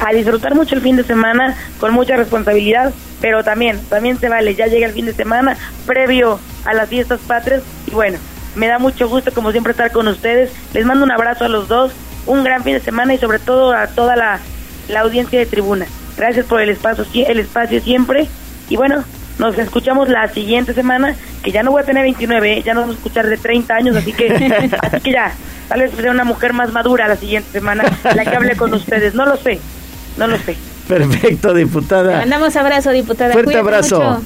A 0.00 0.12
disfrutar 0.12 0.54
mucho 0.54 0.74
el 0.74 0.80
fin 0.80 0.96
de 0.96 1.04
semana, 1.04 1.56
con 1.78 1.92
mucha 1.92 2.16
responsabilidad, 2.16 2.92
pero 3.20 3.44
también, 3.44 3.78
también 3.88 4.18
se 4.18 4.28
vale, 4.28 4.54
ya 4.54 4.66
llega 4.66 4.86
el 4.86 4.92
fin 4.92 5.06
de 5.06 5.12
semana, 5.12 5.56
previo 5.86 6.40
a 6.64 6.74
las 6.74 6.88
fiestas 6.88 7.20
patrias, 7.20 7.62
y 7.86 7.90
bueno, 7.92 8.18
me 8.56 8.66
da 8.66 8.78
mucho 8.78 9.08
gusto 9.08 9.30
como 9.32 9.52
siempre 9.52 9.72
estar 9.72 9.92
con 9.92 10.08
ustedes. 10.08 10.50
Les 10.72 10.86
mando 10.86 11.04
un 11.04 11.10
abrazo 11.10 11.44
a 11.44 11.48
los 11.48 11.68
dos, 11.68 11.92
un 12.26 12.44
gran 12.44 12.62
fin 12.62 12.74
de 12.74 12.80
semana 12.80 13.12
y 13.14 13.18
sobre 13.18 13.38
todo 13.38 13.72
a 13.72 13.88
toda 13.88 14.16
la, 14.16 14.40
la 14.88 15.00
audiencia 15.00 15.38
de 15.38 15.46
tribuna. 15.46 15.86
Gracias 16.16 16.46
por 16.46 16.60
el 16.60 16.70
espacio, 16.70 17.04
el 17.14 17.38
espacio 17.38 17.80
siempre. 17.80 18.26
Y 18.68 18.76
bueno, 18.76 19.04
nos 19.38 19.58
escuchamos 19.58 20.08
la 20.08 20.28
siguiente 20.28 20.74
semana, 20.74 21.14
que 21.42 21.50
ya 21.50 21.62
no 21.62 21.70
voy 21.70 21.82
a 21.82 21.84
tener 21.84 22.02
29, 22.04 22.62
ya 22.62 22.74
no 22.74 22.80
vamos 22.80 22.96
a 22.96 22.98
escuchar 22.98 23.26
de 23.26 23.36
30 23.36 23.74
años, 23.74 23.96
así 23.96 24.12
que, 24.12 24.28
así 24.82 25.00
que 25.00 25.12
ya, 25.12 25.32
tal 25.68 25.80
vez 25.80 25.92
sea 25.92 26.10
una 26.10 26.24
mujer 26.24 26.52
más 26.52 26.72
madura 26.72 27.08
la 27.08 27.16
siguiente 27.16 27.50
semana, 27.50 27.84
la 28.04 28.24
que 28.24 28.36
hable 28.36 28.56
con 28.56 28.72
ustedes. 28.74 29.14
No 29.14 29.26
lo 29.26 29.36
sé, 29.36 29.60
no 30.16 30.26
lo 30.26 30.38
sé. 30.38 30.56
Perfecto, 30.88 31.54
diputada. 31.54 32.18
mandamos 32.18 32.54
abrazo, 32.56 32.90
diputada. 32.90 33.32
Fuerte 33.32 33.56
abrazo. 33.56 34.22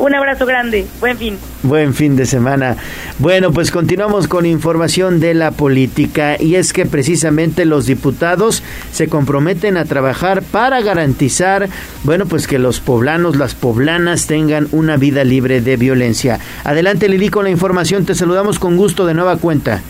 Un 0.00 0.14
abrazo 0.14 0.46
grande. 0.46 0.86
Buen 0.98 1.18
fin. 1.18 1.36
Buen 1.62 1.92
fin 1.92 2.16
de 2.16 2.24
semana. 2.24 2.78
Bueno, 3.18 3.52
pues 3.52 3.70
continuamos 3.70 4.28
con 4.28 4.46
información 4.46 5.20
de 5.20 5.34
la 5.34 5.50
política 5.50 6.40
y 6.40 6.54
es 6.54 6.72
que 6.72 6.86
precisamente 6.86 7.66
los 7.66 7.84
diputados 7.84 8.62
se 8.92 9.08
comprometen 9.08 9.76
a 9.76 9.84
trabajar 9.84 10.42
para 10.42 10.80
garantizar, 10.80 11.68
bueno, 12.02 12.24
pues 12.24 12.46
que 12.46 12.58
los 12.58 12.80
poblanos, 12.80 13.36
las 13.36 13.54
poblanas 13.54 14.26
tengan 14.26 14.68
una 14.72 14.96
vida 14.96 15.22
libre 15.22 15.60
de 15.60 15.76
violencia. 15.76 16.40
Adelante 16.64 17.06
Lili 17.06 17.28
con 17.28 17.44
la 17.44 17.50
información. 17.50 18.06
Te 18.06 18.14
saludamos 18.14 18.58
con 18.58 18.78
gusto 18.78 19.04
de 19.04 19.12
nueva 19.12 19.36
cuenta. 19.36 19.82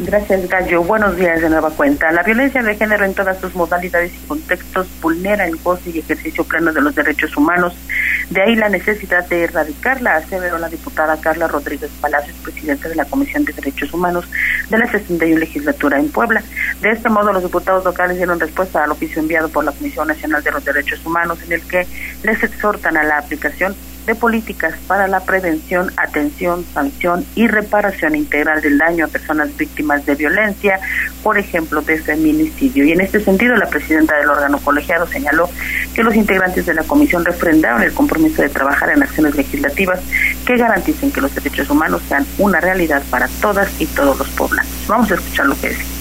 Gracias, 0.00 0.48
Gallo. 0.48 0.84
Buenos 0.84 1.16
días 1.16 1.40
de 1.40 1.50
nueva 1.50 1.70
cuenta. 1.70 2.12
La 2.12 2.22
violencia 2.22 2.62
de 2.62 2.76
género 2.76 3.04
en 3.04 3.14
todas 3.14 3.40
sus 3.40 3.56
modalidades 3.56 4.12
y 4.14 4.26
contextos 4.28 4.86
vulnera 5.02 5.44
el 5.44 5.56
goce 5.56 5.90
y 5.90 5.98
ejercicio 5.98 6.44
pleno 6.44 6.72
de 6.72 6.80
los 6.80 6.94
derechos 6.94 7.36
humanos. 7.36 7.74
De 8.30 8.40
ahí 8.40 8.54
la 8.54 8.68
necesidad 8.68 9.26
de 9.26 9.42
erradicarla, 9.42 10.14
aseveró 10.16 10.58
la 10.58 10.68
diputada 10.68 11.20
Carla 11.20 11.48
Rodríguez 11.48 11.90
Palacios, 12.00 12.36
presidenta 12.44 12.88
de 12.88 12.94
la 12.94 13.06
Comisión 13.06 13.44
de 13.44 13.52
Derechos 13.52 13.92
Humanos 13.92 14.24
de 14.70 14.78
la 14.78 14.88
61 14.88 15.40
legislatura 15.40 15.98
en 15.98 16.10
Puebla. 16.10 16.44
De 16.80 16.90
este 16.90 17.08
modo, 17.08 17.32
los 17.32 17.42
diputados 17.42 17.84
locales 17.84 18.18
dieron 18.18 18.38
respuesta 18.38 18.84
al 18.84 18.92
oficio 18.92 19.20
enviado 19.20 19.48
por 19.48 19.64
la 19.64 19.72
Comisión 19.72 20.06
Nacional 20.06 20.44
de 20.44 20.52
los 20.52 20.64
Derechos 20.64 21.04
Humanos, 21.04 21.40
en 21.44 21.54
el 21.54 21.62
que 21.62 21.88
les 22.22 22.40
exhortan 22.44 22.96
a 22.96 23.02
la 23.02 23.18
aplicación 23.18 23.74
de 24.08 24.14
políticas 24.16 24.74
para 24.86 25.06
la 25.06 25.20
prevención, 25.20 25.92
atención, 25.96 26.64
sanción 26.74 27.24
y 27.34 27.46
reparación 27.46 28.16
integral 28.16 28.60
del 28.60 28.78
daño 28.78 29.04
a 29.04 29.08
personas 29.08 29.56
víctimas 29.56 30.04
de 30.06 30.14
violencia, 30.16 30.80
por 31.22 31.38
ejemplo, 31.38 31.82
de 31.82 31.98
feminicidio. 31.98 32.84
Y 32.84 32.92
en 32.92 33.02
este 33.02 33.20
sentido, 33.20 33.54
la 33.54 33.68
presidenta 33.68 34.16
del 34.16 34.30
órgano 34.30 34.58
colegiado 34.58 35.06
señaló 35.06 35.48
que 35.94 36.02
los 36.02 36.16
integrantes 36.16 36.66
de 36.66 36.74
la 36.74 36.82
comisión 36.82 37.24
refrendaron 37.24 37.82
el 37.82 37.92
compromiso 37.92 38.42
de 38.42 38.48
trabajar 38.48 38.90
en 38.90 39.02
acciones 39.02 39.36
legislativas 39.36 40.00
que 40.46 40.56
garanticen 40.56 41.12
que 41.12 41.20
los 41.20 41.34
derechos 41.34 41.68
humanos 41.68 42.02
sean 42.08 42.26
una 42.38 42.60
realidad 42.60 43.02
para 43.10 43.28
todas 43.40 43.68
y 43.78 43.86
todos 43.86 44.18
los 44.18 44.28
poblanos. 44.30 44.72
Vamos 44.88 45.10
a 45.12 45.14
escuchar 45.16 45.46
lo 45.46 45.60
que 45.60 45.68
dice. 45.68 45.97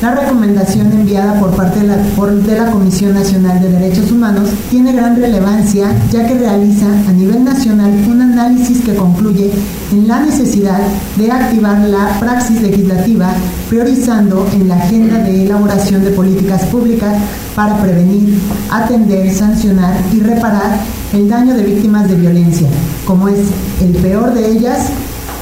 La 0.00 0.14
recomendación 0.14 0.92
enviada 0.92 1.40
por 1.40 1.56
parte 1.56 1.80
de 1.80 2.56
la, 2.56 2.70
Comisión 2.70 3.14
Nacional 3.14 3.60
de 3.60 3.68
Derechos 3.68 4.12
Humanos 4.12 4.48
tiene 4.70 4.92
gran 4.92 5.16
relevancia 5.16 5.92
ya 6.12 6.24
que 6.24 6.34
realiza 6.34 6.86
a 6.86 7.12
nivel 7.12 7.42
nacional 7.42 7.90
un 8.08 8.22
análisis 8.22 8.80
que 8.84 8.94
concluye 8.94 9.50
en 9.90 10.06
la 10.06 10.20
necesidad 10.20 10.78
de 11.16 11.32
activar 11.32 11.80
la 11.80 12.16
praxis 12.20 12.62
legislativa 12.62 13.32
priorizando 13.68 14.46
en 14.52 14.68
la 14.68 14.76
agenda 14.76 15.18
de 15.18 15.46
elaboración 15.46 16.04
de 16.04 16.12
políticas 16.12 16.64
públicas 16.66 17.16
para 17.56 17.76
prevenir, 17.82 18.38
atender, 18.70 19.34
sancionar 19.34 19.94
y 20.12 20.20
reparar 20.20 20.78
el 21.12 21.28
daño 21.28 21.54
de 21.54 21.64
víctimas 21.64 22.08
de 22.08 22.14
violencia, 22.14 22.68
como 23.04 23.26
es 23.26 23.40
el 23.80 23.90
peor 23.96 24.32
de 24.32 24.48
ellas, 24.48 24.90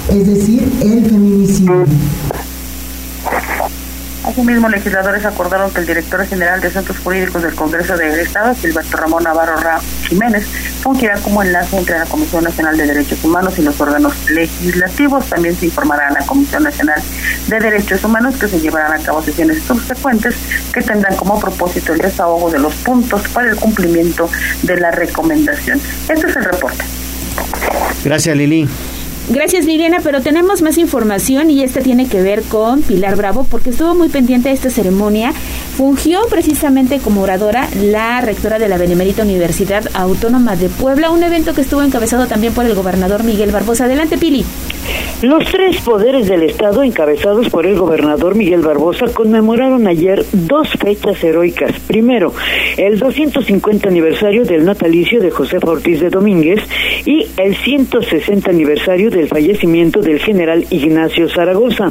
es 0.08 0.26
decir, 0.26 0.72
el 0.80 1.04
feminicidio. 1.04 1.84
Asimismo, 4.36 4.68
legisladores 4.68 5.24
acordaron 5.24 5.70
que 5.70 5.80
el 5.80 5.86
director 5.86 6.22
general 6.26 6.60
de 6.60 6.68
Asuntos 6.68 6.98
Jurídicos 6.98 7.42
del 7.42 7.54
Congreso 7.54 7.96
del 7.96 8.20
Estado, 8.20 8.54
Silvestre 8.54 9.00
Ramón 9.00 9.24
Navarro 9.24 9.56
Jiménez, 10.02 10.44
fungirá 10.82 11.18
como 11.20 11.42
enlace 11.42 11.78
entre 11.78 11.98
la 11.98 12.04
Comisión 12.04 12.44
Nacional 12.44 12.76
de 12.76 12.86
Derechos 12.86 13.24
Humanos 13.24 13.58
y 13.58 13.62
los 13.62 13.80
órganos 13.80 14.12
legislativos. 14.28 15.24
También 15.30 15.56
se 15.56 15.64
informará 15.64 16.08
a 16.08 16.10
la 16.10 16.26
Comisión 16.26 16.64
Nacional 16.64 17.02
de 17.46 17.60
Derechos 17.60 18.04
Humanos 18.04 18.36
que 18.36 18.46
se 18.46 18.60
llevarán 18.60 18.92
a 18.92 19.02
cabo 19.02 19.22
sesiones 19.22 19.62
subsecuentes 19.62 20.34
que 20.70 20.82
tendrán 20.82 21.16
como 21.16 21.40
propósito 21.40 21.94
el 21.94 22.00
desahogo 22.00 22.50
de 22.50 22.58
los 22.58 22.74
puntos 22.74 23.26
para 23.28 23.48
el 23.48 23.56
cumplimiento 23.56 24.28
de 24.64 24.76
la 24.76 24.90
recomendación. 24.90 25.80
Este 26.10 26.26
es 26.26 26.36
el 26.36 26.44
reporte. 26.44 26.84
Gracias, 28.04 28.36
Lili. 28.36 28.68
Gracias 29.28 29.64
Liliana, 29.64 29.98
pero 30.04 30.20
tenemos 30.22 30.62
más 30.62 30.78
información 30.78 31.50
y 31.50 31.64
esta 31.64 31.80
tiene 31.80 32.08
que 32.08 32.22
ver 32.22 32.42
con 32.42 32.82
Pilar 32.82 33.16
Bravo 33.16 33.44
porque 33.50 33.70
estuvo 33.70 33.92
muy 33.92 34.08
pendiente 34.08 34.50
de 34.50 34.54
esta 34.54 34.70
ceremonia. 34.70 35.32
Fungió 35.76 36.20
precisamente 36.30 37.00
como 37.00 37.22
oradora 37.22 37.68
la 37.74 38.20
rectora 38.20 38.60
de 38.60 38.68
la 38.68 38.78
Benemérita 38.78 39.24
Universidad 39.24 39.84
Autónoma 39.94 40.54
de 40.54 40.68
Puebla, 40.68 41.10
un 41.10 41.24
evento 41.24 41.54
que 41.54 41.62
estuvo 41.62 41.82
encabezado 41.82 42.28
también 42.28 42.54
por 42.54 42.66
el 42.66 42.76
gobernador 42.76 43.24
Miguel 43.24 43.50
Barbosa. 43.50 43.86
Adelante 43.86 44.16
Pili. 44.16 44.44
Los 45.22 45.44
tres 45.46 45.80
poderes 45.80 46.28
del 46.28 46.42
Estado, 46.42 46.82
encabezados 46.82 47.48
por 47.48 47.66
el 47.66 47.76
gobernador 47.76 48.34
Miguel 48.34 48.60
Barbosa, 48.60 49.06
conmemoraron 49.06 49.86
ayer 49.86 50.24
dos 50.32 50.68
fechas 50.78 51.24
heroicas. 51.24 51.72
Primero, 51.86 52.34
el 52.76 52.98
250 52.98 53.88
aniversario 53.88 54.44
del 54.44 54.66
natalicio 54.66 55.20
de 55.20 55.30
José 55.30 55.58
Ortiz 55.62 56.00
de 56.00 56.10
Domínguez 56.10 56.60
y 57.06 57.26
el 57.38 57.56
160 57.56 58.50
aniversario 58.50 59.10
del 59.16 59.28
fallecimiento 59.28 60.01
del 60.01 60.20
general 60.20 60.66
Ignacio 60.70 61.28
Zaragoza. 61.28 61.90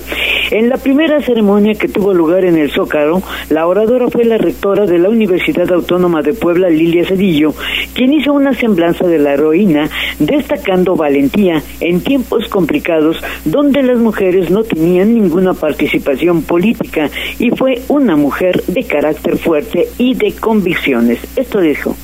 En 0.51 0.69
la 0.69 0.77
primera 0.77 1.21
ceremonia 1.21 1.73
que 1.73 1.87
tuvo 1.87 2.13
lugar 2.13 2.45
en 2.45 2.55
el 2.57 2.71
Zócalo, 2.71 3.21
la 3.49 3.65
oradora 3.65 4.09
fue 4.09 4.25
la 4.25 4.37
rectora 4.37 4.85
de 4.85 4.99
la 4.99 5.09
Universidad 5.09 5.71
Autónoma 5.71 6.21
de 6.21 6.33
Puebla, 6.33 6.69
Lilia 6.69 7.05
Cedillo, 7.05 7.53
quien 7.95 8.13
hizo 8.13 8.31
una 8.31 8.53
semblanza 8.53 9.07
de 9.07 9.17
la 9.17 9.33
heroína, 9.33 9.89
destacando 10.19 10.95
valentía 10.95 11.61
en 11.79 12.01
tiempos 12.01 12.47
complicados 12.47 13.17
donde 13.43 13.81
las 13.81 13.97
mujeres 13.97 14.51
no 14.51 14.63
tenían 14.63 15.13
ninguna 15.15 15.53
participación 15.53 16.43
política 16.43 17.09
y 17.39 17.49
fue 17.49 17.81
una 17.87 18.15
mujer 18.15 18.63
de 18.67 18.83
carácter 18.83 19.37
fuerte 19.37 19.87
y 19.97 20.13
de 20.13 20.33
convicciones. 20.33 21.19
Esto 21.35 21.59
dijo. 21.59 21.95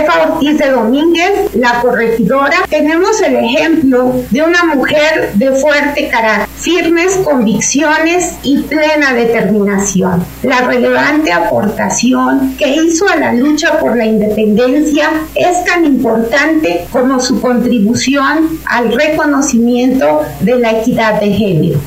Ortiz 0.00 0.58
de 0.58 0.70
Domínguez, 0.70 1.54
la 1.54 1.80
corregidora, 1.80 2.58
tenemos 2.70 3.20
el 3.20 3.36
ejemplo 3.36 4.14
de 4.30 4.42
una 4.42 4.64
mujer 4.64 5.32
de 5.34 5.52
fuerte 5.52 6.08
carácter, 6.08 6.48
firmes 6.56 7.16
convicciones 7.24 8.36
y 8.42 8.58
plena 8.62 9.12
determinación. 9.12 10.24
La 10.42 10.60
relevante 10.62 11.32
aportación 11.32 12.54
que 12.56 12.68
hizo 12.68 13.08
a 13.08 13.16
la 13.16 13.32
lucha 13.32 13.78
por 13.80 13.96
la 13.96 14.06
independencia 14.06 15.10
es 15.34 15.64
tan 15.64 15.84
importante 15.84 16.86
como 16.92 17.20
su 17.20 17.40
contribución 17.40 18.60
al 18.66 18.92
reconocimiento 18.92 20.22
de 20.40 20.58
la 20.60 20.80
equidad 20.80 21.20
de 21.20 21.32
género. 21.32 21.80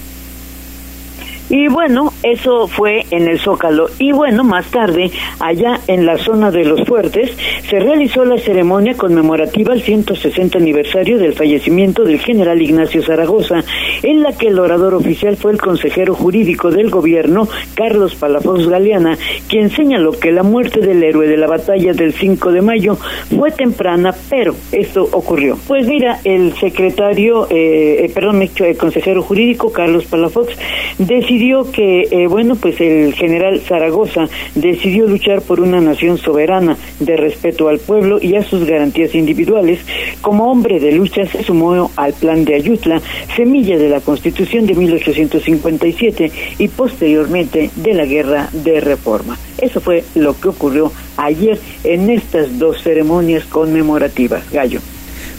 Y 1.50 1.68
bueno, 1.68 2.11
eso 2.24 2.68
fue 2.68 3.06
en 3.12 3.28
el 3.28 3.40
Zócalo. 3.40 3.88
Y 4.00 4.12
bueno, 4.12 4.44
más 4.44 4.70
tarde, 4.72 5.12
allá 5.40 5.80
en 5.88 6.06
la 6.06 6.18
zona 6.18 6.52
de 6.52 6.66
los 6.66 6.86
fuertes, 6.88 7.32
se 7.70 7.80
realizó 7.80 8.26
la 8.26 8.38
ceremonia 8.38 8.96
conmemorativa 8.96 9.74
al 9.74 9.82
160 9.82 10.58
aniversario 10.58 11.18
del 11.18 11.34
fallecimiento 11.34 12.04
del 12.04 12.20
general 12.20 12.62
Ignacio 12.62 13.02
Zaragoza, 13.04 13.64
en 14.04 14.22
la 14.22 14.38
que 14.38 14.48
el 14.48 14.60
orador 14.60 14.94
oficial 14.94 15.38
fue 15.38 15.52
el 15.52 15.62
consejero 15.62 16.14
jurídico 16.16 16.72
del 16.72 16.90
gobierno, 16.90 17.48
Carlos 17.76 18.16
Palafox 18.16 18.68
Galeana, 18.68 19.18
quien 19.48 19.70
señaló 19.70 20.12
que 20.12 20.32
la 20.32 20.44
muerte 20.44 20.80
del 20.80 21.04
héroe 21.04 21.28
de 21.28 21.38
la 21.38 21.48
batalla 21.48 21.94
del 21.94 22.14
5 22.14 22.52
de 22.52 22.62
mayo 22.62 22.98
fue 23.36 23.52
temprana, 23.52 24.14
pero 24.30 24.56
esto 24.72 25.08
ocurrió. 25.12 25.58
Pues 25.68 25.88
mira, 25.88 26.20
el 26.24 26.54
secretario, 26.58 27.48
eh, 27.50 28.06
eh 28.06 28.12
perdón, 28.14 28.42
el 28.42 28.78
consejero 28.78 29.24
jurídico, 29.24 29.72
Carlos 29.72 30.06
Palafox, 30.06 30.56
decidió 30.98 31.72
que, 31.72 32.08
eh, 32.12 32.28
bueno, 32.28 32.56
pues 32.56 32.80
el 32.82 33.14
general 33.14 33.62
Zaragoza 33.62 34.28
decidió 34.54 35.08
luchar 35.08 35.42
por 35.42 35.62
una 35.62 35.80
nación 35.80 36.18
soberana 36.18 36.78
de 37.00 37.16
respeto 37.16 37.70
al 37.70 37.80
pueblo 37.80 38.20
y 38.22 38.36
a 38.36 38.44
sus 38.44 38.66
garantías 38.66 39.16
individuales. 39.16 39.80
Como 40.22 40.52
hombre 40.52 40.80
de 40.80 40.92
lucha 40.92 41.26
se 41.26 41.44
sumó 41.44 41.90
al 41.96 42.14
plan 42.14 42.44
de 42.46 42.56
Ayutla, 42.56 43.02
semilla 43.36 43.78
de 43.78 43.90
la 43.90 44.02
Constitución 44.02 44.68
de 44.68 44.76
1857 44.76 46.32
y 46.60 46.68
posteriormente 46.68 47.70
de 47.76 47.94
la 47.94 48.06
Guerra 48.06 48.50
de 48.52 48.82
Reforma. 48.82 49.38
Eso 49.58 49.80
fue 49.80 50.04
lo 50.16 50.40
que 50.40 50.50
ocurrió 50.50 50.92
ayer 51.18 51.60
en 51.84 52.10
estas 52.10 52.60
dos 52.60 52.82
ceremonias 52.84 53.46
conmemorativas. 53.46 54.52
Gallo. 54.52 54.82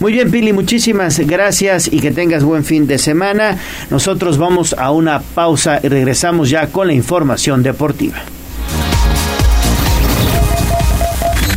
Muy 0.01 0.13
bien, 0.13 0.31
Pili, 0.31 0.53
muchísimas 0.53 1.19
gracias 1.21 1.89
y 1.93 2.01
que 2.01 2.11
tengas 2.11 2.43
buen 2.45 2.65
fin 2.65 2.87
de 2.87 2.99
semana. 2.99 3.59
Nosotros 3.91 4.39
vamos 4.39 4.75
a 4.77 4.91
una 4.91 5.21
pausa 5.21 5.81
y 5.83 5.89
regresamos 5.89 6.51
ya 6.51 6.67
con 6.69 6.87
la 6.87 6.93
información 6.93 7.63
deportiva. 7.63 8.19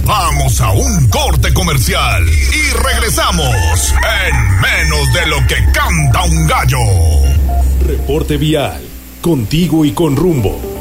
Vamos 0.06 0.62
a 0.62 0.72
un 0.72 1.08
corte 1.08 1.54
comercial 1.54 2.24
y 2.28 2.78
regresamos 2.78 3.94
en 4.28 4.62
menos 4.62 5.14
de 5.14 5.26
lo 5.28 5.38
que 5.48 5.56
canta 5.74 6.24
un 6.24 6.46
gallo. 6.46 6.78
Reporte 7.88 8.38
vial, 8.38 8.82
contigo 9.22 9.84
y 9.84 9.92
con 9.92 10.16
rumbo. 10.16 10.75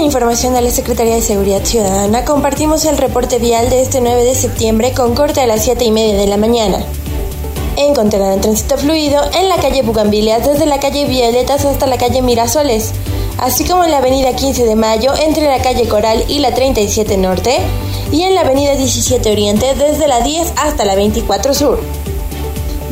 Información 0.00 0.54
de 0.54 0.60
la 0.60 0.70
Secretaría 0.70 1.16
de 1.16 1.22
Seguridad 1.22 1.64
Ciudadana, 1.64 2.24
compartimos 2.24 2.84
el 2.84 2.96
reporte 2.96 3.38
vial 3.38 3.68
de 3.68 3.82
este 3.82 4.00
9 4.00 4.24
de 4.24 4.34
septiembre 4.34 4.92
con 4.92 5.14
corte 5.14 5.40
a 5.40 5.46
las 5.46 5.64
7 5.64 5.84
y 5.84 5.90
media 5.90 6.16
de 6.16 6.26
la 6.26 6.36
mañana. 6.36 6.78
Encontrarán 7.76 8.40
tránsito 8.40 8.78
fluido 8.78 9.20
en 9.34 9.48
la 9.48 9.56
calle 9.56 9.82
Bugambilias 9.82 10.46
desde 10.46 10.66
la 10.66 10.78
calle 10.78 11.04
Violetas 11.06 11.64
hasta 11.64 11.86
la 11.86 11.98
calle 11.98 12.22
Mirasoles, 12.22 12.92
así 13.38 13.64
como 13.64 13.84
en 13.84 13.90
la 13.90 13.98
avenida 13.98 14.34
15 14.34 14.64
de 14.64 14.76
Mayo 14.76 15.12
entre 15.16 15.46
la 15.46 15.60
calle 15.60 15.88
Coral 15.88 16.24
y 16.28 16.38
la 16.38 16.54
37 16.54 17.16
Norte, 17.16 17.58
y 18.12 18.22
en 18.22 18.34
la 18.34 18.42
avenida 18.42 18.74
17 18.76 19.30
Oriente 19.30 19.74
desde 19.74 20.06
la 20.06 20.20
10 20.20 20.52
hasta 20.56 20.84
la 20.84 20.94
24 20.94 21.54
Sur. 21.54 21.80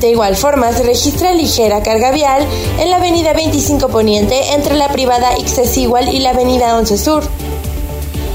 De 0.00 0.10
igual 0.10 0.36
forma, 0.36 0.72
se 0.72 0.82
registra 0.82 1.32
ligera 1.32 1.82
carga 1.82 2.10
vial 2.10 2.46
en 2.78 2.90
la 2.90 2.96
avenida 2.96 3.32
25 3.32 3.88
Poniente 3.88 4.52
entre 4.52 4.76
la 4.76 4.88
privada 4.88 5.38
Ixesigual 5.38 6.14
y 6.14 6.18
la 6.18 6.30
avenida 6.30 6.76
11 6.76 6.98
Sur, 6.98 7.22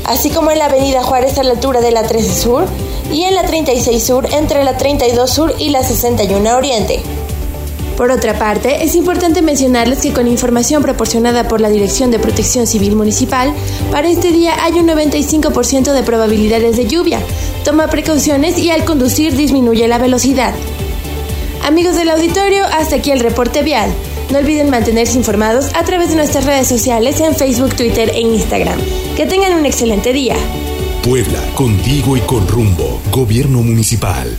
así 0.05 0.31
como 0.31 0.49
en 0.49 0.57
la 0.57 0.65
avenida 0.65 1.03
Juárez 1.03 1.37
a 1.37 1.43
la 1.43 1.51
altura 1.51 1.81
de 1.81 1.91
la 1.91 2.03
13 2.03 2.41
Sur 2.41 2.65
y 3.11 3.23
en 3.23 3.35
la 3.35 3.43
36 3.43 4.03
Sur 4.03 4.33
entre 4.33 4.63
la 4.63 4.75
32 4.75 5.29
Sur 5.29 5.53
y 5.59 5.69
la 5.69 5.83
61 5.83 6.57
Oriente. 6.57 7.01
Por 7.95 8.09
otra 8.09 8.39
parte, 8.39 8.83
es 8.83 8.95
importante 8.95 9.43
mencionarles 9.43 9.99
que 9.99 10.11
con 10.11 10.27
información 10.27 10.81
proporcionada 10.81 11.47
por 11.47 11.61
la 11.61 11.69
Dirección 11.69 12.09
de 12.09 12.17
Protección 12.17 12.65
Civil 12.65 12.95
Municipal, 12.95 13.53
para 13.91 14.09
este 14.09 14.31
día 14.31 14.55
hay 14.63 14.73
un 14.79 14.87
95% 14.87 15.93
de 15.93 16.01
probabilidades 16.01 16.77
de 16.77 16.87
lluvia. 16.87 17.19
Toma 17.63 17.89
precauciones 17.89 18.57
y 18.57 18.71
al 18.71 18.85
conducir 18.85 19.35
disminuye 19.35 19.87
la 19.87 19.99
velocidad. 19.99 20.55
Amigos 21.63 21.95
del 21.95 22.09
auditorio, 22.09 22.65
hasta 22.65 22.95
aquí 22.95 23.11
el 23.11 23.19
reporte 23.19 23.61
vial. 23.61 23.93
No 24.31 24.39
olviden 24.39 24.69
mantenerse 24.69 25.17
informados 25.17 25.67
a 25.75 25.83
través 25.83 26.09
de 26.09 26.15
nuestras 26.15 26.45
redes 26.45 26.67
sociales 26.67 27.19
en 27.19 27.35
Facebook, 27.35 27.75
Twitter 27.75 28.09
e 28.09 28.21
Instagram. 28.21 28.79
Que 29.15 29.25
tengan 29.25 29.53
un 29.53 29.65
excelente 29.65 30.13
día. 30.13 30.35
Puebla, 31.03 31.39
contigo 31.55 32.17
y 32.17 32.21
con 32.21 32.47
rumbo. 32.47 33.01
Gobierno 33.11 33.61
Municipal. 33.61 34.37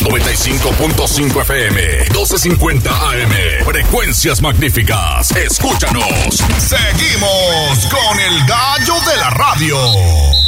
95.5 0.00 1.40
FM, 1.42 2.04
12.50 2.08 2.86
AM. 2.90 3.64
Frecuencias 3.64 4.42
magníficas. 4.42 5.30
Escúchanos. 5.32 6.42
Seguimos 6.58 7.86
con 7.86 8.20
el 8.20 8.46
gallo 8.46 8.94
de 9.08 9.16
la 9.16 9.30
radio. 9.30 10.41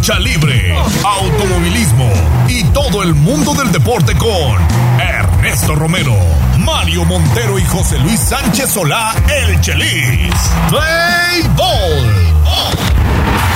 Lucha 0.00 0.18
libre, 0.18 0.74
automovilismo 1.04 2.10
y 2.48 2.64
todo 2.72 3.02
el 3.02 3.14
mundo 3.14 3.52
del 3.52 3.70
deporte 3.70 4.16
con 4.16 4.56
Ernesto 4.98 5.74
Romero, 5.74 6.16
Mario 6.58 7.04
Montero 7.04 7.58
y 7.58 7.64
José 7.66 7.98
Luis 7.98 8.18
Sánchez 8.18 8.70
Solá, 8.70 9.14
el 9.28 9.60
Chelis. 9.60 10.32
Béisbol. 10.70 12.14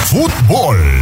Fútbol. 0.05 1.01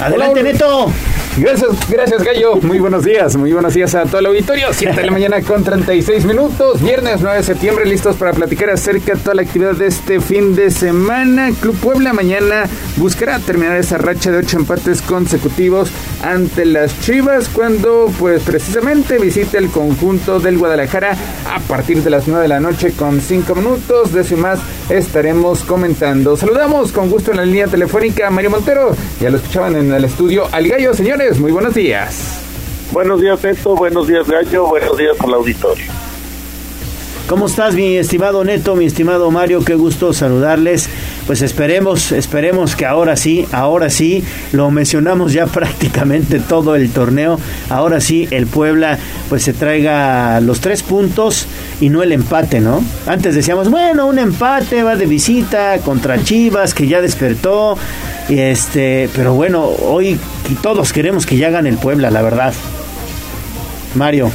Adelante, 0.00 0.42
Neto. 0.44 0.92
Gracias, 1.40 1.88
gracias 1.88 2.24
Gallo. 2.24 2.56
Muy 2.56 2.80
buenos 2.80 3.04
días, 3.04 3.36
muy 3.36 3.52
buenos 3.52 3.72
días 3.72 3.94
a 3.94 4.02
todo 4.02 4.18
el 4.18 4.26
auditorio. 4.26 4.68
7 4.72 4.96
de 4.96 5.06
la 5.06 5.12
mañana 5.12 5.40
con 5.42 5.62
36 5.62 6.24
minutos. 6.24 6.82
Viernes 6.82 7.20
9 7.20 7.36
de 7.36 7.42
septiembre, 7.44 7.86
listos 7.86 8.16
para 8.16 8.32
platicar 8.32 8.70
acerca 8.70 9.14
de 9.14 9.20
toda 9.20 9.36
la 9.36 9.42
actividad 9.42 9.74
de 9.74 9.86
este 9.86 10.20
fin 10.20 10.56
de 10.56 10.72
semana. 10.72 11.50
Club 11.60 11.76
Puebla 11.76 12.12
mañana 12.12 12.64
buscará 12.96 13.38
terminar 13.38 13.76
esa 13.76 13.98
racha 13.98 14.32
de 14.32 14.38
8 14.38 14.56
empates 14.58 15.00
consecutivos 15.00 15.90
ante 16.24 16.64
las 16.64 16.98
Chivas 17.02 17.48
cuando 17.48 18.10
pues 18.18 18.42
precisamente 18.42 19.18
visite 19.18 19.58
el 19.58 19.70
conjunto 19.70 20.40
del 20.40 20.58
Guadalajara 20.58 21.16
a 21.46 21.60
partir 21.60 22.02
de 22.02 22.10
las 22.10 22.26
9 22.26 22.42
de 22.42 22.48
la 22.48 22.58
noche 22.58 22.92
con 22.92 23.20
5 23.20 23.54
minutos. 23.54 24.12
De 24.12 24.22
eso 24.22 24.36
más 24.36 24.58
estaremos 24.88 25.62
comentando. 25.62 26.36
Saludamos 26.36 26.90
con 26.90 27.08
gusto 27.08 27.30
en 27.30 27.36
la 27.36 27.44
línea 27.44 27.68
telefónica 27.68 28.26
a 28.26 28.30
Mario 28.30 28.50
Montero. 28.50 28.96
Ya 29.20 29.30
lo 29.30 29.36
escuchaban 29.36 29.76
en 29.76 29.92
el 29.92 30.04
estudio 30.04 30.48
al 30.50 30.66
Gallo, 30.66 30.92
señores 30.94 31.27
muy 31.36 31.52
buenos 31.52 31.74
días. 31.74 32.40
Buenos 32.90 33.20
días, 33.20 33.42
Neto. 33.44 33.76
Buenos 33.76 34.08
días, 34.08 34.26
Gallo. 34.26 34.66
Buenos 34.66 34.96
días 34.96 35.20
al 35.20 35.34
auditorio. 35.34 35.84
¿Cómo 37.28 37.44
estás, 37.44 37.74
mi 37.74 37.96
estimado 37.96 38.42
Neto, 38.42 38.74
mi 38.74 38.86
estimado 38.86 39.30
Mario? 39.30 39.62
Qué 39.62 39.74
gusto 39.74 40.14
saludarles. 40.14 40.88
Pues 41.26 41.42
esperemos, 41.42 42.10
esperemos 42.10 42.74
que 42.74 42.86
ahora 42.86 43.16
sí, 43.16 43.46
ahora 43.52 43.90
sí, 43.90 44.24
lo 44.52 44.70
mencionamos 44.70 45.34
ya 45.34 45.44
prácticamente 45.46 46.40
todo 46.40 46.74
el 46.74 46.90
torneo. 46.90 47.38
Ahora 47.68 48.00
sí, 48.00 48.26
el 48.30 48.46
Puebla 48.46 48.98
pues 49.28 49.42
se 49.42 49.52
traiga 49.52 50.40
los 50.40 50.60
tres 50.60 50.82
puntos 50.82 51.46
y 51.82 51.90
no 51.90 52.02
el 52.02 52.12
empate, 52.12 52.60
¿no? 52.60 52.82
Antes 53.06 53.34
decíamos, 53.34 53.68
bueno, 53.68 54.06
un 54.06 54.18
empate 54.18 54.82
va 54.82 54.96
de 54.96 55.04
visita 55.04 55.80
contra 55.84 56.24
Chivas 56.24 56.72
que 56.72 56.86
ya 56.86 57.02
despertó. 57.02 57.76
Este, 58.30 59.10
pero 59.14 59.34
bueno, 59.34 59.66
hoy 59.66 60.18
todos 60.62 60.94
queremos 60.94 61.26
que 61.26 61.36
ya 61.36 61.50
gane 61.50 61.68
el 61.68 61.76
Puebla, 61.76 62.10
la 62.10 62.22
verdad. 62.22 62.54
Mario. 63.96 64.32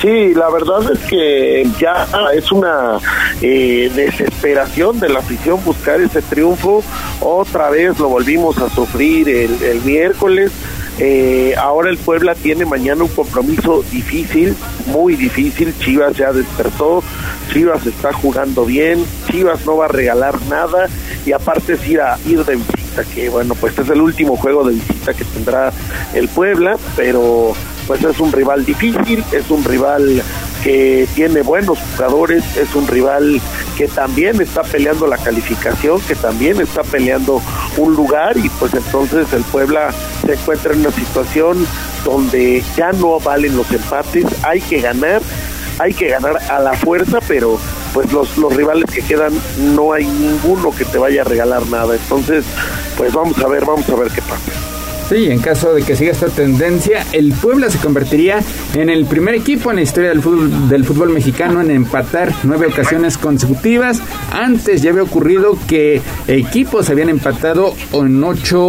Sí, 0.00 0.32
la 0.34 0.48
verdad 0.48 0.90
es 0.90 0.98
que 1.00 1.68
ya 1.78 2.06
es 2.32 2.50
una 2.52 2.98
eh, 3.42 3.90
desesperación 3.94 4.98
de 4.98 5.10
la 5.10 5.18
afición 5.18 5.62
buscar 5.62 6.00
ese 6.00 6.22
triunfo. 6.22 6.82
Otra 7.20 7.68
vez 7.68 7.98
lo 7.98 8.08
volvimos 8.08 8.56
a 8.58 8.70
sufrir 8.70 9.28
el, 9.28 9.62
el 9.62 9.82
miércoles. 9.82 10.52
Eh, 10.98 11.54
ahora 11.56 11.88
el 11.88 11.96
Puebla 11.98 12.34
tiene 12.34 12.66
mañana 12.66 13.04
un 13.04 13.08
compromiso 13.08 13.82
difícil, 13.90 14.54
muy 14.86 15.16
difícil. 15.16 15.74
Chivas 15.78 16.16
ya 16.16 16.32
despertó, 16.32 17.02
Chivas 17.52 17.86
está 17.86 18.12
jugando 18.12 18.64
bien, 18.64 19.04
Chivas 19.30 19.64
no 19.64 19.78
va 19.78 19.86
a 19.86 19.88
regalar 19.88 20.40
nada 20.48 20.88
y 21.24 21.32
aparte 21.32 21.74
es 21.74 21.88
ir, 21.88 22.00
a, 22.00 22.18
ir 22.26 22.44
de 22.44 22.56
visita 22.56 23.04
que, 23.14 23.28
bueno, 23.28 23.54
pues 23.54 23.78
es 23.78 23.88
el 23.88 24.00
último 24.00 24.36
juego 24.36 24.64
de 24.64 24.74
visita 24.74 25.14
que 25.14 25.24
tendrá 25.24 25.72
el 26.14 26.28
Puebla, 26.28 26.76
pero 26.96 27.54
pues 27.90 28.04
es 28.04 28.20
un 28.20 28.30
rival 28.30 28.64
difícil, 28.64 29.24
es 29.32 29.50
un 29.50 29.64
rival 29.64 30.22
que 30.62 31.08
tiene 31.16 31.42
buenos 31.42 31.76
jugadores, 31.80 32.44
es 32.56 32.72
un 32.76 32.86
rival 32.86 33.40
que 33.76 33.88
también 33.88 34.40
está 34.40 34.62
peleando 34.62 35.08
la 35.08 35.18
calificación, 35.18 36.00
que 36.02 36.14
también 36.14 36.60
está 36.60 36.84
peleando 36.84 37.42
un 37.78 37.96
lugar 37.96 38.36
y 38.36 38.48
pues 38.48 38.74
entonces 38.74 39.32
el 39.32 39.42
Puebla 39.42 39.92
se 40.24 40.34
encuentra 40.34 40.72
en 40.72 40.82
una 40.82 40.92
situación 40.92 41.66
donde 42.04 42.62
ya 42.76 42.92
no 42.92 43.18
valen 43.18 43.56
los 43.56 43.68
empates, 43.72 44.24
hay 44.44 44.60
que 44.60 44.80
ganar, 44.80 45.20
hay 45.80 45.92
que 45.92 46.10
ganar 46.10 46.38
a 46.48 46.60
la 46.60 46.74
fuerza, 46.74 47.18
pero 47.26 47.58
pues 47.92 48.12
los, 48.12 48.38
los 48.38 48.54
rivales 48.54 48.88
que 48.88 49.02
quedan 49.02 49.32
no 49.74 49.94
hay 49.94 50.06
ninguno 50.06 50.70
que 50.70 50.84
te 50.84 50.96
vaya 50.96 51.22
a 51.22 51.24
regalar 51.24 51.66
nada. 51.66 51.96
Entonces, 51.96 52.44
pues 52.96 53.12
vamos 53.12 53.36
a 53.40 53.48
ver, 53.48 53.64
vamos 53.64 53.88
a 53.88 53.96
ver 53.96 54.12
qué 54.12 54.22
pasa. 54.22 54.69
Sí, 55.10 55.28
en 55.28 55.40
caso 55.40 55.74
de 55.74 55.82
que 55.82 55.96
siga 55.96 56.12
esta 56.12 56.28
tendencia, 56.28 57.04
el 57.12 57.32
Puebla 57.32 57.68
se 57.68 57.78
convertiría 57.78 58.38
en 58.74 58.88
el 58.88 59.06
primer 59.06 59.34
equipo 59.34 59.70
en 59.70 59.76
la 59.78 59.82
historia 59.82 60.10
del 60.10 60.22
fútbol, 60.22 61.10
mexicano 61.10 61.60
en 61.60 61.72
empatar 61.72 62.32
nueve 62.44 62.66
ocasiones 62.66 63.18
consecutivas. 63.18 64.00
Antes 64.30 64.82
ya 64.82 64.90
había 64.90 65.02
ocurrido 65.02 65.58
que 65.66 66.00
equipos 66.28 66.90
habían 66.90 67.08
empatado 67.08 67.74
en 67.92 68.22
ocho 68.22 68.62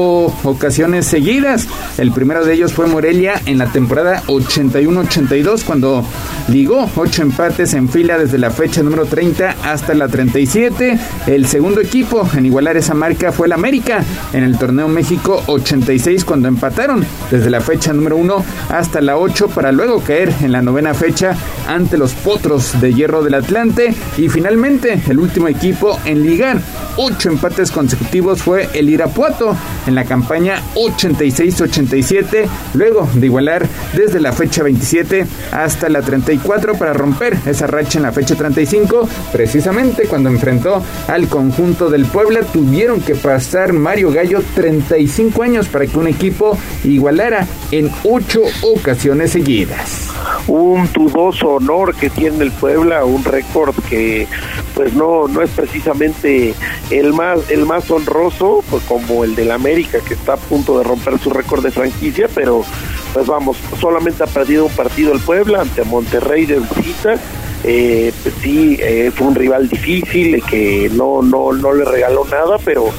ocasiones 0.44 1.06
seguidas. 1.06 1.68
El 2.00 2.12
primero 2.12 2.44
de 2.44 2.56
ellos 2.56 2.74
fue 2.74 2.88
Morelia 2.88 3.40
en 3.46 3.60
la 3.60 3.72
temporada 3.72 4.24
81-82 4.26 5.64
cuando 5.64 6.04
ligó 6.48 6.90
ocho 6.96 7.22
empates 7.22 7.76
en 7.76 7.88
fila 7.88 8.18
desde 8.18 8.40
la 8.40 8.50
fecha 8.50 8.82
número 8.82 9.06
30 9.06 9.58
hasta 9.64 9.94
la 9.94 10.08
37. 10.08 11.00
El 11.28 11.46
segundo 11.46 11.82
equipo 11.82 12.28
en 12.36 12.48
igualar 12.48 12.78
esa 12.78 12.96
marca 12.96 13.32
fue 13.32 13.46
el 13.46 13.54
América 13.54 14.04
en 14.34 14.44
el 14.44 14.58
torneo 14.58 14.88
México 14.88 15.44
86 15.46 16.26
cuando 16.32 16.48
empataron 16.48 17.06
desde 17.30 17.50
la 17.50 17.60
fecha 17.60 17.92
número 17.92 18.16
1 18.16 18.46
hasta 18.70 19.02
la 19.02 19.18
8 19.18 19.50
para 19.50 19.74
luego 19.74 20.00
caer 20.00 20.34
en 20.42 20.54
la 20.54 20.62
novena 20.62 20.94
fecha 20.94 21.36
ante 21.68 21.98
los 21.98 22.14
Potros 22.14 22.80
de 22.80 22.94
Hierro 22.94 23.22
del 23.22 23.34
Atlante. 23.34 23.94
Y 24.18 24.30
finalmente 24.30 25.02
el 25.10 25.20
último 25.20 25.50
equipo 25.50 26.00
en 26.06 26.24
ligar. 26.24 26.62
Ocho 26.96 27.30
empates 27.30 27.72
consecutivos 27.72 28.42
fue 28.42 28.70
el 28.74 28.90
Irapuato 28.90 29.56
en 29.88 29.96
la 29.96 30.06
campaña 30.06 30.62
86-87 30.76 32.48
luego 32.76 33.10
de 33.14 33.26
igualar 33.26 33.68
desde 33.94 34.20
la 34.20 34.34
fecha 34.34 34.62
27 34.64 35.26
hasta 35.52 35.90
la 35.90 36.02
34 36.02 36.76
para 36.76 36.94
romper 36.94 37.38
esa 37.46 37.68
racha 37.68 37.98
en 38.00 38.04
la 38.04 38.12
fecha 38.12 38.36
35 38.36 39.08
precisamente 39.32 40.04
cuando 40.08 40.30
enfrentó 40.30 40.84
al 41.08 41.28
conjunto 41.28 41.90
del 41.90 42.06
Puebla. 42.06 42.42
Tuvieron 42.42 43.02
que 43.02 43.16
pasar 43.16 43.74
Mario 43.74 44.12
Gallo 44.12 44.42
35 44.56 45.44
años 45.44 45.68
para 45.68 45.88
que 45.88 45.98
un 45.98 46.08
equipo 46.08 46.21
equipo 46.22 46.56
igualara 46.84 47.48
en 47.72 47.90
ocho 48.04 48.42
ocasiones 48.62 49.32
seguidas. 49.32 50.08
Un 50.46 50.88
dudoso 50.94 51.56
honor 51.56 51.96
que 51.96 52.12
tiene 52.12 52.44
el 52.44 52.52
Puebla, 52.52 53.06
un 53.06 53.24
récord 53.24 53.76
que 53.90 54.28
pues 54.76 54.94
no, 54.94 55.28
no 55.28 55.42
es 55.42 55.50
precisamente 55.50 56.54
el 56.92 57.14
más, 57.14 57.50
el 57.50 57.66
más 57.66 57.90
honroso, 57.90 58.64
pues 58.70 58.84
como 58.84 59.24
el 59.24 59.34
del 59.34 59.50
América 59.50 59.98
que 60.08 60.14
está 60.14 60.34
a 60.34 60.38
punto 60.38 60.78
de 60.78 60.84
romper 60.84 61.18
su 61.18 61.32
récord 61.32 61.64
de 61.64 61.72
franquicia, 61.72 62.30
pero 62.34 62.64
pues 63.14 63.26
vamos, 63.26 63.58
solamente 63.80 64.24
ha 64.24 64.28
perdido 64.28 64.66
un 64.66 64.72
partido 64.72 65.14
el 65.14 65.20
Puebla 65.22 65.62
ante 65.62 65.84
Monterrey 65.84 66.46
de 66.46 66.60
visita 66.60 67.16
eh, 67.64 68.12
pues 68.24 68.34
sí, 68.42 68.78
eh, 68.80 69.12
fue 69.14 69.28
un 69.28 69.36
rival 69.36 69.70
difícil 69.70 70.44
que 70.44 70.90
no, 70.94 71.22
no, 71.22 71.54
no 71.54 71.74
le 71.74 71.86
regaló 71.86 72.26
nada, 72.26 72.58
pero 72.64 72.90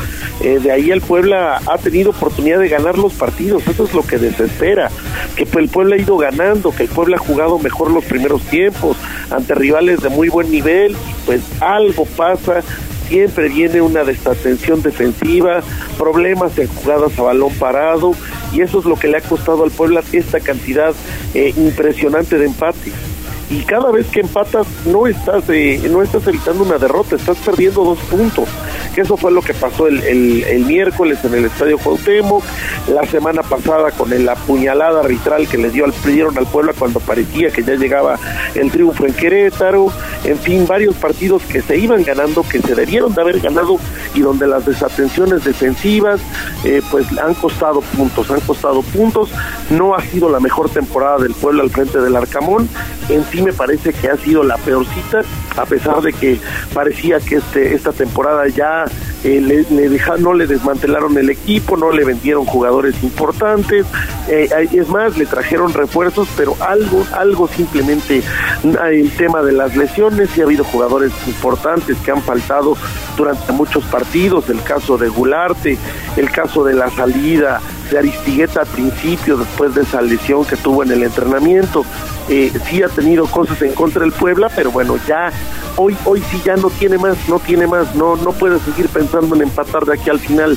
eh, 0.41 0.61
de 0.63 0.71
ahí 0.71 0.91
el 0.91 1.01
Puebla 1.01 1.61
ha 1.67 1.79
tenido 1.79 2.11
oportunidad 2.11 2.61
de 2.61 2.69
ganar 2.69 2.97
los 2.97 3.13
partidos, 3.15 3.67
eso 3.67 3.85
es 3.85 3.93
lo 3.93 4.03
que 4.03 4.19
desespera, 4.19 4.91
que 5.35 5.49
el 5.59 5.69
Puebla 5.69 5.97
ha 5.97 5.99
ido 5.99 6.17
ganando, 6.17 6.71
que 6.71 6.85
el 6.85 6.89
Puebla 6.89 7.17
ha 7.17 7.19
jugado 7.19 7.59
mejor 7.59 7.91
los 7.91 8.05
primeros 8.05 8.43
tiempos 8.43 8.97
ante 9.31 9.55
rivales 9.55 10.01
de 10.01 10.11
muy 10.11 10.29
buen 10.29 10.49
nivel, 10.51 10.97
pues 11.27 11.43
algo 11.61 12.07
pasa, 12.07 12.63
siempre 13.09 13.49
viene 13.49 13.81
una 13.81 14.05
desatención 14.05 14.81
defensiva, 14.81 15.61
problemas 15.99 16.57
en 16.57 16.69
jugadas 16.69 17.19
a 17.19 17.23
balón 17.23 17.53
parado, 17.55 18.13
y 18.53 18.61
eso 18.61 18.79
es 18.79 18.85
lo 18.85 18.95
que 18.95 19.09
le 19.09 19.17
ha 19.17 19.23
costado 19.23 19.65
al 19.65 19.73
Puebla 19.73 20.05
esta 20.13 20.39
cantidad 20.39 20.95
impresionante 21.35 22.39
de 22.39 22.47
empates 22.47 23.12
y 23.51 23.63
cada 23.65 23.91
vez 23.91 24.07
que 24.09 24.21
empatas 24.21 24.67
no 24.87 25.07
estás 25.07 25.45
no 25.49 26.03
estás 26.03 26.27
evitando 26.27 26.63
una 26.63 26.79
derrota, 26.79 27.17
estás 27.17 27.37
perdiendo 27.39 27.85
dos 27.85 27.99
puntos. 28.01 28.49
Que 28.95 29.03
eso 29.03 29.17
fue 29.17 29.31
lo 29.31 29.43
que 29.43 29.55
pasó 29.55 29.87
el, 29.87 30.65
miércoles 30.67 31.19
en 31.25 31.35
el 31.35 31.47
Estadio 31.47 31.79
Cuauhtémoc, 31.79 32.43
la 32.89 33.07
semana 33.07 33.43
pasada 33.43 33.91
con 33.91 34.11
la 34.25 34.35
puñalada 34.35 35.01
arbitral 35.01 35.49
que 35.49 35.59
le 35.59 35.71
dio 35.71 35.85
al, 35.85 35.95
dieron 36.05 36.37
al 36.37 36.47
pueblo 36.47 36.73
cuando 36.79 37.01
parecía 37.01 37.51
que 37.51 37.63
ya 37.63 37.75
llegaba 37.75 38.19
el 38.55 38.71
triunfo 38.71 39.07
en 39.07 39.15
Querétaro, 39.15 39.93
en 40.25 40.39
fin, 40.39 40.67
varios 40.67 40.95
partidos 40.97 41.43
que 41.45 41.63
se 41.63 41.79
iban 41.79 42.05
ganando, 42.05 42.43
que 42.43 42.61
se 42.61 42.75
debieron 42.75 43.15
de 43.15 43.21
haber 43.21 43.41
ganado 43.41 43.79
y 44.15 44.21
donde 44.21 44.47
las 44.47 44.67
desatenciones 44.67 45.45
defensivas 45.45 46.21
eh, 46.65 46.83
pues 46.91 47.07
han 47.19 47.35
costado 47.35 47.81
puntos, 47.81 48.31
han 48.31 48.41
costado 48.41 48.83
puntos, 48.83 49.31
no 49.71 49.95
ha 49.95 50.03
sido 50.03 50.31
la 50.31 50.41
mejor 50.41 50.69
temporada 50.69 51.19
del 51.19 51.35
pueblo 51.35 51.63
al 51.63 51.71
frente 51.71 52.01
del 52.01 52.17
Arcamón, 52.17 52.69
en 53.09 53.25
fin 53.25 53.42
me 53.43 53.53
parece 53.53 53.93
que 53.93 54.09
ha 54.09 54.17
sido 54.17 54.43
la 54.43 54.57
peorcita, 54.57 55.23
a 55.57 55.67
pesar 55.67 56.01
de 56.03 56.13
que 56.13 56.41
parecía 56.73 57.21
que 57.21 57.37
este, 57.37 57.75
esta 57.75 57.93
temporada 57.93 58.47
ya 58.49 58.85
eh, 59.25 59.41
le, 59.41 60.01
no 60.19 60.35
le 60.35 60.47
desmantelaron 60.47 61.17
el 61.17 61.31
equipo, 61.31 61.77
no 61.77 61.93
le 61.93 62.05
vendieron 62.05 62.45
jugadores 62.45 63.03
importantes, 63.03 63.87
eh, 64.29 64.49
es 64.73 64.89
más, 64.89 65.17
le 65.17 65.27
trajeron 65.27 65.73
refuerzos, 65.73 66.29
pero 66.37 66.57
algo, 66.61 67.05
algo 67.13 67.49
simplemente, 67.49 68.23
el 68.63 69.11
tema 69.13 69.43
de 69.43 69.53
las 69.53 69.77
lesiones, 69.77 70.37
y 70.37 70.41
ha 70.41 70.45
habido 70.45 70.65
jugadores 70.65 71.13
importantes 71.27 71.97
que 71.99 72.11
han 72.11 72.23
faltado 72.23 72.77
durante 73.17 73.53
muchos 73.53 73.85
partidos, 73.85 74.49
el 74.51 74.63
caso 74.63 74.99
de 74.99 75.09
Gularte, 75.09 75.79
el 76.17 76.31
caso 76.31 76.65
de 76.65 76.75
la 76.75 76.91
salida 76.91 77.61
de 77.91 77.99
Aristigueta 77.99 78.63
al 78.63 78.67
principio, 78.67 79.37
después 79.37 79.75
de 79.75 79.83
esa 79.83 80.01
lesión 80.03 80.45
que 80.45 80.57
tuvo 80.57 80.83
en 80.83 80.93
el 80.93 81.03
entrenamiento. 81.03 81.85
Eh, 82.29 82.53
sí 82.69 82.83
ha 82.83 82.89
tenido 82.89 83.27
cosas 83.27 83.61
en 83.63 83.75
contra 83.75 84.03
del 84.03 84.13
Puebla, 84.13 84.49
pero 84.55 84.71
bueno, 84.71 84.97
ya 85.07 85.31
hoy 85.77 85.97
hoy 86.05 86.23
sí 86.31 86.41
ya 86.45 86.57
no 86.57 86.71
tiene 86.71 86.97
más, 86.97 87.17
no 87.29 87.41
tiene 87.41 87.67
más, 87.67 87.95
no 87.95 88.17
no 88.17 88.33
puedes 88.33 88.63
seguir 88.63 88.89
pensando 88.89 89.12
en 89.21 89.43
empatar 89.43 89.85
de 89.85 89.95
aquí 89.95 90.11
al 90.11 90.21
final. 90.21 90.57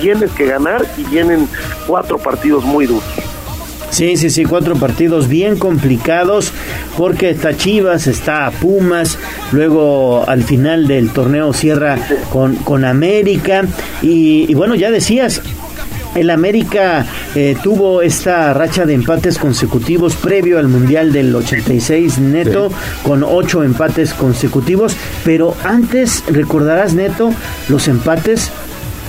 Tienes 0.00 0.30
que 0.32 0.46
ganar 0.46 0.86
y 0.96 1.04
vienen 1.04 1.48
cuatro 1.86 2.18
partidos 2.18 2.64
muy 2.64 2.86
duros. 2.86 3.04
Sí, 3.90 4.16
sí, 4.16 4.30
sí, 4.30 4.44
cuatro 4.44 4.74
partidos 4.76 5.28
bien 5.28 5.56
complicados 5.58 6.52
porque 6.98 7.30
está 7.30 7.56
Chivas, 7.56 8.06
está 8.06 8.50
Pumas, 8.60 9.18
luego 9.52 10.28
al 10.28 10.42
final 10.42 10.86
del 10.86 11.10
torneo 11.10 11.52
cierra 11.52 11.96
con, 12.30 12.56
con 12.56 12.84
América 12.84 13.62
y, 14.02 14.50
y 14.50 14.54
bueno, 14.54 14.74
ya 14.74 14.90
decías, 14.90 15.40
el 16.16 16.30
América 16.30 17.06
eh, 17.34 17.56
tuvo 17.62 18.02
esta 18.02 18.52
racha 18.54 18.86
de 18.86 18.94
empates 18.94 19.38
consecutivos 19.38 20.16
previo 20.16 20.58
al 20.58 20.68
Mundial 20.68 21.12
del 21.12 21.34
86 21.34 22.18
neto, 22.18 22.70
con 23.02 23.22
ocho 23.22 23.62
empates 23.62 24.14
consecutivos, 24.14 24.96
pero 25.24 25.54
antes, 25.64 26.24
recordarás 26.28 26.94
neto, 26.94 27.32
los 27.68 27.86
empates 27.88 28.50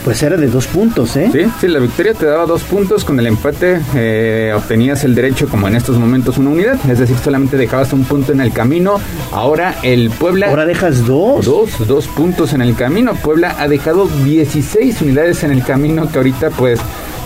pues 0.08 0.24
era 0.24 0.38
de 0.38 0.48
dos 0.48 0.68
puntos, 0.68 1.18
¿eh? 1.18 1.30
Sí, 1.34 1.42
sí, 1.60 1.68
la 1.68 1.80
victoria 1.80 2.14
te 2.14 2.26
daba 2.26 2.46
dos 2.46 2.64
puntos, 2.64 3.04
con 3.04 3.20
el 3.20 3.28
empate 3.28 3.82
eh, 3.94 4.54
obtenías 4.56 5.04
el 5.04 5.14
derecho, 5.14 5.50
como 5.50 5.68
en 5.68 5.76
estos 5.76 5.98
momentos, 5.98 6.38
una 6.38 6.50
unidad, 6.50 6.80
es 6.90 7.00
decir, 7.00 7.18
solamente 7.18 7.58
dejabas 7.58 7.92
un 7.92 8.06
punto 8.06 8.32
en 8.32 8.40
el 8.40 8.54
camino. 8.54 9.02
Ahora 9.34 9.76
el 9.84 10.10
Puebla. 10.10 10.48
Ahora 10.48 10.66
dejas 10.66 11.06
dos. 11.06 11.44
Dos, 11.44 11.86
dos 11.86 12.08
puntos 12.08 12.54
en 12.54 12.62
el 12.62 12.74
camino. 12.74 13.16
Puebla 13.16 13.58
ha 13.60 13.68
dejado 13.68 14.08
16 14.24 15.02
unidades 15.02 15.44
en 15.44 15.52
el 15.52 15.62
camino 15.62 16.10
que 16.10 16.20
ahorita, 16.20 16.52
pues 16.52 16.80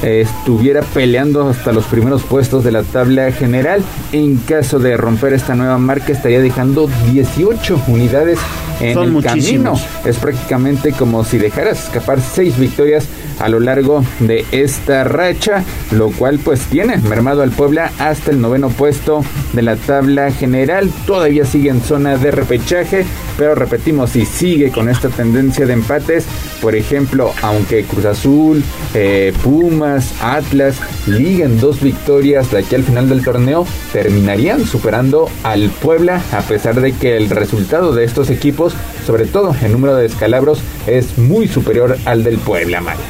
estuviera 0.04 0.82
peleando 0.82 1.50
hasta 1.50 1.72
los 1.72 1.86
primeros 1.86 2.24
puestos 2.24 2.64
de 2.64 2.72
la 2.72 2.84
tabla 2.84 3.32
general. 3.32 3.84
En 4.12 4.38
caso 4.38 4.80
de 4.80 4.98
romper 4.98 5.34
esta 5.34 5.56
nueva 5.56 5.78
marca, 5.78 6.12
estaría 6.12 6.42
dejando 6.42 6.90
18 7.12 7.84
unidades 7.88 8.40
en 8.80 8.98
el 8.98 9.24
camino. 9.24 9.74
Es 10.06 10.18
prácticamente 10.18 10.92
como 10.92 11.24
si 11.24 11.38
dejaras 11.38 11.86
escapar 11.86 12.20
seis 12.22 12.58
victorias 12.58 13.08
a 13.40 13.50
lo 13.50 13.60
largo 13.60 14.04
de 14.20 14.46
esta 14.52 15.04
racha, 15.04 15.64
lo 15.92 16.12
cual 16.12 16.40
pues 16.40 16.62
tiene 16.62 16.98
mermado 16.98 17.42
al 17.42 17.52
Puebla 17.52 17.92
hasta 18.00 18.32
el 18.32 18.42
noveno 18.42 18.70
puesto 18.70 19.24
de 19.54 19.62
la 19.62 19.76
tabla 19.76 20.32
general. 20.32 20.92
Todavía 21.06 21.46
sigue 21.46 21.70
en 21.70 21.82
zona 21.82 22.18
de 22.18 22.32
repechaje, 22.32 23.06
pero 23.38 23.56
repetimos, 23.56 24.12
si 24.12 24.26
sigue 24.26 24.72
con 24.72 24.90
esta 24.90 25.10
tendencia 25.10 25.66
de 25.66 25.74
empates, 25.74 26.26
por 26.62 26.76
ejemplo, 26.76 27.34
aunque 27.42 27.84
Cruz 27.84 28.06
Azul, 28.06 28.64
eh, 28.94 29.34
Pumas, 29.44 30.14
Atlas 30.22 30.80
liguen 31.08 31.60
dos 31.60 31.82
victorias 31.82 32.52
de 32.52 32.60
aquí 32.60 32.76
al 32.76 32.84
final 32.84 33.10
del 33.10 33.24
torneo, 33.24 33.66
terminarían 33.92 34.66
superando 34.66 35.30
al 35.44 35.70
Puebla, 35.70 36.22
a 36.32 36.42
pesar 36.42 36.80
de 36.80 36.94
que 36.94 37.18
el 37.18 37.30
resultado 37.30 37.94
de 37.94 38.04
estos 38.04 38.30
equipos, 38.30 38.74
sobre 39.06 39.26
todo 39.26 39.56
en 39.62 39.72
número 39.72 39.96
de 39.96 40.04
descalabros, 40.04 40.62
es 40.88 41.18
muy 41.18 41.48
superior 41.48 41.98
al 42.06 42.24
del 42.24 42.38
Puebla, 42.38 42.82
Mario. 42.82 43.04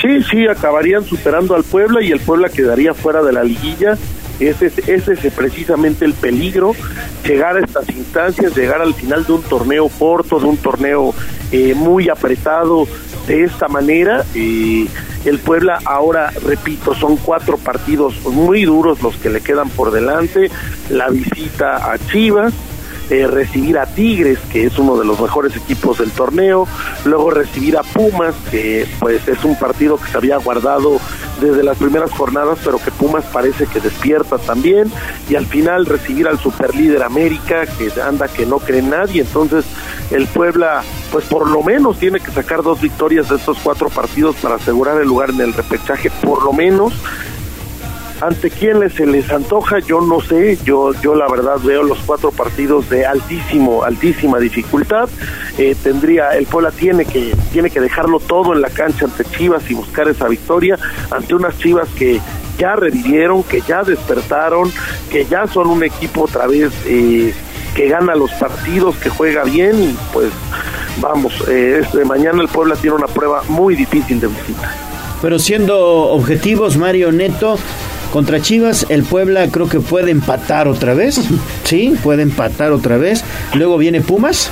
Sí, 0.00 0.22
sí, 0.30 0.46
acabarían 0.46 1.04
superando 1.04 1.56
al 1.56 1.64
Puebla 1.64 2.02
y 2.02 2.12
el 2.12 2.20
Puebla 2.20 2.48
quedaría 2.48 2.94
fuera 2.94 3.22
de 3.22 3.32
la 3.32 3.42
liguilla. 3.42 3.96
Ese 4.40 4.66
es, 4.66 4.78
ese 4.88 5.12
es 5.14 5.32
precisamente 5.34 6.04
el 6.04 6.14
peligro, 6.14 6.74
llegar 7.24 7.56
a 7.56 7.60
estas 7.60 7.88
instancias, 7.90 8.56
llegar 8.56 8.80
al 8.80 8.94
final 8.94 9.24
de 9.24 9.32
un 9.32 9.42
torneo 9.42 9.88
corto, 9.88 10.38
de 10.38 10.46
un 10.46 10.56
torneo 10.56 11.14
eh, 11.50 11.74
muy 11.74 12.08
apretado 12.08 12.86
de 13.26 13.44
esta 13.44 13.68
manera. 13.68 14.24
Y 14.34 14.88
el 15.24 15.38
Puebla 15.38 15.80
ahora, 15.84 16.32
repito, 16.44 16.94
son 16.94 17.16
cuatro 17.16 17.58
partidos 17.58 18.24
muy 18.26 18.64
duros 18.64 19.02
los 19.02 19.16
que 19.16 19.30
le 19.30 19.40
quedan 19.40 19.70
por 19.70 19.90
delante. 19.90 20.50
La 20.88 21.08
visita 21.08 21.92
a 21.92 21.98
Chivas, 21.98 22.54
eh, 23.10 23.26
recibir 23.26 23.78
a 23.78 23.86
Tigres, 23.86 24.38
que 24.52 24.66
es 24.66 24.78
uno 24.78 24.96
de 24.96 25.04
los 25.04 25.20
mejores 25.20 25.56
equipos 25.56 25.98
del 25.98 26.10
torneo, 26.10 26.66
luego 27.04 27.30
recibir 27.30 27.76
a 27.76 27.82
Pumas, 27.82 28.34
que 28.50 28.86
pues 28.98 29.26
es 29.26 29.44
un 29.44 29.58
partido 29.58 29.96
que 29.96 30.10
se 30.10 30.16
había 30.16 30.36
guardado 30.36 31.00
desde 31.40 31.62
las 31.62 31.78
primeras 31.78 32.10
jornadas, 32.10 32.58
pero 32.64 32.78
que 32.78 32.90
Pumas 32.90 33.24
parece 33.26 33.66
que 33.66 33.80
despierta 33.80 34.38
también, 34.38 34.92
y 35.28 35.36
al 35.36 35.46
final 35.46 35.86
recibir 35.86 36.28
al 36.28 36.38
superlíder 36.38 37.02
América, 37.02 37.66
que 37.66 37.90
anda 38.00 38.28
que 38.28 38.46
no 38.46 38.58
cree 38.58 38.82
nadie, 38.82 39.22
entonces 39.22 39.64
el 40.10 40.26
Puebla 40.26 40.82
pues 41.12 41.24
por 41.26 41.48
lo 41.48 41.62
menos 41.62 41.98
tiene 41.98 42.20
que 42.20 42.30
sacar 42.30 42.62
dos 42.62 42.80
victorias 42.80 43.28
de 43.28 43.36
estos 43.36 43.58
cuatro 43.62 43.88
partidos 43.88 44.36
para 44.36 44.56
asegurar 44.56 45.00
el 45.00 45.08
lugar 45.08 45.30
en 45.30 45.40
el 45.40 45.54
repechaje, 45.54 46.10
por 46.22 46.42
lo 46.42 46.52
menos, 46.52 46.92
ante 48.20 48.50
quién 48.50 48.88
se 48.90 49.06
les 49.06 49.30
antoja, 49.30 49.78
yo 49.78 50.00
no 50.00 50.20
sé, 50.20 50.58
yo, 50.64 50.92
yo 51.00 51.14
la 51.14 51.28
verdad 51.28 51.58
veo 51.62 51.82
los 51.82 51.98
cuatro 51.98 52.30
partidos 52.30 52.90
de 52.90 53.06
altísimo, 53.06 53.84
altísima 53.84 54.38
dificultad. 54.38 55.08
Eh, 55.56 55.76
tendría, 55.82 56.30
el 56.30 56.46
Puebla 56.46 56.70
tiene 56.70 57.04
que, 57.04 57.34
tiene 57.52 57.70
que 57.70 57.80
dejarlo 57.80 58.18
todo 58.20 58.54
en 58.54 58.60
la 58.60 58.70
cancha 58.70 59.04
ante 59.04 59.24
Chivas 59.24 59.70
y 59.70 59.74
buscar 59.74 60.08
esa 60.08 60.28
victoria, 60.28 60.78
ante 61.10 61.34
unas 61.34 61.56
Chivas 61.58 61.88
que 61.96 62.20
ya 62.58 62.74
revivieron, 62.74 63.42
que 63.44 63.60
ya 63.60 63.82
despertaron, 63.84 64.72
que 65.10 65.24
ya 65.24 65.46
son 65.46 65.68
un 65.68 65.84
equipo 65.84 66.22
otra 66.22 66.46
vez 66.46 66.72
eh, 66.86 67.32
que 67.74 67.88
gana 67.88 68.16
los 68.16 68.32
partidos, 68.32 68.96
que 68.96 69.10
juega 69.10 69.44
bien 69.44 69.80
y 69.80 69.96
pues 70.12 70.30
vamos, 71.00 71.32
eh, 71.48 71.80
este, 71.82 72.04
mañana 72.04 72.42
el 72.42 72.48
Puebla 72.48 72.74
tiene 72.74 72.96
una 72.96 73.06
prueba 73.06 73.42
muy 73.48 73.76
difícil 73.76 74.18
de 74.18 74.26
visita. 74.26 74.74
Pero 75.22 75.38
siendo 75.38 75.78
objetivos, 75.78 76.76
Mario 76.76 77.10
Neto, 77.12 77.58
contra 78.12 78.40
Chivas, 78.40 78.86
el 78.88 79.02
Puebla 79.02 79.48
creo 79.50 79.68
que 79.68 79.80
puede 79.80 80.10
empatar 80.10 80.68
otra 80.68 80.94
vez. 80.94 81.20
Sí, 81.64 81.94
puede 82.02 82.22
empatar 82.22 82.72
otra 82.72 82.96
vez. 82.96 83.22
Luego 83.52 83.76
viene 83.76 84.00
Pumas. 84.00 84.50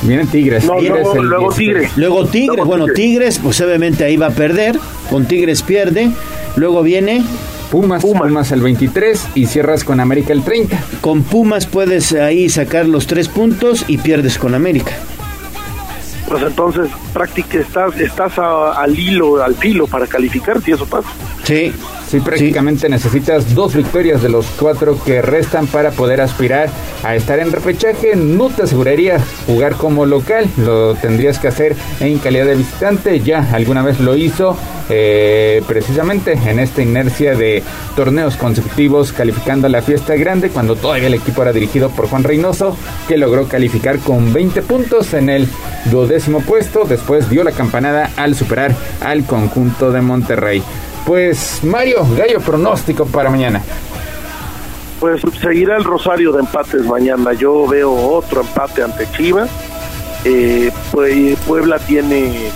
Viene 0.00 0.24
Tigres. 0.24 0.64
luego, 0.64 1.22
luego 1.22 1.52
Tigres. 1.52 1.90
Luego 1.96 2.24
Tigres. 2.26 2.64
bueno, 2.64 2.86
Tigres, 2.86 3.38
pues 3.38 3.60
obviamente 3.60 4.04
ahí 4.04 4.16
va 4.16 4.28
a 4.28 4.30
perder. 4.30 4.78
Con 5.10 5.26
Tigres 5.26 5.60
pierde. 5.60 6.10
Luego 6.56 6.82
viene 6.82 7.22
Pumas, 7.70 8.02
Pumas, 8.02 8.50
el 8.52 8.62
23 8.62 9.28
y 9.34 9.46
cierras 9.46 9.84
con 9.84 10.00
América 10.00 10.32
el 10.32 10.42
30. 10.42 10.82
Con 11.02 11.22
Pumas 11.22 11.66
puedes 11.66 12.12
ahí 12.14 12.48
sacar 12.48 12.86
los 12.86 13.06
tres 13.06 13.28
puntos 13.28 13.84
y 13.88 13.98
pierdes 13.98 14.38
con 14.38 14.54
América. 14.54 14.92
Pues 16.28 16.42
entonces 16.42 16.88
prácticamente 17.12 17.60
estás, 17.60 18.00
estás 18.00 18.38
al 18.38 18.98
hilo, 18.98 19.42
al 19.42 19.54
filo 19.54 19.86
para 19.86 20.06
calificar 20.06 20.62
si 20.62 20.72
eso 20.72 20.86
pasa. 20.86 21.08
Sí, 21.44 21.72
Sí, 22.08 22.20
prácticamente 22.20 22.88
necesitas 22.88 23.54
dos 23.54 23.74
victorias 23.74 24.22
de 24.22 24.30
los 24.30 24.46
cuatro 24.58 24.98
que 25.04 25.20
restan 25.20 25.66
para 25.66 25.90
poder 25.90 26.22
aspirar 26.22 26.70
a 27.04 27.14
estar 27.14 27.38
en 27.38 27.52
repechaje. 27.52 28.16
No 28.16 28.48
te 28.48 28.62
aseguraría 28.62 29.18
jugar 29.46 29.74
como 29.74 30.06
local, 30.06 30.48
lo 30.56 30.94
tendrías 30.94 31.38
que 31.38 31.48
hacer 31.48 31.76
en 32.00 32.18
calidad 32.18 32.46
de 32.46 32.54
visitante. 32.54 33.20
Ya 33.20 33.50
alguna 33.52 33.82
vez 33.82 34.00
lo 34.00 34.16
hizo, 34.16 34.56
eh, 34.88 35.62
precisamente 35.68 36.32
en 36.32 36.58
esta 36.60 36.80
inercia 36.80 37.34
de 37.34 37.62
torneos 37.94 38.36
consecutivos, 38.36 39.12
calificando 39.12 39.66
a 39.66 39.70
la 39.70 39.82
fiesta 39.82 40.16
grande, 40.16 40.48
cuando 40.48 40.76
todavía 40.76 41.08
el 41.08 41.14
equipo 41.14 41.42
era 41.42 41.52
dirigido 41.52 41.90
por 41.90 42.08
Juan 42.08 42.24
Reynoso, 42.24 42.74
que 43.06 43.18
logró 43.18 43.48
calificar 43.48 43.98
con 43.98 44.32
20 44.32 44.62
puntos 44.62 45.12
en 45.12 45.28
el 45.28 45.46
duodécimo 45.90 46.40
puesto. 46.40 46.84
Después 46.84 47.28
dio 47.28 47.44
la 47.44 47.52
campanada 47.52 48.10
al 48.16 48.34
superar 48.34 48.74
al 49.02 49.26
conjunto 49.26 49.92
de 49.92 50.00
Monterrey. 50.00 50.62
Pues 51.08 51.64
Mario, 51.64 52.06
gallo 52.14 52.38
pronóstico 52.38 53.06
para 53.06 53.30
mañana. 53.30 53.62
Pues 55.00 55.22
seguirá 55.40 55.78
el 55.78 55.84
rosario 55.84 56.32
de 56.32 56.40
empates 56.40 56.84
mañana. 56.84 57.32
Yo 57.32 57.66
veo 57.66 57.90
otro 57.90 58.42
empate 58.42 58.82
ante 58.82 59.10
Chivas. 59.12 59.48
Eh, 60.26 60.70
pues, 60.92 61.38
Puebla 61.46 61.78
tiene 61.78 62.50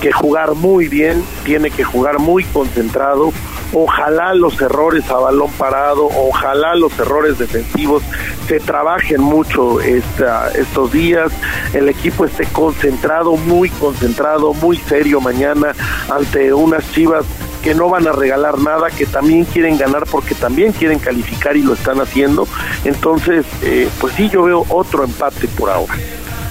que 0.00 0.12
jugar 0.12 0.54
muy 0.54 0.86
bien, 0.86 1.24
tiene 1.44 1.72
que 1.72 1.82
jugar 1.82 2.20
muy 2.20 2.44
concentrado. 2.44 3.32
Ojalá 3.72 4.34
los 4.34 4.60
errores 4.60 5.10
a 5.10 5.14
balón 5.14 5.50
parado, 5.58 6.06
ojalá 6.06 6.76
los 6.76 6.96
errores 7.00 7.38
defensivos 7.38 8.04
se 8.46 8.60
trabajen 8.60 9.20
mucho 9.20 9.80
esta, 9.80 10.52
estos 10.52 10.92
días. 10.92 11.32
El 11.74 11.88
equipo 11.88 12.24
esté 12.24 12.44
concentrado, 12.46 13.36
muy 13.36 13.68
concentrado, 13.68 14.54
muy 14.54 14.76
serio 14.76 15.20
mañana 15.20 15.74
ante 16.08 16.54
unas 16.54 16.88
chivas 16.92 17.24
que 17.66 17.74
no 17.74 17.88
van 17.88 18.06
a 18.06 18.12
regalar 18.12 18.60
nada, 18.60 18.90
que 18.90 19.06
también 19.06 19.44
quieren 19.44 19.76
ganar 19.76 20.04
porque 20.08 20.36
también 20.36 20.70
quieren 20.70 21.00
calificar 21.00 21.56
y 21.56 21.62
lo 21.62 21.74
están 21.74 22.00
haciendo. 22.00 22.46
Entonces, 22.84 23.44
eh, 23.60 23.88
pues 24.00 24.14
sí, 24.14 24.30
yo 24.32 24.44
veo 24.44 24.64
otro 24.68 25.02
empate 25.02 25.48
por 25.48 25.70
ahora. 25.70 25.92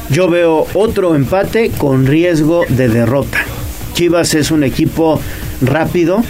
Yo 0.09 0.27
veo 0.27 0.67
otro 0.73 1.15
empate 1.15 1.71
con 1.77 2.05
riesgo 2.05 2.65
de 2.67 2.89
derrota. 2.89 3.45
Chivas 3.93 4.33
es 4.33 4.51
un 4.51 4.65
equipo 4.65 5.21
rápido, 5.61 6.21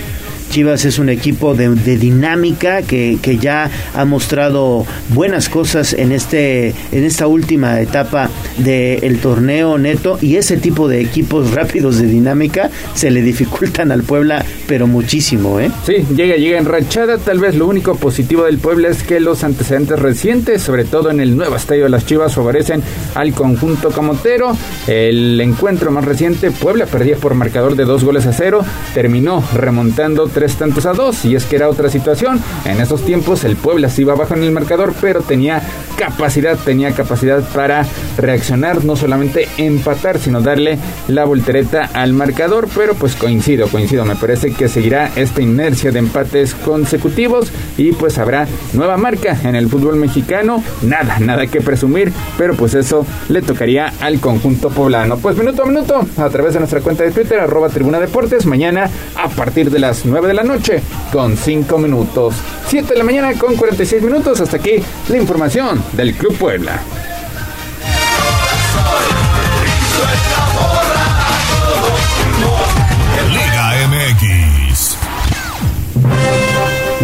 Chivas 0.56 0.86
es 0.86 0.99
un 0.99 1.10
equipo 1.10 1.53
de, 1.53 1.68
dinámica 1.98 2.82
que, 2.82 3.19
ya 3.41 3.69
ha 3.94 4.06
mostrado 4.06 4.86
buenas 5.10 5.49
cosas 5.49 5.91
en 5.91 6.14
este 6.14 6.73
en 6.94 7.03
esta 7.03 7.27
última 7.27 7.82
etapa 7.82 8.30
del 8.60 9.19
torneo 9.19 9.77
neto 9.77 10.18
y 10.22 10.38
ese 10.38 10.56
tipo 10.56 10.88
de 10.88 11.02
equipos 11.02 11.52
rápidos 11.52 11.98
de 11.99 12.07
dinámica 12.07 12.69
se 12.94 13.11
le 13.11 13.22
dificultan 13.22 13.91
al 13.91 14.03
Puebla 14.03 14.45
pero 14.65 14.88
muchísimo, 14.88 15.60
¿eh? 15.60 15.69
Sí, 15.86 16.06
llega 16.15 16.38
llega 16.38 16.57
enrachada, 16.57 17.18
tal 17.18 17.40
vez 17.40 17.56
lo 17.56 17.68
único 17.68 17.95
positivo 17.95 18.45
del 18.45 18.57
Puebla 18.57 18.88
es 18.88 19.03
que 19.03 19.19
los 19.19 19.44
antecedentes 19.44 19.99
recientes, 19.99 20.61
sobre 20.61 20.86
todo 20.86 21.11
en 21.11 21.19
el 21.19 21.36
nuevo 21.36 21.57
estadio 21.57 21.84
de 21.84 21.90
las 21.90 22.06
Chivas 22.06 22.34
favorecen 22.34 22.82
al 23.14 23.34
conjunto 23.34 23.90
camotero. 23.90 24.56
El 24.88 25.41
encuentro 25.41 25.91
más 25.91 26.06
reciente, 26.06 26.52
Puebla 26.52 26.86
perdía 26.86 27.18
por 27.18 27.34
marcador 27.34 27.76
de 27.76 27.84
dos 27.84 28.06
goles 28.06 28.26
a 28.26 28.32
cero, 28.32 28.64
terminó 28.94 29.44
remontando 29.53 30.30
tres 30.46 30.58
tantos 30.58 30.86
a 30.86 30.94
dos. 30.94 31.26
Y 31.26 31.36
es 31.36 31.46
que 31.46 31.56
era 31.56 31.70
otra 31.70 31.90
situación. 31.90 32.40
En 32.66 32.80
esos 32.80 33.04
tiempos 33.04 33.44
el 33.44 33.56
Puebla 33.56 33.90
se 33.90 34.02
iba 34.02 34.14
abajo 34.14 34.36
en 34.36 34.44
el 34.44 34.52
marcador, 34.52 34.94
pero 35.02 35.22
tenía 35.22 35.60
capacidad, 35.98 36.56
tenía 36.58 36.92
capacidad 36.92 37.44
para 37.52 37.84
reaccionar, 38.18 38.86
no 38.86 38.96
solamente 38.96 39.48
empatar, 39.58 40.20
sino 40.20 40.42
darle 40.42 40.78
la 41.08 41.26
voltereta 41.26 41.90
al 41.94 42.14
marcador. 42.14 42.68
Pero 42.76 42.94
pues 42.94 43.16
coincido, 43.16 43.68
coincido. 43.70 44.06
Me 44.06 44.16
parece 44.16 44.54
que 44.54 44.68
seguirá 44.68 45.10
esta 45.16 45.42
inercia 45.42 45.92
de 45.92 46.00
empates 46.00 46.54
consecutivos 46.54 47.52
y 47.78 47.94
pues 47.94 48.20
habrá 48.20 48.48
nueva 48.74 48.98
marca 48.98 49.36
en 49.44 49.56
el 49.56 49.68
fútbol 49.68 49.96
mexicano. 49.96 50.64
Nada, 50.84 51.18
nada 51.20 51.48
que 51.48 51.62
presumir, 51.62 52.14
pero 52.38 52.54
pues 52.54 52.76
eso 52.76 53.04
le 53.30 53.42
tocaría 53.42 53.92
al 54.00 54.20
conjunto 54.20 54.70
poblano. 54.70 55.18
Pues 55.18 55.38
minuto 55.38 55.64
a 55.64 55.66
minuto, 55.66 56.06
a 56.18 56.30
través 56.30 56.54
de 56.54 56.60
nuestra 56.60 56.82
cuenta 56.82 57.04
de 57.04 57.12
Twitter, 57.12 57.40
arroba 57.40 57.70
Tribuna 57.70 58.00
Deportes, 58.00 58.46
mañana 58.46 58.92
a 59.16 59.28
partir 59.30 59.72
de 59.72 59.80
las 59.80 60.06
9 60.06 60.28
de 60.28 60.35
la 60.36 60.44
noche 60.44 60.84
con 61.12 61.38
5 61.38 61.78
minutos. 61.78 62.36
7 62.68 62.94
de 62.94 62.98
la 62.98 63.03
mañana 63.06 63.34
con 63.34 63.56
46 63.56 64.03
minutos. 64.03 64.41
Hasta 64.41 64.57
aquí 64.57 64.82
la 65.10 65.18
información 65.18 65.84
del 65.94 66.14
Club 66.16 66.38
Puebla. 66.38 66.82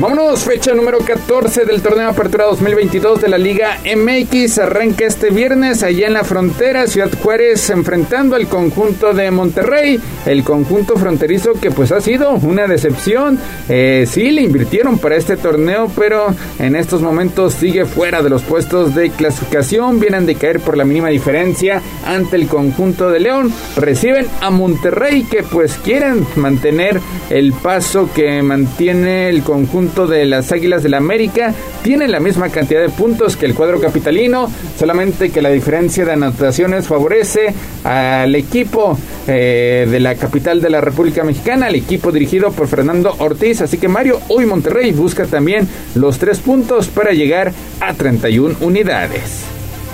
Vámonos, 0.02 0.46
fecha 0.46 0.74
número 0.74 0.98
14 0.98 1.64
del 1.64 1.84
torneo 1.84 2.10
Apertura 2.10 2.46
2022 2.46 3.22
de 3.22 3.30
la 3.30 3.38
Liga 3.38 3.78
MX. 3.86 4.58
Arranca 4.58 5.06
este 5.06 5.30
viernes 5.30 5.84
allá 5.84 6.08
en 6.08 6.14
la 6.14 6.24
frontera, 6.24 6.88
Ciudad 6.88 7.12
Juárez, 7.22 7.70
enfrentando 7.70 8.36
al 8.36 8.48
conjunto 8.48 9.14
de 9.14 9.30
Monterrey. 9.30 10.00
El 10.26 10.44
conjunto 10.44 10.96
fronterizo 10.96 11.54
que 11.54 11.70
pues 11.70 11.92
ha 11.92 12.02
sido 12.02 12.32
una 12.32 12.66
decepción. 12.66 13.38
Eh, 13.70 14.06
sí, 14.10 14.32
le 14.32 14.42
invirtieron 14.42 14.98
para 14.98 15.18
este 15.18 15.38
torneo, 15.38 15.92
pero 15.96 16.34
en 16.58 16.76
estos 16.76 17.04
momentos 17.04 17.54
sigue 17.54 17.86
fuera 17.86 18.24
de 18.24 18.32
los 18.32 18.42
puestos 18.42 18.96
de 18.96 19.12
clasificación. 19.12 20.00
Vienen 20.00 20.26
de 20.26 20.34
caer 20.34 20.62
por 20.62 20.78
la 20.78 20.84
mínima 20.84 21.10
diferencia 21.10 21.80
ante 22.08 22.38
el 22.38 22.48
conjunto 22.48 23.12
de 23.12 23.20
León. 23.20 23.54
Reciben 23.76 24.26
a 24.42 24.50
Monterrey 24.50 25.28
que 25.30 25.44
pues 25.44 25.76
quieren 25.76 26.26
mantener 26.38 27.00
el 27.30 27.54
paso 27.54 28.10
que 28.16 28.42
mantiene 28.42 29.30
el 29.30 29.44
conjunto 29.44 29.91
de 29.92 30.26
las 30.26 30.52
Águilas 30.52 30.84
del 30.84 30.92
la 30.92 30.98
América 30.98 31.54
tiene 31.84 32.08
la 32.08 32.20
misma 32.20 32.50
cantidad 32.50 32.82
de 32.82 32.90
puntos 32.90 33.36
que 33.36 33.46
el 33.46 33.54
cuadro 33.54 33.80
capitalino, 33.80 34.50
solamente 34.78 35.30
que 35.30 35.42
la 35.42 35.50
diferencia 35.50 36.06
de 36.06 36.14
anotaciones 36.14 36.88
favorece 36.88 37.54
al 37.84 38.34
equipo 38.36 38.98
eh, 39.28 39.88
de 39.90 40.00
la 40.00 40.16
capital 40.16 40.62
de 40.62 40.70
la 40.70 40.82
República 40.82 41.24
Mexicana, 41.24 41.68
al 41.68 41.76
equipo 41.76 42.12
dirigido 42.12 42.52
por 42.52 42.68
Fernando 42.68 43.16
Ortiz. 43.20 43.62
Así 43.62 43.78
que 43.78 43.88
Mario, 43.88 44.20
hoy 44.30 44.46
Monterrey 44.46 44.92
busca 44.92 45.26
también 45.26 45.68
los 45.96 46.20
tres 46.20 46.40
puntos 46.40 46.88
para 46.88 47.12
llegar 47.12 47.52
a 47.80 47.94
31 47.94 48.56
unidades. 48.62 49.44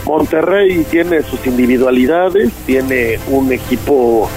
Monterrey 0.06 0.86
tiene 0.90 1.22
sus 1.24 1.45
individualidades, 1.45 2.52
tiene 2.65 3.19
un 3.30 3.52
equipo 3.52 4.30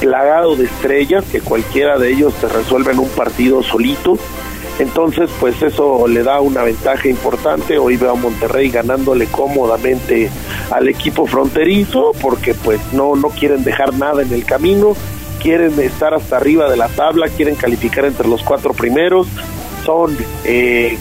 plagado 0.00 0.56
de 0.56 0.64
estrellas 0.64 1.24
que 1.30 1.40
cualquiera 1.40 1.98
de 1.98 2.12
ellos 2.12 2.34
te 2.34 2.48
resuelve 2.48 2.92
en 2.92 2.98
un 2.98 3.08
partido 3.08 3.62
solito. 3.62 4.18
Entonces, 4.78 5.30
pues 5.40 5.62
eso 5.62 6.06
le 6.06 6.22
da 6.22 6.40
una 6.40 6.62
ventaja 6.62 7.08
importante. 7.08 7.78
Hoy 7.78 7.96
veo 7.96 8.12
a 8.12 8.14
Monterrey 8.14 8.68
ganándole 8.68 9.26
cómodamente 9.26 10.30
al 10.70 10.88
equipo 10.88 11.26
fronterizo 11.26 12.12
porque 12.20 12.54
pues 12.54 12.80
no, 12.92 13.16
no 13.16 13.28
quieren 13.30 13.64
dejar 13.64 13.94
nada 13.94 14.22
en 14.22 14.32
el 14.32 14.44
camino, 14.44 14.94
quieren 15.42 15.78
estar 15.80 16.12
hasta 16.12 16.36
arriba 16.36 16.70
de 16.70 16.76
la 16.76 16.88
tabla, 16.88 17.28
quieren 17.28 17.54
calificar 17.54 18.04
entre 18.04 18.28
los 18.28 18.42
cuatro 18.42 18.74
primeros, 18.74 19.28
son, 19.84 20.16
eh, 20.44 20.98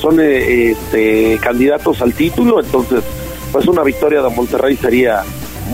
son 0.00 0.18
eh, 0.20 0.72
este, 0.72 1.38
candidatos 1.40 2.02
al 2.02 2.14
título, 2.14 2.60
entonces 2.60 3.04
pues 3.52 3.68
una 3.68 3.82
victoria 3.82 4.22
de 4.22 4.30
Monterrey 4.30 4.76
sería 4.76 5.22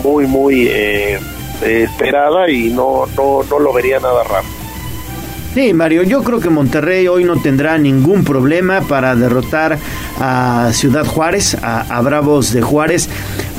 muy, 0.03 0.27
muy... 0.27 0.67
Eh, 0.69 1.19
esperada 1.61 2.49
y 2.49 2.69
no, 2.69 3.05
no, 3.17 3.43
no 3.43 3.59
lo 3.59 3.73
vería 3.73 3.99
nada 3.99 4.23
raro. 4.23 4.58
Sí, 5.53 5.73
Mario, 5.73 6.03
yo 6.03 6.23
creo 6.23 6.39
que 6.39 6.51
Monterrey 6.51 7.07
hoy 7.07 7.23
no 7.23 7.41
tendrá 7.41 7.79
ningún 7.79 8.23
problema 8.23 8.81
para 8.81 9.15
derrotar 9.15 9.79
a 10.19 10.69
Ciudad 10.73 11.07
Juárez, 11.07 11.57
a, 11.63 11.99
Bravos 12.01 12.53
de 12.53 12.61
Juárez. 12.61 13.09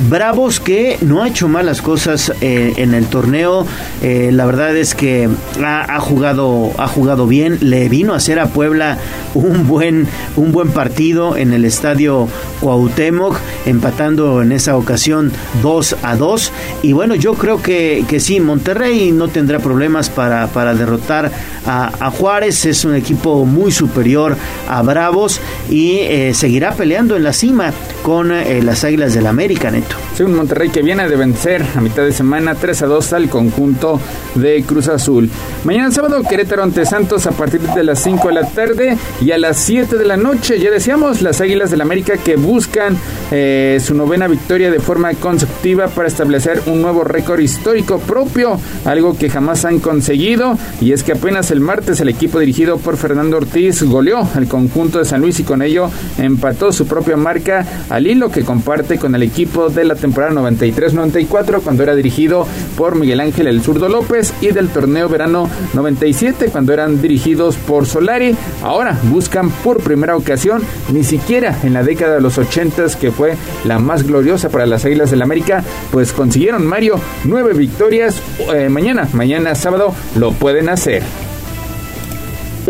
Bravos 0.08 0.60
que 0.60 0.98
no 1.00 1.22
ha 1.22 1.28
hecho 1.28 1.48
malas 1.48 1.82
cosas 1.82 2.32
eh, 2.40 2.74
en 2.76 2.94
el 2.94 3.06
torneo. 3.06 3.66
Eh, 4.02 4.30
la 4.32 4.46
verdad 4.46 4.76
es 4.76 4.94
que 4.94 5.28
ha, 5.64 6.00
jugado, 6.00 6.70
ha 6.78 6.86
jugado 6.86 7.26
bien. 7.26 7.58
Le 7.60 7.88
vino 7.88 8.14
a 8.14 8.18
hacer 8.18 8.38
a 8.38 8.46
Puebla 8.46 8.96
un 9.34 9.66
buen, 9.66 10.06
un 10.36 10.52
buen 10.52 10.70
partido 10.70 11.36
en 11.36 11.52
el 11.52 11.64
estadio 11.64 12.28
Cuauhtémoc, 12.60 13.36
empatando 13.66 14.42
en 14.42 14.52
esa 14.52 14.76
ocasión 14.76 15.32
2 15.60 15.96
a 16.04 16.14
2. 16.14 16.52
Y 16.82 16.92
bueno, 16.92 17.16
yo 17.16 17.34
creo 17.34 17.60
que, 17.60 18.04
que 18.08 18.20
sí, 18.20 18.38
Monterrey 18.38 19.10
no 19.10 19.26
tendrá 19.26 19.58
problemas 19.58 20.08
para, 20.08 20.46
para 20.46 20.74
derrotar 20.74 21.32
a, 21.66 21.79
Juárez. 21.88 22.66
Es 22.66 22.84
un 22.84 22.94
equipo 22.94 23.44
muy 23.44 23.72
superior 23.72 24.36
a 24.68 24.82
Bravos 24.82 25.40
y 25.68 25.98
eh, 25.98 26.32
seguirá 26.34 26.72
peleando 26.72 27.16
en 27.16 27.24
la 27.24 27.32
cima 27.32 27.72
con 28.02 28.32
eh, 28.32 28.62
las 28.62 28.84
Águilas 28.84 29.14
del 29.14 29.26
América, 29.26 29.70
Neto. 29.70 29.96
Sí, 30.14 30.24
Monterrey 30.24 30.70
que 30.70 30.82
viene 30.82 31.08
de 31.08 31.16
vencer 31.16 31.64
a 31.76 31.80
mitad 31.80 32.02
de 32.02 32.12
semana 32.12 32.54
3 32.54 32.82
a 32.82 32.86
2 32.86 33.12
al 33.12 33.28
conjunto 33.28 34.00
de 34.34 34.62
Cruz 34.64 34.88
Azul. 34.88 35.30
Mañana 35.64 35.90
sábado 35.90 36.22
Querétaro 36.22 36.62
ante 36.62 36.84
Santos 36.84 37.26
a 37.26 37.32
partir 37.32 37.60
de 37.60 37.84
las 37.84 38.02
5 38.02 38.28
de 38.28 38.34
la 38.34 38.46
tarde 38.48 38.98
y 39.20 39.30
a 39.32 39.38
las 39.38 39.58
7 39.58 39.96
de 39.96 40.04
la 40.04 40.16
noche. 40.16 40.58
Ya 40.58 40.70
decíamos, 40.70 41.22
las 41.22 41.40
Águilas 41.40 41.70
del 41.70 41.80
América 41.80 42.16
que 42.16 42.36
buscan 42.36 42.96
eh, 43.30 43.78
su 43.82 43.94
novena 43.94 44.28
victoria 44.28 44.70
de 44.70 44.80
forma 44.80 45.12
consecutiva 45.14 45.88
para 45.88 46.08
establecer 46.08 46.62
un 46.66 46.82
nuevo 46.82 47.04
récord 47.04 47.40
histórico 47.40 47.98
propio, 47.98 48.58
algo 48.84 49.16
que 49.16 49.30
jamás 49.30 49.64
han 49.64 49.78
conseguido 49.78 50.58
y 50.80 50.92
es 50.92 51.02
que 51.02 51.12
apenas 51.12 51.50
el 51.50 51.60
martes 51.70 52.00
el 52.00 52.08
equipo 52.08 52.40
dirigido 52.40 52.78
por 52.78 52.96
Fernando 52.96 53.36
Ortiz 53.36 53.84
goleó 53.84 54.28
al 54.34 54.48
conjunto 54.48 54.98
de 54.98 55.04
San 55.04 55.20
Luis 55.20 55.38
y 55.38 55.44
con 55.44 55.62
ello 55.62 55.88
empató 56.18 56.72
su 56.72 56.84
propia 56.84 57.16
marca 57.16 57.64
al 57.88 58.08
hilo 58.08 58.28
que 58.32 58.44
comparte 58.44 58.98
con 58.98 59.14
el 59.14 59.22
equipo 59.22 59.68
de 59.68 59.84
la 59.84 59.94
temporada 59.94 60.32
93-94 60.32 61.60
cuando 61.62 61.84
era 61.84 61.94
dirigido 61.94 62.44
por 62.76 62.96
Miguel 62.96 63.20
Ángel 63.20 63.46
El 63.46 63.62
Zurdo 63.62 63.88
López 63.88 64.34
y 64.40 64.48
del 64.48 64.68
torneo 64.70 65.08
verano 65.08 65.48
97 65.74 66.46
cuando 66.50 66.72
eran 66.72 67.00
dirigidos 67.00 67.54
por 67.54 67.86
Solari. 67.86 68.34
Ahora 68.64 68.98
buscan 69.04 69.48
por 69.62 69.80
primera 69.80 70.16
ocasión, 70.16 70.62
ni 70.92 71.04
siquiera 71.04 71.56
en 71.62 71.72
la 71.72 71.84
década 71.84 72.16
de 72.16 72.20
los 72.20 72.36
80 72.36 72.86
que 73.00 73.12
fue 73.12 73.36
la 73.64 73.78
más 73.78 74.02
gloriosa 74.02 74.48
para 74.48 74.66
las 74.66 74.84
Águilas 74.84 75.12
del 75.12 75.22
América, 75.22 75.62
pues 75.92 76.12
consiguieron 76.12 76.66
Mario 76.66 76.98
nueve 77.22 77.54
victorias. 77.54 78.20
Eh, 78.52 78.68
mañana, 78.68 79.08
mañana 79.12 79.54
sábado 79.54 79.94
lo 80.16 80.32
pueden 80.32 80.68
hacer. 80.68 81.04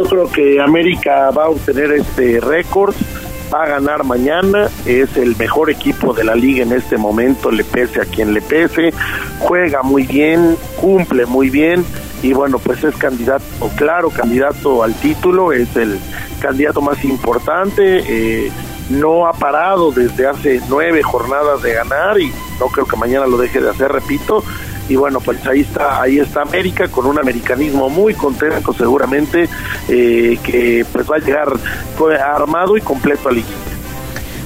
Yo 0.00 0.06
creo 0.06 0.30
que 0.30 0.58
América 0.58 1.30
va 1.30 1.44
a 1.44 1.48
obtener 1.50 1.92
este 1.92 2.40
récord 2.40 2.94
va 3.52 3.64
a 3.64 3.68
ganar 3.68 4.02
mañana, 4.02 4.70
es 4.86 5.14
el 5.18 5.36
mejor 5.36 5.68
equipo 5.68 6.14
de 6.14 6.24
la 6.24 6.34
liga 6.34 6.62
en 6.62 6.72
este 6.72 6.96
momento, 6.96 7.50
le 7.50 7.64
pese 7.64 8.00
a 8.00 8.06
quien 8.06 8.32
le 8.32 8.40
pese, 8.40 8.94
juega 9.40 9.82
muy 9.82 10.04
bien, 10.04 10.56
cumple 10.80 11.26
muy 11.26 11.50
bien 11.50 11.84
y 12.22 12.32
bueno, 12.32 12.58
pues 12.58 12.82
es 12.82 12.96
candidato, 12.96 13.44
claro, 13.76 14.08
candidato 14.08 14.82
al 14.82 14.94
título, 14.94 15.52
es 15.52 15.76
el 15.76 15.98
candidato 16.40 16.80
más 16.80 17.04
importante, 17.04 18.02
eh, 18.08 18.50
no 18.88 19.26
ha 19.26 19.34
parado 19.34 19.92
desde 19.92 20.26
hace 20.26 20.62
nueve 20.70 21.02
jornadas 21.02 21.60
de 21.60 21.74
ganar 21.74 22.18
y 22.18 22.32
no 22.58 22.68
creo 22.68 22.86
que 22.86 22.96
mañana 22.96 23.26
lo 23.26 23.36
deje 23.36 23.60
de 23.60 23.68
hacer, 23.68 23.92
repito, 23.92 24.42
y 24.90 24.96
bueno 24.96 25.20
pues 25.20 25.46
ahí 25.46 25.60
está 25.60 26.02
ahí 26.02 26.18
está 26.18 26.42
América 26.42 26.88
con 26.88 27.06
un 27.06 27.18
americanismo 27.18 27.88
muy 27.88 28.12
contento 28.12 28.72
seguramente 28.72 29.48
eh, 29.88 30.36
que 30.42 30.84
pues 30.92 31.08
va 31.08 31.16
a 31.16 31.18
llegar 31.20 31.48
armado 32.20 32.76
y 32.76 32.80
completo 32.80 33.28
al 33.28 33.38
equipo. 33.38 33.58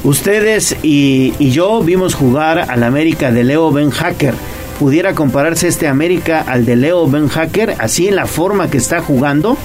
Ustedes 0.05 0.77
y, 0.83 1.33
yo 1.51 1.83
vimos 1.83 2.15
jugar 2.15 2.67
al 2.71 2.83
América 2.83 3.31
de 3.31 3.43
Leo 3.43 3.73
Ben 3.73 3.91
Hacker 3.91 4.35
pudiera 4.79 5.15
compararse 5.15 5.67
este 5.67 5.89
América 5.89 6.45
al 6.47 6.67
de 6.67 6.77
Leo 6.77 7.09
Ben 7.09 7.29
Hacker 7.29 7.77
así 7.79 8.09
en 8.09 8.17
la 8.17 8.27
forma 8.27 8.71
que 8.71 8.77
está 8.77 9.01
jugando 9.01 9.57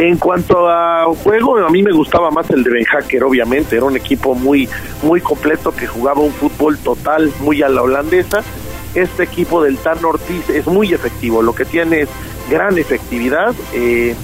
en 0.00 0.16
cuanto 0.16 0.66
a 0.66 1.04
juego, 1.22 1.58
a 1.58 1.68
mí 1.68 1.82
me 1.82 1.92
gustaba 1.92 2.30
más 2.30 2.48
el 2.48 2.64
de 2.64 2.70
Ben 2.70 2.84
Hacker, 2.86 3.22
obviamente. 3.22 3.76
Era 3.76 3.84
un 3.84 3.98
equipo 3.98 4.34
muy, 4.34 4.66
muy 5.02 5.20
completo 5.20 5.72
que 5.72 5.86
jugaba 5.86 6.22
un 6.22 6.32
fútbol 6.32 6.78
total, 6.78 7.30
muy 7.40 7.60
a 7.60 7.68
la 7.68 7.82
holandesa 7.82 8.42
este 8.94 9.22
equipo 9.24 9.62
del 9.62 9.78
Tan 9.78 10.04
Ortiz 10.04 10.48
es 10.48 10.66
muy 10.66 10.92
efectivo, 10.92 11.42
lo 11.42 11.54
que 11.54 11.64
tiene 11.64 12.02
es 12.02 12.08
gran 12.50 12.78
efectividad, 12.78 13.54
eh, 13.72 14.14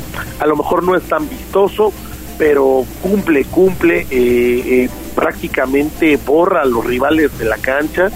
a 0.40 0.46
lo 0.46 0.56
mejor 0.56 0.82
no 0.82 0.96
es 0.96 1.04
tan 1.04 1.28
vistoso, 1.28 1.92
pero 2.38 2.84
cumple, 3.02 3.44
cumple, 3.44 4.00
eh, 4.00 4.06
eh, 4.10 4.90
prácticamente 5.14 6.18
borra 6.18 6.62
a 6.62 6.66
los 6.66 6.84
rivales 6.84 7.38
de 7.38 7.46
la 7.46 7.56
cancha. 7.56 8.10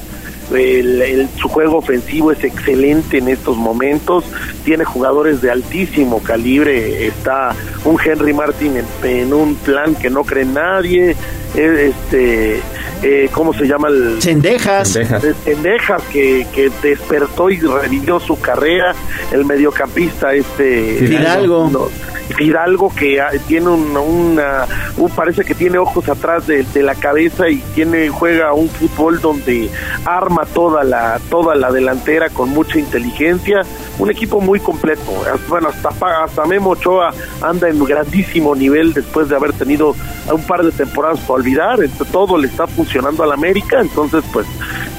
El, 0.55 1.28
su 1.36 1.48
juego 1.48 1.78
ofensivo 1.78 2.32
es 2.32 2.43
excelente 2.43 3.18
en 3.18 3.28
estos 3.28 3.56
momentos, 3.56 4.24
tiene 4.64 4.85
jugadores 4.85 5.40
de 5.40 5.51
altísimo 5.51 6.22
calibre, 6.22 7.06
está 7.06 7.55
un 7.85 7.97
Henry 8.02 8.32
Martin 8.32 8.77
en, 8.77 8.86
en 9.02 9.32
un 9.32 9.55
plan 9.56 9.94
que 9.94 10.10
no 10.10 10.24
cree 10.24 10.44
nadie, 10.44 11.14
este 11.55 12.60
eh, 13.02 13.31
¿cómo 13.32 13.55
se 13.55 13.66
llama? 13.66 13.89
El, 13.89 14.20
Cendejas. 14.20 14.98
Cendejas, 15.44 16.02
que, 16.12 16.47
que 16.55 16.70
despertó 16.82 17.51
y 17.51 17.59
revivió 17.59 18.20
su 18.20 18.39
carrera, 18.39 18.94
el 19.32 19.44
mediocampista 19.44 20.35
este... 20.35 20.98
Fidalgo. 21.06 21.90
Fidalgo 22.35 22.93
que 22.94 23.20
tiene 23.47 23.69
una, 23.69 24.66
parece 25.15 25.44
que 25.44 25.55
tiene 25.55 25.78
ojos 25.78 26.09
atrás 26.09 26.47
de, 26.47 26.65
la 26.81 26.94
cabeza 26.94 27.48
y 27.48 27.59
tiene 27.74 28.09
juega 28.09 28.55
un 28.55 28.69
fútbol 28.69 29.20
donde 29.20 29.69
arma 30.07 30.47
toda 30.47 30.82
la 30.82 31.20
toda 31.28 31.55
la 31.55 31.70
delantera 31.70 32.31
con 32.31 32.51
mucha 32.51 32.78
inteligencia. 32.78 33.62
Un 33.98 34.11
equipo 34.11 34.40
muy 34.40 34.61
completo. 34.61 35.02
Bueno 35.48 35.69
hasta 35.69 35.90
hasta 36.24 36.47
Memo 36.47 36.70
Ochoa 36.70 37.12
anda 37.43 37.69
en 37.69 37.85
grandísimo 37.85 38.55
nivel 38.55 38.94
después 38.94 39.28
de 39.28 39.36
haber 39.36 39.52
tenido 39.52 39.94
un 40.32 40.43
par 40.47 40.65
de 40.65 40.73
temporadas 40.73 41.20
para 41.20 41.35
olvidar. 41.35 41.78
Todo 42.11 42.39
le 42.39 42.47
está 42.47 42.66
funcionando 42.66 43.23
al 43.23 43.32
América. 43.32 43.81
Entonces 43.81 44.24
pues 44.32 44.47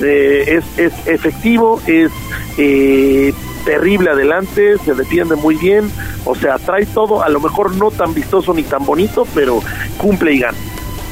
eh, 0.01 0.59
es, 0.59 0.79
es 0.79 0.93
efectivo 1.07 1.81
es 1.87 2.11
eh, 2.57 3.33
terrible 3.65 4.09
adelante, 4.09 4.77
se 4.77 4.93
defiende 4.93 5.35
muy 5.35 5.55
bien, 5.55 5.91
o 6.25 6.35
sea, 6.35 6.57
trae 6.57 6.85
todo, 6.85 7.23
a 7.23 7.29
lo 7.29 7.39
mejor 7.39 7.75
no 7.75 7.91
tan 7.91 8.13
vistoso 8.13 8.53
ni 8.53 8.63
tan 8.63 8.85
bonito, 8.85 9.27
pero 9.33 9.61
cumple 9.97 10.33
y 10.33 10.39
gana. 10.39 10.57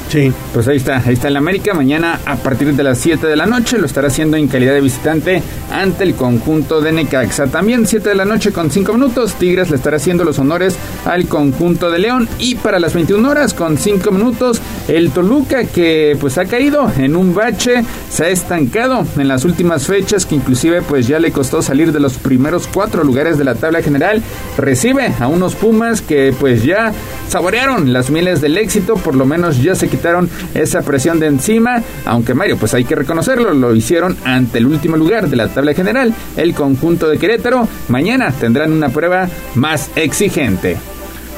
Sí. 0.09 0.33
Pues 0.53 0.67
ahí 0.67 0.77
está, 0.77 0.97
ahí 1.05 1.13
está 1.13 1.27
el 1.27 1.37
América. 1.37 1.75
Mañana 1.75 2.19
a 2.25 2.35
partir 2.35 2.73
de 2.73 2.81
las 2.81 2.97
7 2.97 3.27
de 3.27 3.35
la 3.35 3.45
noche 3.45 3.77
lo 3.77 3.85
estará 3.85 4.07
haciendo 4.07 4.37
en 4.37 4.47
calidad 4.47 4.73
de 4.73 4.81
visitante 4.81 5.43
ante 5.71 6.03
el 6.03 6.15
conjunto 6.15 6.81
de 6.81 6.91
Necaxa. 6.91 7.45
También 7.45 7.85
7 7.85 8.09
de 8.09 8.15
la 8.15 8.25
noche 8.25 8.51
con 8.51 8.71
5 8.71 8.91
minutos, 8.93 9.35
Tigres 9.35 9.69
le 9.69 9.75
estará 9.75 9.97
haciendo 9.97 10.23
los 10.23 10.39
honores 10.39 10.75
al 11.05 11.27
conjunto 11.27 11.91
de 11.91 11.99
León. 11.99 12.27
Y 12.39 12.55
para 12.55 12.79
las 12.79 12.95
21 12.95 13.29
horas 13.29 13.53
con 13.53 13.77
5 13.77 14.09
minutos, 14.09 14.59
el 14.87 15.11
Toluca 15.11 15.65
que 15.65 16.17
pues 16.19 16.39
ha 16.39 16.45
caído 16.45 16.91
en 16.97 17.15
un 17.15 17.35
bache, 17.35 17.83
se 18.09 18.25
ha 18.25 18.29
estancado 18.29 19.05
en 19.15 19.27
las 19.27 19.45
últimas 19.45 19.85
fechas 19.85 20.25
que 20.25 20.33
inclusive 20.33 20.81
pues 20.81 21.07
ya 21.07 21.19
le 21.19 21.31
costó 21.31 21.61
salir 21.61 21.91
de 21.91 21.99
los 21.99 22.17
primeros 22.17 22.67
4 22.73 23.03
lugares 23.03 23.37
de 23.37 23.43
la 23.43 23.53
tabla 23.53 23.83
general. 23.83 24.23
Recibe 24.57 25.13
a 25.19 25.27
unos 25.27 25.53
Pumas 25.53 26.01
que 26.01 26.33
pues 26.39 26.63
ya 26.63 26.93
saborearon 27.27 27.93
las 27.93 28.09
miles 28.09 28.41
del 28.41 28.57
éxito, 28.57 28.95
por 28.95 29.13
lo 29.13 29.27
menos 29.27 29.61
ya 29.61 29.75
se 29.75 29.87
quitaron 29.87 29.98
esa 30.53 30.81
presión 30.81 31.19
de 31.19 31.27
encima, 31.27 31.81
aunque 32.05 32.33
Mario, 32.33 32.57
pues 32.57 32.73
hay 32.73 32.85
que 32.85 32.95
reconocerlo, 32.95 33.53
lo 33.53 33.75
hicieron 33.75 34.17
ante 34.25 34.57
el 34.57 34.65
último 34.65 34.97
lugar 34.97 35.29
de 35.29 35.35
la 35.35 35.47
tabla 35.47 35.73
general, 35.73 36.13
el 36.37 36.53
conjunto 36.53 37.07
de 37.07 37.17
Querétaro. 37.17 37.67
Mañana 37.87 38.31
tendrán 38.31 38.71
una 38.71 38.89
prueba 38.89 39.27
más 39.55 39.89
exigente. 39.95 40.77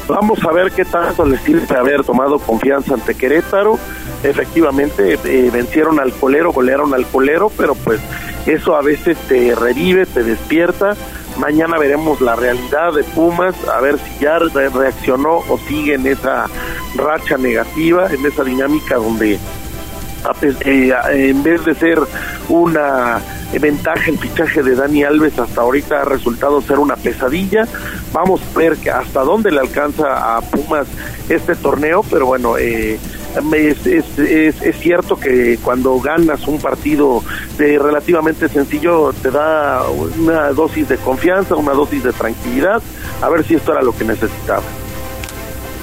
Vamos 0.07 0.39
a 0.43 0.51
ver 0.51 0.71
qué 0.71 0.83
tanto 0.83 1.25
les 1.25 1.41
sirve 1.41 1.75
haber 1.75 2.03
tomado 2.03 2.39
confianza 2.39 2.95
ante 2.95 3.15
Querétaro. 3.15 3.77
Efectivamente, 4.23 5.17
eh, 5.23 5.49
vencieron 5.53 5.99
al 5.99 6.11
colero, 6.11 6.51
golearon 6.51 6.93
al 6.93 7.05
colero, 7.07 7.51
pero 7.55 7.75
pues 7.75 8.01
eso 8.45 8.75
a 8.75 8.81
veces 8.81 9.17
te 9.27 9.55
revive, 9.55 10.05
te 10.05 10.23
despierta 10.23 10.95
Mañana 11.37 11.77
veremos 11.77 12.21
la 12.21 12.35
realidad 12.35 12.93
de 12.93 13.03
Pumas, 13.03 13.55
a 13.67 13.79
ver 13.81 13.97
si 13.97 14.23
ya 14.23 14.39
reaccionó 14.39 15.37
o 15.37 15.57
sigue 15.67 15.95
en 15.95 16.05
esa 16.05 16.47
racha 16.95 17.37
negativa, 17.37 18.07
en 18.11 18.25
esa 18.25 18.43
dinámica 18.43 18.95
donde 18.95 19.39
eh, 20.65 20.93
en 21.09 21.41
vez 21.41 21.65
de 21.65 21.73
ser 21.73 21.99
una 22.47 23.19
ventaja 23.59 24.09
el 24.09 24.19
fichaje 24.19 24.61
de 24.61 24.75
Dani 24.75 25.03
Alves 25.03 25.37
hasta 25.39 25.61
ahorita 25.61 26.01
ha 26.01 26.05
resultado 26.05 26.61
ser 26.61 26.79
una 26.79 26.95
pesadilla. 26.95 27.67
Vamos 28.13 28.41
a 28.41 28.57
ver 28.57 28.77
hasta 28.93 29.21
dónde 29.21 29.51
le 29.51 29.59
alcanza 29.59 30.37
a 30.37 30.41
Pumas 30.41 30.87
este 31.27 31.55
torneo, 31.55 32.03
pero 32.09 32.27
bueno, 32.27 32.57
eh, 32.57 32.99
es, 33.53 33.85
es, 33.85 34.61
es, 34.61 34.79
cierto 34.79 35.17
que 35.17 35.57
cuando 35.63 35.99
ganas 35.99 36.47
un 36.47 36.59
partido 36.59 37.23
de 37.57 37.79
relativamente 37.79 38.49
sencillo 38.49 39.13
te 39.21 39.31
da 39.31 39.83
una 39.89 40.51
dosis 40.51 40.89
de 40.89 40.97
confianza, 40.97 41.55
una 41.55 41.73
dosis 41.73 42.03
de 42.03 42.13
tranquilidad, 42.13 42.81
a 43.21 43.29
ver 43.29 43.45
si 43.45 43.55
esto 43.55 43.71
era 43.71 43.81
lo 43.81 43.95
que 43.95 44.03
necesitaba. 44.05 44.63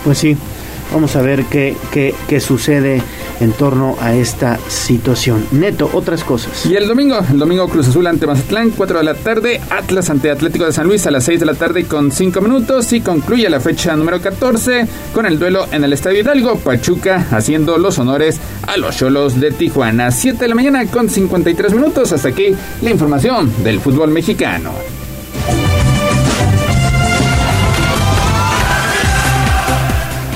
Pues 0.05 0.19
sí, 0.19 0.37
vamos 0.93 1.17
a 1.17 1.23
ver 1.23 1.45
qué, 1.45 1.77
qué, 1.93 2.15
qué 2.29 2.41
sucede 2.41 3.03
en 3.41 3.53
torno 3.53 3.97
a 4.01 4.15
esta 4.15 4.59
situación. 4.69 5.47
Neto, 5.53 5.91
otras 5.93 6.25
cosas. 6.25 6.67
Y 6.67 6.77
el 6.77 6.89
domingo, 6.89 7.19
el 7.31 7.39
domingo 7.39 7.69
Cruz 7.69 7.89
Azul 7.89 8.07
ante 8.07 8.27
Mazatlán, 8.27 8.71
4 8.71 8.99
de 8.99 9.05
la 9.05 9.15
tarde, 9.15 9.61
Atlas 9.71 10.11
ante 10.11 10.31
Atlético 10.31 10.65
de 10.65 10.73
San 10.73 10.87
Luis 10.87 11.07
a 11.07 11.11
las 11.11 11.25
6 11.25 11.41
de 11.41 11.47
la 11.47 11.55
tarde 11.55 11.85
con 11.85 12.11
5 12.11 12.41
minutos 12.41 12.93
y 12.93 13.01
concluye 13.01 13.49
la 13.49 13.61
fecha 13.61 13.97
número 13.97 14.21
14 14.21 14.87
con 15.15 15.27
el 15.27 15.39
duelo 15.39 15.67
en 15.73 15.85
el 15.85 15.93
Estadio 15.93 16.21
Hidalgo, 16.21 16.57
Pachuca 16.59 17.27
haciendo 17.31 17.79
los 17.79 17.99
honores 17.99 18.41
a 18.67 18.77
los 18.77 18.97
Cholos 18.97 19.41
de 19.41 19.51
Tijuana. 19.51 20.11
7 20.11 20.39
de 20.39 20.49
la 20.49 20.55
mañana 20.55 20.87
con 20.87 21.09
53 21.09 21.73
minutos. 21.75 22.13
Hasta 22.13 22.29
aquí 22.29 22.55
la 22.83 22.91
información 22.91 23.53
del 23.63 23.81
fútbol 23.81 24.11
mexicano. 24.11 24.73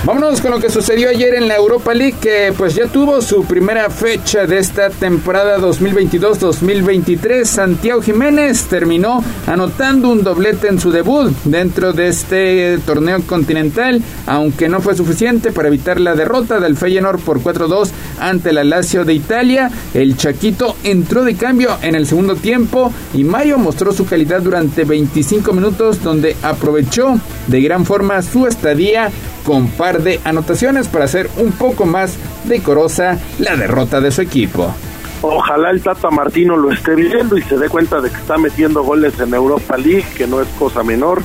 Vámonos 0.05 0.41
con 0.41 0.51
lo 0.51 0.59
que 0.59 0.69
sucedió 0.69 1.11
ayer 1.11 1.35
en 1.35 1.47
la 1.47 1.55
Europa 1.55 1.95
League, 1.95 2.17
que 2.21 2.53
pues 2.59 2.75
ya 2.75 2.89
tuvo 2.89 3.23
su 3.23 3.45
primera 3.45 3.89
fecha 3.89 4.47
de 4.47 4.59
esta 4.59 4.91
temporada 4.91 5.59
2022-2023. 5.59 7.45
Santiago 7.45 8.03
Jiménez 8.03 8.65
terminó 8.65 9.23
anotando 9.47 10.09
un 10.09 10.25
doblete 10.25 10.67
en 10.67 10.81
su 10.81 10.91
debut 10.91 11.33
dentro 11.45 11.93
de 11.93 12.09
este 12.09 12.79
torneo 12.85 13.23
continental, 13.23 14.03
aunque 14.27 14.69
no 14.69 14.81
fue 14.81 14.97
suficiente 14.97 15.53
para 15.53 15.69
evitar 15.69 16.01
la 16.01 16.17
derrota 16.17 16.59
del 16.59 16.77
Feyenoord 16.77 17.21
por 17.21 17.41
4-2 17.41 17.91
ante 18.19 18.53
la 18.53 18.65
Lazio 18.65 19.05
de 19.05 19.15
Italia. 19.15 19.71
El 19.95 20.17
Chaquito 20.17 20.75
entró 20.83 21.23
de 21.23 21.37
cambio 21.37 21.79
en 21.81 21.95
el 21.95 22.09
segundo 22.09 22.35
tiempo 22.35 22.93
y 23.15 23.23
Mario 23.23 23.57
mostró 23.57 23.93
su 23.93 24.05
calidad 24.05 24.43
durante 24.43 24.83
25 24.83 25.53
minutos 25.53 26.03
donde 26.03 26.35
aprovechó 26.43 27.21
de 27.47 27.61
gran 27.61 27.87
forma 27.87 28.21
su 28.23 28.49
estadía 28.49 29.13
con 29.45 29.69
par 29.69 30.03
de 30.03 30.21
anotaciones 30.25 30.89
para 30.89 31.05
hacer 31.05 31.29
un 31.37 31.53
poco 31.53 31.87
más 31.87 32.17
decorosa 32.45 33.19
la 33.39 33.57
derrota 33.57 34.01
de 34.01 34.11
su 34.11 34.23
equipo. 34.23 34.75
Ojalá 35.23 35.71
el 35.71 35.83
Tata 35.83 36.11
Martino 36.11 36.57
lo 36.57 36.73
esté 36.73 36.97
viendo 36.97 37.37
y 37.37 37.43
se 37.43 37.57
dé 37.57 37.69
cuenta 37.69 38.01
de 38.01 38.11
que 38.11 38.17
está 38.17 38.39
metiendo 38.39 38.83
goles 38.83 39.19
en 39.21 39.33
Europa 39.33 39.77
League, 39.77 40.07
que 40.17 40.27
no 40.27 40.41
es 40.41 40.49
cosa 40.59 40.83
menor, 40.83 41.23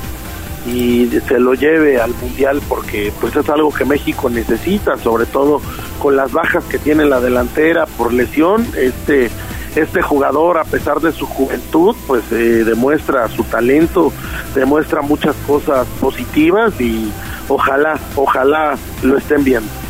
y 0.68 1.10
se 1.27 1.39
lo 1.39 1.53
lleve 1.56 1.99
al 1.99 2.14
Mundial 2.14 2.61
porque 2.68 3.11
pues 3.19 3.35
es 3.35 3.49
algo 3.49 3.73
que 3.73 3.85
México 3.85 4.30
necesita, 4.30 4.98
sobre 4.98 5.26
todo 5.26 5.61
con 5.99 6.15
las 6.15 6.31
bajas 6.31 6.64
que 6.65 6.77
tiene 6.77 7.06
la 7.06 7.19
delantera 7.19 7.85
por 7.85 8.14
lesión. 8.14 8.68
Este 8.76 9.31
este 9.76 10.02
jugador, 10.02 10.57
a 10.57 10.64
pesar 10.64 10.99
de 11.02 11.11
su 11.11 11.27
juventud, 11.27 11.95
pues 12.07 12.23
eh, 12.31 12.64
demuestra 12.65 13.27
su 13.27 13.44
talento, 13.44 14.11
demuestra 14.56 15.02
muchas 15.02 15.35
cosas 15.45 15.85
positivas 16.02 16.80
y 16.81 17.11
ojalá, 17.48 17.99
ojalá 18.15 18.78
lo 19.03 19.18
estén 19.18 19.44
viendo. 19.44 19.87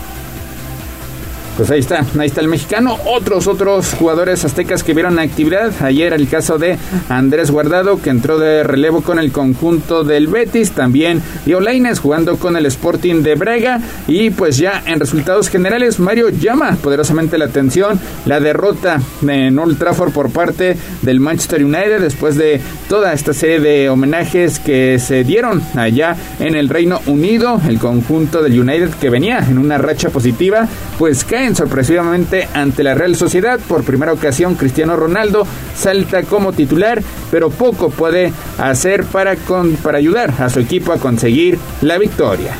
Pues 1.57 1.71
ahí 1.71 1.79
está, 1.79 2.05
ahí 2.19 2.27
está 2.27 2.41
el 2.41 2.49
mexicano. 2.49 2.97
Otros, 3.07 3.47
otros 3.47 3.95
jugadores 3.95 4.45
aztecas 4.45 4.83
que 4.83 4.93
vieron 4.93 5.17
actividad. 5.17 5.71
Ayer 5.81 6.13
el 6.13 6.29
caso 6.29 6.59
de 6.59 6.77
Andrés 7.09 7.49
Guardado, 7.49 7.99
que 7.99 8.11
entró 8.11 8.37
de 8.37 8.61
relevo 8.63 9.01
con 9.01 9.17
el 9.17 9.31
conjunto 9.31 10.03
del 10.03 10.27
Betis. 10.27 10.73
También 10.73 11.19
Dio 11.47 11.59
Laines 11.59 11.99
jugando 11.99 12.37
con 12.37 12.57
el 12.57 12.67
Sporting 12.67 13.23
de 13.23 13.33
Braga. 13.33 13.81
Y 14.07 14.29
pues 14.29 14.57
ya 14.57 14.83
en 14.85 14.99
resultados 14.99 15.49
generales, 15.49 15.99
Mario 15.99 16.29
llama 16.29 16.77
poderosamente 16.79 17.39
la 17.39 17.45
atención 17.45 17.99
la 18.27 18.39
derrota 18.39 19.01
en 19.27 19.57
Old 19.57 19.79
Trafford 19.79 20.11
por 20.11 20.29
parte 20.29 20.77
del 21.01 21.19
Manchester 21.19 21.65
United 21.65 22.01
después 22.01 22.35
de 22.35 22.61
toda 22.87 23.13
esta 23.13 23.33
serie 23.33 23.59
de 23.59 23.89
homenajes 23.89 24.59
que 24.59 24.99
se 24.99 25.23
dieron 25.23 25.63
allá 25.75 26.15
en 26.39 26.53
el 26.53 26.69
Reino 26.69 27.01
Unido. 27.07 27.59
El 27.67 27.79
conjunto 27.79 28.43
del 28.43 28.59
United 28.59 28.91
que 29.01 29.09
venía 29.09 29.39
en 29.39 29.57
una 29.57 29.79
racha 29.79 30.11
positiva, 30.11 30.67
pues 30.99 31.23
cae 31.23 31.46
sorpresivamente 31.55 32.47
ante 32.53 32.83
la 32.83 32.95
Real 32.95 33.15
Sociedad. 33.15 33.59
Por 33.59 33.83
primera 33.83 34.13
ocasión, 34.13 34.55
Cristiano 34.55 34.95
Ronaldo 34.95 35.45
salta 35.75 36.23
como 36.23 36.53
titular, 36.53 37.01
pero 37.31 37.49
poco 37.49 37.89
puede 37.89 38.33
hacer 38.57 39.03
para, 39.05 39.35
para 39.83 39.97
ayudar 39.97 40.33
a 40.39 40.49
su 40.49 40.59
equipo 40.59 40.91
a 40.91 40.97
conseguir 40.97 41.57
la 41.81 41.97
victoria 41.97 42.53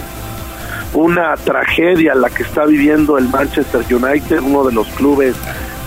una 0.93 1.35
tragedia 1.35 2.15
la 2.15 2.29
que 2.29 2.41
está 2.43 2.65
viviendo 2.65 3.17
el 3.17 3.27
Manchester 3.27 3.81
United, 3.89 4.39
uno 4.39 4.63
de 4.63 4.73
los 4.73 4.87
clubes 4.89 5.35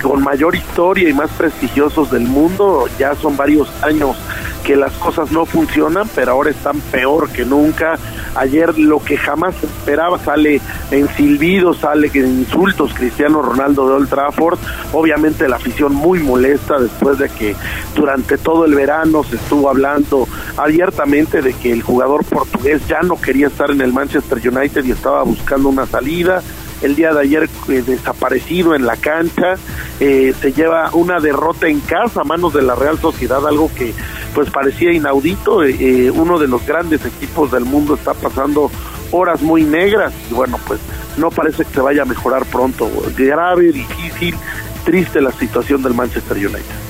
con 0.01 0.23
mayor 0.23 0.55
historia 0.55 1.09
y 1.09 1.13
más 1.13 1.31
prestigiosos 1.33 2.11
del 2.11 2.23
mundo. 2.23 2.87
Ya 2.99 3.15
son 3.15 3.37
varios 3.37 3.69
años 3.83 4.17
que 4.61 4.77
las 4.77 4.93
cosas 4.95 5.31
no 5.33 5.47
funcionan, 5.47 6.09
pero 6.15 6.33
ahora 6.33 6.51
están 6.51 6.81
peor 6.81 7.31
que 7.31 7.45
nunca. 7.45 7.99
Ayer 8.35 8.79
lo 8.79 9.03
que 9.03 9.17
jamás 9.17 9.55
esperaba 9.63 10.19
sale 10.19 10.61
en 10.91 11.09
silbidos, 11.09 11.79
sale 11.79 12.11
en 12.15 12.41
insultos 12.41 12.95
Cristiano 12.95 13.43
Ronaldo 13.43 13.89
de 13.89 13.95
Old 13.95 14.09
Trafford. 14.09 14.59
Obviamente 14.93 15.49
la 15.49 15.57
afición 15.57 15.95
muy 15.95 16.21
molesta 16.21 16.79
después 16.79 17.19
de 17.19 17.29
que 17.29 17.57
durante 17.95 18.39
todo 18.39 18.65
el 18.65 18.75
verano 18.75 19.25
se 19.25 19.37
estuvo 19.37 19.69
hablando 19.69 20.29
abiertamente 20.57 21.43
de 21.43 21.53
que 21.55 21.73
el 21.73 21.83
jugador 21.83 22.25
portugués 22.25 22.87
ya 22.89 23.03
no 23.03 23.21
quería 23.21 23.49
estar 23.49 23.71
en 23.71 23.81
el 23.81 23.93
Manchester 23.93 24.39
United 24.39 24.85
y 24.85 24.93
estaba 24.93 25.23
buscando 25.23 25.69
una 25.69 25.87
salida 25.87 26.43
el 26.83 26.97
día 26.97 27.13
de 27.13 27.21
ayer 27.21 27.49
eh, 27.69 27.83
desaparecido 27.87 28.75
en 28.75 28.87
la 28.87 28.97
cancha, 28.97 29.55
eh, 29.99 30.35
se 30.41 30.53
lleva 30.53 30.91
una 30.93 31.21
derrota 31.21 31.69
en 31.69 31.81
casa 31.81 32.23
a 32.23 32.25
manos 32.25 32.55
de 32.55 32.63
la 32.63 32.75
Real 32.75 32.99
Sociedad, 32.99 33.47
algo 33.47 33.71
que 33.75 33.95
pues 34.35 34.51
parecía 34.51 34.93
inaudito, 34.93 35.65
eh, 35.65 36.11
uno 36.11 36.39
de 36.39 36.49
los 36.49 36.65
grandes 36.67 37.05
equipos 37.05 37.51
del 37.51 37.65
mundo 37.65 37.95
está 37.95 38.15
pasando 38.15 38.71
horas 39.11 39.43
muy 39.43 39.65
negras 39.65 40.13
y 40.31 40.35
bueno 40.35 40.59
pues 40.67 40.79
no 41.17 41.31
parece 41.31 41.65
que 41.65 41.75
se 41.75 41.81
vaya 41.81 42.03
a 42.03 42.05
mejorar 42.07 42.47
pronto, 42.47 42.89
grave, 43.17 43.73
difícil, 43.73 44.37
triste 44.85 45.21
la 45.21 45.33
situación 45.33 45.83
del 45.83 45.95
Manchester 45.95 46.37
United. 46.37 46.90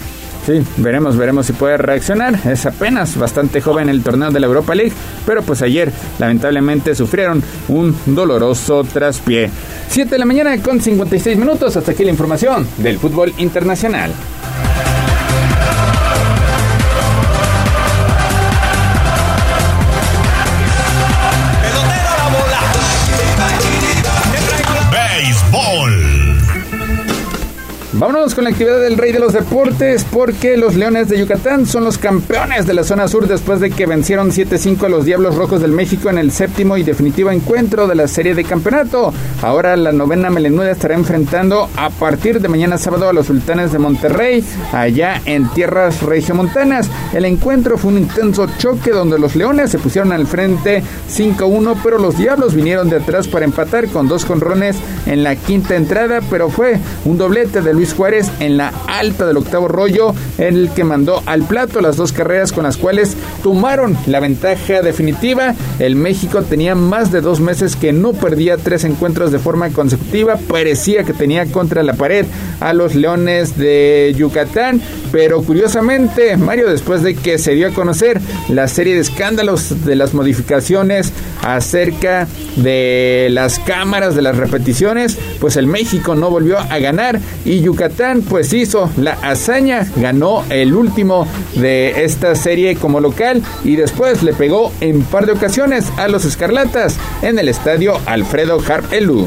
Sí, 0.51 0.65
veremos, 0.79 1.17
veremos 1.17 1.47
si 1.47 1.53
puede 1.53 1.77
reaccionar. 1.77 2.41
Es 2.45 2.67
apenas 2.67 3.17
bastante 3.17 3.61
joven 3.61 3.89
el 3.89 4.03
torneo 4.03 4.33
de 4.33 4.41
la 4.41 4.49
Europa 4.49 4.75
League, 4.75 4.93
pero 5.25 5.43
pues 5.45 5.63
ayer 5.63 5.93
lamentablemente 6.19 6.97
sufrieron 6.97 7.41
un 7.69 7.97
doloroso 8.05 8.83
traspié. 8.83 9.49
7 9.91 10.11
de 10.11 10.19
la 10.19 10.25
mañana 10.25 10.61
con 10.61 10.81
56 10.81 11.39
minutos. 11.39 11.77
Hasta 11.77 11.93
aquí 11.93 12.03
la 12.03 12.11
información 12.11 12.67
del 12.79 12.99
fútbol 12.99 13.33
internacional. 13.39 14.11
Vámonos 28.01 28.35
con 28.35 28.45
la 28.45 28.51
actividad 28.51 28.81
del 28.81 28.97
Rey 28.97 29.13
de 29.13 29.19
los 29.19 29.35
Deportes 29.35 30.07
porque 30.11 30.57
los 30.57 30.75
Leones 30.75 31.11
de 31.11 31.19
Yucatán 31.19 31.67
son 31.67 31.85
los 31.85 31.99
campeones 31.99 32.67
de 32.67 32.73
la 32.73 32.83
zona 32.83 33.07
sur 33.09 33.29
después 33.29 33.61
de 33.61 33.71
que 33.71 33.85
vencieron 33.85 34.31
7-5 34.31 34.85
a 34.85 34.89
los 34.89 35.05
Diablos 35.05 35.35
Rojos 35.35 35.61
del 35.61 35.73
México 35.73 36.09
en 36.09 36.17
el 36.17 36.33
séptimo 36.33 36.79
y 36.79 36.83
definitivo 36.83 37.31
encuentro 37.31 37.87
de 37.87 37.95
la 37.95 38.09
serie 38.09 38.35
de 38.35 38.45
campeonato. 38.45 39.13
Ahora 39.43 39.77
la 39.77 39.93
novena 39.93 40.31
melenuda 40.31 40.71
estará 40.71 40.95
enfrentando 40.95 41.69
a 41.77 41.91
partir 41.91 42.41
de 42.41 42.49
mañana 42.49 42.79
sábado 42.79 43.07
a 43.07 43.13
los 43.13 43.27
Sultanes 43.27 43.71
de 43.71 43.79
Monterrey 43.79 44.43
allá 44.73 45.21
en 45.27 45.51
tierras 45.51 46.01
regiomontanas. 46.01 46.89
El 47.13 47.27
encuentro 47.27 47.77
fue 47.77 47.93
un 47.93 47.99
intenso 47.99 48.47
choque 48.57 48.93
donde 48.93 49.19
los 49.19 49.37
Leones 49.37 49.71
se 49.71 49.79
pusieron 49.79 50.13
al 50.13 50.27
frente 50.27 50.83
5-1 51.15 51.77
pero 51.85 51.99
los 51.99 52.17
Diablos 52.17 52.55
vinieron 52.55 52.89
de 52.89 52.97
atrás 52.97 53.29
para 53.29 53.45
empatar 53.45 53.89
con 53.89 54.09
dos 54.09 54.25
conrones 54.25 54.79
en 55.05 55.23
la 55.23 55.37
quinta 55.37 55.77
entrada 55.77 56.21
pero 56.31 56.49
fue 56.49 56.79
un 57.05 57.19
doblete 57.19 57.61
de 57.61 57.75
Luis 57.75 57.90
Juárez 57.95 58.31
en 58.41 58.57
la 58.57 58.73
alta 58.87 59.27
del 59.27 59.37
octavo 59.37 59.69
rollo, 59.69 60.15
en 60.39 60.57
el 60.57 60.71
que 60.71 60.85
mandó 60.85 61.23
al 61.27 61.43
plato 61.43 61.81
las 61.81 61.97
dos 61.97 62.13
carreras 62.13 62.53
con 62.53 62.65
las 62.65 62.77
cuales 62.77 63.17
tomaron 63.43 63.97
la 64.07 64.21
ventaja 64.21 64.83
definitiva. 64.83 65.55
El 65.79 65.97
México 65.97 66.43
tenía 66.43 66.75
más 66.75 67.13
de 67.13 67.21
dos 67.21 67.41
meses 67.41 67.77
que 67.77 67.93
no 67.93 68.13
perdía 68.13 68.57
tres 68.57 68.85
encuentros 68.85 69.33
de 69.33 69.39
forma 69.39 69.71
consecutiva, 69.71 70.37
parecía 70.37 71.05
que 71.05 71.13
tenía 71.13 71.47
contra 71.47 71.83
la 71.83 71.95
pared 71.95 72.27
a 72.61 72.73
los 72.73 72.95
Leones 72.95 73.57
de 73.57 74.15
Yucatán, 74.17 74.81
pero 75.13 75.43
curiosamente, 75.43 76.37
Mario, 76.37 76.69
después 76.69 77.03
de 77.03 77.15
que 77.15 77.39
se 77.39 77.55
dio 77.55 77.69
a 77.69 77.71
conocer 77.71 78.21
la 78.49 78.69
serie 78.69 78.95
de 78.95 79.01
escándalos 79.01 79.85
de 79.85 79.97
las 79.97 80.15
modificaciones 80.15 81.13
acerca 81.43 82.29
de 82.57 83.29
las 83.31 83.59
cámaras 83.59 84.15
de 84.15 84.23
las 84.23 84.37
repeticiones, 84.37 85.19
pues 85.41 85.57
el 85.57 85.67
México 85.67 86.15
no 86.15 86.31
volvió 86.31 86.59
a 86.59 86.79
ganar 86.79 87.21
y 87.45 87.61
Yucatán 87.61 87.80
pues 88.29 88.53
hizo 88.53 88.91
la 88.99 89.13
hazaña, 89.13 89.87
ganó 89.97 90.45
el 90.51 90.75
último 90.75 91.27
de 91.55 92.05
esta 92.05 92.35
serie 92.35 92.77
como 92.77 93.01
local 93.01 93.43
y 93.65 93.77
después 93.77 94.23
le 94.23 94.35
pegó 94.35 94.71
en 94.83 95.03
par 95.03 95.25
de 95.25 95.33
ocasiones 95.33 95.91
a 95.97 96.09
los 96.09 96.27
Escarlatas 96.27 96.99
en 97.23 97.39
el 97.39 97.49
estadio 97.49 97.95
Alfredo 98.05 98.61
Harpelú. 98.69 99.27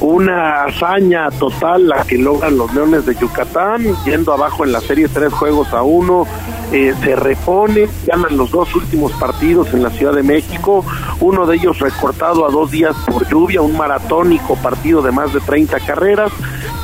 Una 0.00 0.66
hazaña 0.66 1.28
total 1.32 1.88
la 1.88 2.04
que 2.04 2.16
logran 2.16 2.56
los 2.56 2.72
Leones 2.72 3.04
de 3.04 3.16
Yucatán, 3.16 3.84
yendo 4.04 4.32
abajo 4.32 4.64
en 4.64 4.70
la 4.70 4.80
serie 4.80 5.08
tres 5.08 5.32
juegos 5.32 5.72
a 5.72 5.82
uno, 5.82 6.24
eh, 6.70 6.94
se 7.02 7.16
repone, 7.16 7.88
ganan 8.06 8.36
los 8.36 8.52
dos 8.52 8.72
últimos 8.76 9.10
partidos 9.12 9.74
en 9.74 9.82
la 9.82 9.90
Ciudad 9.90 10.12
de 10.12 10.22
México, 10.22 10.84
uno 11.18 11.46
de 11.46 11.56
ellos 11.56 11.80
recortado 11.80 12.46
a 12.46 12.50
dos 12.50 12.70
días 12.70 12.94
por 13.10 13.26
lluvia, 13.28 13.60
un 13.60 13.76
maratónico 13.76 14.54
partido 14.56 15.02
de 15.02 15.10
más 15.10 15.32
de 15.32 15.40
30 15.40 15.80
carreras, 15.80 16.30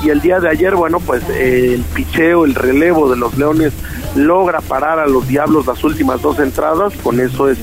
y 0.05 0.11
el 0.11 0.21
día 0.21 0.39
de 0.39 0.49
ayer, 0.51 0.75
bueno, 0.75 1.01
pues 1.01 1.23
eh, 1.31 1.75
el 1.75 1.83
picheo, 1.83 2.45
el 2.45 2.55
relevo 2.55 3.11
de 3.11 3.17
los 3.17 3.37
Leones 3.39 3.73
logra 4.15 4.61
parar 4.61 4.99
a 4.99 5.07
los 5.07 5.27
Diablos 5.27 5.66
las 5.66 5.82
últimas 5.85 6.23
dos 6.23 6.39
entradas, 6.39 6.95
con 7.03 7.20
eso 7.20 7.49
es 7.49 7.59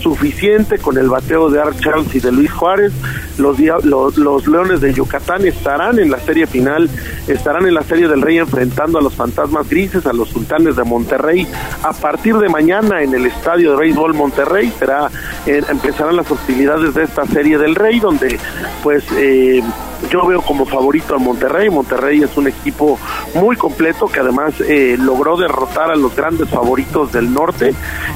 suficiente, 0.00 0.78
con 0.78 0.98
el 0.98 1.08
bateo 1.08 1.50
de 1.50 1.60
Art 1.60 1.76
y 2.12 2.20
de 2.20 2.32
Luis 2.32 2.52
Juárez, 2.52 2.92
los, 3.38 3.58
los, 3.84 4.16
los, 4.16 4.46
Leones 4.46 4.80
de 4.80 4.92
Yucatán 4.92 5.46
estarán 5.46 5.98
en 5.98 6.10
la 6.10 6.18
serie 6.20 6.46
final, 6.46 6.88
estarán 7.26 7.66
en 7.66 7.74
la 7.74 7.82
serie 7.82 8.08
del 8.08 8.22
Rey 8.22 8.38
enfrentando 8.38 8.98
a 8.98 9.02
los 9.02 9.14
Fantasmas 9.14 9.68
Grises, 9.68 10.06
a 10.06 10.12
los 10.12 10.28
Sultanes 10.28 10.76
de 10.76 10.84
Monterrey, 10.84 11.46
a 11.82 11.92
partir 11.92 12.36
de 12.38 12.48
mañana 12.48 13.02
en 13.02 13.14
el 13.14 13.26
Estadio 13.26 13.72
de 13.72 13.78
Béisbol 13.78 14.14
Monterrey, 14.14 14.72
será, 14.78 15.10
eh, 15.46 15.62
empezarán 15.68 16.16
las 16.16 16.30
hostilidades 16.30 16.94
de 16.94 17.04
esta 17.04 17.26
serie 17.26 17.58
del 17.58 17.74
Rey, 17.74 18.00
donde 18.00 18.38
pues... 18.82 19.04
Eh, 19.16 19.62
yo 20.10 20.26
veo 20.26 20.42
como 20.42 20.66
favorito 20.66 21.14
a 21.14 21.18
Monterrey. 21.18 21.70
Monterrey 21.70 22.22
es 22.22 22.36
un 22.36 22.48
equipo 22.48 22.98
muy 23.34 23.56
completo 23.56 24.06
que 24.06 24.20
además 24.20 24.54
eh, 24.60 24.96
logró 24.98 25.36
derrotar 25.36 25.90
a 25.90 25.95
los 26.00 26.14
grandes 26.14 26.48
favoritos 26.48 27.12
del 27.12 27.32
norte. 27.32 27.74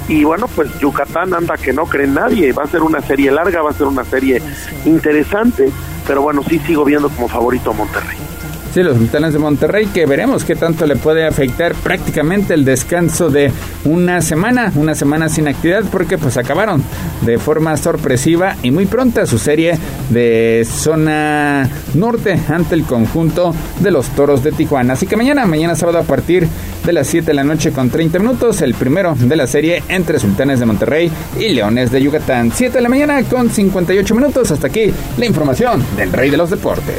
Y 0.08 0.24
bueno, 0.24 0.46
pues 0.54 0.78
Yucatán 0.78 1.34
anda 1.34 1.56
que 1.56 1.72
no 1.72 1.86
cree 1.86 2.06
nadie. 2.06 2.52
Va 2.52 2.64
a 2.64 2.66
ser 2.66 2.82
una 2.82 3.00
serie 3.00 3.30
larga, 3.30 3.62
va 3.62 3.70
a 3.70 3.74
ser 3.74 3.86
una 3.86 4.04
serie 4.04 4.42
interesante. 4.84 5.70
Pero 6.06 6.22
bueno, 6.22 6.42
sí 6.48 6.58
sigo 6.60 6.84
viendo 6.84 7.08
como 7.08 7.28
favorito 7.28 7.70
a 7.70 7.74
Monterrey. 7.74 8.29
Sí, 8.72 8.84
los 8.84 8.98
Sultanes 8.98 9.32
de 9.32 9.40
Monterrey, 9.40 9.86
que 9.86 10.06
veremos 10.06 10.44
qué 10.44 10.54
tanto 10.54 10.86
le 10.86 10.94
puede 10.94 11.26
afectar 11.26 11.74
prácticamente 11.74 12.54
el 12.54 12.64
descanso 12.64 13.28
de 13.28 13.50
una 13.84 14.22
semana, 14.22 14.70
una 14.76 14.94
semana 14.94 15.28
sin 15.28 15.48
actividad, 15.48 15.82
porque 15.90 16.18
pues 16.18 16.36
acabaron 16.36 16.80
de 17.22 17.38
forma 17.38 17.76
sorpresiva 17.76 18.54
y 18.62 18.70
muy 18.70 18.86
pronta 18.86 19.26
su 19.26 19.38
serie 19.38 19.76
de 20.10 20.64
zona 20.70 21.68
norte 21.94 22.38
ante 22.48 22.76
el 22.76 22.84
conjunto 22.84 23.52
de 23.80 23.90
los 23.90 24.06
Toros 24.10 24.44
de 24.44 24.52
Tijuana. 24.52 24.92
Así 24.92 25.08
que 25.08 25.16
mañana, 25.16 25.46
mañana 25.46 25.74
sábado 25.74 25.98
a 25.98 26.04
partir 26.04 26.46
de 26.86 26.92
las 26.92 27.08
7 27.08 27.26
de 27.26 27.34
la 27.34 27.42
noche 27.42 27.72
con 27.72 27.90
30 27.90 28.20
minutos, 28.20 28.62
el 28.62 28.74
primero 28.74 29.16
de 29.18 29.34
la 29.34 29.48
serie 29.48 29.82
entre 29.88 30.20
Sultanes 30.20 30.60
de 30.60 30.66
Monterrey 30.66 31.10
y 31.40 31.48
Leones 31.48 31.90
de 31.90 32.00
Yucatán. 32.00 32.52
7 32.54 32.78
de 32.78 32.82
la 32.82 32.88
mañana 32.88 33.20
con 33.24 33.50
58 33.50 34.14
minutos. 34.14 34.52
Hasta 34.52 34.68
aquí 34.68 34.92
la 35.18 35.26
información 35.26 35.84
del 35.96 36.12
Rey 36.12 36.30
de 36.30 36.36
los 36.36 36.50
Deportes 36.50 36.94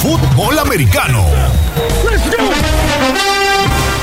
fútbol 0.00 0.58
americano. 0.58 1.26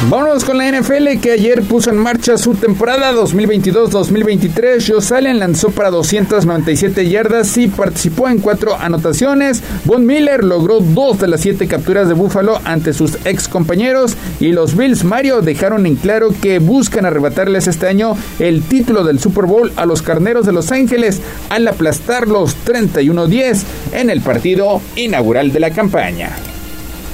Vámonos 0.03 0.45
con 0.45 0.59
la 0.59 0.71
NFL 0.71 1.19
que 1.19 1.31
ayer 1.31 1.63
puso 1.63 1.89
en 1.89 1.97
marcha 1.97 2.37
su 2.37 2.53
temporada 2.53 3.11
2022-2023. 3.13 4.93
Josh 4.93 5.11
Allen 5.11 5.39
lanzó 5.39 5.71
para 5.71 5.89
297 5.89 7.09
yardas 7.09 7.57
y 7.57 7.67
participó 7.67 8.29
en 8.29 8.37
cuatro 8.37 8.75
anotaciones. 8.75 9.63
Von 9.85 10.05
Miller 10.05 10.43
logró 10.43 10.81
dos 10.81 11.19
de 11.19 11.27
las 11.27 11.41
siete 11.41 11.67
capturas 11.67 12.07
de 12.07 12.13
Buffalo 12.13 12.61
ante 12.63 12.93
sus 12.93 13.17
ex 13.25 13.47
compañeros 13.47 14.15
y 14.39 14.51
los 14.51 14.77
Bills 14.77 15.03
Mario 15.03 15.41
dejaron 15.41 15.87
en 15.87 15.95
claro 15.95 16.29
que 16.41 16.59
buscan 16.59 17.05
arrebatarles 17.05 17.67
este 17.67 17.87
año 17.87 18.15
el 18.37 18.61
título 18.61 19.03
del 19.03 19.19
Super 19.19 19.45
Bowl 19.45 19.73
a 19.77 19.87
los 19.87 20.03
Carneros 20.03 20.45
de 20.45 20.53
Los 20.53 20.71
Ángeles 20.71 21.21
al 21.49 21.67
aplastarlos 21.67 22.55
31-10 22.67 23.63
en 23.93 24.11
el 24.11 24.21
partido 24.21 24.79
inaugural 24.95 25.51
de 25.51 25.59
la 25.59 25.71
campaña. 25.71 26.29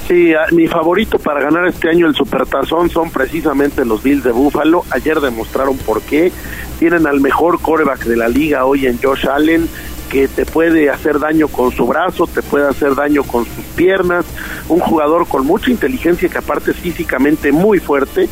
Sí, 0.06 0.34
mi 0.52 0.68
favorito 0.68 1.18
para 1.18 1.40
ganar 1.40 1.66
este 1.66 1.88
año 1.88 2.06
el 2.06 2.14
Supertazón 2.14 2.90
son 2.90 3.10
precisamente 3.10 3.86
los 3.86 4.02
Bills 4.02 4.22
de 4.22 4.32
Buffalo. 4.32 4.84
Ayer 4.90 5.18
demostraron 5.18 5.78
por 5.78 6.02
qué. 6.02 6.30
Tienen 6.78 7.06
al 7.06 7.20
mejor 7.20 7.58
coreback 7.60 8.04
de 8.04 8.16
la 8.16 8.28
liga 8.28 8.66
hoy 8.66 8.86
en 8.86 9.00
Josh 9.02 9.26
Allen 9.26 9.66
que 10.14 10.28
te 10.28 10.46
puede 10.46 10.90
hacer 10.90 11.18
daño 11.18 11.48
con 11.48 11.72
su 11.72 11.88
brazo, 11.88 12.28
te 12.28 12.40
puede 12.40 12.68
hacer 12.68 12.94
daño 12.94 13.24
con 13.24 13.44
sus 13.44 13.64
piernas, 13.74 14.24
un 14.68 14.78
jugador 14.78 15.26
con 15.26 15.44
mucha 15.44 15.72
inteligencia 15.72 16.28
que 16.28 16.38
aparte 16.38 16.70
es 16.70 16.76
físicamente 16.76 17.50
muy 17.50 17.80
fuerte. 17.80 18.28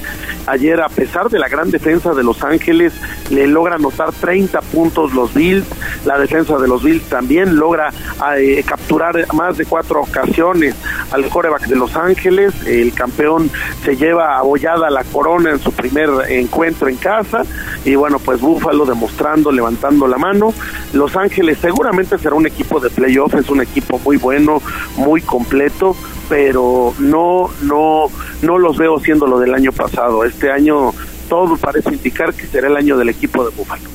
Ayer, 0.47 0.81
a 0.81 0.89
pesar 0.89 1.29
de 1.29 1.41
la 1.41 1.49
gran 1.49 1.73
defensa 1.73 2.15
de 2.15 2.23
Los 2.23 2.45
Ángeles, 2.45 2.93
le 3.31 3.49
logra 3.49 3.77
anotar 3.77 4.13
30 4.13 4.61
puntos 4.61 5.13
los 5.13 5.35
Bills. 5.35 5.67
La 6.05 6.19
defensa 6.19 6.57
de 6.59 6.69
los 6.69 6.85
Bills 6.85 7.03
también 7.09 7.57
logra 7.57 7.91
eh, 8.37 8.63
capturar 8.65 9.27
más 9.35 9.57
de 9.57 9.67
cuatro 9.67 10.03
ocasiones 10.03 10.77
al 11.11 11.29
coreback 11.29 11.67
de 11.67 11.75
Los 11.75 11.97
Ángeles. 11.97 12.55
El 12.65 12.93
campeón 12.93 13.51
se 13.85 13.97
lleva 13.97 14.39
abollada 14.39 14.89
la 14.89 15.03
corona 15.03 15.51
en 15.51 15.59
su 15.59 15.73
primer 15.73 16.11
encuentro 16.29 16.89
en 16.89 16.97
casa. 16.97 17.43
Y 17.85 17.97
bueno, 17.97 18.21
pues 18.21 18.41
Búfalo 18.41 18.87
demostrando, 18.87 19.51
levantando 19.51 20.07
la 20.07 20.19
mano. 20.19 20.55
Los 20.93 21.17
Ángeles 21.17 21.59
seguramente 21.73 22.19
será 22.19 22.35
un 22.35 22.47
equipo 22.47 22.81
de 22.81 22.91
playoff, 22.91 23.35
es 23.35 23.49
un 23.49 23.63
equipo 23.63 23.99
muy 24.05 24.19
bueno, 24.19 24.61
muy 24.97 25.23
completo, 25.23 25.97
pero 26.29 26.93
no, 26.99 27.49
no, 27.63 28.09
no 28.43 28.59
los 28.59 28.77
veo 28.77 29.01
siendo 29.01 29.27
lo 29.27 29.39
del 29.39 29.55
año 29.55 29.73
pasado. 29.73 30.23
Este 30.25 30.53
año 30.53 30.93
todo 31.31 31.57
parece 31.57 31.89
indicar 31.89 32.35
que 32.35 32.47
será 32.47 32.69
el 32.69 32.77
año 32.77 32.99
del 32.99 33.09
equipo 33.09 33.43
de 33.43 33.57
Búfalo. 33.57 33.92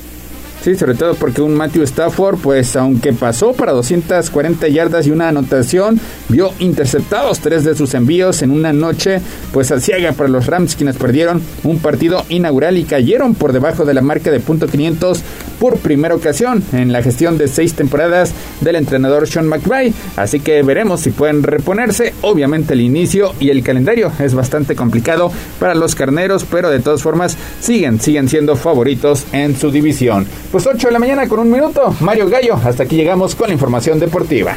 Sí, 0.62 0.74
sobre 0.74 0.94
todo 0.94 1.14
porque 1.14 1.40
un 1.40 1.54
Matthew 1.54 1.84
Stafford, 1.84 2.38
pues 2.38 2.74
aunque 2.74 3.12
pasó 3.12 3.52
para 3.52 3.72
240 3.72 4.66
yardas 4.68 5.06
y 5.06 5.10
una 5.12 5.28
anotación, 5.28 6.00
vio 6.28 6.52
interceptados 6.58 7.38
tres 7.38 7.64
de 7.64 7.76
sus 7.76 7.94
envíos 7.94 8.42
en 8.42 8.50
una 8.50 8.72
noche, 8.72 9.20
pues 9.52 9.70
asiaga 9.70 10.12
para 10.12 10.28
los 10.28 10.46
Rams 10.46 10.74
quienes 10.74 10.96
perdieron 10.96 11.40
un 11.62 11.78
partido 11.78 12.24
inaugural 12.28 12.76
y 12.76 12.84
cayeron 12.84 13.34
por 13.34 13.52
debajo 13.52 13.84
de 13.84 13.94
la 13.94 14.02
marca 14.02 14.30
de 14.30 14.40
punto 14.40 14.66
.500 14.66 15.20
por 15.58 15.78
primera 15.78 16.14
ocasión 16.14 16.62
en 16.72 16.92
la 16.92 17.02
gestión 17.02 17.38
de 17.38 17.48
seis 17.48 17.74
temporadas 17.74 18.32
del 18.60 18.76
entrenador 18.76 19.28
Sean 19.28 19.48
McVay. 19.48 19.92
Así 20.16 20.40
que 20.40 20.62
veremos 20.62 21.00
si 21.00 21.10
pueden 21.10 21.42
reponerse. 21.42 22.14
Obviamente 22.22 22.74
el 22.74 22.80
inicio 22.80 23.32
y 23.40 23.50
el 23.50 23.62
calendario 23.62 24.12
es 24.18 24.34
bastante 24.34 24.74
complicado 24.74 25.30
para 25.58 25.74
los 25.74 25.94
carneros, 25.94 26.44
pero 26.50 26.70
de 26.70 26.80
todas 26.80 27.02
formas 27.02 27.36
siguen, 27.60 28.00
siguen 28.00 28.28
siendo 28.28 28.56
favoritos 28.56 29.24
en 29.32 29.56
su 29.56 29.70
división. 29.70 30.26
Pues 30.50 30.66
8 30.66 30.86
de 30.86 30.92
la 30.92 30.98
mañana 30.98 31.28
con 31.28 31.40
un 31.40 31.50
minuto. 31.50 31.94
Mario 32.00 32.28
Gallo, 32.28 32.54
hasta 32.54 32.84
aquí 32.84 32.96
llegamos 32.96 33.34
con 33.34 33.48
la 33.48 33.52
información 33.52 33.98
deportiva. 33.98 34.54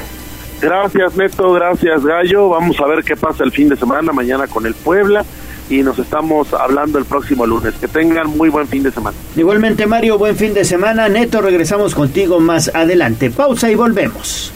Gracias 0.62 1.16
Neto, 1.16 1.52
gracias 1.54 2.06
Gallo. 2.06 2.50
Vamos 2.50 2.80
a 2.80 2.88
ver 2.88 3.04
qué 3.04 3.16
pasa 3.16 3.44
el 3.44 3.52
fin 3.52 3.68
de 3.68 3.76
semana, 3.76 4.14
mañana 4.14 4.48
con 4.48 4.66
el 4.66 4.74
Puebla. 4.74 5.26
Y 5.70 5.84
nos 5.84 6.00
estamos 6.00 6.54
hablando 6.54 6.98
el 6.98 7.06
próximo 7.06 7.46
lunes. 7.46 7.74
Que 7.76 7.88
tengan 7.88 8.28
muy 8.28 8.50
buen 8.50 8.68
fin 8.68 8.84
de 8.84 8.92
semana. 8.92 9.18
Igualmente 9.36 9.86
Mario, 9.86 10.18
buen 10.18 10.36
fin 10.36 10.54
de 10.54 10.64
semana. 10.64 11.10
Neto, 11.10 11.42
regresamos 11.42 11.96
contigo 11.96 12.40
más 12.40 12.74
adelante. 12.74 13.30
Pausa 13.30 13.70
y 13.70 13.76
volvemos. 13.76 14.54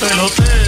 pelotero 0.00 0.67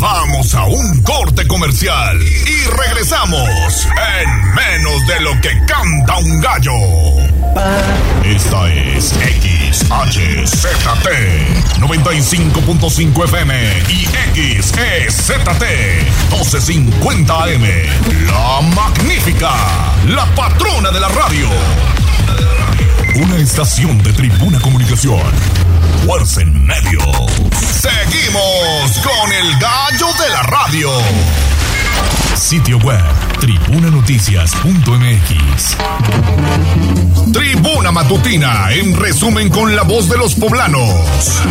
Vamos 0.00 0.54
a 0.54 0.64
un 0.64 1.02
corte 1.02 1.46
comercial 1.48 2.20
y 2.22 2.66
regresamos 2.68 3.88
en 4.20 4.54
menos 4.54 5.06
de 5.08 5.20
lo 5.20 5.32
que 5.40 5.50
canta 5.66 6.18
un 6.18 6.40
gallo. 6.40 6.72
Esta 8.24 8.72
es 8.72 9.12
XHZT 9.72 11.08
95.5 11.80 13.24
FM 13.24 13.82
y 13.88 14.06
XEZT 14.62 15.62
1250 16.30 17.34
AM. 17.34 17.64
La 18.26 18.60
magnífica, 18.76 19.50
la 20.06 20.26
patrona 20.36 20.92
de 20.92 21.00
la 21.00 21.08
radio. 21.08 21.48
Una 23.16 23.36
estación 23.38 24.00
de 24.04 24.12
Tribuna 24.12 24.60
Comunicación. 24.60 25.18
Fuerza 26.04 26.42
en 26.42 26.66
medio. 26.66 27.00
Seguimos 27.80 28.98
con 29.02 29.32
el 29.32 29.58
gallo 29.58 30.06
de 30.22 30.28
la 30.30 30.42
radio. 30.42 30.90
Sitio 32.34 32.76
web 32.78 33.00
tribunanoticias.mx. 33.40 35.76
Tribuna 37.32 37.90
Matutina, 37.92 38.72
en 38.72 38.96
resumen 38.96 39.50
con 39.50 39.76
la 39.76 39.82
voz 39.82 40.08
de 40.08 40.16
los 40.16 40.34
poblanos. 40.34 41.42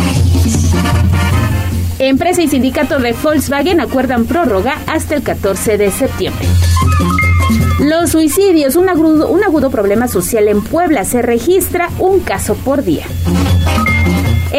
Empresa 1.98 2.42
y 2.42 2.48
sindicato 2.48 2.98
de 2.98 3.12
Volkswagen 3.12 3.80
acuerdan 3.80 4.24
prórroga 4.24 4.78
hasta 4.86 5.14
el 5.16 5.22
14 5.22 5.78
de 5.78 5.90
septiembre. 5.90 6.46
Los 7.80 8.10
suicidios, 8.10 8.76
un 8.76 8.88
agudo, 8.88 9.28
un 9.28 9.42
agudo 9.44 9.70
problema 9.70 10.08
social 10.08 10.48
en 10.48 10.62
Puebla, 10.62 11.04
se 11.04 11.22
registra 11.22 11.90
un 11.98 12.20
caso 12.20 12.54
por 12.54 12.82
día. 12.82 13.06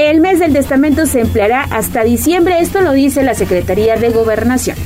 El 0.01 0.21
mes 0.21 0.39
del 0.39 0.53
testamento 0.53 1.05
se 1.05 1.19
empleará 1.19 1.63
hasta 1.63 2.05
diciembre, 2.05 2.61
esto 2.61 2.80
lo 2.80 2.93
dice 2.93 3.21
la 3.21 3.34
Secretaría 3.34 3.97
de 3.97 4.11
Gobernación. 4.11 4.77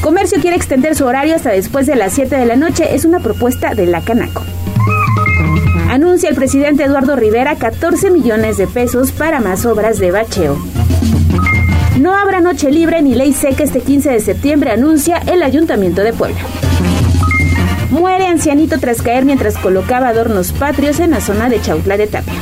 Comercio 0.00 0.40
quiere 0.40 0.56
extender 0.56 0.94
su 0.94 1.04
horario 1.04 1.34
hasta 1.34 1.50
después 1.50 1.88
de 1.88 1.96
las 1.96 2.12
7 2.12 2.36
de 2.36 2.46
la 2.46 2.54
noche, 2.54 2.94
es 2.94 3.04
una 3.04 3.18
propuesta 3.18 3.74
de 3.74 3.86
la 3.86 4.00
Canaco. 4.00 4.44
Anuncia 5.90 6.28
el 6.28 6.36
presidente 6.36 6.84
Eduardo 6.84 7.16
Rivera 7.16 7.56
14 7.56 8.12
millones 8.12 8.56
de 8.56 8.68
pesos 8.68 9.10
para 9.10 9.40
más 9.40 9.66
obras 9.66 9.98
de 9.98 10.12
bacheo. 10.12 10.56
No 11.98 12.14
habrá 12.14 12.40
noche 12.40 12.70
libre 12.70 13.02
ni 13.02 13.16
ley 13.16 13.32
seca 13.32 13.64
este 13.64 13.80
15 13.80 14.10
de 14.10 14.20
septiembre, 14.20 14.70
anuncia 14.70 15.16
el 15.26 15.42
Ayuntamiento 15.42 16.02
de 16.02 16.12
Puebla. 16.12 16.38
Muere 17.90 18.28
ancianito 18.28 18.78
tras 18.78 19.02
caer 19.02 19.24
mientras 19.24 19.58
colocaba 19.58 20.08
adornos 20.08 20.52
patrios 20.52 21.00
en 21.00 21.10
la 21.10 21.20
zona 21.20 21.48
de 21.48 21.60
Chautla 21.60 21.96
de 21.96 22.06
Tapia. 22.06 22.32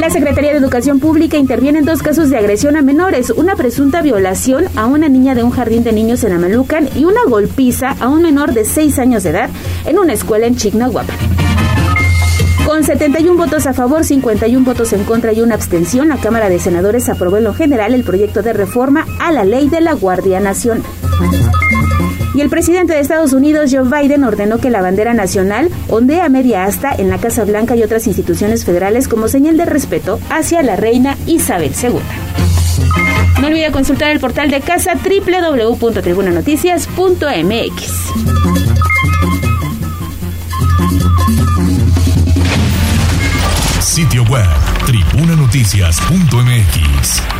La 0.00 0.08
Secretaría 0.08 0.52
de 0.52 0.56
Educación 0.56 0.98
Pública 0.98 1.36
interviene 1.36 1.80
en 1.80 1.84
dos 1.84 2.02
casos 2.02 2.30
de 2.30 2.38
agresión 2.38 2.74
a 2.74 2.80
menores, 2.80 3.28
una 3.28 3.54
presunta 3.54 4.00
violación 4.00 4.64
a 4.74 4.86
una 4.86 5.10
niña 5.10 5.34
de 5.34 5.42
un 5.42 5.50
jardín 5.50 5.84
de 5.84 5.92
niños 5.92 6.24
en 6.24 6.32
Amalucan 6.32 6.88
y 6.96 7.04
una 7.04 7.20
golpiza 7.28 7.94
a 8.00 8.08
un 8.08 8.22
menor 8.22 8.54
de 8.54 8.64
6 8.64 8.98
años 8.98 9.24
de 9.24 9.30
edad 9.30 9.50
en 9.84 9.98
una 9.98 10.14
escuela 10.14 10.46
en 10.46 10.56
Chignahuapan. 10.56 11.16
Con 12.64 12.82
71 12.82 13.36
votos 13.36 13.66
a 13.66 13.74
favor, 13.74 14.02
51 14.02 14.64
votos 14.64 14.94
en 14.94 15.04
contra 15.04 15.34
y 15.34 15.42
una 15.42 15.54
abstención, 15.54 16.08
la 16.08 16.16
Cámara 16.16 16.48
de 16.48 16.58
Senadores 16.58 17.10
aprobó 17.10 17.36
en 17.36 17.44
lo 17.44 17.52
general 17.52 17.92
el 17.92 18.02
proyecto 18.02 18.40
de 18.40 18.54
reforma 18.54 19.04
a 19.20 19.32
la 19.32 19.44
ley 19.44 19.68
de 19.68 19.82
la 19.82 19.92
Guardia 19.92 20.40
Nacional. 20.40 20.82
Y 22.34 22.40
el 22.40 22.48
presidente 22.48 22.92
de 22.92 23.00
Estados 23.00 23.32
Unidos, 23.32 23.70
Joe 23.72 23.88
Biden, 23.88 24.24
ordenó 24.24 24.58
que 24.58 24.70
la 24.70 24.82
bandera 24.82 25.14
nacional 25.14 25.68
ondee 25.88 26.20
a 26.20 26.28
media 26.28 26.64
asta 26.64 26.94
en 26.96 27.10
la 27.10 27.18
Casa 27.18 27.44
Blanca 27.44 27.74
y 27.76 27.82
otras 27.82 28.06
instituciones 28.06 28.64
federales 28.64 29.08
como 29.08 29.26
señal 29.28 29.56
de 29.56 29.64
respeto 29.64 30.20
hacia 30.30 30.62
la 30.62 30.76
reina 30.76 31.16
Isabel 31.26 31.72
II. 31.82 31.98
No 33.40 33.48
olvide 33.48 33.72
consultar 33.72 34.10
el 34.10 34.20
portal 34.20 34.50
de 34.50 34.60
casa 34.60 34.92
www.tribunanoticias.mx. 34.94 37.90
Sitio 43.80 44.22
web 44.24 44.46
tribunanoticias.mx. 44.86 47.39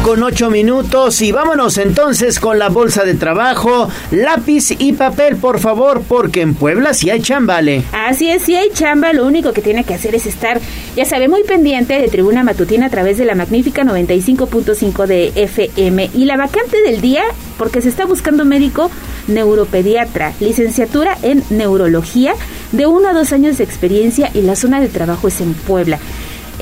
Con 0.00 0.22
8 0.22 0.50
minutos 0.50 1.20
y 1.20 1.30
vámonos 1.30 1.78
entonces 1.78 2.40
con 2.40 2.58
la 2.58 2.70
bolsa 2.70 3.04
de 3.04 3.14
trabajo, 3.14 3.88
lápiz 4.10 4.72
y 4.78 4.94
papel, 4.94 5.36
por 5.36 5.60
favor, 5.60 6.02
porque 6.08 6.40
en 6.40 6.54
Puebla 6.54 6.92
sí 6.92 7.08
hay 7.10 7.20
chambale. 7.20 7.84
Así 7.92 8.28
es, 8.28 8.42
si 8.42 8.56
hay 8.56 8.70
chamba, 8.70 9.12
lo 9.12 9.24
único 9.26 9.52
que 9.52 9.60
tiene 9.60 9.84
que 9.84 9.94
hacer 9.94 10.16
es 10.16 10.26
estar, 10.26 10.60
ya 10.96 11.04
sabe, 11.04 11.28
muy 11.28 11.44
pendiente 11.44 12.00
de 12.00 12.08
Tribuna 12.08 12.42
Matutina 12.42 12.86
a 12.86 12.90
través 12.90 13.16
de 13.16 13.26
la 13.26 13.36
magnífica 13.36 13.84
95.5 13.84 15.06
de 15.06 15.32
FM. 15.36 16.10
Y 16.14 16.24
la 16.24 16.36
vacante 16.36 16.82
del 16.82 17.00
día, 17.00 17.22
porque 17.56 17.80
se 17.80 17.88
está 17.88 18.04
buscando 18.04 18.44
médico 18.44 18.90
neuropediatra, 19.28 20.32
licenciatura 20.40 21.16
en 21.22 21.44
neurología, 21.50 22.34
de 22.72 22.86
uno 22.86 23.08
a 23.08 23.12
dos 23.12 23.32
años 23.32 23.58
de 23.58 23.64
experiencia 23.64 24.30
y 24.34 24.40
la 24.40 24.56
zona 24.56 24.80
de 24.80 24.88
trabajo 24.88 25.28
es 25.28 25.40
en 25.40 25.54
Puebla. 25.54 26.00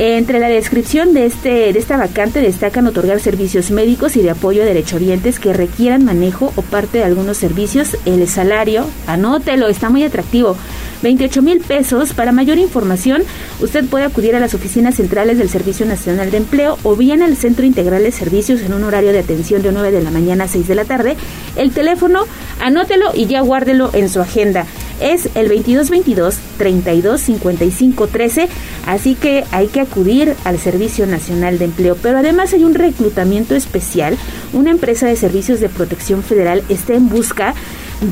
Entre 0.03 0.41
la 0.41 0.49
descripción 0.49 1.13
de, 1.13 1.27
este, 1.27 1.75
de 1.75 1.79
esta 1.79 1.99
vacante 1.99 2.41
destacan 2.41 2.87
otorgar 2.87 3.21
servicios 3.21 3.71
médicos 3.71 4.17
y 4.17 4.23
de 4.23 4.31
apoyo 4.31 4.63
a 4.63 4.65
derechohabientes 4.65 5.39
que 5.39 5.53
requieran 5.53 6.07
manejo 6.07 6.55
o 6.57 6.63
parte 6.63 6.97
de 6.97 7.05
algunos 7.05 7.37
servicios. 7.37 7.99
El 8.07 8.27
salario, 8.27 8.87
anótelo, 9.07 9.69
está 9.69 9.91
muy 9.91 10.03
atractivo. 10.03 10.57
28 11.03 11.43
mil 11.43 11.61
pesos. 11.61 12.15
Para 12.15 12.33
mayor 12.33 12.57
información, 12.57 13.25
usted 13.61 13.85
puede 13.85 14.07
acudir 14.07 14.35
a 14.35 14.41
las 14.41 14.55
oficinas 14.55 14.95
centrales 14.95 15.37
del 15.37 15.51
Servicio 15.51 15.85
Nacional 15.85 16.31
de 16.31 16.39
Empleo 16.39 16.79
o 16.83 16.97
bien 16.97 17.23
al 17.23 17.37
Centro 17.37 17.67
Integral 17.67 18.03
de 18.03 18.11
Servicios 18.11 18.63
en 18.63 18.73
un 18.73 18.85
horario 18.85 19.13
de 19.13 19.19
atención 19.19 19.61
de 19.61 19.71
9 19.71 19.91
de 19.91 20.03
la 20.03 20.11
mañana 20.11 20.45
a 20.45 20.49
6 20.49 20.67
de 20.67 20.75
la 20.77 20.87
tarde. 20.87 21.17
El 21.57 21.73
teléfono, 21.73 22.25
anótelo 22.59 23.11
y 23.15 23.27
ya 23.27 23.43
guárdelo 23.43 23.91
en 23.93 24.09
su 24.09 24.23
agenda. 24.23 24.65
Es 25.01 25.27
el 25.35 25.49
2222 25.49 26.37
32 26.59 27.21
55 27.21 28.07
13, 28.07 28.49
así 28.87 29.15
que 29.15 29.45
hay 29.51 29.69
que 29.69 29.81
acudir 29.81 30.35
al 30.45 30.59
Servicio 30.59 31.07
Nacional 31.07 31.59
de 31.59 31.67
Empleo. 31.67 31.97
Pero 32.01 32.19
además 32.19 32.53
hay 32.53 32.65
un 32.65 32.75
reclutamiento 32.75 33.55
especial. 33.55 34.17
Una 34.53 34.71
empresa 34.71 35.07
de 35.07 35.17
servicios 35.17 35.61
de 35.61 35.69
protección 35.69 36.23
federal 36.23 36.63
está 36.69 36.95
en 36.95 37.09
busca 37.09 37.55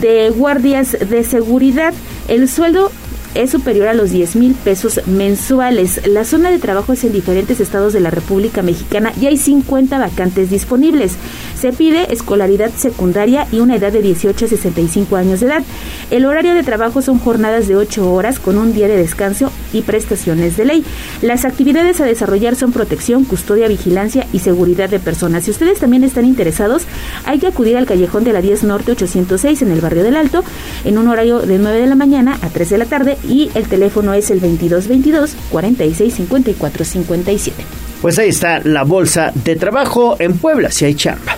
de 0.01 0.31
guardias 0.31 0.97
de 1.09 1.25
seguridad. 1.25 1.95
El 2.29 2.49
sueldo 2.49 2.91
es 3.35 3.51
superior 3.51 3.89
a 3.89 3.95
los 3.95 4.11
10 4.11 4.37
mil 4.37 4.55
pesos 4.55 5.01
mensuales. 5.07 6.07
La 6.07 6.25
zona 6.25 6.51
de 6.51 6.59
trabajo 6.59 6.93
es 6.93 7.05
en 7.05 7.13
diferentes 7.13 7.61
estados 7.61 7.93
de 7.93 8.01
la 8.01 8.11
República 8.11 8.63
Mexicana 8.63 9.13
y 9.21 9.27
hay 9.27 9.37
50 9.37 9.99
vacantes 9.99 10.51
disponibles. 10.51 11.13
Se 11.59 11.73
pide 11.73 12.13
escolaridad 12.13 12.71
secundaria 12.77 13.49
y 13.51 13.59
una 13.59 13.75
edad 13.75 13.91
de 13.91 14.01
18 14.01 14.45
a 14.45 14.49
65 14.49 15.17
años 15.17 15.41
de 15.41 15.47
edad. 15.47 15.65
El 16.13 16.25
horario 16.25 16.55
de 16.55 16.63
trabajo 16.63 17.03
son 17.03 17.19
jornadas 17.19 17.67
de 17.67 17.75
8 17.75 18.13
horas 18.13 18.39
con 18.39 18.59
un 18.59 18.73
día 18.73 18.87
de 18.87 18.97
descanso 18.97 19.51
y 19.73 19.83
prestaciones 19.83 20.57
de 20.57 20.65
ley. 20.65 20.85
Las 21.21 21.45
actividades 21.45 22.01
a 22.01 22.05
desarrollar 22.05 22.55
son 22.55 22.71
protección, 22.71 23.25
custodia, 23.25 23.67
vigilancia 23.67 24.25
y 24.33 24.39
seguridad 24.39 24.89
de 24.89 25.01
personas. 25.01 25.47
Si 25.47 25.51
ustedes 25.51 25.81
también 25.81 26.05
están 26.05 26.25
interesados, 26.27 26.85
hay 27.25 27.41
que 27.41 27.49
acudir 27.49 27.77
al 27.77 27.87
callejón 27.87 28.23
de 28.23 28.33
la 28.33 28.41
10 28.41 28.63
Norte 28.63 28.93
806 28.93 29.63
en 29.63 29.73
el 29.73 29.81
barrio 29.81 30.05
del 30.05 30.17
Alto 30.17 30.45
en 30.85 30.97
un 30.97 31.09
horario 31.09 31.41
de 31.41 31.59
9 31.59 31.81
de 31.81 31.87
la 31.89 31.97
mañana 31.97 32.39
a 32.41 32.51
3 32.51 32.71
de 32.71 32.79
la 32.79 32.87
tarde 32.87 33.19
y 33.29 33.51
el 33.55 33.67
teléfono 33.67 34.15
es 34.15 34.31
el 34.31 34.41
2222 34.41 35.35
46 35.51 36.15
54 36.15 36.85
57. 36.85 37.65
Pues 38.01 38.19
ahí 38.19 38.29
está 38.29 38.61
la 38.63 38.85
bolsa 38.85 39.33
de 39.35 39.57
trabajo 39.57 40.17
en 40.21 40.39
Puebla, 40.39 40.71
si 40.71 40.85
hay 40.85 40.95
chamba. 40.95 41.37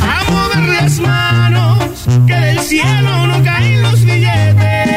A 0.00 0.30
mover 0.30 0.68
las 0.68 1.00
manos, 1.00 1.84
que 2.26 2.34
del 2.34 2.60
cielo 2.60 3.26
no 3.26 3.42
caen 3.42 3.82
los 3.82 4.00
billetes. 4.00 4.88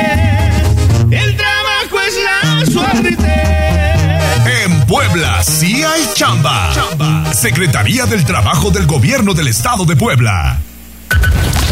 El 1.10 1.36
trabajo 1.36 2.00
es 2.08 2.16
la 2.24 2.66
suerte. 2.72 3.18
En 4.64 4.86
Puebla 4.86 5.44
sí 5.44 5.84
hay 5.84 6.04
chamba. 6.14 6.72
Secretaría 7.34 8.06
del 8.06 8.24
Trabajo 8.26 8.70
del 8.70 8.86
Gobierno 8.86 9.34
del 9.34 9.48
Estado 9.48 9.86
de 9.86 9.96
Puebla. 9.96 10.60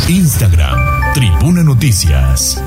Instagram, 0.08 1.14
Tribuna 1.14 1.62
Noticias. 1.62 2.60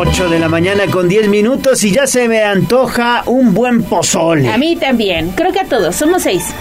8 0.00 0.30
de 0.30 0.38
la 0.38 0.48
mañana 0.48 0.86
con 0.86 1.10
10 1.10 1.28
minutos 1.28 1.84
y 1.84 1.90
ya 1.90 2.06
se 2.06 2.26
me 2.26 2.42
antoja 2.42 3.22
un 3.26 3.52
buen 3.52 3.82
pozole. 3.82 4.48
A 4.48 4.56
mí 4.56 4.74
también. 4.76 5.32
Creo 5.32 5.52
que 5.52 5.60
a 5.60 5.66
todos. 5.66 5.94
Somos 5.94 6.22
seis. 6.22 6.54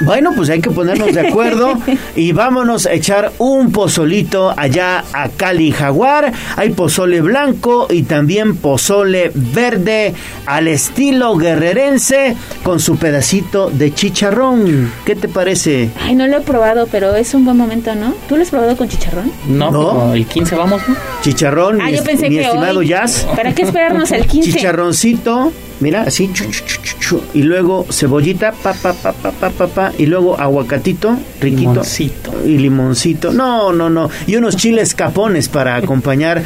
Bueno, 0.00 0.32
pues 0.34 0.50
hay 0.50 0.60
que 0.60 0.70
ponernos 0.70 1.14
de 1.14 1.28
acuerdo 1.28 1.78
y 2.16 2.32
vámonos 2.32 2.86
a 2.86 2.92
echar 2.92 3.32
un 3.38 3.70
pozolito 3.70 4.52
allá 4.56 5.04
a 5.12 5.28
Cali 5.28 5.70
Jaguar. 5.70 6.32
Hay 6.56 6.70
pozole 6.70 7.20
blanco 7.20 7.86
y 7.90 8.02
también 8.02 8.56
pozole 8.56 9.30
verde 9.34 10.14
al 10.46 10.66
estilo 10.68 11.36
guerrerense 11.36 12.36
con 12.64 12.80
su 12.80 12.96
pedacito 12.96 13.70
de 13.70 13.94
chicharrón. 13.94 14.90
¿Qué 15.04 15.14
te 15.14 15.28
parece? 15.28 15.90
Ay, 16.00 16.14
no 16.14 16.26
lo 16.26 16.38
he 16.38 16.40
probado, 16.40 16.88
pero 16.90 17.14
es 17.14 17.34
un 17.34 17.44
buen 17.44 17.56
momento, 17.56 17.94
¿no? 17.94 18.14
¿Tú 18.28 18.36
lo 18.36 18.42
has 18.42 18.50
probado 18.50 18.76
con 18.76 18.88
chicharrón? 18.88 19.30
No, 19.46 19.70
No. 19.70 20.14
el 20.14 20.26
15 20.26 20.56
vamos, 20.56 20.82
¿no? 20.88 20.96
Chicharrón, 21.22 21.80
Ah, 21.80 21.86
mi, 21.86 21.96
yo 21.96 22.02
pensé 22.02 22.28
mi 22.28 22.36
que 22.36 22.42
estimado 22.42 22.80
hoy. 22.80 22.88
Jazz. 22.88 23.26
¿Para 23.36 23.54
qué 23.54 23.62
esperarnos 23.62 24.10
el 24.10 24.26
15? 24.26 24.50
Chicharroncito, 24.52 25.52
mira, 25.82 26.02
así, 26.02 26.30
chu, 26.32 27.20
y 27.34 27.42
luego 27.42 27.84
cebollita, 27.90 28.52
pa, 28.52 28.72
pa, 28.72 28.92
pa, 28.94 29.12
pa, 29.12 29.32
pa, 29.32 29.50
pa, 29.50 29.66
pa, 29.66 29.92
y 29.98 30.06
luego 30.06 30.38
aguacatito, 30.40 31.18
riquito, 31.40 31.72
Limoncito. 31.72 32.32
y 32.46 32.56
limoncito. 32.58 33.32
No, 33.32 33.72
no, 33.72 33.90
no, 33.90 34.08
y 34.26 34.36
unos 34.36 34.56
chiles 34.56 34.94
capones 34.94 35.48
para 35.48 35.76
acompañar 35.76 36.42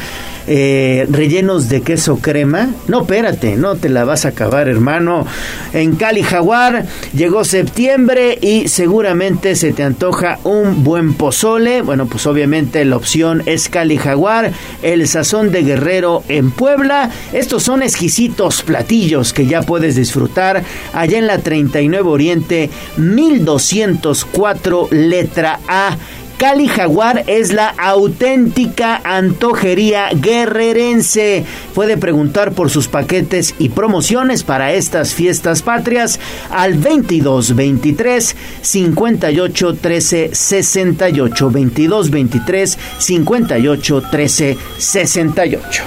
eh, 0.47 1.05
rellenos 1.09 1.69
de 1.69 1.81
queso 1.81 2.17
crema. 2.17 2.69
No, 2.87 3.01
espérate, 3.01 3.57
no 3.57 3.75
te 3.75 3.89
la 3.89 4.05
vas 4.05 4.25
a 4.25 4.29
acabar, 4.29 4.67
hermano. 4.67 5.25
En 5.73 5.95
Cali 5.95 6.23
Jaguar 6.23 6.85
llegó 7.13 7.43
septiembre 7.43 8.37
y 8.41 8.67
seguramente 8.69 9.55
se 9.55 9.73
te 9.73 9.83
antoja 9.83 10.39
un 10.43 10.83
buen 10.83 11.13
pozole. 11.13 11.81
Bueno, 11.81 12.05
pues 12.05 12.25
obviamente 12.25 12.83
la 12.85 12.95
opción 12.95 13.43
es 13.45 13.69
Cali 13.69 13.97
Jaguar, 13.97 14.51
el 14.81 15.07
sazón 15.07 15.51
de 15.51 15.63
Guerrero 15.63 16.23
en 16.29 16.51
Puebla. 16.51 17.11
Estos 17.33 17.63
son 17.63 17.83
exquisitos 17.83 18.63
platillos 18.63 19.33
que 19.33 19.45
ya 19.45 19.61
puedes 19.61 19.95
disfrutar 19.95 20.63
allá 20.93 21.17
en 21.17 21.27
la 21.27 21.39
39 21.39 22.09
Oriente 22.09 22.69
1204 22.97 24.87
letra 24.91 25.59
A. 25.67 25.97
Cali 26.37 26.67
Jaguar 26.67 27.23
es 27.25 27.51
la 27.51 27.69
auténtica 27.69 29.01
antojería 29.03 30.09
guerrerense. 30.13 31.45
Puede 31.73 31.97
preguntar 31.97 32.51
por 32.51 32.69
sus 32.69 32.87
paquetes 32.87 33.55
y 33.57 33.69
promociones 33.69 34.43
para 34.43 34.73
estas 34.73 35.15
fiestas 35.15 35.63
patrias 35.63 36.19
al 36.51 36.75
22 36.75 37.55
23 37.55 38.35
58 38.61 39.73
13 39.81 40.29
68 40.35 41.49
22 41.49 42.09
23 42.11 42.77
58 42.99 44.01
13 44.11 44.57
68. 44.77 45.83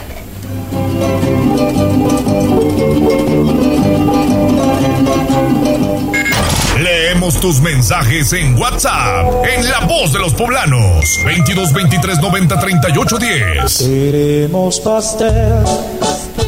Tus 7.39 7.61
mensajes 7.62 8.32
en 8.35 8.59
WhatsApp, 8.59 9.44
en 9.47 9.65
La 9.70 9.81
Voz 9.86 10.12
de 10.12 10.19
los 10.19 10.35
Poblanos, 10.35 11.05
22 11.24 11.73
23 11.73 12.19
90 12.20 12.59
38 12.61 13.19
10. 13.19 13.78
Queremos 13.78 14.81
pastel. 14.81 15.62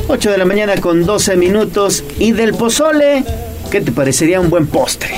8 0.09 0.31
de 0.33 0.39
la 0.39 0.45
mañana 0.45 0.77
con 0.79 1.07
12 1.07 1.37
minutos 1.37 2.05
y 2.19 2.33
del 2.33 2.53
pozole, 2.55 3.25
¿qué 3.71 3.81
te 3.81 3.93
parecería 3.93 4.41
un 4.41 4.51
buen 4.51 4.67
postre? 4.67 5.15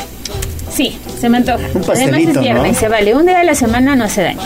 Sí, 0.73 0.97
se 1.21 1.29
me 1.29 1.39
antoja. 1.39 1.65
Un 1.75 1.83
pastelito, 1.83 2.15
Además 2.15 2.37
es 2.37 2.41
viernes, 2.43 2.73
¿no? 2.75 2.79
se 2.81 2.89
vale. 2.89 3.15
Un 3.15 3.27
día 3.27 3.39
de 3.39 3.45
la 3.45 3.55
semana 3.57 3.97
no 3.97 4.05
hace 4.05 4.23
daño. 4.23 4.41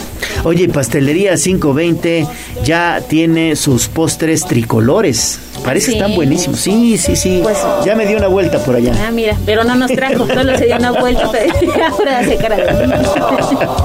Oye, 0.44 0.68
Pastelería 0.68 1.34
520 1.36 2.26
ya 2.64 3.02
tiene 3.06 3.56
sus 3.56 3.88
postres 3.88 4.44
tricolores. 4.46 5.40
Parece 5.64 5.86
que 5.86 5.92
Sí. 5.92 5.98
están 5.98 6.14
buenísimos. 6.14 6.60
Sí, 6.60 6.96
sí, 6.98 7.16
sí. 7.16 7.40
Pues- 7.42 7.58
ya 7.84 7.94
me 7.94 8.06
di 8.06 8.14
una 8.14 8.28
vuelta 8.28 8.58
por 8.58 8.76
allá. 8.76 8.92
Ah, 9.06 9.10
mira, 9.10 9.36
pero 9.44 9.64
no 9.64 9.74
nos 9.74 9.90
trajo, 9.92 10.26
solo 10.26 10.56
se 10.56 10.66
dio 10.66 10.76
una 10.76 10.92
vuelta. 10.92 11.24
Ahora 11.90 12.18
hace 12.20 12.36
cara. 12.36 12.56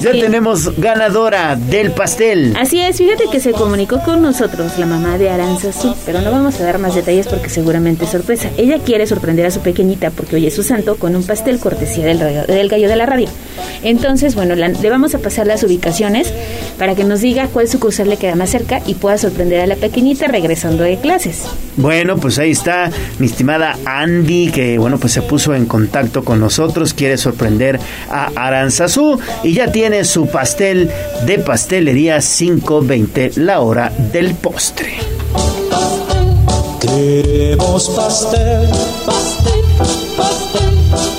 Ya 0.00 0.12
tenemos 0.12 0.78
ganadora 0.78 1.56
del 1.56 1.90
pastel. 1.90 2.54
Así 2.56 2.78
es, 2.80 2.98
fíjate 2.98 3.24
que 3.32 3.40
se 3.40 3.52
comunicó 3.52 4.00
con 4.02 4.22
nosotros 4.22 4.78
la 4.78 4.86
mamá 4.86 5.18
de 5.18 5.30
Aranzazú, 5.30 5.94
pero 6.04 6.20
no 6.20 6.30
vamos 6.30 6.60
a 6.60 6.64
dar 6.64 6.78
más 6.78 6.94
detalles 6.94 7.26
porque 7.26 7.48
seguramente 7.48 8.04
es 8.04 8.10
sorpresa. 8.10 8.50
Ella 8.56 8.78
quiere 8.78 9.06
sorprender 9.06 9.46
a 9.46 9.50
su 9.50 9.60
pequeñita 9.60 10.10
porque 10.10 10.36
hoy 10.36 10.46
es 10.46 10.54
su 10.54 10.62
santo 10.62 10.96
con 10.96 11.16
un 11.16 11.24
pastel 11.24 11.58
cortesía 11.58 12.04
del, 12.04 12.20
radio- 12.20 12.44
del 12.44 12.68
gallo 12.68 12.88
de 12.88 12.96
la 12.96 13.06
radio. 13.06 13.28
Entonces, 13.82 14.34
bueno, 14.34 14.54
la- 14.54 14.68
le 14.68 14.90
vamos 14.90 15.14
a 15.14 15.18
pasar 15.18 15.46
las 15.46 15.62
ubicaciones 15.64 16.32
para 16.78 16.94
que 16.94 17.04
nos 17.04 17.20
diga 17.20 17.48
cuál 17.52 17.66
sucursal 17.66 18.08
le 18.08 18.16
queda 18.16 18.34
más 18.36 18.50
cerca 18.50 18.80
y 18.86 18.94
pueda 18.94 19.18
sorprender 19.18 19.60
a 19.60 19.66
la 19.66 19.76
pequeñita 19.76 20.26
regresando 20.28 20.84
de 20.84 20.98
clases. 21.16 21.44
Bueno, 21.76 22.16
pues 22.16 22.38
ahí 22.38 22.52
está 22.52 22.90
mi 23.18 23.26
estimada 23.26 23.76
Andy, 23.84 24.50
que 24.50 24.78
bueno, 24.78 24.96
pues 24.98 25.12
se 25.12 25.20
puso 25.22 25.54
en 25.54 25.66
contacto 25.66 26.24
con 26.24 26.40
nosotros, 26.40 26.94
quiere 26.94 27.18
sorprender 27.18 27.78
a 28.10 28.30
Aranzazú 28.34 29.20
y 29.42 29.52
ya 29.52 29.70
tiene 29.72 30.04
su 30.04 30.28
pastel 30.28 30.90
de 31.26 31.38
pastelería 31.38 32.20
520, 32.20 33.32
la 33.36 33.60
hora 33.60 33.92
del 34.12 34.34
postre. 34.34 34.94
Queremos 36.80 37.90
pastel. 37.90 38.70
Pastel, 39.04 39.60
pastel. 40.16 40.72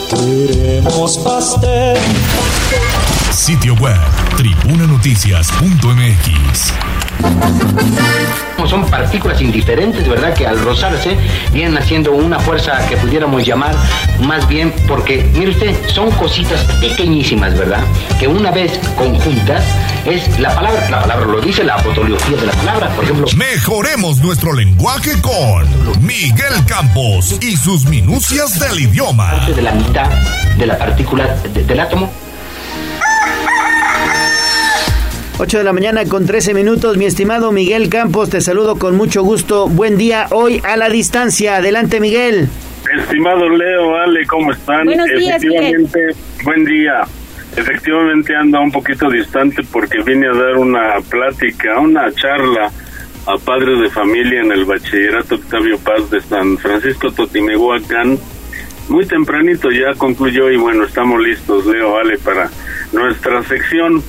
Queremos 0.10 1.20
pastel. 1.20 1.98
Sitio 3.32 3.76
web, 3.76 4.00
tribunanoticias.mx. 4.38 6.97
Son 8.68 8.86
partículas 8.90 9.40
indiferentes, 9.40 10.06
¿verdad? 10.10 10.34
Que 10.34 10.46
al 10.46 10.60
rozarse 10.60 11.16
vienen 11.54 11.78
haciendo 11.78 12.12
una 12.12 12.38
fuerza 12.38 12.86
que 12.90 12.98
pudiéramos 12.98 13.46
llamar 13.46 13.74
más 14.24 14.46
bien 14.50 14.74
porque, 14.90 15.26
mire 15.36 15.52
usted, 15.52 15.74
son 15.88 16.12
cositas 16.12 16.60
pequeñísimas, 16.82 17.58
¿verdad? 17.58 17.80
Que 18.20 18.28
una 18.28 18.52
vez 18.52 18.78
conjuntas 18.98 19.64
es 20.06 20.38
la 20.40 20.54
palabra, 20.54 20.90
la 20.90 21.00
palabra 21.00 21.26
lo 21.28 21.40
dice, 21.40 21.64
la 21.64 21.76
apotología 21.76 22.36
de 22.36 22.46
la 22.46 22.52
palabra, 22.52 22.90
por 22.90 23.06
ejemplo. 23.06 23.26
Mejoremos 23.38 24.18
nuestro 24.18 24.52
lenguaje 24.52 25.12
con 25.22 26.06
Miguel 26.06 26.66
Campos 26.68 27.38
y 27.42 27.56
sus 27.56 27.86
minucias 27.86 28.60
del 28.60 28.82
idioma. 28.82 29.32
Parte 29.32 29.54
de 29.54 29.62
la 29.62 29.72
mitad 29.72 30.10
de 30.58 30.66
la 30.66 30.78
partícula 30.78 31.26
de- 31.54 31.64
del 31.64 31.80
átomo 31.80 32.12
8 35.40 35.60
de 35.60 35.64
la 35.64 35.72
mañana 35.72 36.04
con 36.06 36.26
13 36.26 36.56
minutos, 36.56 36.98
mi 36.98 37.06
estimado 37.06 37.52
Miguel 37.52 37.90
Campos, 37.90 38.32
te 38.32 38.42
saludo 38.42 38.80
con 38.80 38.98
mucho 38.98 39.22
gusto. 39.22 39.68
Buen 39.70 39.96
día 39.96 40.26
hoy 40.32 40.60
a 40.64 40.78
la 40.78 40.90
distancia. 40.90 41.58
Adelante, 41.58 42.00
Miguel. 42.00 42.50
Estimado 43.00 43.48
Leo, 43.48 43.96
Ale, 43.98 44.26
¿cómo 44.26 44.52
están? 44.52 44.86
Buenos 44.86 45.06
días, 45.06 45.44
Efectivamente, 45.44 46.00
buen 46.44 46.66
día. 46.66 47.04
Efectivamente 47.56 48.36
anda 48.36 48.60
un 48.60 48.72
poquito 48.72 49.12
distante 49.12 49.62
porque 49.72 50.02
vine 50.02 50.28
a 50.28 50.34
dar 50.34 50.58
una 50.58 50.96
plática, 51.08 51.80
una 51.80 52.12
charla 52.14 52.72
a 53.28 53.38
padres 53.38 53.80
de 53.80 53.92
familia 53.92 54.42
en 54.42 54.52
el 54.52 54.66
Bachillerato 54.66 55.36
Octavio 55.36 55.78
Paz 55.78 56.10
de 56.10 56.20
San 56.20 56.58
Francisco 56.58 57.12
Totimehuacán. 57.12 58.18
Muy 58.90 59.06
tempranito 59.06 59.70
ya 59.70 59.94
concluyó 60.00 60.50
y 60.50 60.58
bueno, 60.58 60.86
estamos 60.86 61.22
listos, 61.22 61.68
Leo, 61.68 61.96
Ale, 61.96 62.18
para 62.18 62.50
nuestra 62.92 63.44
sección 63.44 64.02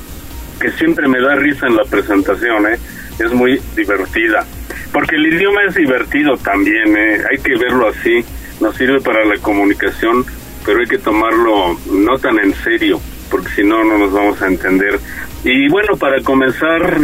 que 0.59 0.71
siempre 0.73 1.09
me 1.09 1.21
da 1.21 1.35
risa 1.37 1.67
en 1.67 1.77
la 1.77 1.85
presentación, 1.85 2.67
¿eh? 2.67 2.79
es 3.19 3.33
muy 3.33 3.61
divertida. 3.77 4.45
Porque 4.93 5.17
el 5.17 5.27
idioma 5.35 5.63
es 5.69 5.75
divertido 5.75 6.37
también, 6.39 6.97
¿eh? 6.97 7.19
hay 7.31 7.39
que 7.39 7.57
verlo 7.57 7.89
así, 7.89 8.25
nos 8.61 8.77
sirve 8.77 9.01
para 9.01 9.25
la 9.25 9.37
comunicación, 9.39 10.25
pero 10.65 10.81
hay 10.81 10.87
que 10.87 10.99
tomarlo 10.99 11.79
no 11.93 12.19
tan 12.19 12.39
en 12.39 12.55
serio, 12.55 13.01
porque 13.31 13.49
si 13.51 13.63
no, 13.63 13.85
no 13.85 13.99
nos 13.99 14.13
vamos 14.13 14.41
a 14.43 14.47
entender. 14.47 14.99
Y 15.45 15.69
bueno, 15.69 15.97
para 15.97 16.21
comenzar, 16.23 16.99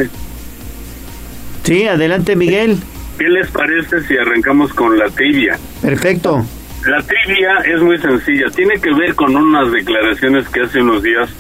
Sí, 1.63 1.87
adelante, 1.87 2.37
Miguel. 2.37 2.77
¿qué 3.19 3.29
les 3.29 3.49
parece 3.51 4.03
si 4.03 4.17
arrancamos 4.19 4.73
con 4.75 4.99
la 4.99 5.09
trivia? 5.09 5.59
Perfecto. 5.81 6.45
La 6.87 7.01
trivia 7.03 7.59
es 7.65 7.81
muy 7.81 7.97
sencilla, 7.99 8.51
tiene 8.55 8.79
que 8.81 8.93
ver 8.93 9.15
con 9.15 9.35
unas 9.35 9.73
declaraciones 9.73 10.47
que 10.51 10.61
hace 10.61 10.83
unos 10.83 11.03
días 11.03 11.31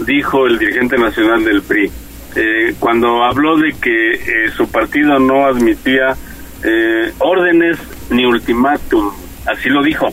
dijo 0.00 0.46
el 0.46 0.58
dirigente 0.58 0.98
nacional 0.98 1.44
del 1.44 1.62
PRI, 1.62 1.90
eh, 2.36 2.74
cuando 2.78 3.24
habló 3.24 3.56
de 3.56 3.72
que 3.80 4.12
eh, 4.12 4.50
su 4.56 4.70
partido 4.70 5.18
no 5.18 5.46
admitía 5.46 6.14
eh, 6.62 7.12
órdenes 7.18 7.78
ni 8.10 8.24
ultimátum, 8.24 9.10
así 9.46 9.68
lo 9.68 9.82
dijo. 9.82 10.08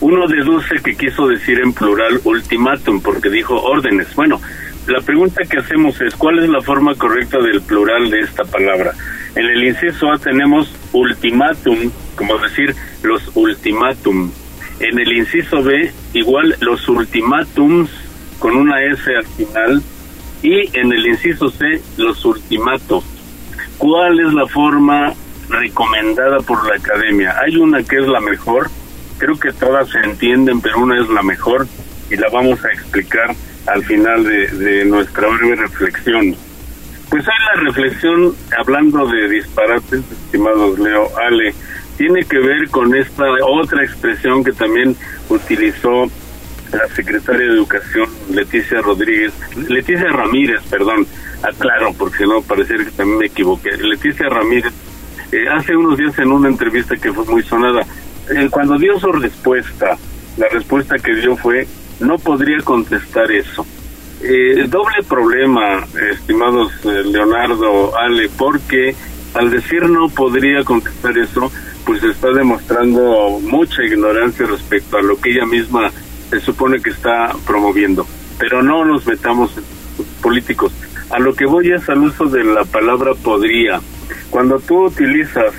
Uno 0.00 0.28
deduce 0.28 0.76
que 0.84 0.96
quiso 0.96 1.26
decir 1.26 1.58
en 1.60 1.72
plural 1.72 2.20
ultimátum 2.24 3.00
porque 3.00 3.30
dijo 3.30 3.60
órdenes. 3.60 4.14
Bueno, 4.14 4.40
la 4.86 5.00
pregunta 5.00 5.42
que 5.44 5.58
hacemos 5.58 6.00
es, 6.00 6.14
¿cuál 6.14 6.38
es 6.38 6.48
la 6.48 6.62
forma 6.62 6.94
correcta 6.94 7.38
del 7.38 7.60
plural 7.62 8.10
de 8.10 8.20
esta 8.20 8.44
palabra? 8.44 8.92
En 9.34 9.44
el 9.44 9.64
inciso 9.64 10.10
A 10.12 10.18
tenemos 10.18 10.72
ultimátum, 10.92 11.90
como 12.16 12.38
decir 12.38 12.74
los 13.02 13.22
ultimátum. 13.34 14.30
En 14.80 14.98
el 14.98 15.12
inciso 15.12 15.62
B, 15.62 15.92
igual 16.14 16.54
los 16.60 16.88
ultimátums, 16.88 17.90
con 18.38 18.56
una 18.56 18.82
S 18.82 19.14
al 19.14 19.26
final, 19.26 19.82
y 20.42 20.76
en 20.78 20.92
el 20.92 21.06
inciso 21.06 21.50
C, 21.50 21.82
los 21.96 22.24
ultimatos. 22.24 23.04
¿Cuál 23.76 24.20
es 24.20 24.32
la 24.32 24.46
forma 24.46 25.12
recomendada 25.48 26.38
por 26.40 26.66
la 26.68 26.76
academia? 26.76 27.34
Hay 27.40 27.56
una 27.56 27.82
que 27.82 27.96
es 27.96 28.06
la 28.06 28.20
mejor, 28.20 28.68
creo 29.18 29.38
que 29.38 29.52
todas 29.52 29.88
se 29.90 29.98
entienden, 29.98 30.60
pero 30.60 30.78
una 30.78 31.00
es 31.00 31.08
la 31.08 31.22
mejor 31.22 31.66
y 32.10 32.16
la 32.16 32.28
vamos 32.30 32.64
a 32.64 32.68
explicar 32.68 33.34
al 33.66 33.84
final 33.84 34.24
de, 34.24 34.48
de 34.48 34.84
nuestra 34.84 35.28
breve 35.28 35.56
reflexión. 35.56 36.36
Pues 37.10 37.24
hay 37.26 37.56
la 37.56 37.62
reflexión, 37.62 38.34
hablando 38.58 39.06
de 39.06 39.28
disparates, 39.28 40.02
estimados 40.10 40.78
Leo, 40.78 41.08
Ale, 41.18 41.54
tiene 41.96 42.24
que 42.24 42.38
ver 42.38 42.68
con 42.70 42.94
esta 42.94 43.24
otra 43.44 43.82
expresión 43.82 44.44
que 44.44 44.52
también 44.52 44.94
utilizó 45.28 46.06
la 46.72 46.88
secretaria 46.94 47.46
de 47.46 47.52
Educación, 47.52 48.08
Leticia 48.30 48.80
Rodríguez, 48.80 49.32
Leticia 49.68 50.08
Ramírez, 50.08 50.62
perdón, 50.70 51.06
aclaro 51.42 51.92
porque 51.94 52.24
no 52.26 52.42
parecer 52.42 52.84
que 52.84 52.90
también 52.90 53.18
me 53.18 53.26
equivoqué, 53.26 53.76
Leticia 53.76 54.28
Ramírez, 54.28 54.72
eh, 55.32 55.48
hace 55.48 55.76
unos 55.76 55.96
días 55.98 56.18
en 56.18 56.32
una 56.32 56.48
entrevista 56.48 56.96
que 56.96 57.12
fue 57.12 57.24
muy 57.24 57.42
sonada, 57.42 57.82
eh, 58.30 58.48
cuando 58.50 58.78
dio 58.78 58.98
su 58.98 59.10
respuesta, 59.12 59.96
la 60.36 60.48
respuesta 60.48 60.96
que 60.98 61.14
dio 61.14 61.36
fue, 61.36 61.66
no 62.00 62.18
podría 62.18 62.58
contestar 62.58 63.30
eso. 63.32 63.66
Eh, 64.20 64.66
doble 64.68 65.02
problema, 65.08 65.86
estimados 66.10 66.72
eh, 66.84 67.02
Leonardo, 67.04 67.96
Ale, 67.96 68.28
porque 68.36 68.94
al 69.34 69.50
decir 69.50 69.88
no 69.88 70.08
podría 70.08 70.64
contestar 70.64 71.16
eso, 71.16 71.52
pues 71.84 72.02
está 72.02 72.32
demostrando 72.32 73.38
mucha 73.40 73.82
ignorancia 73.84 74.46
respecto 74.46 74.98
a 74.98 75.02
lo 75.02 75.20
que 75.20 75.30
ella 75.30 75.46
misma 75.46 75.90
se 76.30 76.40
supone 76.40 76.80
que 76.80 76.90
está 76.90 77.34
promoviendo. 77.46 78.06
Pero 78.38 78.62
no 78.62 78.84
nos 78.84 79.06
metamos 79.06 79.56
en 79.56 79.64
políticos. 80.22 80.72
A 81.10 81.18
lo 81.18 81.34
que 81.34 81.46
voy 81.46 81.72
es 81.72 81.88
al 81.88 81.98
uso 81.98 82.26
de 82.26 82.44
la 82.44 82.64
palabra 82.64 83.14
podría. 83.14 83.80
Cuando 84.30 84.58
tú 84.60 84.86
utilizas 84.86 85.54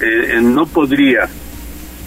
eh, 0.00 0.40
no 0.42 0.66
podría 0.66 1.28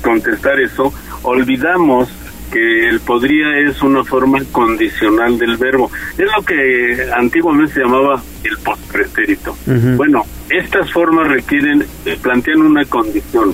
contestar 0.02 0.60
eso, 0.60 0.94
olvidamos 1.24 2.10
que 2.52 2.90
el 2.90 3.00
podría 3.00 3.58
es 3.60 3.82
una 3.82 4.04
forma 4.04 4.40
condicional 4.52 5.38
del 5.38 5.58
verbo. 5.58 5.92
Es 6.18 6.28
lo 6.38 6.44
que 6.44 7.08
antiguamente 7.16 7.74
se 7.74 7.80
llamaba 7.82 8.22
el 8.44 8.58
postpretérito. 8.60 9.58
Bueno, 9.98 10.24
estas 10.50 10.92
formas 10.92 11.28
requieren, 11.28 11.86
eh, 12.06 12.18
plantean 12.22 12.62
una 12.62 12.86
condición. 12.86 13.54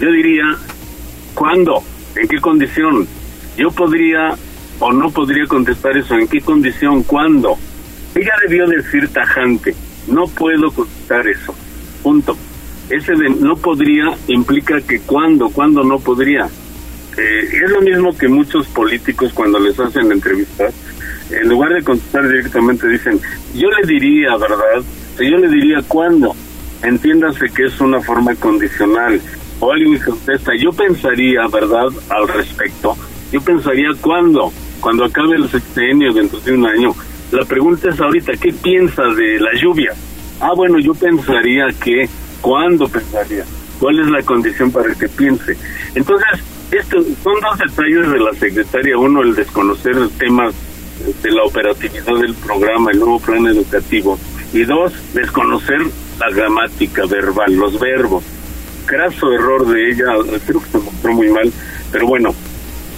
Yo 0.00 0.12
diría, 0.12 0.44
¿cuándo? 1.34 1.82
¿En 2.14 2.28
qué 2.28 2.40
condición? 2.40 3.08
Yo 3.58 3.72
podría 3.72 4.36
o 4.78 4.92
no 4.92 5.10
podría 5.10 5.46
contestar 5.46 5.96
eso. 5.96 6.14
¿En 6.14 6.28
qué 6.28 6.40
condición? 6.40 7.02
¿Cuándo? 7.02 7.58
Ella 8.14 8.32
debió 8.46 8.66
decir 8.68 9.08
tajante, 9.08 9.74
no 10.06 10.26
puedo 10.28 10.70
contestar 10.70 11.26
eso. 11.26 11.54
Punto. 12.02 12.36
Ese 12.88 13.12
de 13.12 13.28
no 13.28 13.56
podría 13.56 14.16
implica 14.28 14.80
que 14.80 15.00
cuándo, 15.00 15.50
cuándo 15.50 15.82
no 15.82 15.98
podría. 15.98 16.46
Eh, 17.18 17.48
es 17.64 17.70
lo 17.70 17.82
mismo 17.82 18.16
que 18.16 18.28
muchos 18.28 18.66
políticos 18.68 19.32
cuando 19.34 19.58
les 19.58 19.78
hacen 19.78 20.10
entrevistas, 20.12 20.72
en 21.30 21.48
lugar 21.48 21.74
de 21.74 21.82
contestar 21.82 22.28
directamente 22.28 22.88
dicen, 22.88 23.20
yo 23.54 23.68
le 23.70 23.86
diría, 23.86 24.36
¿verdad? 24.36 24.82
Yo 25.18 25.36
le 25.36 25.48
diría 25.48 25.82
cuándo. 25.86 26.34
Entiéndase 26.82 27.50
que 27.50 27.66
es 27.66 27.80
una 27.80 28.00
forma 28.00 28.34
condicional. 28.36 29.20
O 29.60 29.72
alguien 29.72 29.98
contesta, 29.98 30.52
yo 30.54 30.72
pensaría, 30.72 31.48
¿verdad?, 31.48 31.88
al 32.08 32.28
respecto. 32.28 32.96
Yo 33.32 33.40
pensaría 33.40 33.90
cuándo, 34.00 34.52
cuando 34.80 35.04
acabe 35.04 35.36
el 35.36 35.48
sexenio 35.48 36.12
dentro 36.12 36.40
de 36.40 36.52
un 36.52 36.66
año. 36.66 36.94
La 37.30 37.44
pregunta 37.44 37.90
es 37.90 38.00
ahorita, 38.00 38.32
¿qué 38.40 38.52
piensa 38.52 39.02
de 39.02 39.38
la 39.38 39.54
lluvia? 39.60 39.92
Ah, 40.40 40.52
bueno, 40.56 40.78
yo 40.78 40.94
pensaría 40.94 41.66
que, 41.82 42.08
¿cuándo 42.40 42.88
pensaría? 42.88 43.44
¿Cuál 43.78 44.00
es 44.00 44.06
la 44.08 44.22
condición 44.22 44.70
para 44.70 44.94
que 44.94 45.08
piense? 45.08 45.56
Entonces, 45.94 46.28
estos 46.70 47.04
son 47.22 47.34
dos 47.40 47.58
detalles 47.58 48.10
de 48.10 48.18
la 48.18 48.32
secretaria. 48.34 48.96
Uno, 48.96 49.22
el 49.22 49.34
desconocer 49.34 49.96
el 49.96 50.10
tema 50.10 50.50
de 51.22 51.30
la 51.30 51.44
operatividad 51.44 52.18
del 52.18 52.34
programa, 52.34 52.90
el 52.90 52.98
nuevo 52.98 53.20
plan 53.20 53.46
educativo. 53.46 54.18
Y 54.52 54.64
dos, 54.64 54.92
desconocer 55.12 55.80
la 56.18 56.30
gramática 56.30 57.04
verbal, 57.06 57.54
los 57.54 57.78
verbos. 57.78 58.24
Craso 58.86 59.32
error 59.32 59.66
de 59.66 59.90
ella, 59.90 60.06
creo 60.46 60.62
que 60.62 60.70
se 60.70 60.78
mostró 60.78 61.12
muy 61.12 61.28
mal, 61.28 61.52
pero 61.92 62.06
bueno, 62.06 62.34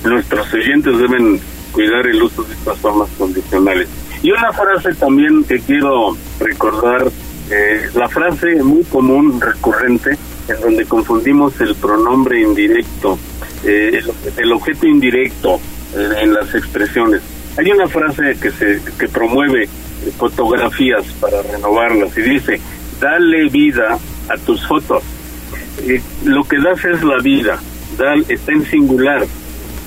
nuestros 0.05 0.53
oyentes 0.53 0.99
deben 0.99 1.41
cuidar 1.73 2.07
el 2.07 2.23
uso 2.23 2.43
de 2.43 2.55
estas 2.55 2.79
formas 2.79 3.09
condicionales. 3.19 3.89
Y 4.23 4.31
una 4.33 4.53
frase 4.53 4.95
también 4.95 5.45
que 5.45 5.61
quiero 5.61 6.17
recordar, 6.39 7.11
eh, 7.51 7.89
la 7.95 8.09
frase 8.09 8.63
muy 8.63 8.85
común, 8.85 9.41
recurrente, 9.41 10.17
en 10.49 10.61
donde 10.61 10.85
confundimos 10.85 11.61
el 11.61 11.75
pronombre 11.75 12.41
indirecto, 12.41 13.19
eh, 13.65 14.01
el, 14.37 14.53
objeto 14.53 14.87
indirecto 14.87 15.61
eh, 15.97 16.09
en 16.23 16.35
las 16.35 16.55
expresiones. 16.55 17.23
Hay 17.57 17.71
una 17.71 17.89
frase 17.89 18.37
que 18.41 18.51
se 18.51 18.81
que 18.99 19.09
promueve 19.09 19.69
fotografías 20.19 21.05
para 21.21 21.43
renovarlas 21.43 22.17
y 22.17 22.23
dice, 22.23 22.61
dale 23.01 23.49
vida 23.49 23.99
a 24.29 24.37
tus 24.39 24.67
fotos. 24.67 25.03
Lo 26.25 26.45
que 26.45 26.59
das 26.59 26.85
es 26.85 27.03
la 27.03 27.19
vida, 27.19 27.59
está 28.29 28.53
en 28.53 28.65
singular, 28.67 29.27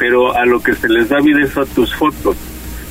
pero 0.03 0.35
a 0.35 0.45
lo 0.45 0.61
que 0.61 0.75
se 0.75 0.89
les 0.89 1.07
da 1.07 1.21
vida 1.21 1.41
es 1.43 1.55
a 1.55 1.65
tus 1.65 1.95
fotos, 1.95 2.35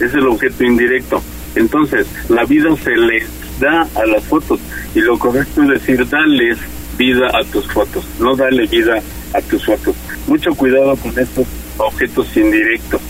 es 0.01 0.15
el 0.15 0.27
objeto 0.29 0.65
indirecto. 0.65 1.23
Entonces, 1.55 2.07
la 2.31 2.47
vida 2.47 2.75
se 2.83 2.97
les 2.97 3.27
da 3.61 3.83
a 3.83 4.07
las 4.07 4.25
fotos 4.25 4.59
y 4.95 5.01
lo 5.03 5.19
correcto 5.19 5.63
es 5.63 5.69
decir, 5.69 6.09
dales 6.09 6.57
vida 6.97 7.29
a 7.39 7.45
tus 7.45 7.71
fotos, 7.71 8.03
no 8.19 8.35
dale 8.35 8.67
vida 8.67 9.03
a 9.35 9.43
tus 9.43 9.67
fotos. 9.67 9.95
Mucho 10.27 10.55
cuidado 10.55 10.97
con 10.97 11.11
estos 11.19 11.47
objetos 11.77 12.35
indirectos. 12.35 13.03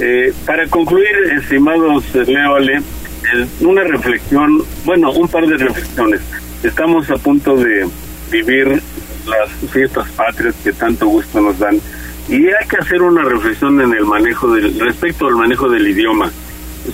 Eh, 0.00 0.34
para 0.44 0.66
concluir, 0.66 1.08
estimados 1.40 2.14
Leo 2.14 2.56
Ale, 2.56 2.82
una 3.60 3.84
reflexión, 3.84 4.62
bueno, 4.84 5.12
un 5.12 5.28
par 5.28 5.46
de 5.46 5.56
reflexiones. 5.56 6.20
Estamos 6.62 7.08
a 7.08 7.16
punto 7.16 7.56
de 7.56 7.88
vivir 8.30 8.82
las 9.26 9.48
fiestas 9.72 10.10
patrias 10.10 10.54
que 10.62 10.74
tanto 10.74 11.06
gusto 11.06 11.40
nos 11.40 11.58
dan 11.58 11.80
y 12.30 12.46
hay 12.46 12.68
que 12.68 12.76
hacer 12.76 13.02
una 13.02 13.24
reflexión 13.24 13.80
en 13.80 13.92
el 13.92 14.06
manejo 14.06 14.52
del 14.54 14.78
respecto 14.78 15.26
al 15.26 15.34
manejo 15.34 15.68
del 15.68 15.88
idioma. 15.88 16.30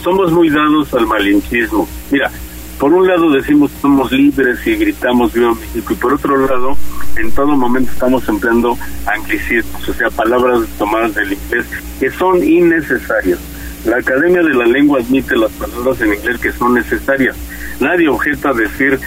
Somos 0.03 0.33
muy 0.33 0.49
dados 0.49 0.93
al 0.95 1.07
malinchismo. 1.07 1.87
Mira, 2.11 2.31
por 2.79 2.93
un 2.93 3.07
lado 3.07 3.31
decimos 3.31 3.71
somos 3.83 4.11
libres 4.13 4.67
y 4.67 4.77
gritamos 4.77 5.35
viva 5.35 5.55
México 5.55 5.93
y 5.93 5.97
por 5.97 6.15
otro 6.15 6.47
lado 6.47 6.77
en 7.17 7.31
todo 7.33 7.49
momento 7.49 7.93
estamos 7.93 8.27
empleando 8.29 8.79
anglicismos, 9.07 9.87
o 9.87 9.93
sea, 9.93 10.09
palabras 10.11 10.67
tomadas 10.79 11.15
del 11.15 11.35
inglés 11.35 11.67
que 12.01 12.11
son 12.11 12.43
innecesarias. 12.43 13.39
La 13.85 13.99
Academia 13.99 14.43
de 14.43 14.55
la 14.55 14.65
Lengua 14.65 15.01
admite 15.01 15.37
las 15.37 15.53
palabras 15.53 16.01
en 16.01 16.15
inglés 16.15 16.41
que 16.41 16.53
son 16.53 16.75
necesarias. 16.75 17.37
Nadie 17.81 18.09
objeta 18.09 18.53
decir 18.53 18.99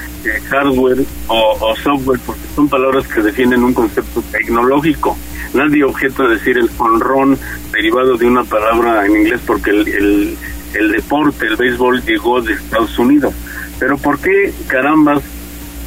hardware 0.49 1.03
o, 1.27 1.57
o, 1.59 1.75
software 1.77 2.19
porque 2.25 2.41
son 2.55 2.69
palabras 2.69 3.07
que 3.07 3.21
definen 3.21 3.63
un 3.63 3.73
concepto 3.73 4.21
tecnológico. 4.31 5.17
Nadie 5.53 5.83
objeta 5.83 6.27
decir 6.27 6.57
el 6.57 6.69
honrón 6.77 7.37
derivado 7.71 8.17
de 8.17 8.27
una 8.27 8.43
palabra 8.43 9.05
en 9.05 9.15
inglés 9.15 9.41
porque 9.45 9.71
el, 9.71 9.87
el, 9.87 10.37
el 10.75 10.91
deporte, 10.91 11.47
el 11.47 11.55
béisbol 11.55 12.03
llegó 12.03 12.41
de 12.41 12.53
Estados 12.53 12.97
Unidos. 12.99 13.33
Pero 13.79 13.97
¿por 13.97 14.19
qué 14.19 14.53
carambas 14.67 15.23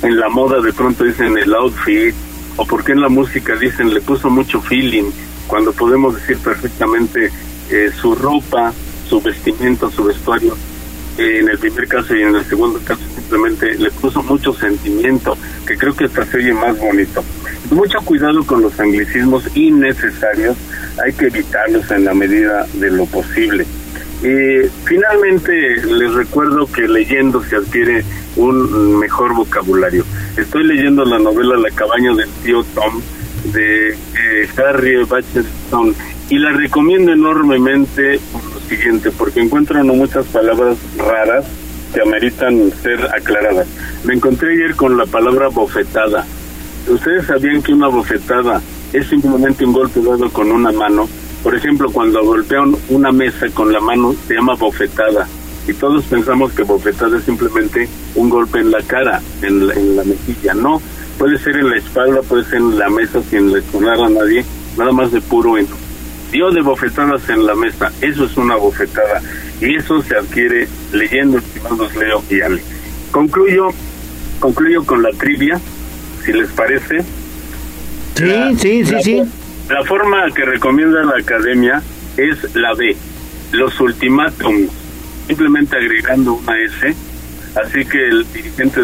en 0.03 0.19
la 0.19 0.29
moda 0.29 0.61
de 0.61 0.73
pronto 0.73 1.05
dicen 1.05 1.39
el 1.39 1.55
outfit? 1.55 2.15
¿O 2.57 2.67
por 2.67 2.85
qué 2.85 2.93
en 2.93 3.01
la 3.01 3.09
música 3.09 3.55
dicen 3.55 3.95
le 3.95 4.01
puso 4.01 4.29
mucho 4.29 4.61
feeling? 4.61 5.11
Cuando 5.47 5.73
podemos 5.73 6.15
decir 6.15 6.39
perfectamente 6.39 7.31
eh, 7.71 7.91
su 8.01 8.15
ropa, 8.15 8.73
su 9.09 9.21
vestimenta, 9.21 9.89
su 9.91 10.05
vestuario. 10.05 10.57
En 11.19 11.49
el 11.49 11.59
primer 11.59 11.89
caso 11.89 12.17
y 12.17 12.23
en 12.23 12.35
el 12.35 12.45
segundo 12.45 12.81
caso 12.85 13.03
simplemente 13.15 13.75
le 13.75 13.91
puso 13.91 14.23
mucho 14.23 14.55
sentimiento, 14.55 15.37
que 15.67 15.77
creo 15.77 15.95
que 15.95 16.05
hasta 16.05 16.25
se 16.25 16.39
oye 16.39 16.55
más 16.55 16.79
bonito. 16.79 17.23
Mucho 17.71 17.99
cuidado 18.01 18.45
con 18.45 18.63
los 18.63 18.79
anglicismos 18.81 19.45
innecesarios, 19.55 20.57
hay 21.05 21.13
que 21.13 21.27
evitarlos 21.27 21.91
en 21.91 22.05
la 22.05 22.15
medida 22.15 22.67
de 22.75 22.91
lo 22.91 23.07
posible. 23.07 23.67
Eh, 24.23 24.71
finalmente 24.85 25.53
les 25.85 26.15
recuerdo 26.15 26.67
que 26.71 26.87
leyendo 26.87 27.43
se 27.43 27.57
adquiere 27.57 28.05
un 28.37 28.99
mejor 28.99 29.35
vocabulario. 29.35 30.05
Estoy 30.37 30.65
leyendo 30.65 31.05
la 31.05 31.19
novela 31.19 31.57
La 31.57 31.71
cabaña 31.71 32.15
del 32.15 32.31
tío 32.45 32.65
Tom 32.75 33.01
de 33.53 33.91
eh, 33.91 34.49
Harry 34.57 35.05
Bacheton 35.05 35.95
y 36.31 36.39
la 36.39 36.53
recomiendo 36.53 37.13
enormemente 37.13 38.21
siguiente, 38.77 39.11
porque 39.11 39.41
encuentro 39.41 39.83
muchas 39.85 40.25
palabras 40.27 40.79
raras 40.97 41.45
que 41.93 42.01
ameritan 42.01 42.73
ser 42.83 43.05
aclaradas. 43.15 43.67
Me 44.05 44.15
encontré 44.15 44.53
ayer 44.53 44.75
con 44.75 44.97
la 44.97 45.05
palabra 45.07 45.49
bofetada. 45.49 46.25
¿Ustedes 46.89 47.27
sabían 47.27 47.63
que 47.63 47.73
una 47.73 47.89
bofetada 47.89 48.63
es 48.93 49.07
simplemente 49.09 49.65
un 49.65 49.73
golpe 49.73 50.01
dado 50.01 50.31
con 50.31 50.51
una 50.51 50.73
mano? 50.73 51.09
Por 51.43 51.55
ejemplo, 51.55 51.91
cuando 51.93 52.25
golpean 52.25 52.75
una 52.89 53.13
mesa 53.13 53.47
con 53.53 53.73
la 53.73 53.81
mano 53.81 54.15
se 54.27 54.35
llama 54.35 54.55
bofetada 54.55 55.27
y 55.69 55.75
todos 55.75 56.05
pensamos 56.05 56.53
que 56.53 56.63
bofetada 56.63 57.19
es 57.19 57.25
simplemente 57.25 57.89
un 58.15 58.31
golpe 58.31 58.61
en 58.61 58.71
la 58.71 58.81
cara, 58.83 59.21
en 59.43 59.67
la, 59.67 59.75
en 59.75 59.97
la 59.97 60.05
mejilla. 60.05 60.55
No, 60.55 60.81
puede 61.19 61.39
ser 61.39 61.57
en 61.57 61.69
la 61.69 61.77
espalda, 61.77 62.23
puede 62.23 62.45
ser 62.45 62.59
en 62.59 62.79
la 62.79 62.89
mesa 62.89 63.21
sin 63.29 63.53
lesionar 63.53 64.01
a 64.01 64.09
nadie, 64.09 64.45
nada 64.79 64.93
más 64.93 65.13
de 65.13 65.21
puro 65.21 65.59
enojo. 65.59 65.92
Dio 66.33 66.51
de 66.51 66.63
bofetadas 66.63 67.29
en 67.29 67.45
la 67.45 67.55
mesa, 67.55 67.93
eso 68.01 68.25
es 68.25 68.39
una 68.39 68.57
bofetada 68.57 69.21
y 69.61 69.77
eso 69.77 70.03
se 70.03 70.17
adquiere 70.17 70.67
leyendo, 70.91 71.37
estimados 71.37 71.95
Leo 71.95 72.25
y 72.31 72.41
Ale. 72.41 72.63
Concluyo, 73.11 73.69
concluyo 74.41 74.83
con 74.87 75.03
la 75.03 75.11
trivia, 75.11 75.61
si 76.25 76.33
les 76.33 76.49
parece. 76.53 77.05
Sí, 78.15 78.33
sí, 78.57 78.85
sí, 78.87 78.93
la, 78.93 79.03
sí. 79.03 79.23
La 79.69 79.85
forma 79.85 80.25
que 80.35 80.47
recomienda 80.47 81.05
la 81.05 81.19
academia 81.19 81.83
es 82.17 82.55
la 82.55 82.73
B, 82.73 82.97
los 83.53 83.79
ultimátums, 83.79 84.71
simplemente 85.27 85.77
agregando 85.77 86.33
una 86.33 86.59
S. 86.59 86.95
Así 87.63 87.85
que 87.85 88.09
el 88.09 88.27
dirigente 88.33 88.81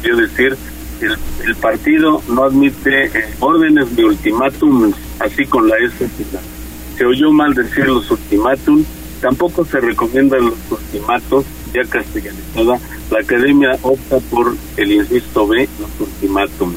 debió 0.00 0.16
decir, 0.16 0.56
el, 1.00 1.16
el 1.44 1.56
partido 1.56 2.22
no 2.28 2.44
admite 2.44 3.06
eh, 3.06 3.34
órdenes 3.40 3.96
de 3.96 4.04
ultimátums, 4.04 4.94
así 5.18 5.44
con 5.44 5.68
la 5.68 5.76
S 5.78 6.08
final. 6.08 6.53
Se 6.96 7.04
oyó 7.04 7.32
mal 7.32 7.54
decir 7.54 7.86
los 7.86 8.10
ultimátums, 8.10 8.86
tampoco 9.20 9.64
se 9.64 9.80
recomiendan 9.80 10.46
los 10.46 10.58
ultimatos, 10.70 11.44
ya 11.72 11.84
castellanizada. 11.84 12.78
La 13.10 13.20
academia 13.20 13.76
opta 13.82 14.18
por 14.30 14.54
el 14.76 14.92
insisto 14.92 15.46
B, 15.46 15.68
los 15.80 16.08
ultimátums. 16.08 16.76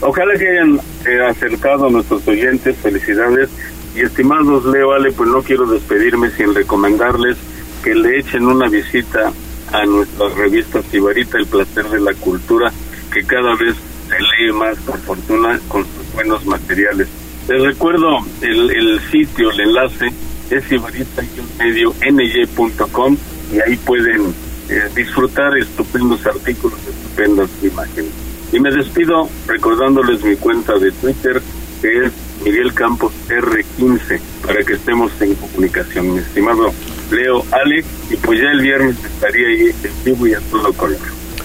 Ojalá 0.00 0.36
que 0.36 0.48
hayan 0.48 0.80
eh, 1.06 1.20
acercado 1.28 1.86
a 1.86 1.90
nuestros 1.90 2.26
oyentes, 2.26 2.76
felicidades. 2.78 3.48
Y 3.94 4.00
estimados 4.00 4.64
Leo 4.64 4.92
Ale, 4.92 5.12
pues 5.12 5.28
no 5.28 5.42
quiero 5.42 5.66
despedirme 5.66 6.30
sin 6.30 6.54
recomendarles 6.54 7.36
que 7.84 7.94
le 7.94 8.18
echen 8.18 8.46
una 8.46 8.68
visita 8.68 9.32
a 9.70 9.84
nuestra 9.84 10.28
revista 10.30 10.82
Sibarita, 10.82 11.38
El 11.38 11.46
Placer 11.46 11.88
de 11.88 12.00
la 12.00 12.14
Cultura, 12.14 12.72
que 13.12 13.22
cada 13.24 13.54
vez 13.54 13.76
se 14.08 14.18
lee 14.18 14.52
más 14.52 14.78
con 14.80 14.98
fortuna 15.00 15.60
con 15.68 15.84
sus 15.84 16.12
buenos 16.14 16.44
materiales. 16.46 17.08
Les 17.48 17.62
recuerdo 17.62 18.18
el, 18.40 18.70
el 18.70 19.00
sitio, 19.10 19.50
el 19.50 19.60
enlace 19.60 20.12
es 20.50 20.64
sibarita-medio.ny.com 20.64 23.16
y 23.52 23.60
ahí 23.60 23.76
pueden 23.76 24.34
eh, 24.68 24.88
disfrutar 24.94 25.56
estupendos 25.58 26.24
artículos, 26.26 26.78
estupendas 26.88 27.50
imágenes. 27.62 28.10
Y 28.52 28.60
me 28.60 28.70
despido 28.70 29.28
recordándoles 29.46 30.22
mi 30.22 30.36
cuenta 30.36 30.78
de 30.78 30.92
Twitter, 30.92 31.42
que 31.80 32.04
es 32.04 32.12
Miguel 32.44 32.72
Campos 32.74 33.12
R15, 33.28 34.20
para 34.46 34.62
que 34.62 34.74
estemos 34.74 35.10
en 35.20 35.34
comunicación. 35.34 36.14
Mi 36.14 36.20
estimado 36.20 36.72
Leo 37.10 37.44
Ale, 37.50 37.84
y 38.10 38.16
pues 38.16 38.40
ya 38.40 38.50
el 38.50 38.60
viernes 38.60 38.96
estaría 39.04 39.48
ahí 39.48 39.74
en 39.82 40.04
vivo 40.04 40.26
y 40.26 40.34
a 40.34 40.40
todo 40.50 40.72
color. 40.72 40.98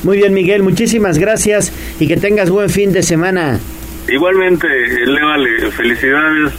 Muy 0.03 0.17
bien, 0.17 0.33
Miguel, 0.33 0.63
muchísimas 0.63 1.17
gracias 1.17 1.71
y 1.99 2.07
que 2.07 2.17
tengas 2.17 2.49
buen 2.49 2.69
fin 2.69 2.91
de 2.93 3.03
semana. 3.03 3.59
Igualmente, 4.07 4.67
Leo 5.05 5.27
Ale, 5.29 5.71
felicidades. 5.71 6.53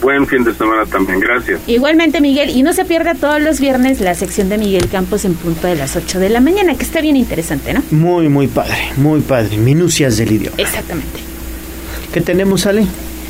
Buen 0.00 0.26
fin 0.26 0.42
de 0.42 0.52
semana 0.52 0.84
también, 0.84 1.20
gracias. 1.20 1.60
Igualmente, 1.68 2.20
Miguel, 2.20 2.50
y 2.50 2.64
no 2.64 2.72
se 2.72 2.84
pierda 2.84 3.14
todos 3.14 3.40
los 3.40 3.60
viernes 3.60 4.00
la 4.00 4.14
sección 4.14 4.48
de 4.48 4.58
Miguel 4.58 4.88
Campos 4.88 5.24
en 5.24 5.34
punto 5.34 5.68
de 5.68 5.76
las 5.76 5.94
8 5.94 6.18
de 6.18 6.28
la 6.28 6.40
mañana, 6.40 6.74
que 6.74 6.82
está 6.82 7.00
bien 7.00 7.14
interesante, 7.14 7.72
¿no? 7.72 7.82
Muy, 7.92 8.28
muy 8.28 8.48
padre, 8.48 8.76
muy 8.96 9.20
padre. 9.20 9.56
Minucias 9.58 10.16
del 10.16 10.32
idioma. 10.32 10.56
Exactamente. 10.58 11.20
¿Qué 12.12 12.20
tenemos, 12.20 12.66
Ale? 12.66 12.86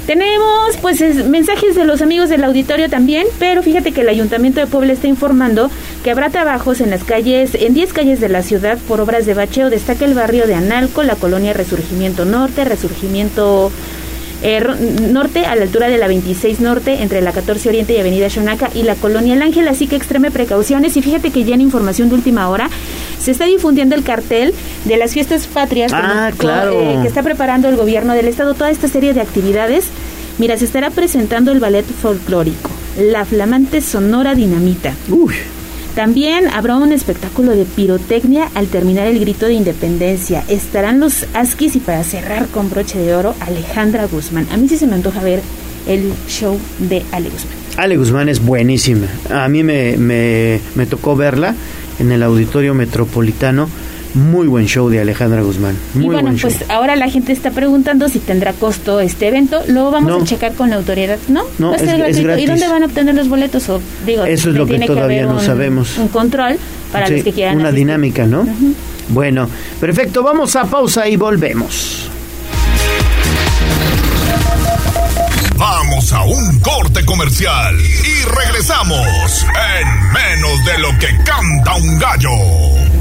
Tenemos 0.06 0.76
pues 0.80 1.00
es, 1.00 1.26
mensajes 1.26 1.74
de 1.74 1.84
los 1.84 2.00
amigos 2.00 2.28
del 2.28 2.44
auditorio 2.44 2.88
también, 2.88 3.26
pero 3.40 3.60
fíjate 3.64 3.90
que 3.90 4.02
el 4.02 4.08
Ayuntamiento 4.08 4.60
de 4.60 4.68
Puebla 4.68 4.92
está 4.92 5.08
informando 5.08 5.68
que 6.04 6.12
habrá 6.12 6.30
trabajos 6.30 6.80
en 6.80 6.90
las 6.90 7.02
calles, 7.02 7.56
en 7.56 7.74
10 7.74 7.92
calles 7.92 8.20
de 8.20 8.28
la 8.28 8.42
ciudad 8.42 8.78
por 8.86 9.00
obras 9.00 9.26
de 9.26 9.34
bacheo. 9.34 9.68
Destaca 9.68 10.04
el 10.04 10.14
barrio 10.14 10.46
de 10.46 10.54
Analco, 10.54 11.02
la 11.02 11.16
colonia 11.16 11.52
Resurgimiento 11.54 12.24
Norte, 12.24 12.64
Resurgimiento 12.64 13.72
eh, 14.48 14.60
norte 15.10 15.44
a 15.44 15.56
la 15.56 15.62
altura 15.62 15.88
de 15.88 15.98
la 15.98 16.06
26 16.06 16.60
Norte, 16.60 17.02
entre 17.02 17.20
la 17.20 17.32
14 17.32 17.68
Oriente 17.68 17.94
y 17.94 17.98
Avenida 17.98 18.30
Xonaca 18.30 18.70
y 18.72 18.84
la 18.84 18.94
Colonia 18.94 19.34
El 19.34 19.42
Ángel, 19.42 19.66
así 19.66 19.88
que 19.88 19.96
extreme 19.96 20.30
precauciones. 20.30 20.96
Y 20.96 21.02
fíjate 21.02 21.32
que 21.32 21.42
ya 21.42 21.56
en 21.56 21.62
información 21.62 22.08
de 22.10 22.14
última 22.14 22.48
hora 22.48 22.70
se 23.18 23.32
está 23.32 23.44
difundiendo 23.46 23.96
el 23.96 24.04
cartel 24.04 24.54
de 24.84 24.96
las 24.96 25.14
fiestas 25.14 25.48
patrias 25.48 25.90
ah, 25.92 26.28
que, 26.30 26.38
claro. 26.38 26.80
eh, 26.80 26.98
que 27.02 27.08
está 27.08 27.24
preparando 27.24 27.68
el 27.68 27.74
gobierno 27.74 28.12
del 28.14 28.28
estado, 28.28 28.54
toda 28.54 28.70
esta 28.70 28.86
serie 28.86 29.14
de 29.14 29.20
actividades. 29.20 29.86
Mira, 30.38 30.56
se 30.56 30.64
estará 30.64 30.90
presentando 30.90 31.50
el 31.50 31.58
ballet 31.58 31.84
folclórico, 31.84 32.70
la 33.00 33.24
flamante 33.24 33.80
Sonora 33.80 34.36
Dinamita. 34.36 34.94
Uy. 35.10 35.34
También 35.96 36.48
habrá 36.48 36.76
un 36.76 36.92
espectáculo 36.92 37.52
de 37.52 37.64
pirotecnia 37.64 38.50
al 38.54 38.66
terminar 38.66 39.06
el 39.06 39.18
grito 39.18 39.46
de 39.46 39.54
independencia. 39.54 40.44
Estarán 40.46 41.00
los 41.00 41.24
Askis 41.32 41.74
y 41.74 41.80
para 41.80 42.04
cerrar 42.04 42.48
con 42.48 42.68
broche 42.68 42.98
de 42.98 43.14
oro, 43.14 43.34
Alejandra 43.40 44.04
Guzmán. 44.04 44.46
A 44.52 44.58
mí 44.58 44.68
sí 44.68 44.76
se 44.76 44.86
me 44.86 44.94
antoja 44.94 45.22
ver 45.22 45.40
el 45.88 46.12
show 46.28 46.60
de 46.80 47.02
Ale 47.12 47.30
Guzmán. 47.30 47.54
Ale 47.78 47.96
Guzmán 47.96 48.28
es 48.28 48.44
buenísima. 48.44 49.06
A 49.30 49.48
mí 49.48 49.62
me, 49.62 49.96
me, 49.96 50.60
me 50.74 50.84
tocó 50.84 51.16
verla 51.16 51.54
en 51.98 52.12
el 52.12 52.22
Auditorio 52.22 52.74
Metropolitano. 52.74 53.66
Muy 54.16 54.46
buen 54.46 54.66
show 54.66 54.88
de 54.88 54.98
Alejandra 55.00 55.42
Guzmán. 55.42 55.76
Muy 55.92 56.04
y 56.04 56.06
bueno, 56.06 56.22
buen 56.22 56.38
show. 56.38 56.50
pues 56.50 56.70
ahora 56.70 56.96
la 56.96 57.10
gente 57.10 57.32
está 57.32 57.50
preguntando 57.50 58.08
si 58.08 58.18
tendrá 58.18 58.54
costo 58.54 58.98
este 59.00 59.28
evento. 59.28 59.62
Lo 59.68 59.90
vamos 59.90 60.10
No. 60.10 60.16
a 60.22 60.24
checar 60.24 60.54
con 60.54 60.70
la 60.70 60.76
autoridad. 60.76 61.18
¿No? 61.28 61.42
No, 61.58 61.70
Va 61.70 61.76
a 61.76 61.78
ser 61.78 61.88
es- 61.88 61.92
es 61.94 61.98
gratuito. 62.00 62.22
gratis. 62.24 62.44
¿Y 62.44 62.46
dónde 62.46 62.68
van 62.68 62.82
a 62.82 62.86
obtener 62.86 63.14
los 63.14 63.28
boletos? 63.28 63.68
O, 63.68 63.80
digo, 64.06 64.24
Eso 64.24 64.48
es 64.50 64.56
lo 64.56 64.66
que 64.66 64.78
todavía 64.80 65.24
no 65.26 65.34
un- 65.34 65.40
sabemos. 65.40 65.98
Un 65.98 66.08
control 66.08 66.56
para 66.92 67.08
Sí, 67.08 67.14
los 67.16 67.24
que 67.24 67.32
quieran. 67.32 67.56
Una 67.56 67.64
asistir. 67.68 67.86
dinámica, 67.86 68.24
¿no? 68.26 68.46
Bueno, 69.10 69.48
perfecto. 69.80 70.22
Vamos 70.22 70.56
a 70.56 70.64
pausa 70.64 71.06
y 71.08 71.16
volvemos. 71.16 72.08
Vamos 75.58 76.12
a 76.12 76.22
un 76.24 76.58
corte 76.60 77.04
comercial 77.04 77.74
y 77.78 78.24
regresamos 78.34 79.44
en 79.78 80.12
menos 80.12 80.64
de 80.64 80.78
lo 80.78 80.88
que 80.98 81.08
canta 81.24 81.74
un 81.76 81.98
gallo. 81.98 82.30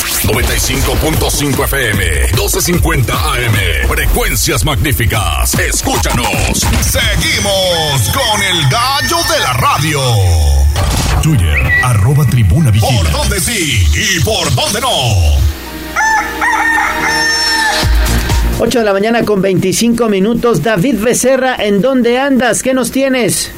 95.5 0.05 1.63
FM, 1.63 2.03
1250 2.33 3.13
AM, 3.13 3.87
frecuencias 3.87 4.63
magníficas. 4.63 5.57
Escúchanos. 5.57 6.59
Seguimos 6.81 8.11
con 8.13 8.43
el 8.43 8.69
gallo 8.69 9.17
de 9.33 9.39
la 9.41 9.53
radio. 9.53 9.99
Twitter, 11.23 11.59
arroba 11.83 12.23
tribuna 12.25 12.69
vigila. 12.69 13.01
¿Por 13.01 13.11
dónde 13.11 13.39
sí 13.39 13.83
y 13.95 14.23
por 14.23 14.53
dónde 14.53 14.81
no? 14.81 14.89
8 18.59 18.79
de 18.79 18.85
la 18.85 18.93
mañana 18.93 19.23
con 19.25 19.41
25 19.41 20.07
minutos. 20.07 20.61
David 20.61 20.97
Becerra, 21.03 21.55
¿en 21.57 21.81
dónde 21.81 22.19
andas? 22.19 22.61
¿Qué 22.61 22.75
nos 22.75 22.91
tienes? 22.91 23.51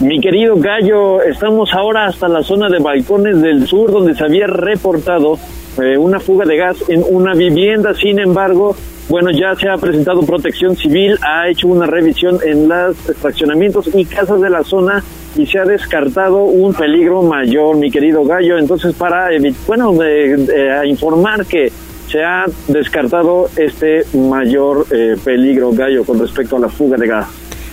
Mi 0.00 0.18
querido 0.18 0.56
Gallo, 0.56 1.20
estamos 1.20 1.74
ahora 1.74 2.06
hasta 2.06 2.26
la 2.26 2.42
zona 2.42 2.70
de 2.70 2.78
Balcones 2.78 3.42
del 3.42 3.66
Sur, 3.68 3.92
donde 3.92 4.14
se 4.14 4.24
había 4.24 4.46
reportado 4.46 5.38
eh, 5.82 5.98
una 5.98 6.20
fuga 6.20 6.44
de 6.44 6.56
gas 6.56 6.76
en 6.88 7.04
una 7.08 7.34
vivienda. 7.34 7.94
Sin 7.94 8.18
embargo, 8.18 8.76
bueno, 9.08 9.30
ya 9.32 9.56
se 9.56 9.68
ha 9.68 9.76
presentado 9.76 10.22
protección 10.22 10.76
civil, 10.76 11.18
ha 11.22 11.48
hecho 11.48 11.66
una 11.66 11.86
revisión 11.86 12.38
en 12.44 12.68
los 12.68 12.96
fraccionamientos 13.20 13.90
y 13.92 14.04
casas 14.04 14.40
de 14.40 14.50
la 14.50 14.62
zona 14.62 15.02
y 15.36 15.46
se 15.46 15.58
ha 15.58 15.64
descartado 15.64 16.44
un 16.44 16.74
peligro 16.74 17.22
mayor, 17.22 17.76
mi 17.76 17.90
querido 17.90 18.24
Gallo. 18.24 18.56
Entonces, 18.56 18.94
para 18.94 19.28
bueno, 19.66 20.00
eh, 20.02 20.36
eh, 20.54 20.82
informar 20.86 21.44
que 21.46 21.72
se 22.10 22.22
ha 22.22 22.44
descartado 22.68 23.48
este 23.56 24.04
mayor 24.16 24.86
eh, 24.90 25.16
peligro, 25.24 25.72
Gallo, 25.72 26.04
con 26.04 26.18
respecto 26.18 26.56
a 26.56 26.60
la 26.60 26.68
fuga 26.68 26.96
de 26.96 27.06
gas. 27.06 27.26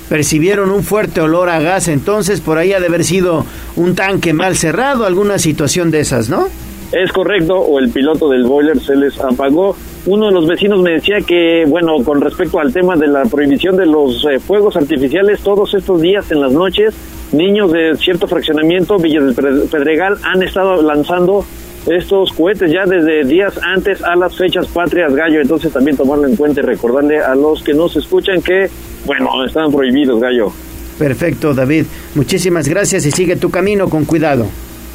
Percibieron 0.09 0.71
un 0.71 0.83
fuerte 0.83 1.21
olor 1.21 1.49
a 1.49 1.59
gas, 1.59 1.87
entonces 1.87 2.39
por 2.39 2.57
ahí 2.57 2.71
ha 2.73 2.79
de 2.79 2.87
haber 2.87 3.03
sido 3.03 3.45
un 3.75 3.93
tanque 3.93 4.33
mal 4.33 4.55
cerrado, 4.55 5.05
alguna 5.05 5.37
situación 5.37 5.91
de 5.91 5.99
esas, 5.99 6.29
¿no? 6.29 6.47
Es 6.91 7.11
correcto, 7.11 7.59
o 7.59 7.79
el 7.79 7.89
piloto 7.89 8.29
del 8.29 8.45
boiler 8.45 8.79
se 8.79 8.95
les 8.95 9.19
apagó. 9.19 9.75
Uno 10.05 10.27
de 10.27 10.31
los 10.31 10.47
vecinos 10.47 10.81
me 10.81 10.91
decía 10.91 11.17
que, 11.19 11.65
bueno, 11.67 11.97
con 12.03 12.21
respecto 12.21 12.59
al 12.59 12.71
tema 12.71 12.95
de 12.95 13.07
la 13.07 13.23
prohibición 13.23 13.75
de 13.75 13.85
los 13.85 14.25
eh, 14.25 14.39
fuegos 14.39 14.77
artificiales, 14.77 15.41
todos 15.41 15.73
estos 15.73 16.01
días 16.01 16.31
en 16.31 16.39
las 16.39 16.53
noches, 16.53 16.93
niños 17.33 17.73
de 17.73 17.97
cierto 17.97 18.25
fraccionamiento, 18.27 18.97
Villa 18.97 19.21
del 19.21 19.35
Pedregal, 19.35 20.17
han 20.23 20.43
estado 20.43 20.81
lanzando 20.81 21.43
estos 21.87 22.31
cohetes 22.31 22.71
ya 22.71 22.85
desde 22.85 23.25
días 23.25 23.53
antes 23.61 24.01
a 24.01 24.15
las 24.15 24.37
fechas 24.37 24.67
patrias 24.67 25.13
gallo, 25.13 25.41
entonces 25.41 25.71
también 25.71 25.97
tomarlo 25.97 26.27
en 26.27 26.35
cuenta 26.37 26.61
y 26.61 26.63
recordarle 26.63 27.19
a 27.19 27.35
los 27.35 27.63
que 27.63 27.73
nos 27.73 27.95
escuchan 27.97 28.41
que, 28.41 28.69
bueno, 29.05 29.43
están 29.45 29.71
prohibidos 29.71 30.21
gallo. 30.21 30.51
Perfecto, 30.97 31.53
David. 31.53 31.85
Muchísimas 32.15 32.67
gracias 32.67 33.05
y 33.05 33.11
sigue 33.11 33.35
tu 33.35 33.49
camino 33.49 33.89
con 33.89 34.05
cuidado. 34.05 34.47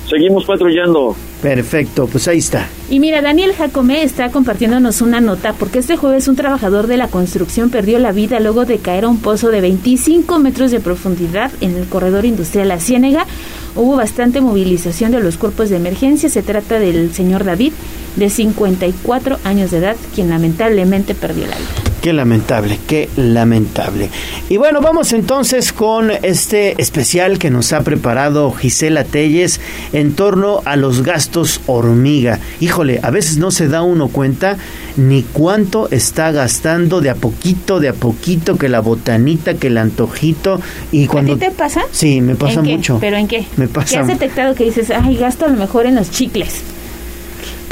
Seguimos 0.08 0.44
patrullando. 0.44 1.16
Perfecto, 1.40 2.06
pues 2.06 2.28
ahí 2.28 2.38
está. 2.38 2.68
Y 2.88 3.00
mira, 3.00 3.20
Daniel 3.20 3.52
Jacome 3.52 4.04
está 4.04 4.30
compartiéndonos 4.30 5.00
una 5.00 5.20
nota 5.20 5.54
porque 5.54 5.80
este 5.80 5.96
jueves 5.96 6.28
un 6.28 6.36
trabajador 6.36 6.86
de 6.86 6.96
la 6.96 7.08
construcción 7.08 7.70
perdió 7.70 7.98
la 7.98 8.12
vida 8.12 8.38
luego 8.38 8.64
de 8.64 8.78
caer 8.78 9.04
a 9.04 9.08
un 9.08 9.18
pozo 9.18 9.50
de 9.50 9.60
25 9.60 10.38
metros 10.38 10.70
de 10.70 10.80
profundidad 10.80 11.50
en 11.60 11.76
el 11.76 11.86
corredor 11.86 12.26
industrial 12.26 12.68
La 12.68 12.78
Ciénega. 12.78 13.26
Hubo 13.74 13.96
bastante 13.96 14.40
movilización 14.40 15.12
de 15.12 15.20
los 15.20 15.36
cuerpos 15.36 15.70
de 15.70 15.76
emergencia. 15.76 16.28
Se 16.28 16.42
trata 16.42 16.78
del 16.78 17.12
señor 17.12 17.44
David, 17.44 17.72
de 18.16 18.30
54 18.30 19.38
años 19.44 19.70
de 19.70 19.78
edad, 19.78 19.96
quien 20.14 20.30
lamentablemente 20.30 21.14
perdió 21.14 21.46
la 21.46 21.56
vida. 21.56 21.92
Qué 22.02 22.12
lamentable, 22.12 22.80
qué 22.88 23.08
lamentable. 23.16 24.10
Y 24.48 24.56
bueno, 24.56 24.80
vamos 24.80 25.12
entonces 25.12 25.72
con 25.72 26.10
este 26.10 26.74
especial 26.82 27.38
que 27.38 27.48
nos 27.48 27.72
ha 27.72 27.82
preparado 27.82 28.50
Gisela 28.50 29.04
Telles 29.04 29.60
en 29.92 30.14
torno 30.14 30.62
a 30.64 30.74
los 30.74 31.04
gastos 31.04 31.60
hormiga. 31.66 32.40
Híjole, 32.58 32.98
a 33.04 33.10
veces 33.10 33.38
no 33.38 33.52
se 33.52 33.68
da 33.68 33.82
uno 33.82 34.08
cuenta 34.08 34.56
ni 34.96 35.22
cuánto 35.22 35.88
está 35.92 36.32
gastando 36.32 37.00
de 37.00 37.10
a 37.10 37.14
poquito, 37.14 37.78
de 37.78 37.90
a 37.90 37.94
poquito, 37.94 38.58
que 38.58 38.68
la 38.68 38.80
botanita, 38.80 39.54
que 39.54 39.68
el 39.68 39.78
antojito. 39.78 40.60
Y 40.90 41.06
cuando... 41.06 41.34
¿A 41.34 41.36
ti 41.36 41.46
te 41.46 41.50
pasa? 41.52 41.82
Sí, 41.92 42.20
me 42.20 42.34
pasa 42.34 42.58
¿En 42.58 42.66
qué? 42.66 42.76
mucho. 42.78 42.98
¿Pero 43.00 43.16
en 43.16 43.28
qué? 43.28 43.46
Me 43.56 43.68
pasa 43.68 43.90
¿Qué 43.90 43.98
has 43.98 44.08
detectado 44.08 44.56
que 44.56 44.64
dices, 44.64 44.90
ay, 44.90 45.16
gasto 45.16 45.44
a 45.44 45.48
lo 45.48 45.56
mejor 45.56 45.86
en 45.86 45.94
los 45.94 46.10
chicles? 46.10 46.62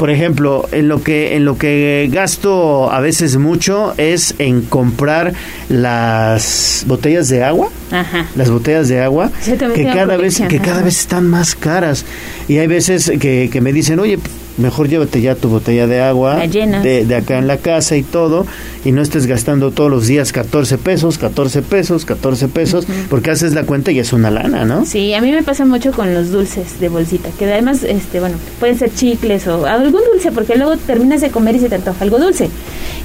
Por 0.01 0.09
ejemplo, 0.09 0.67
en 0.71 0.87
lo 0.87 1.03
que 1.03 1.35
en 1.35 1.45
lo 1.45 1.59
que 1.59 2.09
gasto 2.11 2.91
a 2.91 2.99
veces 3.01 3.37
mucho 3.37 3.93
es 3.97 4.33
en 4.39 4.63
comprar 4.63 5.31
las 5.69 6.85
botellas 6.87 7.29
de 7.29 7.43
agua, 7.43 7.69
Ajá. 7.91 8.25
las 8.35 8.49
botellas 8.49 8.87
de 8.87 8.99
agua 8.99 9.29
que 9.75 9.83
cada 9.85 10.17
vez 10.17 10.41
que 10.49 10.57
cada 10.59 10.81
vez 10.81 10.99
están 11.01 11.27
más 11.27 11.53
caras 11.53 12.03
y 12.47 12.57
hay 12.57 12.65
veces 12.65 13.11
que, 13.19 13.51
que 13.53 13.61
me 13.61 13.71
dicen, 13.73 13.99
"Oye, 13.99 14.17
mejor 14.61 14.87
llévate 14.87 15.21
ya 15.21 15.35
tu 15.35 15.49
botella 15.49 15.87
de 15.87 16.01
agua 16.01 16.37
de, 16.47 17.05
de 17.05 17.15
acá 17.15 17.37
en 17.37 17.47
la 17.47 17.57
casa 17.57 17.97
y 17.97 18.03
todo 18.03 18.45
y 18.85 18.91
no 18.91 19.01
estés 19.01 19.27
gastando 19.27 19.71
todos 19.71 19.91
los 19.91 20.07
días 20.07 20.31
14 20.31 20.77
pesos, 20.77 21.17
14 21.17 21.61
pesos, 21.61 22.05
14 22.05 22.47
pesos, 22.47 22.87
porque 23.09 23.31
haces 23.31 23.53
la 23.53 23.63
cuenta 23.63 23.91
y 23.91 23.99
es 23.99 24.13
una 24.13 24.31
lana, 24.31 24.65
¿no? 24.65 24.85
Sí, 24.85 25.13
a 25.13 25.21
mí 25.21 25.31
me 25.31 25.43
pasa 25.43 25.65
mucho 25.65 25.91
con 25.91 26.13
los 26.13 26.31
dulces 26.31 26.79
de 26.79 26.89
bolsita, 26.89 27.29
que 27.37 27.45
además, 27.45 27.83
este, 27.83 28.19
bueno, 28.19 28.37
pueden 28.59 28.77
ser 28.77 28.93
chicles 28.93 29.47
o 29.47 29.65
algún 29.65 30.01
dulce, 30.11 30.31
porque 30.31 30.55
luego 30.55 30.77
terminas 30.77 31.21
de 31.21 31.29
comer 31.29 31.55
y 31.55 31.59
se 31.59 31.69
te 31.69 31.75
antoja 31.75 32.03
algo 32.03 32.19
dulce. 32.19 32.49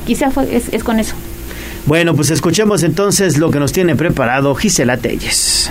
Quizá 0.06 0.30
fue, 0.30 0.54
es, 0.54 0.72
es 0.72 0.82
con 0.84 0.98
eso. 0.98 1.14
Bueno, 1.84 2.14
pues 2.14 2.30
escuchemos 2.30 2.82
entonces 2.82 3.38
lo 3.38 3.50
que 3.50 3.60
nos 3.60 3.72
tiene 3.72 3.94
preparado 3.96 4.54
Gisela 4.54 4.96
Telles. 4.96 5.70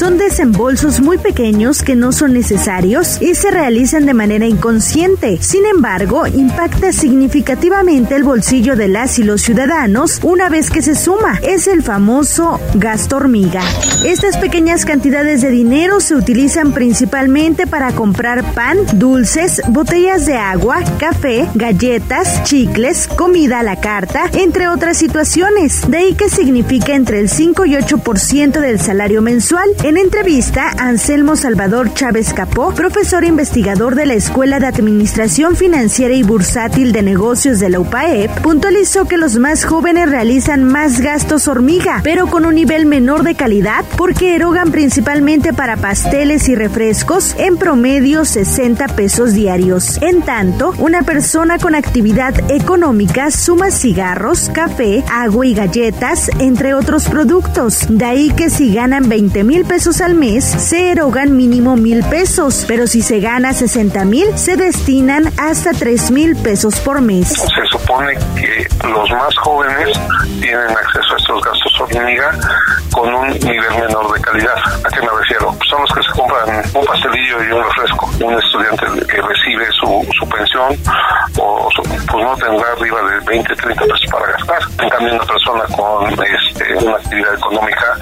Son 0.00 0.16
desembolsos 0.16 0.98
muy 1.02 1.18
pequeños 1.18 1.82
que 1.82 1.94
no 1.94 2.12
son 2.12 2.32
necesarios 2.32 3.20
y 3.20 3.34
se 3.34 3.50
realizan 3.50 4.06
de 4.06 4.14
manera 4.14 4.46
inconsciente. 4.46 5.36
Sin 5.42 5.66
embargo, 5.66 6.26
impacta 6.26 6.90
significativamente 6.90 8.14
el 8.14 8.24
bolsillo 8.24 8.76
de 8.76 8.88
las 8.88 9.18
y 9.18 9.24
los 9.24 9.42
ciudadanos 9.42 10.20
una 10.22 10.48
vez 10.48 10.70
que 10.70 10.80
se 10.80 10.94
suma. 10.94 11.38
Es 11.42 11.66
el 11.66 11.82
famoso 11.82 12.58
gasto 12.76 13.16
hormiga. 13.16 13.60
Estas 14.02 14.38
pequeñas 14.38 14.86
cantidades 14.86 15.42
de 15.42 15.50
dinero 15.50 16.00
se 16.00 16.14
utilizan 16.14 16.72
principalmente 16.72 17.66
para 17.66 17.92
comprar 17.92 18.54
pan, 18.54 18.78
dulces, 18.94 19.60
botellas 19.68 20.24
de 20.24 20.38
agua, 20.38 20.78
café, 20.98 21.46
galletas, 21.54 22.42
chicles, 22.44 23.06
comida 23.06 23.58
a 23.58 23.62
la 23.62 23.76
carta, 23.76 24.30
entre 24.32 24.68
otras 24.68 24.96
situaciones. 24.96 25.90
De 25.90 25.98
ahí 25.98 26.14
que 26.14 26.30
significa 26.30 26.94
entre 26.94 27.20
el 27.20 27.28
5 27.28 27.66
y 27.66 27.74
8% 27.74 28.60
del 28.60 28.80
salario 28.80 29.20
mensual. 29.20 29.68
En 29.90 29.96
entrevista, 29.96 30.70
Anselmo 30.78 31.34
Salvador 31.34 31.92
Chávez 31.94 32.32
Capó, 32.32 32.72
profesor 32.72 33.24
investigador 33.24 33.96
de 33.96 34.06
la 34.06 34.14
Escuela 34.14 34.60
de 34.60 34.68
Administración 34.68 35.56
Financiera 35.56 36.14
y 36.14 36.22
Bursátil 36.22 36.92
de 36.92 37.02
Negocios 37.02 37.58
de 37.58 37.70
la 37.70 37.80
UPAEP, 37.80 38.30
puntualizó 38.40 39.06
que 39.06 39.16
los 39.16 39.38
más 39.38 39.64
jóvenes 39.64 40.08
realizan 40.08 40.62
más 40.62 41.00
gastos 41.00 41.48
hormiga, 41.48 42.02
pero 42.04 42.28
con 42.28 42.46
un 42.46 42.54
nivel 42.54 42.86
menor 42.86 43.24
de 43.24 43.34
calidad 43.34 43.84
porque 43.96 44.36
erogan 44.36 44.70
principalmente 44.70 45.52
para 45.52 45.76
pasteles 45.76 46.48
y 46.48 46.54
refrescos 46.54 47.34
en 47.36 47.56
promedio 47.56 48.24
60 48.24 48.86
pesos 48.94 49.34
diarios. 49.34 50.00
En 50.02 50.22
tanto, 50.22 50.72
una 50.78 51.02
persona 51.02 51.58
con 51.58 51.74
actividad 51.74 52.48
económica 52.48 53.32
suma 53.32 53.72
cigarros, 53.72 54.52
café, 54.54 55.02
agua 55.10 55.46
y 55.46 55.54
galletas, 55.54 56.30
entre 56.38 56.74
otros 56.74 57.06
productos. 57.08 57.86
De 57.88 58.04
ahí 58.04 58.30
que 58.30 58.50
si 58.50 58.72
ganan 58.72 59.08
20 59.08 59.42
mil 59.42 59.64
pesos 59.64 59.79
al 60.02 60.14
mes, 60.14 60.44
se 60.44 60.90
erogan 60.92 61.34
mínimo 61.36 61.74
mil 61.74 62.04
pesos, 62.04 62.64
pero 62.68 62.86
si 62.86 63.00
se 63.00 63.18
gana 63.18 63.54
60 63.54 64.04
mil, 64.04 64.36
se 64.36 64.56
destinan 64.56 65.32
hasta 65.38 65.70
3 65.72 66.10
mil 66.10 66.36
pesos 66.36 66.78
por 66.80 67.00
mes. 67.00 67.28
Se 67.28 67.66
supone 67.70 68.12
que 68.36 68.66
los 68.86 69.10
más 69.10 69.34
jóvenes 69.38 69.98
tienen 70.40 70.68
acceso 70.70 71.14
a 71.14 71.16
estos 71.16 71.42
gastos 71.42 71.80
hormiga 71.80 72.30
con 72.92 73.12
un 73.14 73.28
nivel 73.30 73.70
menor 73.80 74.12
de 74.12 74.20
calidad. 74.20 74.54
¿A 74.84 74.88
qué 74.90 75.00
me 75.00 75.08
refiero? 75.18 75.56
Son 75.68 75.80
los 75.80 75.92
que 75.94 76.02
se 76.02 76.10
compran 76.12 76.62
un 76.74 76.84
pastelillo 76.84 77.42
y 77.42 77.52
un 77.52 77.64
refresco. 77.64 78.10
Un 78.22 78.34
estudiante 78.34 78.86
que 79.06 79.22
recibe 79.22 79.66
su, 79.80 80.06
su 80.18 80.28
pensión 80.28 80.76
o 81.38 81.68
su- 81.74 81.82
pues 81.82 82.24
no 82.24 82.36
tendrá 82.36 82.70
arriba 82.72 83.00
de 83.02 83.20
20, 83.26 83.56
30 83.56 83.82
pesos 83.82 84.06
para 84.12 84.26
gastar. 84.32 84.58
En 84.82 84.88
cambio, 84.90 85.14
una 85.14 85.24
persona 85.24 85.62
con 85.74 86.12
este, 86.12 86.74
una 86.84 86.96
actividad 86.96 87.34
económica 87.34 87.96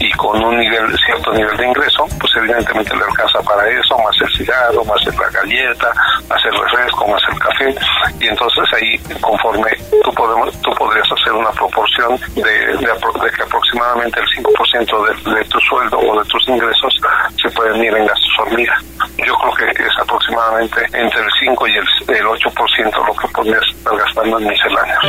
y 0.00 0.10
con 0.12 0.42
un 0.42 0.58
nivel 0.58 0.92
cierto 1.04 1.32
nivel 1.32 1.56
de 1.56 1.66
ingreso, 1.66 2.06
pues 2.20 2.32
evidentemente 2.36 2.96
le 2.96 3.04
alcanza 3.04 3.40
para 3.42 3.68
eso, 3.68 3.98
más 3.98 4.16
el 4.20 4.36
cigarro, 4.36 4.84
más 4.84 5.04
la 5.06 5.30
galleta, 5.30 5.92
más 6.28 6.44
el 6.44 6.52
refresco, 6.52 7.08
más 7.08 7.22
el 7.30 7.38
café. 7.38 7.74
Y 8.20 8.28
entonces 8.28 8.64
ahí, 8.74 8.98
conforme 9.20 9.70
tú, 10.02 10.12
podemos, 10.14 10.60
tú 10.62 10.70
podrías 10.72 11.06
hacer 11.12 11.32
una 11.32 11.50
proporción 11.52 12.18
de, 12.34 12.42
de 12.42 12.94
de 13.24 13.30
que 13.30 13.42
aproximadamente 13.42 14.20
el 14.20 14.26
5% 14.44 15.06
de, 15.06 15.34
de 15.34 15.44
tu 15.44 15.60
sueldo 15.60 15.98
o 15.98 16.18
de 16.22 16.28
tus 16.28 16.48
ingresos 16.48 17.00
se 17.40 17.50
pueden 17.50 17.82
ir 17.82 17.94
en 17.94 18.06
gastos 18.06 18.38
hormiga. 18.38 18.76
Yo 19.18 19.34
creo 19.34 19.54
que 19.54 19.82
es 19.82 19.98
aproximadamente 19.98 20.84
entre 20.92 21.20
el 21.20 21.30
5 21.40 21.68
y 21.68 21.76
el, 21.76 21.86
el 22.16 22.24
8% 22.24 23.06
lo 23.06 23.14
que 23.14 23.28
podrías 23.28 23.62
estar 23.68 23.96
gastando 23.96 24.38
en 24.38 24.48
misceláneos. 24.48 25.04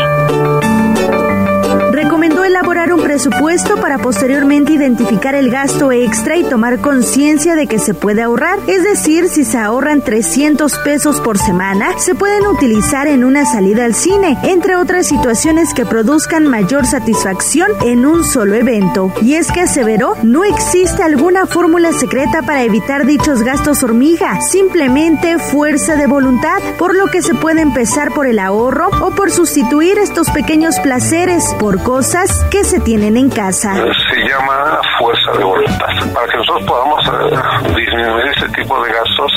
Recomendó 1.95 2.43
elaborar 2.43 2.91
un 2.91 3.01
presupuesto 3.01 3.77
para 3.77 3.99
posteriormente 3.99 4.73
identificar 4.73 5.33
el 5.33 5.49
gasto 5.49 5.93
extra 5.93 6.35
y 6.35 6.43
tomar 6.43 6.81
conciencia 6.81 7.55
de 7.55 7.67
que 7.67 7.79
se 7.79 7.93
puede 7.93 8.21
ahorrar. 8.21 8.59
Es 8.67 8.83
decir, 8.83 9.29
si 9.29 9.45
se 9.45 9.57
ahorran 9.57 10.01
300 10.01 10.77
pesos 10.79 11.21
por 11.21 11.37
semana, 11.37 11.97
se 11.97 12.13
pueden 12.13 12.47
utilizar 12.47 13.07
en 13.07 13.23
una 13.23 13.45
salida 13.45 13.85
al 13.85 13.95
cine, 13.95 14.37
entre 14.43 14.75
otras 14.75 15.07
situaciones 15.07 15.73
que 15.73 15.85
produzcan 15.85 16.49
mayor 16.49 16.85
satisfacción 16.85 17.71
en 17.85 18.05
un 18.05 18.25
solo 18.25 18.55
evento. 18.55 19.13
Y 19.21 19.35
es 19.35 19.49
que 19.49 19.61
aseveró, 19.61 20.17
no 20.21 20.43
existe 20.43 21.01
alguna 21.01 21.45
fórmula 21.45 21.93
secreta 21.93 22.41
para 22.41 22.63
evitar 22.63 23.05
dichos 23.05 23.41
gastos 23.41 23.83
hormiga, 23.83 24.41
simplemente 24.41 25.39
fuerza 25.39 25.95
de 25.95 26.07
voluntad, 26.07 26.59
por 26.77 26.93
lo 26.93 27.07
que 27.07 27.21
se 27.21 27.35
puede 27.35 27.61
empezar 27.61 28.11
por 28.11 28.27
el 28.27 28.39
ahorro 28.39 28.89
o 28.99 29.11
por 29.11 29.31
sustituir 29.31 29.97
estos 29.97 30.29
pequeños 30.31 30.77
placeres 30.81 31.45
por 31.57 31.84
cosas 31.85 32.43
que 32.49 32.63
se 32.63 32.79
tienen 32.79 33.15
en 33.15 33.29
casa. 33.29 33.75
se 33.75 34.19
llama 34.27 34.81
fuerza 34.97 35.31
de 35.37 35.43
voluntad. 35.43 36.13
Para 36.13 36.27
que 36.27 36.37
nosotros 36.37 36.65
podamos 36.65 37.07
eh, 37.07 37.73
disminuir 37.75 38.25
este 38.35 38.49
tipo 38.49 38.83
de 38.83 38.91
gastos, 38.91 39.31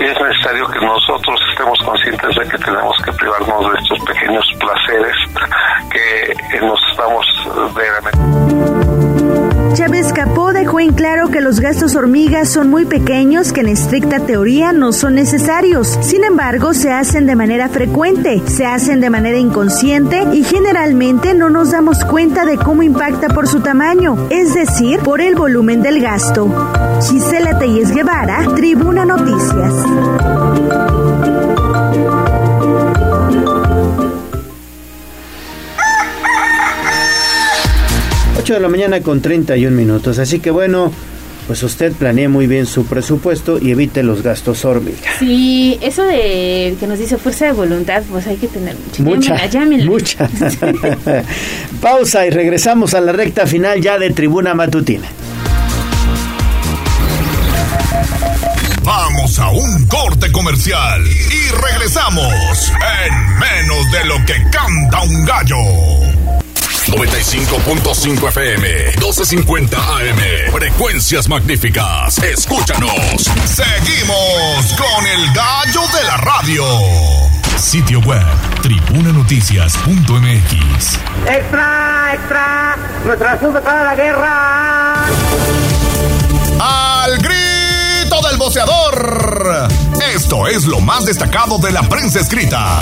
es 0.00 0.20
necesario 0.20 0.66
que 0.68 0.80
nosotros 0.80 1.38
estemos 1.50 1.78
conscientes 1.84 2.34
de 2.34 2.48
que 2.48 2.58
tenemos 2.64 2.96
que 3.04 3.12
privarnos 3.12 3.72
de 3.72 3.78
estos 3.78 4.00
pequeños 4.06 4.44
placeres 4.58 5.16
que 5.92 6.56
eh, 6.56 6.60
nos 6.62 6.80
estamos 6.90 7.26
verdaderamente. 7.74 8.85
Chávez 9.76 10.10
Capó 10.14 10.54
dejó 10.54 10.80
en 10.80 10.94
claro 10.94 11.28
que 11.28 11.42
los 11.42 11.60
gastos 11.60 11.96
hormigas 11.96 12.48
son 12.48 12.70
muy 12.70 12.86
pequeños 12.86 13.52
que 13.52 13.60
en 13.60 13.68
estricta 13.68 14.20
teoría 14.20 14.72
no 14.72 14.90
son 14.90 15.16
necesarios. 15.16 15.98
Sin 16.00 16.24
embargo, 16.24 16.72
se 16.72 16.90
hacen 16.90 17.26
de 17.26 17.36
manera 17.36 17.68
frecuente, 17.68 18.40
se 18.46 18.64
hacen 18.64 19.02
de 19.02 19.10
manera 19.10 19.36
inconsciente 19.36 20.28
y 20.32 20.44
generalmente 20.44 21.34
no 21.34 21.50
nos 21.50 21.72
damos 21.72 22.02
cuenta 22.06 22.46
de 22.46 22.56
cómo 22.56 22.82
impacta 22.84 23.28
por 23.28 23.48
su 23.48 23.60
tamaño, 23.60 24.28
es 24.30 24.54
decir, 24.54 25.00
por 25.00 25.20
el 25.20 25.34
volumen 25.34 25.82
del 25.82 26.00
gasto. 26.00 26.48
Gisela 27.02 27.58
Telles 27.58 27.90
Guevara, 27.90 28.46
Tribuna 28.54 29.04
Noticias. 29.04 29.74
8 38.46 38.54
de 38.54 38.60
la 38.60 38.68
mañana 38.68 39.00
con 39.00 39.20
31 39.20 39.76
minutos. 39.76 40.20
Así 40.20 40.38
que 40.38 40.52
bueno, 40.52 40.92
pues 41.48 41.64
usted 41.64 41.92
planee 41.92 42.28
muy 42.28 42.46
bien 42.46 42.66
su 42.66 42.86
presupuesto 42.86 43.58
y 43.60 43.72
evite 43.72 44.04
los 44.04 44.22
gastos 44.22 44.64
hormiga. 44.64 45.10
Sí, 45.18 45.76
eso 45.82 46.04
de 46.04 46.76
que 46.78 46.86
nos 46.86 47.00
dice 47.00 47.16
fuerza 47.16 47.46
de 47.46 47.52
voluntad, 47.52 48.04
pues 48.08 48.24
hay 48.28 48.36
que 48.36 48.46
tener 48.46 48.76
mucha. 48.76 49.02
Mucha, 49.02 49.46
Llámenla, 49.46 49.86
mucha. 49.86 50.30
Pausa 51.80 52.24
y 52.24 52.30
regresamos 52.30 52.94
a 52.94 53.00
la 53.00 53.10
recta 53.10 53.48
final 53.48 53.80
ya 53.80 53.98
de 53.98 54.10
Tribuna 54.10 54.54
Matutina. 54.54 55.08
Vamos 58.84 59.40
a 59.40 59.50
un 59.50 59.86
corte 59.88 60.30
comercial 60.30 61.02
y 61.04 61.50
regresamos 61.50 62.72
en 63.02 63.38
menos 63.40 63.90
de 63.90 64.04
lo 64.04 64.24
que 64.24 64.34
canta 64.52 65.02
un 65.02 65.24
gallo. 65.24 66.15
95.5 66.86 68.28
FM, 68.28 68.68
1250 68.96 69.76
AM. 69.76 70.52
Frecuencias 70.52 71.28
magníficas. 71.28 72.16
Escúchanos. 72.18 73.24
Seguimos 73.44 74.72
con 74.76 75.04
el 75.06 75.26
gallo 75.34 75.80
de 75.96 76.04
la 76.04 76.16
radio. 76.18 76.64
Sitio 77.58 77.98
web, 78.00 78.22
tribunanoticias.mx. 78.62 80.98
¡Extra, 81.28 82.12
extra! 82.14 82.76
¡Nuestra 83.04 83.40
sube 83.40 83.60
para 83.60 83.82
la 83.82 83.96
guerra! 83.96 85.06
Al 86.60 87.18
grito 87.18 88.20
del 88.28 88.36
boceador. 88.38 89.66
Esto 90.14 90.46
es 90.46 90.64
lo 90.66 90.80
más 90.80 91.04
destacado 91.04 91.58
de 91.58 91.72
la 91.72 91.82
prensa 91.82 92.20
escrita. 92.20 92.78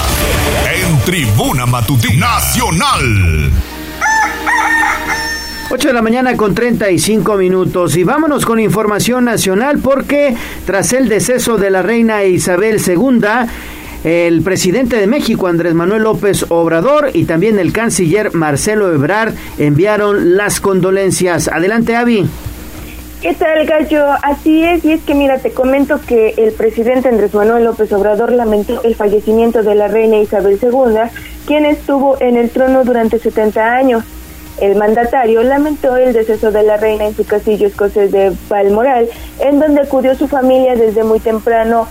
En 0.71 1.01
Tribuna 1.01 1.65
Matutina 1.65 2.35
Nacional. 2.35 3.51
8 5.75 5.89
de 5.89 5.95
la 5.95 6.03
mañana 6.03 6.37
con 6.37 6.55
35 6.55 7.35
minutos 7.35 7.97
y 7.97 8.05
vámonos 8.05 8.47
con 8.47 8.61
información 8.61 9.25
nacional 9.25 9.81
porque 9.83 10.37
tras 10.67 10.93
el 10.93 11.09
deceso 11.09 11.57
de 11.57 11.69
la 11.69 11.83
reina 11.83 12.23
Isabel 12.23 12.81
II, 12.81 13.21
el 14.05 14.43
presidente 14.43 14.95
de 14.99 15.09
México 15.09 15.49
Andrés 15.49 15.75
Manuel 15.75 16.05
López 16.05 16.47
Obrador 16.49 17.11
y 17.13 17.25
también 17.25 17.59
el 17.59 17.73
canciller 17.73 18.33
Marcelo 18.35 18.95
Ebrard 18.95 19.35
enviaron 19.59 20.37
las 20.37 20.61
condolencias. 20.61 21.49
Adelante, 21.49 21.97
Avi. 21.97 22.25
¿Qué 23.21 23.35
tal, 23.35 23.67
Gallo? 23.67 24.05
Así 24.23 24.63
es, 24.63 24.85
y 24.85 24.93
es 24.93 25.03
que 25.03 25.17
mira, 25.17 25.39
te 25.39 25.51
comento 25.51 26.01
que 26.07 26.35
el 26.37 26.53
presidente 26.53 27.09
Andrés 27.09 27.35
Manuel 27.35 27.65
López 27.65 27.93
Obrador 27.93 28.31
lamentó 28.31 28.81
el 28.85 28.95
fallecimiento 28.95 29.65
de 29.65 29.75
la 29.75 29.89
reina 29.89 30.21
Isabel 30.21 30.57
II, 30.63 31.11
quien 31.49 31.67
estuvo 31.67 32.17
en 32.21 32.37
el 32.37 32.51
trono 32.51 32.85
durante 32.85 33.19
70 33.19 33.75
años. 33.75 34.05
El 34.61 34.77
mandatario 34.77 35.43
lamentó 35.43 35.97
el 35.97 36.13
deceso 36.13 36.53
de 36.53 36.63
la 36.63 36.77
reina 36.77 37.07
en 37.07 37.17
su 37.17 37.25
castillo 37.25 37.67
escocés 37.67 38.13
de 38.13 38.33
Balmoral, 38.49 39.09
en 39.41 39.59
donde 39.59 39.81
acudió 39.81 40.15
su 40.15 40.29
familia 40.29 40.77
desde 40.77 41.03
muy 41.03 41.19
temprano 41.19 41.89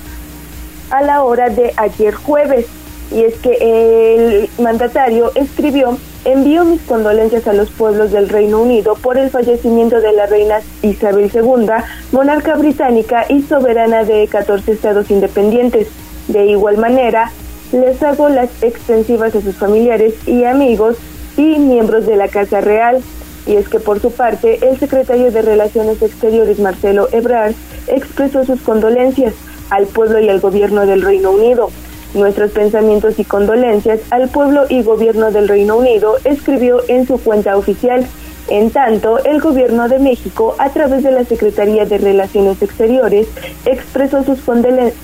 a 0.90 1.02
la 1.02 1.24
hora 1.24 1.50
de 1.50 1.74
ayer 1.76 2.14
jueves. 2.14 2.66
Y 3.12 3.24
es 3.24 3.36
que 3.36 3.58
el 3.60 4.50
mandatario 4.64 5.32
escribió, 5.36 5.98
envío 6.24 6.64
mis 6.64 6.82
condolencias 6.82 7.48
a 7.48 7.54
los 7.54 7.70
pueblos 7.70 8.12
del 8.12 8.30
Reino 8.30 8.62
Unido 8.62 8.96
por 8.96 9.18
el 9.18 9.30
fallecimiento 9.30 10.00
de 10.00 10.14
la 10.14 10.26
reina 10.26 10.62
Isabel 10.82 11.30
II, 11.32 11.68
monarca 12.12 12.56
británica 12.56 13.26
y 13.28 13.42
soberana 13.44 14.04
de 14.04 14.28
14 14.28 14.72
estados 14.72 15.12
independientes. 15.12 15.90
De 16.30 16.46
igual 16.46 16.78
manera, 16.78 17.32
les 17.74 18.02
hago 18.02 18.30
las 18.30 18.50
extensivas 18.64 19.36
a 19.36 19.42
sus 19.42 19.58
familiares 19.58 20.14
y 20.26 20.46
amigos 20.46 20.96
y 21.38 21.60
miembros 21.60 22.06
de 22.06 22.16
la 22.16 22.28
Casa 22.28 22.62
Real. 22.62 23.02
Y 23.46 23.56
es 23.56 23.68
que 23.68 23.80
por 23.80 24.00
su 24.00 24.12
parte, 24.12 24.60
el 24.68 24.80
secretario 24.80 25.32
de 25.32 25.42
Relaciones 25.42 26.02
Exteriores, 26.02 26.60
Marcelo 26.60 27.10
Ebrard, 27.12 27.54
expresó 27.88 28.46
sus 28.46 28.62
condolencias 28.62 29.34
al 29.70 29.86
pueblo 29.88 30.20
y 30.20 30.30
al 30.30 30.40
gobierno 30.40 30.86
del 30.86 31.02
Reino 31.02 31.32
Unido. 31.32 31.70
Nuestros 32.14 32.52
pensamientos 32.52 33.18
y 33.20 33.26
condolencias 33.26 34.00
al 34.12 34.30
pueblo 34.30 34.66
y 34.70 34.84
gobierno 34.84 35.32
del 35.32 35.48
Reino 35.48 35.78
Unido, 35.78 36.18
escribió 36.24 36.82
en 36.88 37.08
su 37.08 37.20
cuenta 37.20 37.58
oficial. 37.58 38.06
En 38.50 38.72
tanto, 38.72 39.24
el 39.24 39.42
gobierno 39.42 39.88
de 39.90 40.00
México, 40.00 40.56
a 40.60 40.70
través 40.70 41.04
de 41.04 41.12
la 41.12 41.24
Secretaría 41.24 41.86
de 41.86 41.98
Relaciones 41.98 42.62
Exteriores, 42.62 43.28
expresó 43.66 44.24
sus 44.24 44.40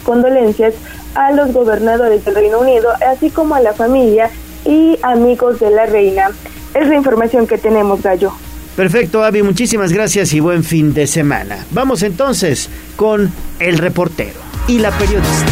condolencias 0.04 0.76
a 1.16 1.32
los 1.32 1.52
gobernadores 1.52 2.24
del 2.26 2.36
Reino 2.36 2.60
Unido, 2.60 2.90
así 3.08 3.30
como 3.30 3.56
a 3.56 3.62
la 3.62 3.74
familia 3.74 4.30
y 4.66 4.98
amigos 5.02 5.60
de 5.60 5.72
la 5.72 5.86
reina. 5.86 6.30
Es 6.74 6.88
la 6.88 6.96
información 6.96 7.48
que 7.48 7.58
tenemos, 7.58 8.02
Gallo. 8.02 8.32
Perfecto, 8.76 9.24
Avi, 9.24 9.44
muchísimas 9.44 9.92
gracias 9.92 10.34
y 10.34 10.40
buen 10.40 10.64
fin 10.64 10.94
de 10.94 11.08
semana. 11.08 11.66
Vamos 11.72 12.04
entonces 12.04 12.70
con 12.96 13.32
el 13.60 13.78
reportero 13.78 14.40
y 14.68 14.80
la 14.80 14.92
periodista. 14.92 15.46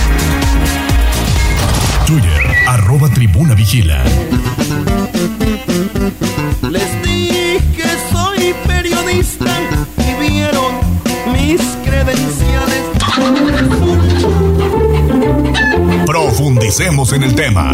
Twitter, 2.06 2.42
arroba 2.68 3.10
tribuna 3.10 3.54
vigila. 3.54 4.02
Les 6.70 7.04
dije 7.04 7.60
que 7.76 7.90
soy 8.12 8.56
periodista 8.66 8.97
Profundicemos 16.38 17.14
en 17.14 17.24
el 17.24 17.34
tema. 17.34 17.74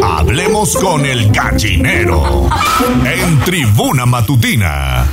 Hablemos 0.00 0.76
con 0.76 1.04
el 1.04 1.32
gallinero. 1.32 2.48
En 3.04 3.40
Tribuna 3.40 4.06
Matutina. 4.06 5.04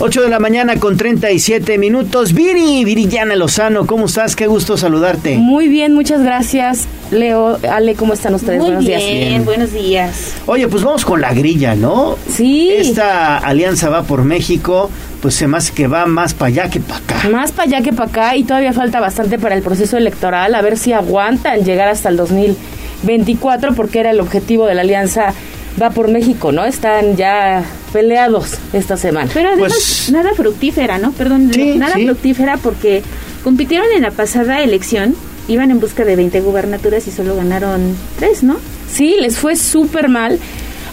8 0.00 0.22
de 0.22 0.28
la 0.28 0.38
mañana 0.38 0.76
con 0.76 0.96
37 0.96 1.76
minutos. 1.76 2.32
Viri, 2.32 2.84
Viridiana 2.84 3.34
Lozano, 3.34 3.84
¿cómo 3.84 4.06
estás? 4.06 4.36
Qué 4.36 4.46
gusto 4.46 4.76
saludarte. 4.76 5.36
Muy 5.36 5.66
bien, 5.66 5.92
muchas 5.92 6.22
gracias. 6.22 6.86
Leo, 7.10 7.58
Ale, 7.68 7.96
¿cómo 7.96 8.12
están 8.12 8.32
ustedes? 8.34 8.60
Muy 8.60 8.66
buenos 8.68 8.84
bien, 8.86 9.00
días. 9.00 9.44
buenos 9.44 9.72
días. 9.72 10.34
Oye, 10.46 10.68
pues 10.68 10.84
vamos 10.84 11.04
con 11.04 11.20
la 11.20 11.34
grilla, 11.34 11.74
¿no? 11.74 12.16
Sí. 12.30 12.70
Esta 12.70 13.38
alianza 13.38 13.88
va 13.88 14.04
por 14.04 14.22
México, 14.22 14.88
pues 15.20 15.34
se 15.34 15.48
me 15.48 15.56
hace 15.56 15.72
que 15.72 15.88
va 15.88 16.06
más 16.06 16.32
para 16.32 16.46
allá 16.50 16.70
que 16.70 16.78
para 16.78 17.00
acá. 17.00 17.28
Más 17.28 17.50
para 17.50 17.64
allá 17.68 17.82
que 17.82 17.92
para 17.92 18.08
acá 18.08 18.36
y 18.36 18.44
todavía 18.44 18.72
falta 18.72 19.00
bastante 19.00 19.36
para 19.36 19.56
el 19.56 19.62
proceso 19.62 19.96
electoral, 19.96 20.54
a 20.54 20.62
ver 20.62 20.78
si 20.78 20.92
aguantan 20.92 21.64
llegar 21.64 21.88
hasta 21.88 22.08
el 22.08 22.16
2024 22.18 23.74
porque 23.74 23.98
era 23.98 24.10
el 24.10 24.20
objetivo 24.20 24.66
de 24.66 24.76
la 24.76 24.82
alianza 24.82 25.34
Va 25.80 25.90
por 25.90 26.08
México, 26.08 26.50
¿no? 26.52 26.64
Están 26.64 27.16
ya 27.16 27.64
peleados 27.92 28.54
esta 28.72 28.96
semana. 28.96 29.30
Pero 29.32 29.48
además 29.50 29.72
Pues- 29.72 30.10
nada 30.10 30.30
fructífera, 30.34 30.98
¿no? 30.98 31.12
Perdón, 31.12 31.50
nada 31.76 31.94
sí. 31.94 32.04
fructífera 32.06 32.56
porque 32.56 33.02
compitieron 33.44 33.86
en 33.94 34.02
la 34.02 34.10
pasada 34.10 34.62
elección, 34.62 35.14
iban 35.46 35.70
en 35.70 35.78
busca 35.80 36.04
de 36.04 36.16
20 36.16 36.40
gubernaturas 36.40 37.06
y 37.06 37.10
solo 37.10 37.36
ganaron 37.36 37.94
3, 38.18 38.42
¿no? 38.42 38.56
Sí, 38.92 39.16
les 39.20 39.38
fue 39.38 39.54
súper 39.56 40.08
mal, 40.08 40.38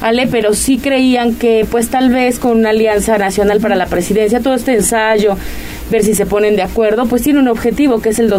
Ale, 0.02 0.28
pero 0.28 0.53
sí 0.53 0.78
creían 0.78 1.36
que 1.36 1.66
pues 1.70 1.88
tal 1.90 2.10
vez 2.10 2.38
con 2.38 2.52
una 2.60 2.70
alianza 2.70 3.18
nacional 3.18 3.60
para 3.62 3.76
la 3.76 3.88
presidencia, 3.88 4.40
todo 4.41 4.53
este 4.53 4.74
ensayo, 4.76 5.36
ver 5.90 6.03
si 6.03 6.14
se 6.14 6.26
ponen 6.26 6.56
de 6.56 6.62
acuerdo, 6.64 7.06
pues 7.07 7.22
tiene 7.24 7.40
un 7.40 7.48
objetivo 7.48 8.02
que 8.02 8.10
es 8.10 8.20
el 8.20 8.30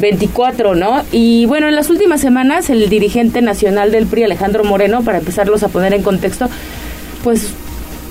2024, 0.00 0.74
¿no? 0.74 1.02
Y 1.12 1.46
bueno, 1.46 1.68
en 1.68 1.74
las 1.74 1.90
últimas 1.90 2.20
semanas 2.20 2.70
el 2.70 2.88
dirigente 2.88 3.42
nacional 3.42 3.90
del 3.90 4.06
PRI, 4.06 4.24
Alejandro 4.24 4.64
Moreno, 4.64 5.02
para 5.02 5.18
empezarlos 5.18 5.62
a 5.62 5.68
poner 5.68 5.92
en 5.92 6.02
contexto, 6.02 6.48
pues 7.24 7.52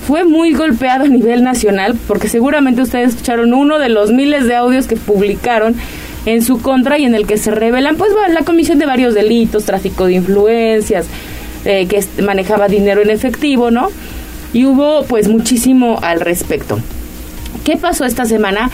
fue 0.07 0.23
muy 0.23 0.53
golpeado 0.53 1.05
a 1.05 1.07
nivel 1.07 1.43
nacional, 1.43 1.97
porque 2.07 2.29
seguramente 2.29 2.81
ustedes 2.81 3.09
escucharon 3.09 3.53
uno 3.53 3.79
de 3.79 3.89
los 3.89 4.11
miles 4.11 4.45
de 4.45 4.55
audios 4.55 4.87
que 4.87 4.95
publicaron 4.95 5.75
en 6.25 6.41
su 6.43 6.61
contra 6.61 6.97
y 6.97 7.05
en 7.05 7.15
el 7.15 7.25
que 7.25 7.37
se 7.37 7.51
revelan 7.51 7.95
pues 7.95 8.11
la 8.33 8.43
comisión 8.43 8.79
de 8.79 8.85
varios 8.85 9.13
delitos, 9.13 9.65
tráfico 9.65 10.05
de 10.05 10.13
influencias, 10.13 11.07
eh, 11.65 11.87
que 11.87 12.03
manejaba 12.21 12.67
dinero 12.67 13.01
en 13.01 13.09
efectivo, 13.09 13.71
¿no? 13.71 13.89
Y 14.53 14.65
hubo 14.65 15.03
pues 15.03 15.27
muchísimo 15.27 15.99
al 16.01 16.19
respecto. 16.19 16.79
¿Qué 17.63 17.77
pasó 17.77 18.05
esta 18.05 18.25
semana? 18.25 18.69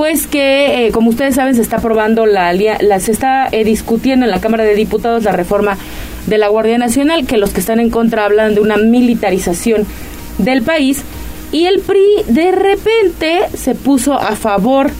Pues 0.00 0.26
que, 0.26 0.86
eh, 0.86 0.92
como 0.92 1.10
ustedes 1.10 1.34
saben, 1.34 1.54
se 1.54 1.60
está 1.60 1.76
aprobando 1.76 2.24
la, 2.24 2.54
se 3.00 3.12
está 3.12 3.48
eh, 3.52 3.64
discutiendo 3.64 4.24
en 4.24 4.30
la 4.30 4.40
Cámara 4.40 4.64
de 4.64 4.74
Diputados 4.74 5.24
la 5.24 5.32
reforma 5.32 5.76
de 6.26 6.38
la 6.38 6.48
Guardia 6.48 6.78
Nacional, 6.78 7.26
que 7.26 7.36
los 7.36 7.50
que 7.50 7.60
están 7.60 7.80
en 7.80 7.90
contra 7.90 8.24
hablan 8.24 8.54
de 8.54 8.62
una 8.62 8.78
militarización 8.78 9.86
del 10.38 10.62
país. 10.62 11.02
Y 11.52 11.66
el 11.66 11.80
PRI 11.80 12.00
de 12.28 12.50
repente 12.50 13.40
se 13.52 13.74
puso 13.74 14.14
a 14.14 14.36
favor 14.36 14.90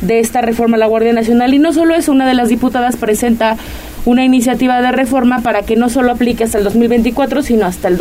de 0.00 0.20
esta 0.20 0.40
reforma 0.40 0.78
a 0.78 0.80
la 0.80 0.86
Guardia 0.86 1.12
Nacional. 1.12 1.52
Y 1.52 1.58
no 1.58 1.74
solo 1.74 1.94
eso, 1.94 2.10
una 2.10 2.26
de 2.26 2.32
las 2.32 2.48
diputadas 2.48 2.96
presenta 2.96 3.58
una 4.06 4.24
iniciativa 4.24 4.80
de 4.80 4.90
reforma 4.90 5.42
para 5.42 5.64
que 5.64 5.76
no 5.76 5.90
solo 5.90 6.12
aplique 6.12 6.44
hasta 6.44 6.56
el 6.56 6.64
2024, 6.64 7.42
sino 7.42 7.66
hasta 7.66 7.88
el 7.88 7.98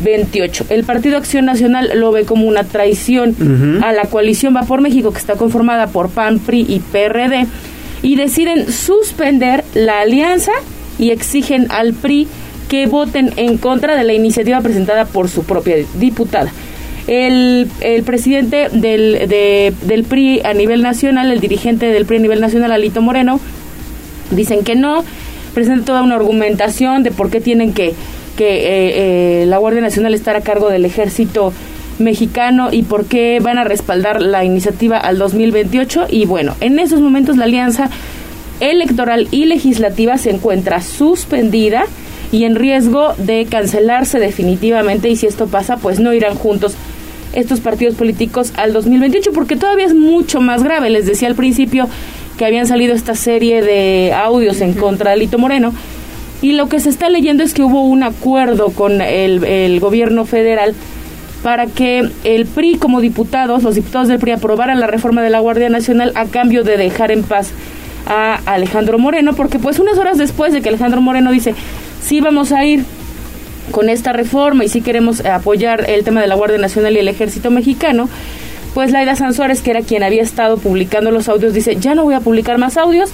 2028. 0.00 0.66
El 0.70 0.84
Partido 0.84 1.16
Acción 1.16 1.44
Nacional 1.44 1.90
lo 1.94 2.12
ve 2.12 2.24
como 2.24 2.46
una 2.46 2.64
traición 2.64 3.80
a 3.82 3.92
la 3.92 4.02
coalición 4.04 4.54
Va 4.56 4.62
por 4.62 4.80
México, 4.80 5.12
que 5.12 5.18
está 5.18 5.34
conformada 5.34 5.86
por 5.88 6.10
PAN, 6.10 6.38
PRI 6.38 6.66
y 6.68 6.80
PRD, 6.80 7.46
y 8.02 8.16
deciden 8.16 8.70
suspender 8.70 9.64
la 9.74 10.00
alianza 10.00 10.52
y 10.98 11.10
exigen 11.10 11.66
al 11.70 11.94
PRI 11.94 12.28
que 12.68 12.86
voten 12.86 13.32
en 13.36 13.56
contra 13.58 13.96
de 13.96 14.04
la 14.04 14.12
iniciativa 14.14 14.60
presentada 14.60 15.04
por 15.04 15.28
su 15.28 15.44
propia 15.44 15.76
diputada. 15.98 16.50
El, 17.06 17.68
el 17.80 18.02
presidente 18.02 18.68
del, 18.72 19.28
de- 19.28 19.74
del 19.82 20.04
PRI 20.04 20.40
a 20.44 20.54
nivel 20.54 20.82
nacional, 20.82 21.30
el 21.30 21.40
dirigente 21.40 21.86
del 21.86 22.06
PRI 22.06 22.16
a 22.16 22.20
nivel 22.20 22.40
nacional, 22.40 22.72
Alito 22.72 23.02
Moreno, 23.02 23.38
dicen 24.30 24.64
que 24.64 24.74
no, 24.74 25.04
presenta 25.52 25.84
toda 25.84 26.02
una 26.02 26.14
argumentación 26.16 27.02
de 27.02 27.10
por 27.10 27.30
qué 27.30 27.40
tienen 27.42 27.74
que, 27.74 27.94
que 28.36 28.54
eh, 28.54 29.42
eh, 29.42 29.46
la 29.46 29.58
Guardia 29.58 29.80
Nacional 29.80 30.14
estar 30.14 30.36
a 30.36 30.40
cargo 30.40 30.70
del 30.70 30.84
ejército 30.84 31.52
mexicano 31.98 32.68
y 32.72 32.82
por 32.82 33.06
qué 33.06 33.38
van 33.40 33.58
a 33.58 33.64
respaldar 33.64 34.20
la 34.20 34.44
iniciativa 34.44 34.98
al 34.98 35.18
2028. 35.18 36.06
Y 36.10 36.26
bueno, 36.26 36.54
en 36.60 36.78
esos 36.78 37.00
momentos 37.00 37.36
la 37.36 37.44
alianza 37.44 37.90
electoral 38.60 39.28
y 39.30 39.46
legislativa 39.46 40.18
se 40.18 40.30
encuentra 40.30 40.80
suspendida 40.80 41.84
y 42.32 42.44
en 42.44 42.56
riesgo 42.56 43.14
de 43.18 43.46
cancelarse 43.48 44.18
definitivamente 44.18 45.08
y 45.08 45.16
si 45.16 45.26
esto 45.26 45.46
pasa 45.46 45.76
pues 45.76 46.00
no 46.00 46.12
irán 46.12 46.34
juntos 46.34 46.74
estos 47.32 47.60
partidos 47.60 47.94
políticos 47.94 48.52
al 48.56 48.72
2028 48.72 49.32
porque 49.32 49.56
todavía 49.56 49.86
es 49.86 49.94
mucho 49.94 50.40
más 50.40 50.62
grave. 50.62 50.90
Les 50.90 51.06
decía 51.06 51.28
al 51.28 51.34
principio 51.34 51.88
que 52.38 52.44
habían 52.44 52.66
salido 52.66 52.94
esta 52.94 53.14
serie 53.14 53.62
de 53.62 54.12
audios 54.12 54.60
en 54.60 54.74
contra 54.74 55.12
de 55.12 55.18
Lito 55.18 55.38
Moreno 55.38 55.72
y 56.44 56.52
lo 56.52 56.68
que 56.68 56.78
se 56.78 56.90
está 56.90 57.08
leyendo 57.08 57.42
es 57.42 57.54
que 57.54 57.62
hubo 57.62 57.86
un 57.86 58.02
acuerdo 58.02 58.68
con 58.68 59.00
el, 59.00 59.80
gobierno 59.80 60.26
federal 60.26 60.74
para 61.42 61.64
que 61.68 62.06
el 62.22 62.44
PRI 62.44 62.76
como 62.76 63.00
diputados, 63.00 63.62
los 63.62 63.76
diputados 63.76 64.08
del 64.08 64.18
PRI 64.18 64.32
aprobaran 64.32 64.78
la 64.78 64.86
reforma 64.86 65.22
de 65.22 65.30
la 65.30 65.40
Guardia 65.40 65.70
Nacional 65.70 66.12
a 66.14 66.26
cambio 66.26 66.62
de 66.62 66.76
dejar 66.76 67.12
en 67.12 67.22
paz 67.22 67.52
a 68.06 68.40
Alejandro 68.44 68.98
Moreno, 68.98 69.32
porque 69.32 69.58
pues 69.58 69.78
unas 69.78 69.96
horas 69.96 70.18
después 70.18 70.52
de 70.52 70.60
que 70.60 70.68
Alejandro 70.68 71.00
Moreno 71.00 71.32
dice, 71.32 71.54
sí 72.02 72.20
vamos 72.20 72.52
a 72.52 72.62
ir 72.66 72.84
con 73.70 73.88
esta 73.88 74.12
reforma 74.12 74.66
y 74.66 74.68
sí 74.68 74.82
queremos 74.82 75.24
apoyar 75.24 75.88
el 75.88 76.04
tema 76.04 76.20
de 76.20 76.26
la 76.26 76.34
Guardia 76.34 76.58
Nacional 76.58 76.94
y 76.94 76.98
el 76.98 77.08
Ejército 77.08 77.50
Mexicano, 77.50 78.06
pues 78.74 78.92
Laida 78.92 79.16
Sansores, 79.16 79.62
que 79.62 79.70
era 79.70 79.80
quien 79.80 80.02
había 80.02 80.20
estado 80.20 80.58
publicando 80.58 81.10
los 81.10 81.26
audios, 81.30 81.54
dice, 81.54 81.76
ya 81.76 81.94
no 81.94 82.04
voy 82.04 82.16
a 82.16 82.20
publicar 82.20 82.58
más 82.58 82.76
audios 82.76 83.12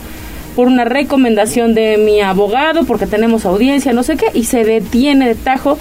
por 0.61 0.69
una 0.69 0.85
recomendación 0.85 1.73
de 1.73 1.97
mi 1.97 2.21
abogado, 2.21 2.85
porque 2.85 3.07
tenemos 3.07 3.47
audiencia, 3.47 3.95
no 3.95 4.03
sé 4.03 4.19
qué, 4.19 4.27
y 4.35 4.45
se 4.45 4.63
detiene 4.63 5.27
de 5.27 5.35
tajo 5.35 5.79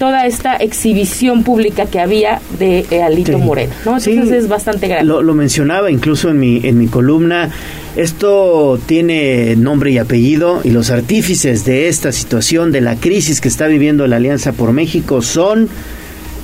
toda 0.00 0.26
esta 0.26 0.56
exhibición 0.56 1.44
pública 1.44 1.86
que 1.86 2.00
había 2.00 2.40
de 2.58 2.84
eh, 2.90 3.00
Alito 3.00 3.38
Moreno, 3.38 3.72
¿no? 3.84 3.96
Entonces 3.96 4.32
es 4.32 4.48
bastante 4.48 4.88
grave. 4.88 5.04
Lo, 5.04 5.22
lo, 5.22 5.34
mencionaba 5.34 5.92
incluso 5.92 6.30
en 6.30 6.40
mi, 6.40 6.60
en 6.64 6.78
mi 6.78 6.88
columna, 6.88 7.50
esto 7.94 8.80
tiene 8.86 9.54
nombre 9.54 9.92
y 9.92 9.98
apellido 9.98 10.62
y 10.64 10.70
los 10.70 10.90
artífices 10.90 11.64
de 11.64 11.86
esta 11.86 12.10
situación, 12.10 12.72
de 12.72 12.80
la 12.80 12.96
crisis 12.96 13.40
que 13.40 13.46
está 13.46 13.68
viviendo 13.68 14.04
la 14.08 14.16
Alianza 14.16 14.50
por 14.50 14.72
México 14.72 15.22
son 15.22 15.68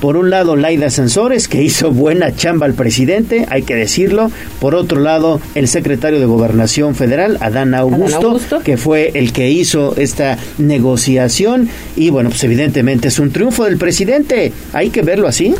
por 0.05 0.17
un 0.17 0.29
lado, 0.29 0.55
Laida 0.55 0.91
Sansores, 0.91 1.47
que 1.47 1.63
hizo 1.63 1.89
buena 1.89 2.35
chamba 2.35 2.67
al 2.67 2.75
presidente, 2.75 3.47
hay 3.49 3.63
que 3.63 3.73
decirlo. 3.73 4.29
Por 4.59 4.75
otro 4.75 5.01
lado, 5.01 5.41
el 5.55 5.67
secretario 5.67 6.19
de 6.19 6.27
Gobernación 6.27 6.93
Federal, 6.93 7.39
Adán 7.41 7.73
Augusto, 7.73 8.17
Adán 8.17 8.23
Augusto, 8.23 8.59
que 8.59 8.77
fue 8.77 9.13
el 9.15 9.33
que 9.33 9.49
hizo 9.49 9.95
esta 9.97 10.37
negociación. 10.59 11.69
Y 11.95 12.11
bueno, 12.11 12.29
pues 12.29 12.43
evidentemente 12.43 13.07
es 13.07 13.17
un 13.17 13.31
triunfo 13.31 13.63
del 13.63 13.79
presidente. 13.79 14.53
Hay 14.73 14.91
que 14.91 15.01
verlo 15.01 15.27
así. 15.27 15.55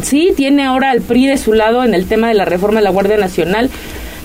Sí, 0.00 0.32
tiene 0.36 0.62
ahora 0.62 0.92
al 0.92 1.00
PRI 1.00 1.26
de 1.26 1.36
su 1.36 1.52
lado 1.52 1.82
en 1.82 1.92
el 1.92 2.06
tema 2.06 2.28
de 2.28 2.34
la 2.34 2.44
reforma 2.44 2.78
de 2.78 2.84
la 2.84 2.90
Guardia 2.90 3.16
Nacional 3.16 3.68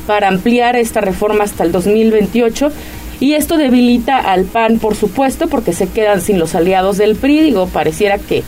para 0.05 0.27
ampliar 0.27 0.75
esta 0.75 1.01
reforma 1.01 1.45
hasta 1.45 1.63
el 1.63 1.71
2028. 1.71 2.71
Y 3.19 3.33
esto 3.33 3.57
debilita 3.57 4.19
al 4.19 4.43
PAN, 4.43 4.77
por 4.77 4.93
supuesto, 4.93 5.47
porque 5.47 5.73
se 5.73 5.87
quedan 5.87 6.21
sin 6.21 6.37
los 6.37 6.53
aliados 6.53 6.99
del 6.99 7.15
PRI. 7.15 7.39
Digo, 7.39 7.65
pareciera 7.65 8.19
que 8.19 8.43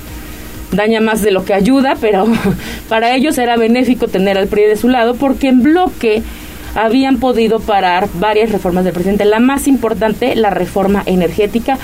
daña 0.72 1.02
más 1.02 1.22
de 1.22 1.32
lo 1.32 1.46
que 1.46 1.54
ayuda, 1.54 1.96
pero 2.00 2.26
para 2.90 3.16
ellos 3.16 3.38
era 3.38 3.58
benéfico 3.58 4.08
tener 4.08 4.38
al 4.38 4.48
PRI 4.48 4.64
de 4.64 4.76
su 4.76 4.90
lado 4.90 5.16
porque 5.16 5.48
en 5.48 5.64
bloque 5.64 6.24
habían 6.76 7.18
podido 7.18 7.60
parar 7.60 8.08
varias 8.20 8.52
reformas 8.52 8.84
del 8.84 8.94
presidente. 8.94 9.26
La 9.26 9.40
más 9.40 9.68
importante, 9.68 10.36
la 10.36 10.50
reforma 10.50 11.04
energética. 11.06 11.78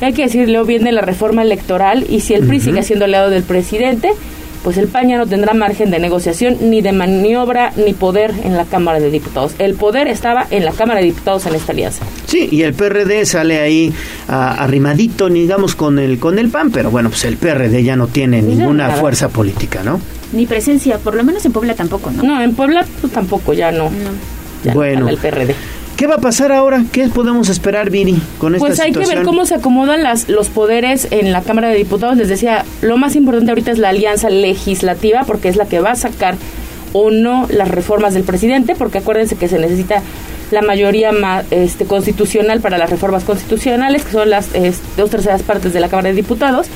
Hay 0.00 0.12
que 0.12 0.22
decirlo, 0.22 0.64
viene 0.64 0.90
la 0.92 1.02
reforma 1.02 1.42
electoral 1.42 2.04
y 2.08 2.20
si 2.20 2.34
el 2.34 2.46
PRI 2.46 2.60
sigue 2.60 2.82
siendo 2.82 3.04
aliado 3.04 3.30
del 3.30 3.44
presidente, 3.44 4.10
pues 4.64 4.78
el 4.78 4.88
PAN 4.88 5.10
ya 5.10 5.18
no 5.18 5.26
tendrá 5.26 5.52
margen 5.52 5.90
de 5.90 5.98
negociación, 5.98 6.56
ni 6.70 6.80
de 6.80 6.92
maniobra, 6.92 7.72
ni 7.76 7.92
poder 7.92 8.32
en 8.44 8.56
la 8.56 8.64
Cámara 8.64 8.98
de 8.98 9.10
Diputados. 9.10 9.54
El 9.58 9.74
poder 9.74 10.08
estaba 10.08 10.46
en 10.50 10.64
la 10.64 10.72
Cámara 10.72 11.00
de 11.00 11.06
Diputados 11.06 11.44
en 11.44 11.54
esta 11.54 11.72
alianza. 11.72 12.04
Sí, 12.26 12.48
y 12.50 12.62
el 12.62 12.72
PRD 12.72 13.26
sale 13.26 13.60
ahí 13.60 13.92
arrimadito, 14.26 15.28
digamos, 15.28 15.74
con 15.74 15.98
el, 15.98 16.18
con 16.18 16.38
el 16.38 16.48
PAN, 16.48 16.70
pero 16.70 16.90
bueno, 16.90 17.10
pues 17.10 17.26
el 17.26 17.36
PRD 17.36 17.84
ya 17.84 17.94
no 17.94 18.06
tiene 18.06 18.40
ninguna 18.40 18.88
nada. 18.88 19.00
fuerza 19.00 19.28
política, 19.28 19.82
¿no? 19.82 20.00
Ni 20.32 20.46
presencia, 20.46 20.98
por 20.98 21.14
lo 21.14 21.22
menos 21.22 21.44
en 21.44 21.52
Puebla 21.52 21.74
tampoco, 21.74 22.10
¿no? 22.10 22.22
No, 22.22 22.42
en 22.42 22.54
Puebla 22.54 22.86
pues, 23.02 23.12
tampoco, 23.12 23.52
ya 23.52 23.70
no. 23.70 23.90
no 23.90 24.10
ya 24.64 24.72
bueno, 24.72 25.08
el 25.10 25.18
PRD. 25.18 25.54
¿Qué 25.96 26.08
va 26.08 26.16
a 26.16 26.18
pasar 26.18 26.50
ahora? 26.50 26.84
¿Qué 26.90 27.08
podemos 27.08 27.48
esperar, 27.48 27.88
Viri, 27.90 28.20
con 28.38 28.54
esta 28.54 28.66
Pues 28.66 28.80
hay 28.80 28.88
situación? 28.88 29.10
que 29.10 29.16
ver 29.16 29.24
cómo 29.24 29.46
se 29.46 29.54
acomodan 29.54 30.02
las, 30.02 30.28
los 30.28 30.48
poderes 30.48 31.06
en 31.12 31.30
la 31.30 31.42
Cámara 31.42 31.68
de 31.68 31.76
Diputados. 31.76 32.16
Les 32.16 32.28
decía, 32.28 32.64
lo 32.82 32.96
más 32.96 33.14
importante 33.14 33.52
ahorita 33.52 33.70
es 33.70 33.78
la 33.78 33.90
alianza 33.90 34.28
legislativa, 34.28 35.22
porque 35.24 35.48
es 35.48 35.56
la 35.56 35.66
que 35.66 35.78
va 35.78 35.92
a 35.92 35.96
sacar 35.96 36.34
o 36.92 37.10
no 37.10 37.46
las 37.48 37.68
reformas 37.68 38.14
del 38.14 38.24
presidente, 38.24 38.74
porque 38.74 38.98
acuérdense 38.98 39.36
que 39.36 39.48
se 39.48 39.58
necesita 39.58 40.02
la 40.50 40.62
mayoría 40.62 41.12
este, 41.50 41.84
constitucional 41.84 42.60
para 42.60 42.76
las 42.76 42.90
reformas 42.90 43.24
constitucionales, 43.24 44.04
que 44.04 44.12
son 44.12 44.30
las 44.30 44.48
dos 44.96 45.10
terceras 45.10 45.42
partes 45.42 45.72
de 45.72 45.80
la 45.80 45.88
Cámara 45.88 46.08
de 46.08 46.14
Diputados. 46.16 46.66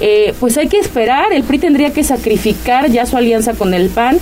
Eh, 0.00 0.32
pues 0.38 0.56
hay 0.56 0.68
que 0.68 0.78
esperar, 0.78 1.32
el 1.32 1.42
PRI 1.42 1.58
tendría 1.58 1.92
que 1.92 2.04
sacrificar 2.04 2.88
ya 2.88 3.04
su 3.04 3.16
alianza 3.16 3.54
con 3.54 3.74
el 3.74 3.88
PAN 3.88 4.18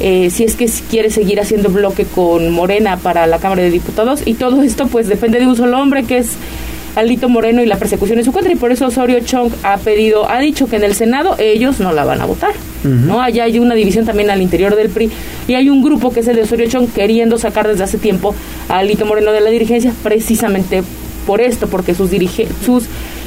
eh, 0.00 0.30
si 0.30 0.44
es 0.44 0.56
que 0.56 0.66
quiere 0.90 1.10
seguir 1.10 1.40
haciendo 1.40 1.70
bloque 1.70 2.04
con 2.04 2.50
Morena 2.50 2.96
para 2.98 3.26
la 3.26 3.38
Cámara 3.38 3.62
de 3.62 3.70
Diputados 3.70 4.22
y 4.24 4.34
todo 4.34 4.62
esto 4.62 4.86
pues 4.88 5.08
depende 5.08 5.40
de 5.40 5.46
un 5.46 5.56
solo 5.56 5.78
hombre 5.80 6.04
que 6.04 6.18
es 6.18 6.36
Alito 6.96 7.28
Moreno 7.28 7.62
y 7.62 7.66
la 7.66 7.76
persecución 7.76 8.18
en 8.18 8.24
su 8.24 8.32
contra 8.32 8.50
y 8.52 8.56
por 8.56 8.72
eso 8.72 8.86
Osorio 8.86 9.20
Chong 9.20 9.50
ha 9.62 9.76
pedido, 9.76 10.30
ha 10.30 10.40
dicho 10.40 10.66
que 10.66 10.76
en 10.76 10.84
el 10.84 10.94
Senado 10.94 11.36
ellos 11.38 11.78
no 11.78 11.92
la 11.92 12.04
van 12.04 12.22
a 12.22 12.24
votar, 12.26 12.52
uh 12.84 12.88
-huh. 12.88 12.90
¿no? 12.90 13.20
Allá 13.20 13.44
hay 13.44 13.58
una 13.58 13.74
división 13.74 14.06
también 14.06 14.30
al 14.30 14.40
interior 14.40 14.74
del 14.76 14.88
PRI 14.88 15.10
y 15.46 15.54
hay 15.54 15.68
un 15.68 15.82
grupo 15.82 16.10
que 16.12 16.20
es 16.20 16.28
el 16.28 16.36
de 16.36 16.42
Osorio 16.42 16.68
Chong 16.68 16.88
queriendo 16.88 17.36
sacar 17.36 17.68
desde 17.68 17.84
hace 17.84 17.98
tiempo 17.98 18.34
a 18.68 18.78
Alito 18.78 19.04
Moreno 19.04 19.32
de 19.32 19.40
la 19.40 19.50
dirigencia 19.50 19.92
precisamente 20.02 20.82
por 21.26 21.40
esto, 21.40 21.66
porque 21.66 21.94
sus 21.94 22.10
dirige 22.10 22.48
sus 22.64 22.84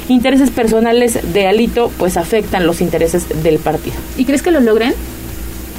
intereses 0.08 0.50
personales 0.50 1.20
de 1.32 1.46
Alito 1.46 1.92
pues 1.96 2.16
afectan 2.16 2.66
los 2.66 2.80
intereses 2.80 3.26
del 3.42 3.58
partido. 3.58 3.96
¿Y 4.18 4.24
crees 4.24 4.42
que 4.42 4.50
lo 4.50 4.60
logren? 4.60 4.94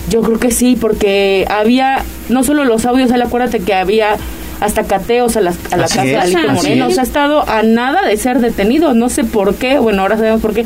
Yo 0.10 0.22
creo 0.22 0.40
que 0.40 0.52
sí, 0.52 0.78
porque 0.80 1.46
había 1.50 2.04
no 2.30 2.44
solo 2.44 2.66
los 2.66 2.86
audios, 2.86 3.12
acuérdate 3.12 3.60
que 3.60 3.74
había 3.74 4.18
hasta 4.60 4.84
cateos 4.84 5.38
a, 5.38 5.42
las, 5.42 5.58
a 5.72 5.78
la 5.78 5.84
casa 5.84 6.04
de 6.04 6.18
Alito 6.18 6.52
Moreno. 6.54 6.88
O 6.88 6.92
sea, 6.92 7.02
ha 7.02 7.06
estado 7.06 7.50
a 7.50 7.64
nada 7.64 8.06
de 8.06 8.16
ser 8.18 8.40
detenido. 8.40 8.94
No 8.94 9.10
sé 9.10 9.24
por 9.24 9.56
qué, 9.56 9.80
bueno, 9.80 10.04
ahora 10.04 10.18
sabemos 10.18 10.42
por 10.42 10.54
qué 10.54 10.66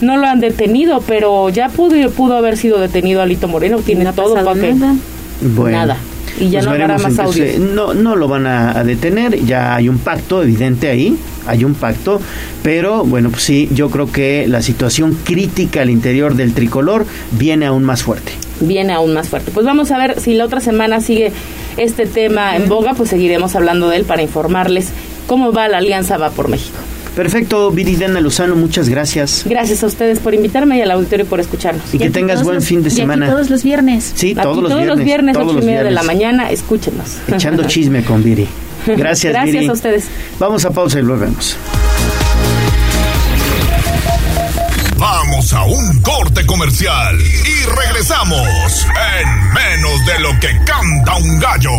no 0.00 0.16
lo 0.16 0.26
han 0.26 0.40
detenido, 0.40 1.02
pero 1.06 1.48
ya 1.48 1.68
pudo, 1.68 2.10
pudo 2.10 2.36
haber 2.36 2.56
sido 2.56 2.78
detenido 2.78 3.20
Alito 3.22 3.48
Moreno. 3.48 3.78
Tiene 3.78 4.12
todo 4.12 4.34
para 4.34 4.54
que. 4.54 4.74
Bueno. 5.40 5.76
Nada. 5.76 5.96
Y 6.42 6.50
ya 6.50 6.58
Pues 6.58 6.64
no 6.66 6.70
habrá 6.72 6.98
más 6.98 7.34
se- 7.34 7.58
No, 7.58 7.94
no 7.94 8.16
lo 8.16 8.26
van 8.26 8.46
a, 8.46 8.76
a 8.78 8.82
detener, 8.84 9.44
ya 9.44 9.76
hay 9.76 9.88
un 9.88 9.98
pacto 9.98 10.42
evidente 10.42 10.88
ahí, 10.90 11.16
hay 11.46 11.64
un 11.64 11.74
pacto, 11.74 12.20
pero 12.62 13.04
bueno, 13.04 13.30
pues 13.30 13.44
sí, 13.44 13.68
yo 13.72 13.90
creo 13.90 14.10
que 14.10 14.46
la 14.48 14.60
situación 14.60 15.16
crítica 15.24 15.82
al 15.82 15.90
interior 15.90 16.34
del 16.34 16.52
tricolor 16.52 17.06
viene 17.30 17.66
aún 17.66 17.84
más 17.84 18.02
fuerte. 18.02 18.32
viene 18.60 18.92
aún 18.92 19.14
más 19.14 19.28
fuerte. 19.28 19.50
Pues 19.52 19.64
vamos 19.66 19.90
a 19.92 19.98
ver 19.98 20.20
si 20.20 20.34
la 20.34 20.44
otra 20.44 20.60
semana 20.60 21.00
sigue 21.00 21.32
este 21.76 22.06
tema 22.06 22.56
en 22.56 22.68
boga, 22.68 22.94
pues 22.94 23.10
seguiremos 23.10 23.54
hablando 23.56 23.88
de 23.88 23.96
él 23.98 24.04
para 24.04 24.22
informarles 24.22 24.88
cómo 25.26 25.52
va 25.52 25.68
la 25.68 25.78
Alianza 25.78 26.16
Va 26.18 26.30
por 26.30 26.48
México. 26.48 26.76
Perfecto, 27.16 27.70
Viridiana 27.70 28.20
Lozano, 28.20 28.56
muchas 28.56 28.88
gracias. 28.88 29.44
Gracias 29.46 29.82
a 29.82 29.86
ustedes 29.86 30.18
por 30.18 30.34
invitarme 30.34 30.78
y 30.78 30.80
al 30.80 30.90
auditorio 30.92 31.26
por 31.26 31.40
escucharnos. 31.40 31.92
Y 31.94 31.98
que 31.98 32.08
tengas 32.10 32.36
todos 32.36 32.44
buen 32.46 32.54
los- 32.56 32.64
fin 32.64 32.82
de 32.82 32.88
y 32.88 32.92
aquí 32.92 33.00
semana. 33.02 33.30
todos 33.30 33.50
los 33.50 33.62
viernes. 33.62 34.12
Sí, 34.14 34.30
Aquí 34.30 34.40
todos 34.42 34.56
los 34.56 34.68
todos 34.70 34.76
viernes. 34.82 34.96
los 34.96 35.04
viernes, 35.04 35.32
todos 35.34 35.46
ocho 35.46 35.52
y 35.52 35.56
los 35.56 35.64
media 35.66 35.84
de 35.84 35.90
la 35.90 36.00
viernes. 36.02 36.06
mañana, 36.22 36.50
escúchenos. 36.50 37.18
Echando 37.28 37.64
chisme 37.64 38.02
con 38.04 38.22
Viri. 38.24 38.46
Gracias, 38.86 39.32
Gracias 39.32 39.54
Viri. 39.56 39.66
a 39.68 39.72
ustedes. 39.72 40.04
Vamos 40.38 40.64
a 40.64 40.70
pausa 40.70 40.98
y 40.98 41.02
volvemos. 41.02 41.56
Vamos 45.42 45.52
a 45.54 45.64
un 45.64 46.00
corte 46.02 46.46
comercial 46.46 47.20
y 47.20 47.64
regresamos 47.64 48.86
en 49.18 49.52
menos 49.52 50.06
de 50.06 50.20
lo 50.20 50.38
que 50.38 50.56
canta 50.64 51.16
un 51.16 51.40
gallo. 51.40 51.72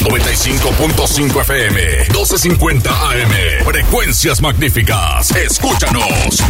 95.5 0.00 1.40
FM, 1.40 2.08
12.50 2.08 2.90
AM, 2.90 3.64
frecuencias 3.64 4.42
magníficas. 4.42 5.30
Escúchanos. 5.30 6.04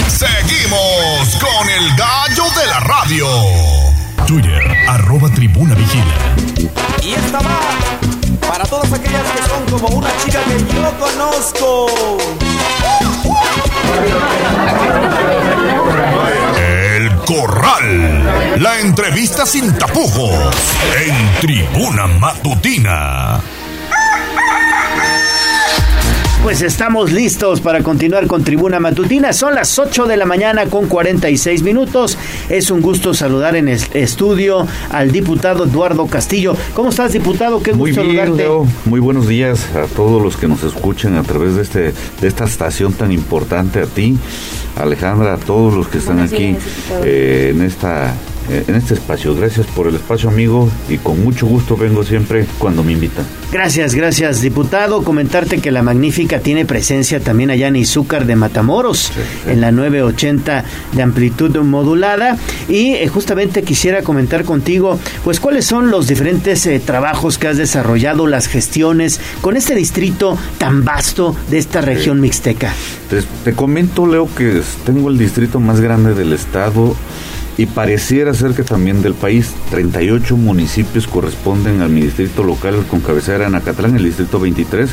Seguimos 0.09 1.37
con 1.37 1.69
el 1.69 1.97
gallo 1.97 2.45
de 2.59 2.67
la 2.67 2.81
radio. 2.81 3.29
Twitter, 4.27 4.77
arroba 4.89 5.31
tribuna 5.31 5.77
vigila. 5.77 6.17
Y 7.05 7.13
esta 7.13 7.39
va 7.39 7.61
para 8.49 8.65
todas 8.65 8.93
aquellas 8.93 9.23
que 9.23 9.43
son 9.49 9.79
como 9.79 9.99
una 9.99 10.11
chica 10.25 10.43
que 10.43 10.59
yo 10.75 10.99
conozco. 10.99 11.87
Corral. 17.31 18.61
La 18.61 18.81
entrevista 18.81 19.47
sin 19.47 19.73
tapujos. 19.79 20.53
En 21.07 21.41
tribuna 21.41 22.09
matutina. 22.09 23.41
Pues 26.43 26.63
estamos 26.63 27.13
listos 27.13 27.61
para 27.61 27.83
continuar 27.83 28.27
con 28.27 28.43
Tribuna 28.43 28.81
Matutina. 28.81 29.35
Son 29.35 29.55
las 29.55 29.79
8 29.79 30.07
de 30.07 30.17
la 30.17 30.25
mañana 30.25 30.65
con 30.67 30.89
46 30.89 31.63
minutos. 31.63 32.17
Es 32.49 32.71
un 32.71 32.81
gusto 32.81 33.13
saludar 33.13 33.57
en 33.57 33.69
el 33.69 33.79
estudio 33.93 34.67
al 34.89 35.13
diputado 35.13 35.65
Eduardo 35.65 36.07
Castillo. 36.07 36.57
¿Cómo 36.75 36.89
estás, 36.89 37.13
diputado? 37.13 37.63
Qué 37.63 37.75
Muy 37.75 37.91
gusto 37.91 38.03
bien, 38.05 38.17
saludarte. 38.17 38.43
Leo. 38.43 38.67
Muy 38.87 39.01
buenos 39.01 39.29
días 39.29 39.67
a 39.77 39.85
todos 39.85 40.23
los 40.23 40.39
que 40.39 40.49
nos 40.49 40.63
escuchan 40.63 41.17
a 41.17 41.25
través 41.25 41.57
de 41.57 41.63
este 41.63 41.93
de 42.23 42.29
esta 42.29 42.45
estación 42.45 42.95
tan 42.95 43.13
importante 43.13 43.81
a 43.81 43.87
ti, 43.87 44.17
Alejandra, 44.77 45.35
a 45.35 45.37
todos 45.37 45.75
los 45.75 45.89
que 45.89 45.99
están 45.99 46.17
Buenos 46.17 46.33
aquí 46.33 46.47
días, 46.47 46.63
eh, 47.05 47.53
en 47.55 47.63
esta 47.63 48.15
en 48.49 48.75
este 48.75 48.95
espacio. 48.95 49.35
Gracias 49.35 49.67
por 49.67 49.87
el 49.87 49.95
espacio, 49.95 50.29
amigo, 50.29 50.71
y 50.89 50.99
con 50.99 51.23
mucho 51.23 51.47
gusto 51.47 51.77
vengo 51.77 52.05
siempre 52.05 52.47
cuando 52.59 52.83
me 52.83 52.93
invitan. 52.93 53.25
Gracias, 53.53 53.95
gracias, 53.95 54.43
diputado. 54.43 55.03
Comentarte 55.03 55.61
que 55.61 55.73
la 55.73 55.83
Magnífica 55.83 56.39
tiene 56.39 56.65
presencia 56.65 57.21
también 57.21 57.51
allá 57.51 57.69
en 57.69 57.77
Izúcar 57.77 58.27
de 58.27 58.37
Matamoros, 58.37 59.13
en 59.47 59.61
la 59.61 59.73
980 59.73 60.65
de 60.93 61.03
amplitud 61.03 61.57
modulada. 61.59 62.37
Y 62.69 62.95
eh, 62.95 63.09
justamente 63.09 63.63
quisiera 63.63 64.03
comentar 64.03 64.45
contigo, 64.45 64.99
pues, 65.25 65.41
cuáles 65.41 65.65
son 65.65 65.91
los 65.91 66.07
diferentes 66.07 66.65
eh, 66.67 66.81
trabajos 66.85 67.39
que 67.39 67.49
has 67.49 67.57
desarrollado, 67.57 68.27
las 68.27 68.47
gestiones 68.47 69.21
con 69.41 69.57
este 69.57 69.75
distrito 69.75 70.39
tan 70.59 70.85
vasto 70.85 71.35
de 71.51 71.59
esta 71.59 71.81
región 71.81 72.21
mixteca. 72.21 72.73
Te, 73.09 73.23
te 73.45 73.53
comento, 73.53 74.07
Leo, 74.07 74.29
que 74.35 74.63
tengo 74.87 75.11
el 75.11 75.19
distrito 75.19 75.59
más 75.59 75.81
grande 75.81 76.15
del 76.15 76.33
estado 76.33 76.95
y 77.61 77.67
pareciera 77.67 78.33
ser 78.33 78.53
que 78.53 78.63
también 78.63 79.03
del 79.03 79.13
país. 79.13 79.53
38 79.71 80.35
municipios 80.39 81.07
corresponden 81.07 81.83
a 81.83 81.89
mi 81.89 82.01
distrito 82.01 82.43
local 82.43 82.87
con 82.89 83.01
cabecera 83.01 83.47
en 83.47 83.55
Acatlán, 83.55 83.97
el 83.97 84.05
distrito 84.05 84.41
23. 84.41 84.89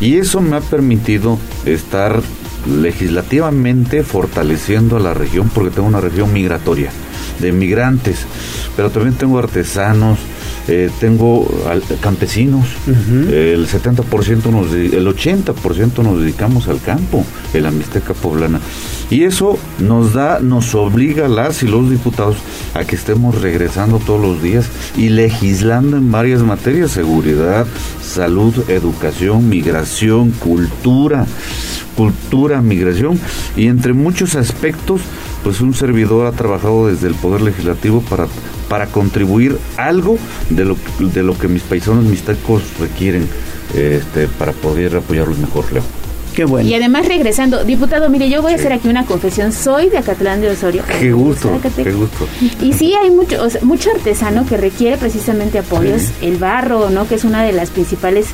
Y 0.00 0.16
eso 0.16 0.40
me 0.40 0.56
ha 0.56 0.60
permitido 0.60 1.38
estar 1.64 2.20
legislativamente 2.66 4.02
fortaleciendo 4.02 4.96
a 4.96 5.00
la 5.00 5.14
región 5.14 5.48
porque 5.54 5.70
tengo 5.70 5.86
una 5.86 6.00
región 6.00 6.32
migratoria 6.32 6.90
de 7.38 7.52
migrantes, 7.52 8.26
pero 8.74 8.90
también 8.90 9.14
tengo 9.14 9.38
artesanos, 9.38 10.18
eh, 10.68 10.90
tengo 11.00 11.46
al- 11.68 11.82
campesinos, 12.00 12.66
el 12.86 13.66
70% 13.68 14.50
nos, 14.50 14.72
el 14.72 15.06
80% 15.06 16.02
nos 16.02 16.20
dedicamos 16.20 16.68
al 16.68 16.80
campo, 16.80 17.24
en 17.52 17.62
la 17.62 17.70
Mixteca 17.70 18.14
poblana. 18.14 18.60
Y 19.10 19.24
eso 19.24 19.58
nos 19.78 20.14
da, 20.14 20.40
nos 20.40 20.74
obliga 20.74 21.26
a 21.26 21.28
las 21.28 21.62
y 21.62 21.66
los 21.68 21.90
diputados 21.90 22.36
a 22.74 22.84
que 22.84 22.96
estemos 22.96 23.40
regresando 23.40 23.98
todos 23.98 24.20
los 24.20 24.42
días 24.42 24.66
y 24.96 25.10
legislando 25.10 25.96
en 25.98 26.10
varias 26.10 26.42
materias, 26.42 26.90
seguridad, 26.92 27.66
salud, 28.02 28.54
educación, 28.70 29.48
migración, 29.48 30.30
cultura, 30.30 31.26
cultura, 31.96 32.60
migración 32.62 33.18
y 33.56 33.66
entre 33.68 33.92
muchos 33.92 34.34
aspectos, 34.34 35.00
pues 35.44 35.60
un 35.60 35.74
servidor 35.74 36.26
ha 36.26 36.32
trabajado 36.32 36.88
desde 36.88 37.06
el 37.06 37.14
Poder 37.14 37.42
Legislativo 37.42 38.00
para, 38.00 38.26
para 38.68 38.86
contribuir 38.86 39.58
algo 39.76 40.18
de 40.48 40.64
lo, 40.64 40.76
de 40.98 41.22
lo 41.22 41.38
que 41.38 41.46
mis 41.48 41.62
paisanos 41.62 42.04
mixtecos 42.04 42.62
requieren 42.80 43.28
este, 43.74 44.26
para 44.26 44.52
poder 44.52 44.96
apoyarlos 44.96 45.38
mejor, 45.38 45.70
Leo. 45.72 46.03
Qué 46.34 46.44
bueno. 46.44 46.68
Y 46.68 46.74
además 46.74 47.06
regresando, 47.06 47.64
diputado, 47.64 48.08
mire, 48.08 48.28
yo 48.28 48.42
voy 48.42 48.52
a 48.52 48.56
hacer 48.56 48.72
aquí 48.72 48.88
una 48.88 49.04
confesión. 49.06 49.52
Soy 49.52 49.88
de 49.88 49.98
Acatlán 49.98 50.40
de 50.40 50.50
Osorio. 50.50 50.82
Qué 51.00 51.12
gusto, 51.12 51.50
qué 51.76 51.92
gusto. 51.92 52.26
Y 52.60 52.72
sí 52.72 52.94
hay 52.94 53.10
mucho, 53.10 53.42
o 53.42 53.48
sea, 53.50 53.60
mucho 53.62 53.90
artesano 53.94 54.44
que 54.46 54.56
requiere 54.56 54.96
precisamente 54.96 55.58
apoyos. 55.58 56.08
El 56.22 56.36
barro, 56.36 56.90
¿no? 56.90 57.06
Que 57.06 57.14
es 57.16 57.24
una 57.24 57.42
de 57.44 57.52
las 57.52 57.70
principales. 57.70 58.26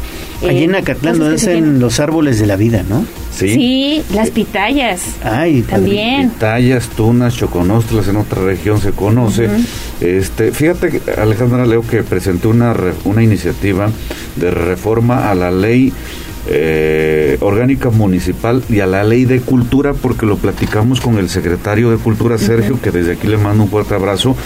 eh, 0.43 0.49
Allí 0.49 0.65
en 0.65 0.75
Acatlán 0.75 1.17
se 1.17 1.51
hacen 1.51 1.79
los 1.79 2.01
árboles 2.01 2.41
de 2.41 2.47
la 2.47 2.57
vida, 2.57 2.85
¿no? 2.89 3.05
Sí. 3.33 4.03
las 4.13 4.31
pitayas. 4.31 5.03
Ay, 5.23 5.63
También. 5.63 6.31
Tallas, 6.39 6.89
tunas, 6.89 7.37
choconostlas 7.37 8.09
en 8.09 8.17
otra 8.17 8.43
región 8.43 8.81
se 8.81 8.93
conoce. 8.93 9.49
Este, 10.01 10.53
fíjate, 10.53 11.01
Alejandra 11.19 11.65
Leo, 11.67 11.83
que 11.83 12.03
presenté 12.03 12.49
una, 12.49 12.75
una 13.05 13.23
iniciativa 13.23 13.89
de 14.37 14.51
reforma 14.51 15.31
a 15.31 15.35
la 15.35 15.51
ley 15.51 15.93
eh, 16.49 17.37
orgánica 17.41 17.91
municipal 17.91 18.63
y 18.69 18.81
a 18.81 18.87
la 18.87 19.05
ley 19.05 19.25
de 19.25 19.41
cultura, 19.41 19.93
porque 19.95 20.27
lo 20.27 20.37
platicamos 20.37 21.01
con 21.01 21.19
el 21.19 21.29
secretario 21.29 21.91
de 21.91 21.97
Cultura, 21.97 22.39
Sergio, 22.39 22.79
que 22.81 22.91
desde 22.91 23.13
aquí 23.13 23.27
le 23.27 23.37
mando 23.37 23.65
un 23.65 23.71
fuerte 23.71 23.95
abrazo. 23.95 24.37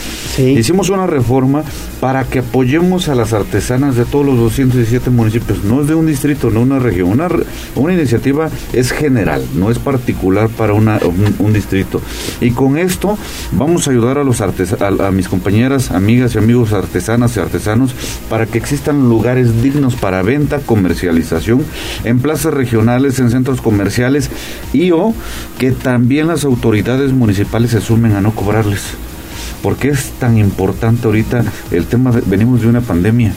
Hicimos 0.59 0.91
una 0.91 1.07
reforma 1.07 1.63
para 2.01 2.25
que 2.25 2.41
apoyemos 2.41 3.09
a 3.09 3.15
las 3.15 3.33
artesanas 3.33 3.97
de 3.97 4.05
todos 4.05 4.27
los 4.27 4.39
217 4.39 5.11
municipios. 5.11 5.65
No 5.65 5.81
es 5.83 5.89
de 5.89 5.95
un 5.95 6.07
distrito, 6.07 6.51
no 6.51 6.61
una 6.61 6.79
región. 6.79 7.11
Una, 7.11 7.29
una 7.77 7.95
iniciativa 7.95 8.49
es 8.73 8.91
general, 8.93 9.43
no 9.55 9.71
es 9.71 9.79
particular 9.79 10.49
para 10.49 10.73
una, 10.75 10.99
un, 11.05 11.35
un 11.39 11.53
distrito. 11.53 12.01
Y 12.41 12.51
con 12.51 12.77
esto 12.79 13.17
vamos 13.53 13.87
a 13.87 13.91
ayudar 13.93 14.19
a, 14.19 14.25
los 14.25 14.41
artes- 14.41 14.77
a, 14.81 15.07
a 15.07 15.11
mis 15.11 15.29
compañeras, 15.29 15.91
amigas 15.91 16.35
y 16.35 16.39
amigos 16.39 16.73
artesanas 16.73 17.37
y 17.37 17.41
artesanos 17.41 17.95
para 18.29 18.47
que 18.47 18.59
existan 18.59 19.09
lugares 19.09 19.63
dignos 19.63 19.95
para 19.95 20.23
venta, 20.23 20.59
comercialización 20.59 21.63
en 22.05 22.19
plazas 22.19 22.55
regionales, 22.55 23.19
en 23.19 23.31
centros 23.31 23.61
comerciales 23.61 24.31
y 24.73 24.91
o 24.91 25.15
que 25.59 25.73
también 25.73 26.29
las 26.29 26.45
autoridades 26.45 27.13
municipales 27.13 27.71
se 27.71 27.81
sumen 27.81 28.13
a 28.13 28.21
no 28.21 28.35
cobrarles. 28.35 28.83
Porque 29.63 29.89
es 29.89 30.11
tan 30.19 30.37
importante 30.37 31.07
ahorita 31.07 31.45
el 31.71 31.87
tema 31.87 32.13
venimos 32.27 32.61
de 32.61 32.69
una 32.69 32.81
pandemia, 32.81 33.33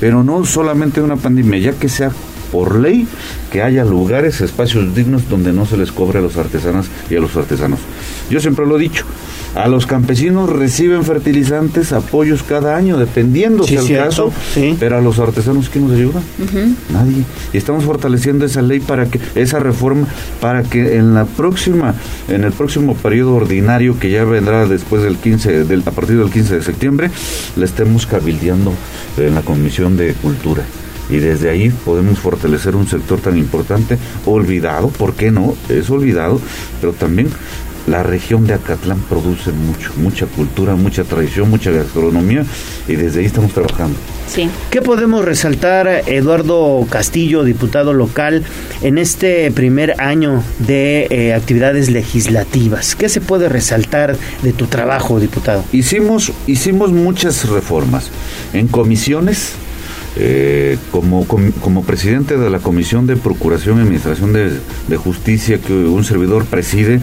pero 0.00 0.22
no 0.22 0.44
solamente 0.44 1.00
una 1.00 1.16
pandemia, 1.16 1.58
ya 1.58 1.72
que 1.72 1.88
sea 1.88 2.12
por 2.56 2.80
ley 2.80 3.06
que 3.52 3.60
haya 3.60 3.84
lugares, 3.84 4.40
espacios 4.40 4.94
dignos 4.94 5.28
donde 5.28 5.52
no 5.52 5.66
se 5.66 5.76
les 5.76 5.92
cobre 5.92 6.20
a 6.20 6.22
los 6.22 6.38
artesanas 6.38 6.86
y 7.10 7.14
a 7.14 7.20
los 7.20 7.36
artesanos. 7.36 7.80
Yo 8.30 8.40
siempre 8.40 8.64
lo 8.64 8.78
he 8.78 8.80
dicho, 8.80 9.04
a 9.54 9.68
los 9.68 9.84
campesinos 9.84 10.48
reciben 10.48 11.04
fertilizantes, 11.04 11.92
apoyos 11.92 12.42
cada 12.42 12.74
año, 12.74 12.96
dependiendo 12.96 13.64
Sí, 13.64 13.72
sea 13.72 13.80
el 13.80 13.86
cierto, 13.86 14.06
caso, 14.06 14.32
pero 14.80 14.96
a 14.96 15.02
los 15.02 15.18
artesanos 15.18 15.68
¿quién 15.68 15.86
nos 15.86 15.98
ayuda? 15.98 16.22
Nadie. 16.90 17.24
Y 17.52 17.58
estamos 17.58 17.84
fortaleciendo 17.84 18.46
esa 18.46 18.62
ley 18.62 18.80
para 18.80 19.04
que, 19.04 19.20
esa 19.34 19.58
reforma, 19.58 20.06
para 20.40 20.62
que 20.62 20.96
en 20.96 21.12
la 21.12 21.26
próxima, 21.26 21.94
en 22.28 22.42
el 22.42 22.52
próximo 22.52 22.94
periodo 22.94 23.34
ordinario 23.34 23.98
que 23.98 24.10
ya 24.10 24.24
vendrá 24.24 24.66
después 24.66 25.02
del 25.02 25.16
15, 25.16 25.64
del, 25.64 25.82
a 25.84 25.90
partir 25.90 26.16
del 26.16 26.30
15 26.30 26.54
de 26.56 26.62
septiembre, 26.62 27.10
la 27.54 27.66
estemos 27.66 28.06
cabildeando 28.06 28.72
en 29.18 29.34
la 29.34 29.42
Comisión 29.42 29.98
de 29.98 30.14
Cultura. 30.14 30.62
Y 31.10 31.16
desde 31.16 31.50
ahí 31.50 31.70
podemos 31.84 32.18
fortalecer 32.18 32.74
un 32.74 32.86
sector 32.86 33.20
tan 33.20 33.38
importante, 33.38 33.98
olvidado, 34.24 34.88
¿por 34.88 35.14
qué 35.14 35.30
no? 35.30 35.54
Es 35.68 35.90
olvidado, 35.90 36.40
pero 36.80 36.92
también 36.92 37.28
la 37.86 38.02
región 38.02 38.46
de 38.46 38.54
Acatlán 38.54 39.00
produce 39.08 39.52
mucho, 39.52 39.92
mucha 39.96 40.26
cultura, 40.26 40.74
mucha 40.74 41.04
tradición, 41.04 41.48
mucha 41.50 41.70
gastronomía, 41.70 42.44
y 42.88 42.96
desde 42.96 43.20
ahí 43.20 43.26
estamos 43.26 43.52
trabajando. 43.52 43.96
Sí. 44.28 44.50
¿Qué 44.70 44.82
podemos 44.82 45.24
resaltar, 45.24 46.02
Eduardo 46.06 46.84
Castillo, 46.90 47.44
diputado 47.44 47.92
local, 47.92 48.42
en 48.82 48.98
este 48.98 49.50
primer 49.52 50.00
año 50.00 50.42
de 50.58 51.06
eh, 51.10 51.34
actividades 51.34 51.90
legislativas? 51.90 52.96
¿Qué 52.96 53.08
se 53.08 53.20
puede 53.20 53.48
resaltar 53.48 54.16
de 54.42 54.52
tu 54.52 54.66
trabajo, 54.66 55.20
diputado? 55.20 55.64
Hicimos, 55.72 56.32
hicimos 56.48 56.90
muchas 56.90 57.48
reformas 57.48 58.10
en 58.52 58.66
comisiones. 58.66 59.52
Eh, 60.16 60.78
como, 60.90 61.26
com- 61.26 61.52
como 61.60 61.82
presidente 61.84 62.36
de 62.36 62.50
la 62.50 62.58
Comisión 62.58 63.06
de 63.06 63.16
Procuración 63.16 63.78
y 63.78 63.82
Administración 63.82 64.32
de, 64.32 64.50
de 64.88 64.96
Justicia 64.96 65.58
que 65.58 65.72
un 65.72 66.04
servidor 66.04 66.44
preside, 66.46 67.00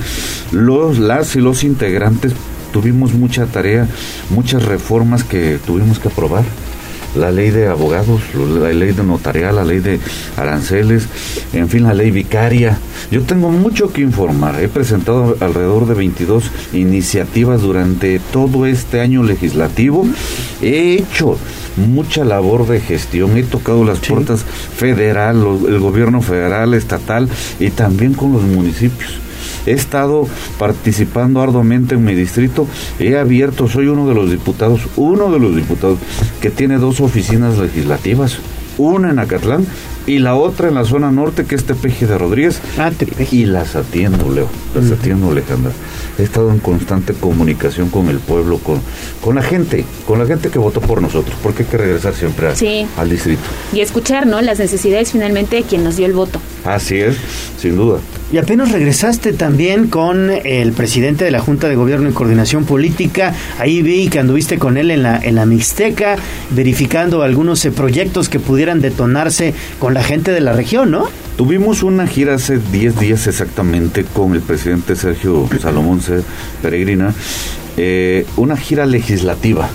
los, 0.52 0.98
las 1.00 1.36
y 1.36 1.40
los 1.42 1.64
integrantes 1.64 2.34
tuvimos 2.72 3.14
mucha 3.14 3.46
tarea, 3.46 3.88
muchas 4.32 4.66
reformas 4.66 5.24
que 5.24 5.60
tuvimos 5.66 6.00
que 6.00 6.08
aprobar 6.08 6.44
la 7.16 7.30
ley 7.30 7.52
de 7.52 7.68
abogados, 7.68 8.22
la 8.60 8.74
ley 8.74 8.92
de 8.92 9.04
notarial, 9.04 9.58
la 9.58 9.64
ley 9.64 9.78
de 9.80 10.00
aranceles, 10.36 11.04
en 11.54 11.70
fin, 11.70 11.84
la 11.84 11.94
ley 11.94 12.10
vicaria. 12.10 12.80
Yo 13.12 13.22
tengo 13.22 13.52
mucho 13.52 13.94
que 13.94 14.02
informar. 14.02 14.60
He 14.60 14.68
presentado 14.68 15.38
alrededor 15.40 15.86
de 15.86 15.94
22 15.94 16.50
iniciativas 16.74 17.62
durante 17.62 18.18
todo 18.32 18.66
este 18.66 19.00
año 19.00 19.22
legislativo. 19.22 20.08
He 20.60 20.96
hecho 20.96 21.38
mucha 21.78 22.24
labor 22.24 22.68
de 22.68 22.80
gestión, 22.80 23.38
he 23.38 23.44
tocado 23.44 23.84
las 23.84 24.00
puertas 24.00 24.44
federal, 24.44 25.38
el 25.68 25.80
gobierno 25.80 26.22
federal, 26.22 26.74
estatal 26.74 27.30
y 27.60 27.70
también 27.70 28.14
con 28.14 28.34
los 28.34 28.44
municipios. 28.44 29.20
He 29.66 29.72
estado 29.72 30.28
participando 30.60 31.42
arduamente 31.42 31.96
en 31.96 32.04
mi 32.04 32.16
distrito. 32.16 32.68
He 33.00 33.18
abierto, 33.18 33.68
soy 33.68 33.88
uno 33.88 34.08
de 34.08 34.14
los 34.14 34.30
diputados, 34.30 34.82
uno 34.98 35.32
de 35.32 35.40
los 35.40 35.56
diputados 35.56 36.00
que 36.42 36.50
tiene 36.50 36.78
dos 36.78 37.00
oficinas 37.00 37.58
legislativas. 37.58 38.40
Una 38.78 39.12
en 39.12 39.20
Acatlán 39.20 39.66
y 40.08 40.20
la 40.20 40.36
otra 40.36 40.68
en 40.68 40.76
la 40.76 40.86
zona 40.86 41.12
norte, 41.12 41.46
que 41.46 41.56
es 41.56 41.64
Tepeji 41.66 42.06
de 42.06 42.18
Rodríguez. 42.18 42.60
Y 43.32 43.46
las 43.46 43.76
atiendo, 43.76 44.32
Leo. 44.32 44.48
Las 44.76 44.92
atiendo, 44.92 45.32
Alejandra. 45.32 45.72
he 46.20 46.24
estado 46.24 46.52
en 46.52 46.60
constante 46.60 47.14
comunicación 47.14 47.90
con 47.90 48.08
el 48.10 48.18
pueblo, 48.20 48.58
con, 48.60 48.80
con 49.22 49.36
la 49.36 49.42
gente, 49.42 49.84
con 50.06 50.20
la 50.20 50.26
gente 50.26 50.50
que 50.50 50.60
votó 50.60 50.80
por 50.82 51.02
nosotros, 51.02 51.36
porque 51.42 51.64
hay 51.64 51.70
que 51.70 51.78
regresar 51.78 52.14
siempre 52.14 52.48
a- 52.50 52.56
Sí. 52.56 52.86
al 52.98 53.10
distrito. 53.10 53.42
Y 53.74 53.80
escuchar, 53.80 54.28
¿no? 54.28 54.40
Las 54.42 54.60
necesidades 54.60 55.12
finalmente 55.12 55.56
de 55.58 55.64
quien 55.64 55.84
nos 55.84 55.96
dio 55.98 56.06
el 56.06 56.14
voto. 56.14 56.40
Así 56.66 56.98
es, 56.98 57.16
sin 57.60 57.76
duda. 57.76 58.00
Y 58.32 58.38
apenas 58.38 58.72
regresaste 58.72 59.34
también 59.34 59.88
con 59.88 60.30
el 60.32 60.72
presidente 60.72 61.26
de 61.26 61.32
la 61.32 61.40
Junta 61.40 61.68
de 61.68 61.76
Gobierno 61.76 62.10
y 62.10 62.14
Coordinación 62.14 62.66
Política. 62.66 63.34
Ahí 63.60 63.82
vi 63.82 64.08
que 64.08 64.20
anduviste 64.20 64.58
con 64.58 64.78
él 64.78 64.90
en 64.92 65.04
la, 65.04 65.18
en 65.18 65.36
la 65.36 65.46
Mixteca, 65.46 66.16
verificando 66.52 67.22
algunos 67.22 67.64
eh, 67.66 67.72
proyectos 67.72 68.30
que 68.30 68.40
pudieran 68.40 68.82
detonarse 68.82 69.54
con 69.80 69.93
la 69.94 70.04
gente 70.04 70.32
de 70.32 70.42
la 70.42 70.54
región, 70.54 70.92
¿no? 70.92 71.08
Tuvimos 71.38 71.84
una 71.84 72.08
gira 72.08 72.36
hace 72.36 72.58
10 72.58 73.00
días 73.00 73.28
exactamente 73.28 74.04
con 74.04 74.34
el 74.34 74.42
presidente 74.42 74.96
Sergio 74.96 75.48
Salomón. 75.62 76.02
Peregrina, 76.62 77.14
eh, 77.78 78.26
una 78.36 78.58
gira 78.58 78.86
legislativa 78.86 79.70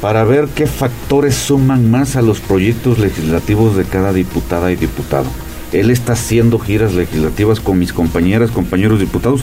para 0.00 0.24
ver 0.24 0.48
qué 0.54 0.66
factores 0.66 1.34
suman 1.34 1.90
más 1.90 2.16
a 2.16 2.22
los 2.22 2.40
proyectos 2.40 2.98
legislativos 2.98 3.76
de 3.76 3.84
cada 3.84 4.12
diputada 4.12 4.72
y 4.72 4.76
diputado. 4.76 5.26
Él 5.72 5.90
está 5.90 6.14
haciendo 6.14 6.58
giras 6.58 6.94
legislativas 6.94 7.60
con 7.60 7.78
mis 7.78 7.92
compañeras, 7.92 8.50
compañeros 8.50 9.00
diputados 9.00 9.42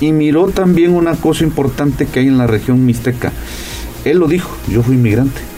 y 0.00 0.12
miró 0.12 0.48
también 0.48 0.94
una 0.94 1.14
cosa 1.14 1.44
importante 1.44 2.06
que 2.06 2.20
hay 2.20 2.28
en 2.28 2.38
la 2.38 2.46
región 2.46 2.84
mixteca. 2.84 3.32
Él 4.04 4.18
lo 4.18 4.28
dijo, 4.28 4.56
yo 4.68 4.82
fui 4.82 4.96
inmigrante 4.96 5.52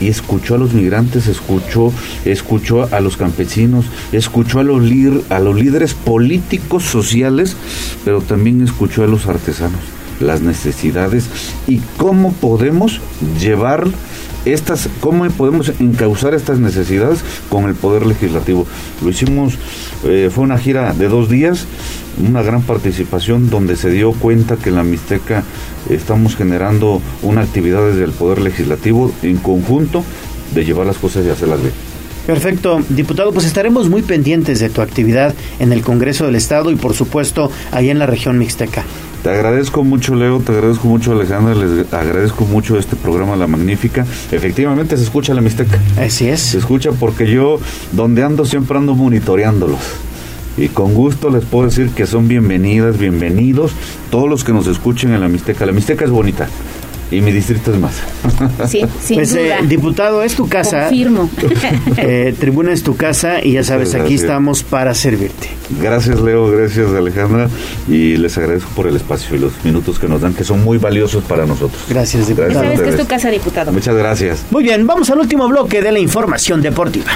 y 0.00 0.08
escuchó 0.08 0.54
a 0.54 0.58
los 0.58 0.72
migrantes, 0.72 1.26
escuchó, 1.26 1.92
escuchó 2.24 2.88
a 2.92 3.00
los 3.00 3.16
campesinos, 3.16 3.86
escuchó 4.12 4.60
a 4.60 4.64
los, 4.64 4.82
a 5.30 5.38
los 5.38 5.56
líderes 5.56 5.94
políticos 5.94 6.84
sociales, 6.84 7.56
pero 8.04 8.20
también 8.20 8.62
escuchó 8.62 9.04
a 9.04 9.06
los 9.06 9.26
artesanos, 9.26 9.80
las 10.20 10.40
necesidades 10.40 11.26
y 11.66 11.80
cómo 11.96 12.32
podemos 12.32 13.00
llevar 13.40 13.86
estas, 14.44 14.88
cómo 15.00 15.26
podemos 15.30 15.72
encauzar 15.80 16.34
estas 16.34 16.58
necesidades 16.58 17.20
con 17.48 17.68
el 17.68 17.74
poder 17.74 18.06
legislativo. 18.06 18.66
Lo 19.02 19.10
hicimos, 19.10 19.54
eh, 20.04 20.30
fue 20.32 20.44
una 20.44 20.58
gira 20.58 20.92
de 20.92 21.08
dos 21.08 21.28
días, 21.28 21.66
una 22.26 22.42
gran 22.42 22.62
participación 22.62 23.50
donde 23.50 23.76
se 23.76 23.90
dio 23.90 24.12
cuenta 24.12 24.56
que 24.56 24.68
en 24.68 24.76
la 24.76 24.84
Mixteca 24.84 25.42
estamos 25.90 26.36
generando 26.36 27.00
una 27.22 27.42
actividad 27.42 27.86
desde 27.86 28.04
el 28.04 28.12
poder 28.12 28.40
legislativo 28.40 29.12
en 29.22 29.36
conjunto 29.36 30.04
de 30.54 30.64
llevar 30.64 30.86
las 30.86 30.98
cosas 30.98 31.24
y 31.26 31.30
hacerlas 31.30 31.60
bien. 31.60 31.72
Perfecto, 32.26 32.80
diputado, 32.88 33.32
pues 33.32 33.44
estaremos 33.44 33.90
muy 33.90 34.00
pendientes 34.00 34.58
de 34.58 34.70
tu 34.70 34.80
actividad 34.80 35.34
en 35.58 35.72
el 35.72 35.82
Congreso 35.82 36.24
del 36.24 36.36
Estado 36.36 36.70
y 36.70 36.76
por 36.76 36.94
supuesto 36.94 37.50
ahí 37.70 37.90
en 37.90 37.98
la 37.98 38.06
región 38.06 38.38
Mixteca. 38.38 38.84
Te 39.24 39.30
agradezco 39.30 39.84
mucho, 39.84 40.14
Leo, 40.14 40.40
te 40.40 40.52
agradezco 40.52 40.86
mucho, 40.86 41.12
Alejandra, 41.12 41.54
les 41.54 41.90
agradezco 41.94 42.44
mucho 42.44 42.78
este 42.78 42.94
programa 42.94 43.36
La 43.36 43.46
Magnífica. 43.46 44.04
Efectivamente 44.30 44.98
se 44.98 45.02
escucha 45.02 45.32
la 45.32 45.40
Mixteca. 45.40 45.80
Así 45.98 46.28
es. 46.28 46.40
Se 46.40 46.58
escucha 46.58 46.90
porque 46.92 47.26
yo, 47.26 47.58
donde 47.92 48.22
ando, 48.22 48.44
siempre 48.44 48.76
ando 48.76 48.94
monitoreándolos. 48.94 49.80
Y 50.58 50.68
con 50.68 50.92
gusto 50.92 51.30
les 51.30 51.46
puedo 51.46 51.64
decir 51.64 51.88
que 51.88 52.06
son 52.06 52.28
bienvenidas, 52.28 52.98
bienvenidos 52.98 53.72
todos 54.10 54.28
los 54.28 54.44
que 54.44 54.52
nos 54.52 54.66
escuchen 54.66 55.14
en 55.14 55.22
la 55.22 55.28
Mixteca. 55.28 55.64
La 55.64 55.72
Mixteca 55.72 56.04
es 56.04 56.10
bonita 56.10 56.46
y 57.16 57.20
mi 57.20 57.32
distrito 57.32 57.72
es 57.72 57.78
más. 57.78 57.94
Sí, 58.68 58.84
sin 59.02 59.16
Pues, 59.16 59.34
eh, 59.34 59.56
diputado, 59.66 60.22
es 60.22 60.34
tu 60.34 60.48
casa. 60.48 60.88
Confirmo. 60.88 61.30
Eh, 61.96 62.34
tribuna 62.38 62.72
es 62.72 62.82
tu 62.82 62.96
casa 62.96 63.42
y 63.42 63.52
ya 63.52 63.62
sabes, 63.62 63.94
aquí 63.94 64.14
estamos 64.14 64.62
para 64.62 64.94
servirte. 64.94 65.48
Gracias 65.80 66.20
Leo, 66.20 66.50
gracias 66.50 66.90
Alejandra 66.90 67.48
y 67.88 68.16
les 68.16 68.36
agradezco 68.36 68.70
por 68.74 68.86
el 68.86 68.96
espacio 68.96 69.36
y 69.36 69.38
los 69.38 69.52
minutos 69.64 69.98
que 69.98 70.08
nos 70.08 70.20
dan 70.20 70.34
que 70.34 70.44
son 70.44 70.62
muy 70.64 70.78
valiosos 70.78 71.24
para 71.24 71.46
nosotros. 71.46 71.82
Gracias, 71.88 72.28
Ya 72.28 72.34
Gracias 72.34 72.62
sabes 72.62 72.80
que 72.80 72.88
es 72.90 72.96
tu 72.96 73.06
casa, 73.06 73.30
diputado. 73.30 73.72
Muchas 73.72 73.94
gracias. 73.96 74.44
Muy 74.50 74.62
bien, 74.64 74.86
vamos 74.86 75.08
al 75.10 75.18
último 75.18 75.48
bloque 75.48 75.80
de 75.82 75.92
la 75.92 75.98
información 75.98 76.60
deportiva. 76.62 77.12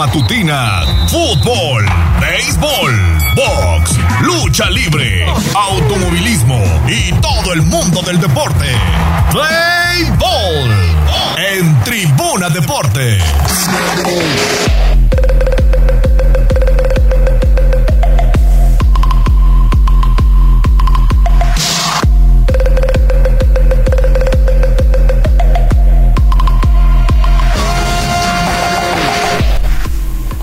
Matutina, 0.00 0.80
fútbol, 1.08 1.84
béisbol, 2.18 2.94
box, 3.34 3.98
lucha 4.22 4.70
libre, 4.70 5.26
automovilismo 5.54 6.58
y 6.88 7.12
todo 7.20 7.52
el 7.52 7.60
mundo 7.60 8.00
del 8.00 8.18
deporte. 8.18 8.64
Play 9.30 10.10
Ball 10.18 10.70
en 11.36 11.84
Tribuna 11.84 12.48
Deportes. 12.48 13.22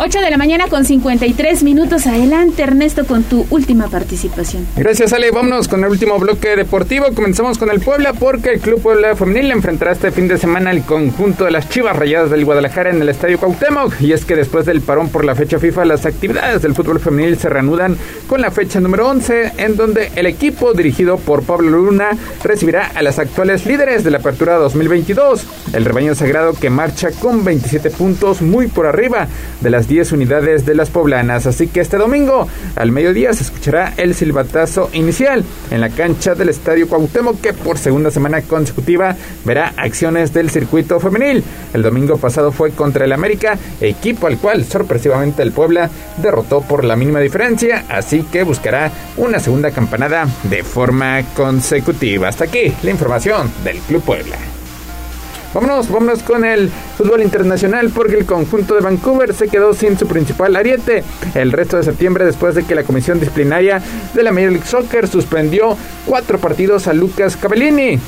8 0.08 0.22
de 0.22 0.32
la 0.32 0.38
mañana 0.38 0.68
con 0.70 0.86
53 0.86 1.64
minutos. 1.64 2.08
Adelante, 2.08 2.64
Ernesto, 2.64 3.06
con 3.06 3.24
tu 3.24 3.46
última 3.50 3.90
participación. 3.90 4.66
Gracias, 4.78 5.12
Ale. 5.12 5.32
Vámonos 5.32 5.68
con 5.68 5.84
el 5.84 5.90
último 5.90 6.18
bloque 6.18 6.56
deportivo. 6.56 7.08
Comenzamos 7.14 7.58
con 7.58 7.70
el 7.70 7.82
Puebla 7.82 8.14
porque 8.14 8.52
el 8.52 8.62
Club 8.62 8.82
Puebla 8.82 9.18
Femenil 9.18 9.52
enfrentará 9.52 9.92
este 9.92 10.12
fin 10.12 10.30
de 10.30 10.38
semana 10.38 10.70
al 10.70 10.86
conjunto 10.86 11.44
de 11.44 11.52
las 11.52 11.68
Chivas 11.68 11.98
Rayadas 11.98 12.32
del 12.32 12.46
Guadalajara 12.46 12.92
en 12.92 13.02
el 13.02 13.10
Estadio 13.10 13.38
Cuauhtémoc. 13.38 14.00
Y 14.00 14.14
es 14.14 14.24
que 14.24 14.38
después 14.38 14.66
del 14.66 14.80
parón 14.80 15.10
por 15.10 15.26
la 15.26 15.36
fecha 15.36 15.60
FIFA, 15.60 15.84
las 15.84 16.06
actividades 16.06 16.62
del 16.62 16.74
fútbol 16.74 17.02
femenil 17.02 17.38
se 17.38 17.50
reanudan 17.50 17.98
con 18.28 18.40
la 18.40 18.50
fecha 18.50 18.80
número 18.80 19.10
11, 19.10 19.56
en 19.58 19.76
donde 19.76 20.14
el 20.16 20.26
equipo 20.26 20.72
dirigido 20.72 21.18
por 21.18 21.44
Pablo 21.44 21.70
Luna 21.70 22.12
recibirá 22.46 22.92
a 22.96 23.02
las 23.02 23.20
actuales 23.20 23.66
líderes 23.66 24.06
de 24.06 24.12
la 24.12 24.20
apertura 24.20 24.56
2022. 24.56 25.46
El 25.74 25.84
rebaño 25.84 26.16
sagrado 26.16 26.54
que 26.54 26.70
marcha 26.70 27.12
con 27.12 27.44
27 27.44 27.90
puntos 27.90 28.42
muy 28.42 28.68
por 28.68 28.86
arriba 28.86 29.28
de 29.60 29.70
las 29.70 29.90
10 29.90 29.97
unidades 30.12 30.66
de 30.66 30.76
las 30.76 30.90
poblanas. 30.90 31.46
Así 31.46 31.68
que 31.68 31.82
este 31.82 31.98
domingo 31.98 32.48
al 32.76 32.92
mediodía 32.92 33.34
se 33.34 33.44
escuchará 33.44 33.94
el 33.98 34.16
silbatazo 34.16 34.90
inicial 34.94 35.44
en 35.72 35.82
la 35.82 35.90
cancha 35.90 36.36
del 36.36 36.50
Estadio 36.50 36.88
Cuauhtémoc 36.88 37.42
que 37.42 37.54
por 37.54 37.78
segunda 37.78 38.12
semana 38.12 38.42
consecutiva 38.42 39.16
verá 39.46 39.74
acciones 39.78 40.34
del 40.34 40.50
circuito 40.50 41.00
femenil. 41.00 41.44
El 41.74 41.82
domingo 41.82 42.18
pasado 42.18 42.52
fue 42.52 42.72
contra 42.72 43.06
el 43.06 43.14
América, 43.14 43.58
equipo 43.82 44.28
al 44.28 44.38
cual 44.38 44.66
sorpresivamente 44.66 45.42
el 45.44 45.52
Puebla 45.52 45.90
derrotó 46.22 46.62
por 46.62 46.84
la 46.84 46.96
mínima 46.96 47.20
diferencia, 47.20 47.86
así 47.90 48.24
que 48.32 48.44
buscará 48.44 48.92
una 49.18 49.40
segunda 49.40 49.72
campanada 49.72 50.28
de 50.44 50.64
forma 50.64 51.24
consecutiva. 51.36 52.28
Hasta 52.28 52.46
aquí 52.46 52.74
la 52.84 52.92
información 52.92 53.52
del 53.64 53.78
Club 53.80 54.04
Puebla. 54.04 54.57
Vámonos, 55.58 55.90
vámonos 55.90 56.22
con 56.22 56.46
el 56.46 56.70
fútbol 56.70 57.24
internacional 57.24 57.90
porque 57.90 58.14
el 58.14 58.28
conjunto 58.28 58.76
de 58.76 58.82
Vancouver 58.82 59.34
se 59.34 59.48
quedó 59.48 59.74
sin 59.74 59.98
su 59.98 60.06
principal 60.06 60.56
ariete 60.56 61.04
el 61.34 61.52
resto 61.52 61.78
de 61.78 61.84
septiembre 61.84 62.26
después 62.26 62.54
de 62.54 62.64
que 62.64 62.76
la 62.76 62.84
comisión 62.84 63.20
disciplinaria 63.20 63.82
de 64.14 64.22
la 64.22 64.32
Major 64.32 64.52
League 64.52 64.68
Soccer 64.68 65.08
suspendió 65.08 65.76
cuatro 66.06 66.38
partidos 66.38 66.88
a 66.88 66.94
Lucas 66.94 67.36
Cavallini. 67.36 68.00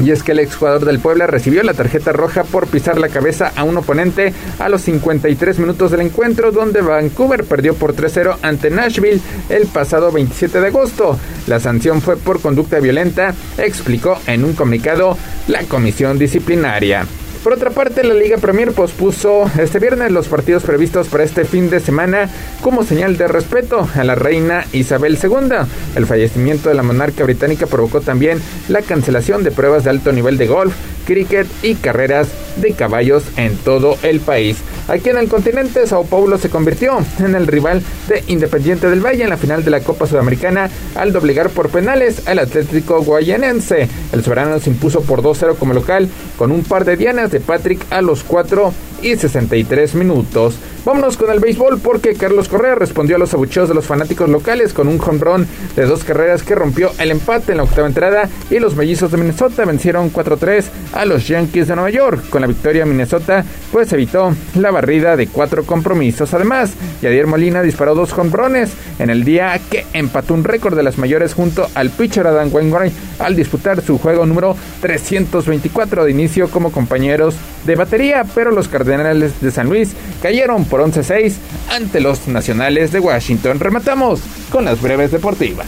Y 0.00 0.10
es 0.10 0.22
que 0.22 0.32
el 0.32 0.38
exjugador 0.38 0.84
del 0.84 0.98
Puebla 0.98 1.26
recibió 1.26 1.62
la 1.62 1.74
tarjeta 1.74 2.12
roja 2.12 2.44
por 2.44 2.66
pisar 2.66 2.98
la 2.98 3.08
cabeza 3.08 3.52
a 3.54 3.64
un 3.64 3.76
oponente 3.76 4.32
a 4.58 4.68
los 4.68 4.82
53 4.82 5.58
minutos 5.58 5.90
del 5.90 6.00
encuentro 6.00 6.52
donde 6.52 6.80
Vancouver 6.80 7.44
perdió 7.44 7.74
por 7.74 7.94
3-0 7.94 8.38
ante 8.42 8.70
Nashville 8.70 9.20
el 9.48 9.66
pasado 9.66 10.10
27 10.10 10.60
de 10.60 10.66
agosto. 10.68 11.18
La 11.46 11.60
sanción 11.60 12.00
fue 12.00 12.16
por 12.16 12.40
conducta 12.40 12.80
violenta, 12.80 13.34
explicó 13.58 14.18
en 14.26 14.44
un 14.44 14.54
comunicado 14.54 15.16
la 15.48 15.62
comisión 15.64 16.18
disciplinaria. 16.18 17.06
Por 17.42 17.54
otra 17.54 17.70
parte, 17.70 18.04
la 18.04 18.12
Liga 18.12 18.36
Premier 18.36 18.72
pospuso 18.72 19.50
este 19.58 19.78
viernes 19.78 20.12
los 20.12 20.28
partidos 20.28 20.62
previstos 20.62 21.08
para 21.08 21.24
este 21.24 21.46
fin 21.46 21.70
de 21.70 21.80
semana 21.80 22.28
como 22.60 22.84
señal 22.84 23.16
de 23.16 23.28
respeto 23.28 23.88
a 23.94 24.04
la 24.04 24.14
reina 24.14 24.66
Isabel 24.74 25.18
II. 25.22 25.56
El 25.96 26.04
fallecimiento 26.04 26.68
de 26.68 26.74
la 26.74 26.82
monarca 26.82 27.24
británica 27.24 27.66
provocó 27.66 28.02
también 28.02 28.42
la 28.68 28.82
cancelación 28.82 29.42
de 29.42 29.52
pruebas 29.52 29.84
de 29.84 29.90
alto 29.90 30.12
nivel 30.12 30.36
de 30.36 30.48
golf, 30.48 30.74
cricket 31.10 31.48
y 31.64 31.74
carreras 31.74 32.28
de 32.54 32.72
caballos 32.72 33.24
en 33.36 33.56
todo 33.56 33.98
el 34.04 34.20
país. 34.20 34.58
Aquí 34.86 35.08
en 35.08 35.16
el 35.16 35.28
continente, 35.28 35.84
Sao 35.88 36.04
Paulo 36.04 36.38
se 36.38 36.50
convirtió 36.50 36.98
en 37.18 37.34
el 37.34 37.48
rival 37.48 37.82
de 38.08 38.22
Independiente 38.28 38.88
del 38.88 39.04
Valle 39.04 39.24
en 39.24 39.30
la 39.30 39.36
final 39.36 39.64
de 39.64 39.72
la 39.72 39.80
Copa 39.80 40.06
Sudamericana 40.06 40.70
al 40.94 41.12
doblegar 41.12 41.50
por 41.50 41.68
penales 41.68 42.28
al 42.28 42.38
Atlético 42.38 43.02
Guayanense. 43.02 43.88
El 44.12 44.22
soberano 44.22 44.60
se 44.60 44.70
impuso 44.70 45.00
por 45.00 45.20
2-0 45.20 45.56
como 45.56 45.74
local 45.74 46.08
con 46.38 46.52
un 46.52 46.62
par 46.62 46.84
de 46.84 46.96
dianas 46.96 47.32
de 47.32 47.40
Patrick 47.40 47.84
a 47.90 48.02
los 48.02 48.22
4 48.22 48.72
y 49.02 49.16
63 49.16 49.94
minutos. 49.94 50.56
Vámonos 50.84 51.18
con 51.18 51.30
el 51.30 51.40
béisbol 51.40 51.78
porque 51.80 52.14
Carlos 52.14 52.48
Correa 52.48 52.74
respondió 52.74 53.16
a 53.16 53.18
los 53.18 53.34
abucheos 53.34 53.68
de 53.68 53.74
los 53.74 53.84
fanáticos 53.84 54.30
locales 54.30 54.72
con 54.72 54.88
un 54.88 54.96
jonrón 54.96 55.46
de 55.76 55.84
dos 55.84 56.04
carreras 56.04 56.42
que 56.42 56.54
rompió 56.54 56.90
el 56.98 57.10
empate 57.10 57.52
en 57.52 57.58
la 57.58 57.64
octava 57.64 57.86
entrada 57.86 58.30
y 58.50 58.58
los 58.60 58.76
mellizos 58.76 59.10
de 59.10 59.18
Minnesota 59.18 59.66
vencieron 59.66 60.10
4-3 60.10 60.64
a 60.94 61.04
los 61.04 61.28
Yankees 61.28 61.68
de 61.68 61.74
Nueva 61.74 61.90
York. 61.90 62.30
Con 62.30 62.40
la 62.40 62.46
victoria 62.46 62.86
Minnesota 62.86 63.44
pues 63.70 63.92
evitó 63.92 64.34
la 64.54 64.70
barrida 64.70 65.16
de 65.16 65.26
cuatro 65.26 65.64
compromisos. 65.64 66.32
Además, 66.32 66.72
Yadier 67.02 67.26
Molina 67.26 67.62
disparó 67.62 67.94
dos 67.94 68.12
jonrones 68.12 68.72
en 68.98 69.10
el 69.10 69.24
día 69.24 69.60
que 69.70 69.84
empató 69.92 70.32
un 70.32 70.44
récord 70.44 70.76
de 70.76 70.82
las 70.82 70.96
mayores 70.96 71.34
junto 71.34 71.68
al 71.74 71.90
pitcher 71.90 72.26
Adam 72.26 72.52
Wainwright 72.52 72.92
al 73.18 73.36
disputar 73.36 73.82
su 73.82 73.98
juego 73.98 74.24
número 74.24 74.56
324 74.80 76.04
de 76.04 76.10
inicio 76.10 76.50
como 76.50 76.72
compañeros 76.72 77.34
de 77.66 77.76
batería, 77.76 78.24
pero 78.34 78.50
los 78.50 78.68
Cardenales 78.68 78.89
de 78.98 79.50
San 79.50 79.68
Luis 79.68 79.92
cayeron 80.20 80.64
por 80.64 80.80
11-6 80.80 81.34
ante 81.70 82.00
los 82.00 82.26
Nacionales 82.28 82.92
de 82.92 83.00
Washington. 83.00 83.60
Rematamos 83.60 84.20
con 84.50 84.64
las 84.64 84.80
breves 84.80 85.12
deportivas. 85.12 85.66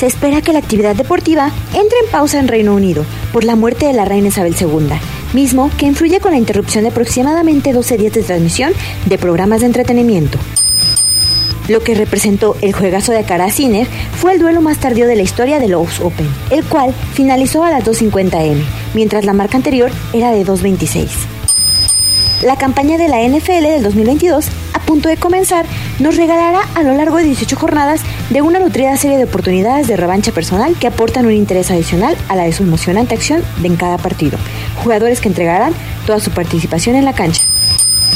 Se 0.00 0.06
espera 0.06 0.40
que 0.40 0.54
la 0.54 0.60
actividad 0.60 0.96
deportiva 0.96 1.50
entre 1.74 1.98
en 1.98 2.10
pausa 2.10 2.38
en 2.38 2.48
Reino 2.48 2.74
Unido 2.74 3.04
por 3.34 3.44
la 3.44 3.54
muerte 3.54 3.84
de 3.84 3.92
la 3.92 4.06
reina 4.06 4.28
Isabel 4.28 4.56
II, 4.58 4.88
mismo 5.34 5.70
que 5.76 5.84
influye 5.84 6.20
con 6.20 6.30
la 6.30 6.38
interrupción 6.38 6.84
de 6.84 6.90
aproximadamente 6.90 7.74
12 7.74 7.98
días 7.98 8.14
de 8.14 8.22
transmisión 8.22 8.72
de 9.04 9.18
programas 9.18 9.60
de 9.60 9.66
entretenimiento. 9.66 10.38
Lo 11.70 11.84
que 11.84 11.94
representó 11.94 12.56
el 12.62 12.72
juegazo 12.72 13.12
de 13.12 13.18
Akara 13.18 13.48
Sinner 13.48 13.86
fue 13.86 14.32
el 14.32 14.40
duelo 14.40 14.60
más 14.60 14.78
tardío 14.78 15.06
de 15.06 15.14
la 15.14 15.22
historia 15.22 15.60
del 15.60 15.70
Los 15.70 16.00
Open, 16.00 16.26
el 16.50 16.64
cual 16.64 16.92
finalizó 17.14 17.62
a 17.62 17.70
las 17.70 17.84
2.50 17.84 18.44
m, 18.44 18.60
mientras 18.92 19.24
la 19.24 19.34
marca 19.34 19.56
anterior 19.56 19.88
era 20.12 20.32
de 20.32 20.44
2.26. 20.44 21.06
La 22.42 22.56
campaña 22.56 22.98
de 22.98 23.06
la 23.06 23.22
NFL 23.22 23.62
del 23.62 23.84
2022, 23.84 24.48
a 24.72 24.80
punto 24.80 25.08
de 25.08 25.16
comenzar, 25.16 25.64
nos 26.00 26.16
regalará 26.16 26.62
a 26.74 26.82
lo 26.82 26.92
largo 26.94 27.18
de 27.18 27.22
18 27.22 27.54
jornadas 27.54 28.00
de 28.30 28.42
una 28.42 28.58
nutrida 28.58 28.96
serie 28.96 29.18
de 29.18 29.24
oportunidades 29.24 29.86
de 29.86 29.96
revancha 29.96 30.32
personal 30.32 30.74
que 30.76 30.88
aportan 30.88 31.26
un 31.26 31.32
interés 31.32 31.70
adicional 31.70 32.16
a 32.26 32.34
la 32.34 32.42
de 32.42 32.52
su 32.52 32.64
emocionante 32.64 33.14
acción 33.14 33.44
de 33.58 33.68
en 33.68 33.76
cada 33.76 33.96
partido. 33.96 34.38
Jugadores 34.82 35.20
que 35.20 35.28
entregarán 35.28 35.74
toda 36.04 36.18
su 36.18 36.32
participación 36.32 36.96
en 36.96 37.04
la 37.04 37.12
cancha. 37.12 37.44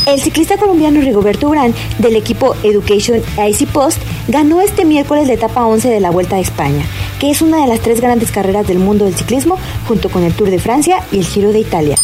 El 0.06 0.20
ciclista 0.20 0.56
colombiano 0.56 1.00
Rigoberto 1.00 1.48
Urán 1.48 1.74
del 1.98 2.16
equipo 2.16 2.55
Education 2.62 3.23
IC 3.39 3.68
Post 3.68 4.02
ganó 4.28 4.60
este 4.60 4.84
miércoles 4.84 5.26
la 5.26 5.34
etapa 5.34 5.66
11 5.66 5.89
de 5.89 6.00
la 6.00 6.10
Vuelta 6.10 6.36
a 6.36 6.40
España, 6.40 6.84
que 7.18 7.31
es 7.31 7.40
una 7.40 7.62
de 7.62 7.66
las 7.66 7.81
tres 7.81 8.00
grandes 8.00 8.31
carreras 8.31 8.66
del 8.66 8.78
mundo 8.78 9.06
del 9.06 9.14
ciclismo 9.14 9.58
junto 9.89 10.10
con 10.10 10.23
el 10.24 10.34
Tour 10.34 10.50
de 10.50 10.58
Francia 10.58 10.98
y 11.10 11.18
el 11.18 11.24
Giro 11.24 11.52
de 11.52 11.60
Italia. 11.60 11.97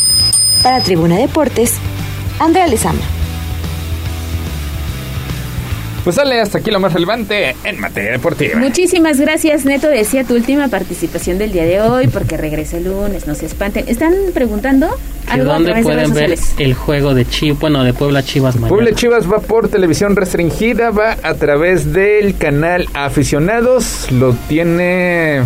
Para 0.62 0.82
Tribuna 0.82 1.16
Deportes, 1.16 1.74
Andrea 2.38 2.66
Lezama. 2.66 3.19
Pues 6.04 6.16
sale 6.16 6.40
hasta 6.40 6.58
aquí 6.58 6.70
lo 6.70 6.80
más 6.80 6.92
relevante 6.92 7.54
en 7.64 7.80
materia 7.80 8.12
deportiva. 8.12 8.58
Muchísimas 8.58 9.20
gracias, 9.20 9.64
Neto. 9.64 9.88
Decía 9.88 10.24
tu 10.24 10.34
última 10.34 10.68
participación 10.68 11.38
del 11.38 11.52
día 11.52 11.64
de 11.64 11.80
hoy, 11.80 12.08
porque 12.08 12.36
regresa 12.36 12.78
el 12.78 12.84
lunes, 12.84 13.26
no 13.26 13.34
se 13.34 13.46
espanten. 13.46 13.84
¿Están 13.86 14.14
preguntando 14.32 14.88
¿Que 15.32 15.40
¿Dónde 15.40 15.82
pueden 15.82 16.12
ver 16.12 16.36
el 16.58 16.74
juego 16.74 17.14
de 17.14 17.24
Chivas, 17.24 17.60
bueno, 17.60 17.84
de 17.84 17.92
Puebla 17.92 18.22
Chivas 18.22 18.56
mañana? 18.56 18.68
Puebla 18.68 18.92
Chivas 18.92 19.30
va 19.30 19.38
por 19.38 19.68
televisión 19.68 20.16
restringida, 20.16 20.90
va 20.90 21.16
a 21.22 21.34
través 21.34 21.92
del 21.92 22.36
canal 22.36 22.88
Aficionados, 22.94 24.10
lo 24.10 24.34
tiene, 24.48 25.42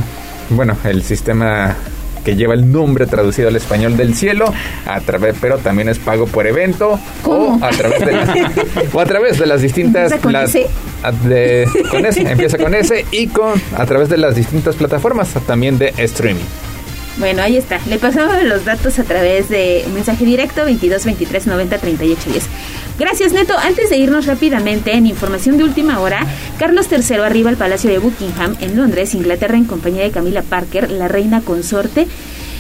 bueno, 0.50 0.76
el 0.84 1.02
sistema 1.02 1.76
que 2.24 2.36
lleva 2.36 2.54
el 2.54 2.70
nombre 2.72 3.06
traducido 3.06 3.48
al 3.48 3.56
español 3.56 3.96
del 3.96 4.14
cielo, 4.14 4.52
a 4.86 5.00
través, 5.00 5.34
pero 5.40 5.58
también 5.58 5.88
es 5.88 5.98
pago 5.98 6.26
por 6.26 6.46
evento 6.46 6.98
o 7.24 7.58
a 7.60 7.70
través 7.70 8.00
de 8.04 8.12
las, 8.12 8.28
o 8.92 9.00
a 9.00 9.04
través 9.04 9.38
de 9.38 9.46
las 9.46 9.60
distintas 9.62 10.12
Empieza 10.12 10.22
con 10.22 10.32
plat- 10.32 10.44
ese. 10.44 10.66
a- 11.02 11.12
de- 11.12 11.68
con 11.90 12.06
ese, 12.06 12.20
empieza 12.22 12.58
con 12.58 12.74
ese 12.74 13.04
y 13.10 13.26
con 13.28 13.60
a 13.76 13.86
través 13.86 14.08
de 14.08 14.16
las 14.18 14.34
distintas 14.34 14.76
plataformas 14.76 15.28
también 15.46 15.78
de 15.78 15.92
streaming. 15.98 16.42
Bueno, 17.16 17.42
ahí 17.42 17.56
está. 17.56 17.78
Le 17.86 17.98
pasamos 17.98 18.42
los 18.42 18.64
datos 18.64 18.98
a 18.98 19.04
través 19.04 19.48
de 19.48 19.84
mensaje 19.94 20.24
directo 20.24 20.64
22 20.64 21.04
23 21.04 21.46
90 21.46 21.78
38 21.78 22.22
10. 22.30 22.44
Gracias, 22.98 23.32
Neto. 23.32 23.54
Antes 23.58 23.90
de 23.90 23.96
irnos 23.96 24.26
rápidamente 24.26 24.92
en 24.92 25.06
información 25.06 25.58
de 25.58 25.64
última 25.64 25.98
hora, 25.98 26.24
Carlos 26.58 26.86
III 26.90 27.16
arriba 27.16 27.50
al 27.50 27.56
Palacio 27.56 27.90
de 27.90 27.98
Buckingham 27.98 28.56
en 28.60 28.76
Londres, 28.76 29.14
Inglaterra, 29.14 29.56
en 29.56 29.64
compañía 29.64 30.04
de 30.04 30.10
Camila 30.10 30.42
Parker, 30.42 30.90
la 30.90 31.08
reina 31.08 31.40
consorte. 31.40 32.06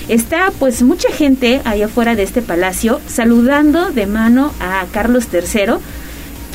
Está 0.08 0.52
pues 0.58 0.82
mucha 0.82 1.10
gente 1.12 1.60
allá 1.64 1.86
afuera 1.86 2.16
de 2.16 2.24
este 2.24 2.42
palacio 2.42 3.00
saludando 3.06 3.90
de 3.90 4.06
mano 4.06 4.52
a 4.60 4.84
Carlos 4.92 5.28
III, 5.32 5.74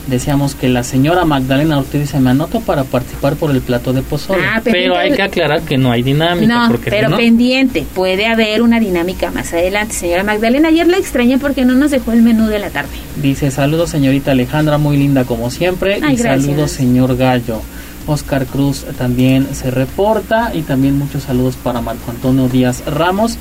Deseamos 0.07 0.55
que 0.55 0.69
la 0.69 0.85
señora 0.85 1.25
Magdalena 1.25 1.79
Ortiz 1.79 2.11
se 2.11 2.21
me 2.21 2.31
anoto 2.31 2.61
para 2.61 2.85
participar 2.85 3.35
por 3.35 3.51
el 3.51 3.61
plato 3.61 3.93
de 3.93 4.03
pozole. 4.03 4.43
Ah, 4.45 4.61
pero 4.63 4.97
hay 4.97 5.13
que 5.13 5.23
aclarar 5.23 5.63
que 5.63 5.79
no 5.79 5.91
hay 5.91 6.03
dinámica. 6.03 6.47
No, 6.47 6.71
porque 6.71 6.91
pero 6.91 7.09
si 7.09 7.11
no, 7.11 7.17
pendiente. 7.17 7.85
Puede 7.93 8.27
haber 8.27 8.63
una 8.63 8.79
dinámica 8.79 9.33
más 9.33 9.53
adelante. 9.53 9.95
Señora 9.95 10.23
Magdalena, 10.23 10.69
ayer 10.69 10.87
la 10.87 10.99
extrañé 10.99 11.39
porque 11.39 11.65
no 11.65 11.75
nos 11.75 11.91
dejó 11.91 12.13
el 12.13 12.23
menú 12.23 12.47
de 12.47 12.61
la 12.61 12.71
tarde. 12.71 12.91
Dice 13.21 13.51
saludos 13.51 13.91
señorita 13.91 14.31
Alejandra, 14.31 14.79
muy 14.79 14.97
linda 14.97 15.25
como 15.25 15.51
siempre. 15.51 15.95
Ay, 15.95 16.15
y 16.15 16.17
gracias. 16.17 16.45
saludos 16.45 16.71
señor 16.71 17.17
Gallo. 17.17 17.61
Oscar 18.07 18.47
Cruz 18.47 18.85
también 18.97 19.49
se 19.53 19.71
reporta 19.73 20.53
y 20.55 20.63
también 20.63 20.97
muchos 20.97 21.25
saludos 21.25 21.57
para 21.57 21.81
Marco 21.81 22.11
Antonio 22.13 22.49
Díaz 22.49 22.85
Ramos 22.87 23.37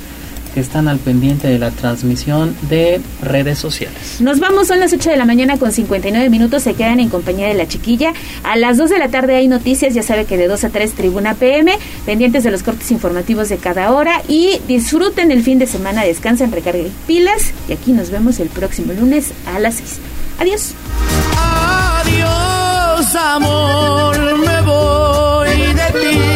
que 0.56 0.60
están 0.60 0.88
al 0.88 0.98
pendiente 0.98 1.48
de 1.48 1.58
la 1.58 1.70
transmisión 1.70 2.56
de 2.70 3.02
redes 3.20 3.58
sociales. 3.58 4.22
Nos 4.22 4.40
vamos, 4.40 4.68
son 4.68 4.80
las 4.80 4.90
8 4.90 5.10
de 5.10 5.18
la 5.18 5.26
mañana 5.26 5.58
con 5.58 5.70
59 5.70 6.30
minutos, 6.30 6.62
se 6.62 6.72
quedan 6.72 6.98
en 6.98 7.10
compañía 7.10 7.46
de 7.46 7.52
la 7.52 7.68
chiquilla. 7.68 8.14
A 8.42 8.56
las 8.56 8.78
2 8.78 8.88
de 8.88 8.98
la 8.98 9.08
tarde 9.08 9.36
hay 9.36 9.48
noticias, 9.48 9.92
ya 9.92 10.02
sabe 10.02 10.24
que 10.24 10.38
de 10.38 10.48
2 10.48 10.64
a 10.64 10.70
3 10.70 10.94
Tribuna 10.94 11.34
PM, 11.34 11.78
pendientes 12.06 12.42
de 12.42 12.50
los 12.50 12.62
cortes 12.62 12.90
informativos 12.90 13.50
de 13.50 13.58
cada 13.58 13.92
hora 13.92 14.22
y 14.28 14.58
disfruten 14.66 15.30
el 15.30 15.42
fin 15.42 15.58
de 15.58 15.66
semana, 15.66 16.04
descansen, 16.04 16.50
recarguen 16.50 16.90
pilas 17.06 17.52
y 17.68 17.74
aquí 17.74 17.92
nos 17.92 18.08
vemos 18.08 18.40
el 18.40 18.48
próximo 18.48 18.94
lunes 18.94 19.34
a 19.54 19.58
las 19.58 19.74
6. 19.74 19.98
Adiós. 20.38 20.72
Adiós, 22.00 23.14
amor, 23.14 24.38
me 24.38 24.60
voy 24.62 25.50
de 25.74 26.00
ti. 26.00 26.35